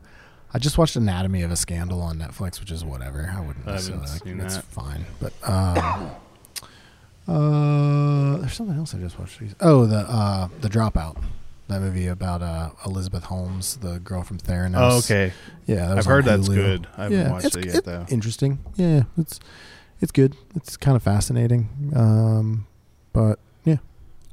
I 0.53 0.59
just 0.59 0.79
watched 0.79 0.97
Anatomy 0.97 1.43
of 1.43 1.51
a 1.51 1.57
Scandal 1.57 2.01
on 2.03 2.19
Netflix, 2.19 2.59
which 2.61 2.71
is 2.73 2.85
whatever. 2.85 3.33
I 3.35 3.41
wouldn't 3.41 3.67
I 3.69 3.73
haven't 3.77 4.01
necessarily 4.01 4.07
like 4.07 4.23
seen 4.23 4.41
It's 4.41 4.59
fine, 4.59 5.05
but 5.21 5.33
um, 5.49 6.11
uh, 7.29 8.37
there's 8.39 8.55
something 8.55 8.77
else 8.77 8.95
I 8.95 8.99
just 8.99 9.19
watched. 9.19 9.41
Oh, 9.61 9.87
the 9.87 9.99
uh, 9.99 10.49
the 10.61 10.69
Dropout. 10.69 11.23
That 11.69 11.83
movie 11.83 12.09
about 12.09 12.43
uh, 12.43 12.71
Elizabeth 12.85 13.23
Holmes, 13.25 13.77
the 13.77 14.01
girl 14.01 14.25
from 14.25 14.39
Theranos. 14.39 14.75
Oh, 14.77 14.99
okay. 14.99 15.33
Yeah, 15.67 15.87
that 15.87 15.99
I've 15.99 16.05
heard 16.05 16.27
on 16.27 16.41
that's 16.41 16.49
good. 16.49 16.89
I 16.97 17.05
haven't 17.05 17.19
yeah, 17.19 17.31
watched 17.31 17.47
it's 17.47 17.57
it 17.57 17.67
yet 17.67 17.75
it- 17.77 17.85
though. 17.85 18.07
Interesting. 18.09 18.59
Yeah, 18.75 19.05
it's 19.17 19.39
it's 20.01 20.11
good. 20.11 20.35
It's 20.57 20.77
kind 20.77 20.97
of 20.97 21.03
fascinating. 21.05 21.93
Um, 21.95 22.67
but 23.13 23.39
yeah. 23.65 23.77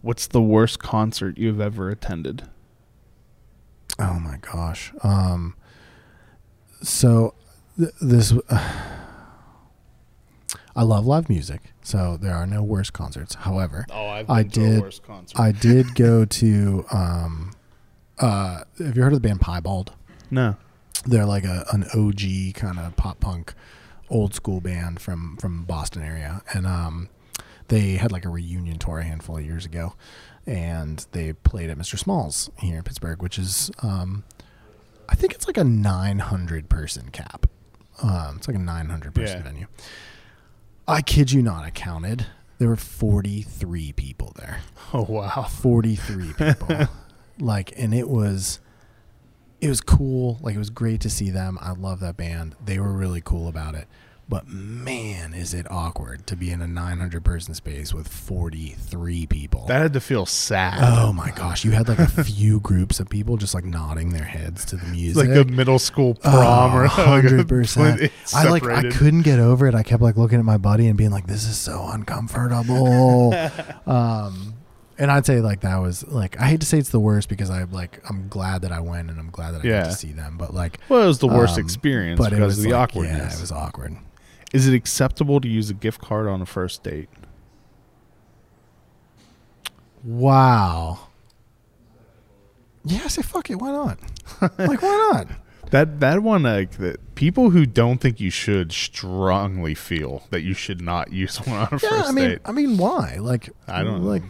What's 0.01 0.25
the 0.25 0.41
worst 0.41 0.79
concert 0.79 1.37
you've 1.37 1.61
ever 1.61 1.91
attended? 1.91 2.47
Oh 3.99 4.19
my 4.19 4.37
gosh. 4.37 4.91
Um. 5.03 5.53
So 6.81 7.33
th- 7.77 7.91
this. 8.01 8.33
I 10.75 10.83
love 10.83 11.07
live 11.07 11.27
music, 11.27 11.73
so 11.81 12.17
there 12.21 12.35
are 12.35 12.45
no 12.45 12.61
worse 12.61 12.91
concerts. 12.91 13.33
However, 13.33 13.87
Oh, 13.91 14.07
I've 14.07 14.29
I 14.29 14.43
been 14.43 14.51
to 14.51 14.61
a 14.61 14.81
did- 14.91 15.03
concert. 15.03 15.39
I 15.39 15.51
did 15.51 15.95
go 15.95 16.23
to. 16.25 16.85
Um, 16.91 17.51
uh, 18.19 18.63
have 18.79 18.95
you 18.95 19.01
heard 19.03 19.13
of 19.13 19.21
the 19.21 19.27
band 19.27 19.41
Piebald? 19.41 19.93
no. 20.31 20.55
They're 21.05 21.25
like 21.27 21.45
a 21.45 21.63
an 21.71 21.85
OG 21.95 22.55
kind 22.55 22.79
of 22.79 22.95
pop 22.97 23.19
punk, 23.19 23.53
old 24.09 24.33
school 24.33 24.59
band 24.59 24.99
from 24.99 25.37
from 25.37 25.63
Boston 25.63 26.01
area, 26.01 26.41
and 26.53 26.65
um, 26.67 27.07
they 27.69 27.91
had 27.93 28.11
like 28.11 28.25
a 28.25 28.29
reunion 28.29 28.77
tour 28.77 28.99
a 28.99 29.03
handful 29.03 29.37
of 29.37 29.45
years 29.45 29.63
ago, 29.65 29.93
and 30.45 31.05
they 31.11 31.31
played 31.33 31.69
at 31.69 31.77
Mr. 31.77 31.97
Smalls 31.97 32.49
here 32.59 32.77
in 32.77 32.83
Pittsburgh, 32.83 33.21
which 33.21 33.37
is 33.39 33.71
um, 33.83 34.23
I 35.09 35.15
think 35.15 35.33
it's 35.33 35.47
like 35.47 35.57
a 35.57 35.63
900 35.63 36.69
person 36.69 37.09
cap. 37.11 37.45
Um, 38.03 38.35
it's 38.37 38.47
like 38.47 38.55
a 38.57 38.59
900 38.59 39.13
person 39.15 39.37
Yeah. 39.37 39.43
venue. 39.43 39.67
I 40.87 41.01
kid 41.01 41.31
you 41.31 41.41
not, 41.41 41.63
I 41.63 41.69
counted. 41.71 42.27
There 42.59 42.69
were 42.69 42.75
43 42.75 43.93
people 43.93 44.33
there. 44.37 44.61
Oh 44.93 45.03
wow. 45.03 45.43
43 45.49 46.33
people. 46.37 46.87
like 47.39 47.73
and 47.77 47.93
it 47.93 48.09
was 48.09 48.59
it 49.61 49.69
was 49.69 49.81
cool. 49.81 50.37
Like 50.41 50.55
it 50.55 50.59
was 50.59 50.69
great 50.69 51.01
to 51.01 51.09
see 51.09 51.29
them. 51.29 51.57
I 51.61 51.71
love 51.71 51.99
that 52.01 52.17
band. 52.17 52.55
They 52.63 52.79
were 52.79 52.91
really 52.93 53.21
cool 53.21 53.47
about 53.47 53.75
it. 53.75 53.87
But 54.29 54.47
man, 54.47 55.33
is 55.33 55.53
it 55.53 55.65
awkward 55.71 56.27
to 56.27 56.35
be 56.35 56.51
in 56.51 56.61
a 56.61 56.67
900 56.67 57.23
person 57.23 57.53
space 57.53 57.93
with 57.93 58.07
43 58.09 59.25
people. 59.27 59.65
That 59.67 59.81
had 59.81 59.93
to 59.93 60.01
feel 60.01 60.25
sad. 60.25 60.79
oh 60.81 61.13
my 61.13 61.31
gosh, 61.31 61.63
you 61.63 61.71
had 61.71 61.87
like 61.87 61.99
a 61.99 62.07
few 62.23 62.59
groups 62.59 62.99
of 62.99 63.09
people 63.09 63.37
just 63.37 63.53
like 63.53 63.63
nodding 63.65 64.09
their 64.09 64.25
heads 64.25 64.65
to 64.65 64.75
the 64.75 64.85
music. 64.87 65.27
like 65.29 65.37
a 65.37 65.49
middle 65.49 65.79
school 65.79 66.15
prom 66.15 66.75
or 66.75 66.83
like 66.87 66.97
a- 66.97 67.05
hundred 67.05 67.47
percent. 67.47 68.01
it's 68.01 68.33
I 68.35 68.49
like 68.49 68.63
I 68.63 68.89
couldn't 68.89 69.21
get 69.21 69.39
over 69.39 69.67
it. 69.67 69.75
I 69.75 69.83
kept 69.83 70.01
like 70.01 70.17
looking 70.17 70.39
at 70.39 70.45
my 70.45 70.57
buddy 70.57 70.87
and 70.87 70.97
being 70.97 71.11
like, 71.11 71.27
"This 71.27 71.45
is 71.47 71.57
so 71.57 71.87
uncomfortable." 71.87 73.33
um, 73.87 74.53
and 74.99 75.11
I'd 75.11 75.25
say 75.25 75.39
like 75.41 75.61
that 75.61 75.77
was 75.77 76.05
like 76.07 76.39
I 76.39 76.47
hate 76.47 76.59
to 76.61 76.65
say 76.65 76.77
it's 76.79 76.89
the 76.89 76.99
worst 76.99 77.29
because 77.29 77.49
I 77.49 77.63
like 77.63 78.01
I'm 78.09 78.27
glad 78.27 78.63
that 78.63 78.71
I 78.71 78.79
went 78.79 79.09
and 79.09 79.19
I'm 79.19 79.29
glad 79.29 79.51
that 79.53 79.63
I 79.63 79.67
Yeah. 79.67 79.83
got 79.83 79.91
to 79.91 79.95
see 79.95 80.11
them. 80.11 80.37
But 80.37 80.53
like, 80.53 80.79
Well, 80.89 81.03
it 81.03 81.07
was 81.07 81.19
the 81.19 81.27
worst 81.27 81.55
um, 81.57 81.63
experience 81.63 82.17
but 82.19 82.33
it 82.33 82.39
was 82.41 82.57
of 82.57 82.63
the 82.63 82.71
like, 82.71 82.89
awkwardness. 82.91 83.33
Yeah, 83.33 83.37
it 83.37 83.41
was 83.41 83.51
awkward. 83.51 83.95
Is 84.53 84.67
it 84.67 84.73
acceptable 84.73 85.41
to 85.41 85.47
use 85.47 85.69
a 85.69 85.73
gift 85.73 86.01
card 86.01 86.27
on 86.27 86.41
a 86.41 86.45
first 86.45 86.83
date? 86.83 87.09
Wow. 90.03 90.99
Yeah, 92.85 93.01
I 93.03 93.07
say 93.07 93.21
fuck 93.21 93.49
it. 93.49 93.55
Why 93.55 93.71
not? 93.71 93.99
like, 94.57 94.81
why 94.81 95.11
not? 95.13 95.27
That 95.71 95.99
that 95.99 96.23
one, 96.23 96.43
like 96.43 96.77
that 96.77 97.01
people 97.17 97.49
who 97.49 97.65
don't 97.65 97.97
think 97.97 98.19
you 98.21 98.29
should 98.29 98.71
strongly 98.71 99.73
feel 99.73 100.23
that 100.29 100.41
you 100.43 100.53
should 100.53 100.79
not 100.79 101.11
use 101.23 101.37
one 101.45 101.57
on 101.57 101.67
a 101.71 101.79
Yeah, 101.81 101.89
first 101.89 102.09
I 102.09 102.11
mean, 102.11 102.29
date. 102.29 102.39
I 102.45 102.51
mean, 102.53 102.77
why? 102.77 103.17
Like, 103.19 103.49
I 103.67 103.83
don't 103.83 104.03
like. 104.03 104.21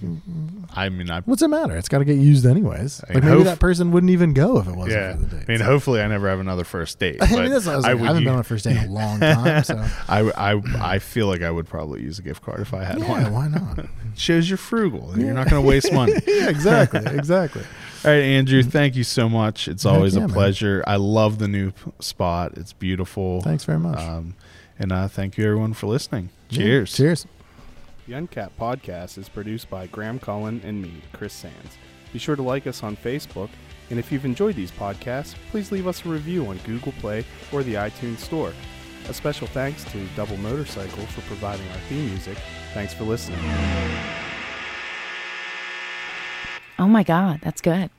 I 0.76 0.90
mean, 0.90 1.10
I 1.12 1.20
What's 1.22 1.42
it 1.42 1.50
matter? 1.50 1.76
It's 1.76 1.90
got 1.90 2.00
to 2.00 2.06
get 2.06 2.18
used 2.18 2.46
anyways. 2.46 3.04
I 3.10 3.14
Like 3.14 3.24
maybe 3.24 3.36
hope- 3.36 3.44
that 3.46 3.60
person 3.60 3.92
wouldn't 3.92 4.10
even 4.12 4.34
go 4.34 4.58
if 4.60 4.68
it 4.68 4.72
wasn't 4.76 4.92
yeah. 5.02 5.14
for 5.14 5.18
the 5.20 5.36
date. 5.36 5.46
I 5.48 5.52
mean, 5.52 5.60
So- 5.60 5.66
hopefully, 5.66 6.02
I 6.02 6.08
never 6.08 6.30
have 6.30 6.40
another 6.40 6.64
first 6.64 6.98
date. 6.98 7.18
I 7.22 7.30
mean, 7.36 7.52
that's 7.52 7.68
I 7.68 7.76
like. 7.76 7.86
I, 7.86 7.94
would 7.94 8.06
haven't 8.08 8.22
u- 8.24 8.28
been 8.28 8.34
on 8.34 8.40
a 8.40 8.44
first 8.44 8.64
date 8.64 8.78
in 8.78 8.86
a 8.90 8.92
long 8.92 9.20
time, 9.20 9.64
so 9.64 9.86
I, 10.08 10.20
I, 10.56 10.62
I 10.96 11.00
feel 11.00 11.28
like 11.28 11.42
I 11.42 11.52
would 11.52 11.68
probably 11.68 12.02
use 12.02 12.18
a 12.20 12.22
gift 12.22 12.42
card 12.42 12.62
if 12.62 12.74
I 12.74 12.84
had 12.86 13.00
yeah, 13.00 13.10
one. 13.10 13.34
why 13.34 13.48
not? 13.50 13.86
Shows 14.16 14.50
you're 14.50 14.58
frugal. 14.58 15.14
You're 15.18 15.34
not 15.34 15.50
going 15.50 15.62
to 15.62 15.68
waste 15.68 15.92
money. 15.94 16.14
yeah, 16.26 16.50
exactly, 16.50 17.02
exactly. 17.06 17.64
All 18.08 18.14
right, 18.14 18.24
Andrew, 18.24 18.64
thank 18.64 18.96
you 18.96 19.04
so 19.04 19.28
much. 19.28 19.68
It's 19.68 19.84
Heck 19.84 19.92
always 19.92 20.14
yeah, 20.16 20.20
a 20.24 20.28
man. 20.28 20.34
pleasure. 20.34 20.82
I 20.88 20.96
love 20.96 21.40
the 21.40 21.48
new 21.50 21.72
p- 21.72 21.92
spot. 22.00 22.54
It's 22.58 22.72
beautiful. 22.72 23.42
Thanks 23.42 23.66
very 23.66 23.80
much. 23.80 24.00
Um, 24.00 24.34
and 24.80 24.94
uh, 24.94 25.10
thank 25.10 25.38
you, 25.38 25.44
everyone, 25.44 25.74
for 25.74 25.88
listening. 25.88 26.30
Yeah, 26.50 26.58
Cheers. 26.58 26.96
Cheers. 26.96 27.28
The 28.08 28.14
Uncapped 28.14 28.58
podcast 28.58 29.18
is 29.18 29.28
produced 29.28 29.70
by 29.70 29.88
Graham 29.88 30.20
Cullen 30.20 30.62
and 30.64 30.82
me, 30.82 31.02
Chris 31.12 31.34
Sands. 31.34 31.78
Be 32.14 32.20
sure 32.20 32.38
to 32.38 32.42
like 32.42 32.66
us 32.66 32.82
on 32.82 32.96
Facebook, 32.96 33.50
and 33.90 34.00
if 34.00 34.10
you've 34.10 34.24
enjoyed 34.24 34.56
these 34.56 34.72
podcasts, 34.72 35.36
please 35.52 35.74
leave 35.74 35.86
us 35.86 36.06
a 36.06 36.08
review 36.08 36.48
on 36.48 36.60
Google 36.60 36.94
Play 37.02 37.26
or 37.52 37.62
the 37.62 37.74
iTunes 37.74 38.20
Store. 38.20 38.54
A 39.10 39.14
special 39.14 39.48
thanks 39.48 39.84
to 39.92 40.06
Double 40.16 40.38
Motorcycle 40.38 41.06
for 41.08 41.20
providing 41.24 41.68
our 41.72 41.78
theme 41.90 42.08
music. 42.08 42.38
Thanks 42.74 42.94
for 42.94 43.04
listening. 43.04 43.40
Oh 46.80 46.88
my 46.88 47.04
God, 47.04 47.42
that's 47.44 47.60
good. 47.60 47.90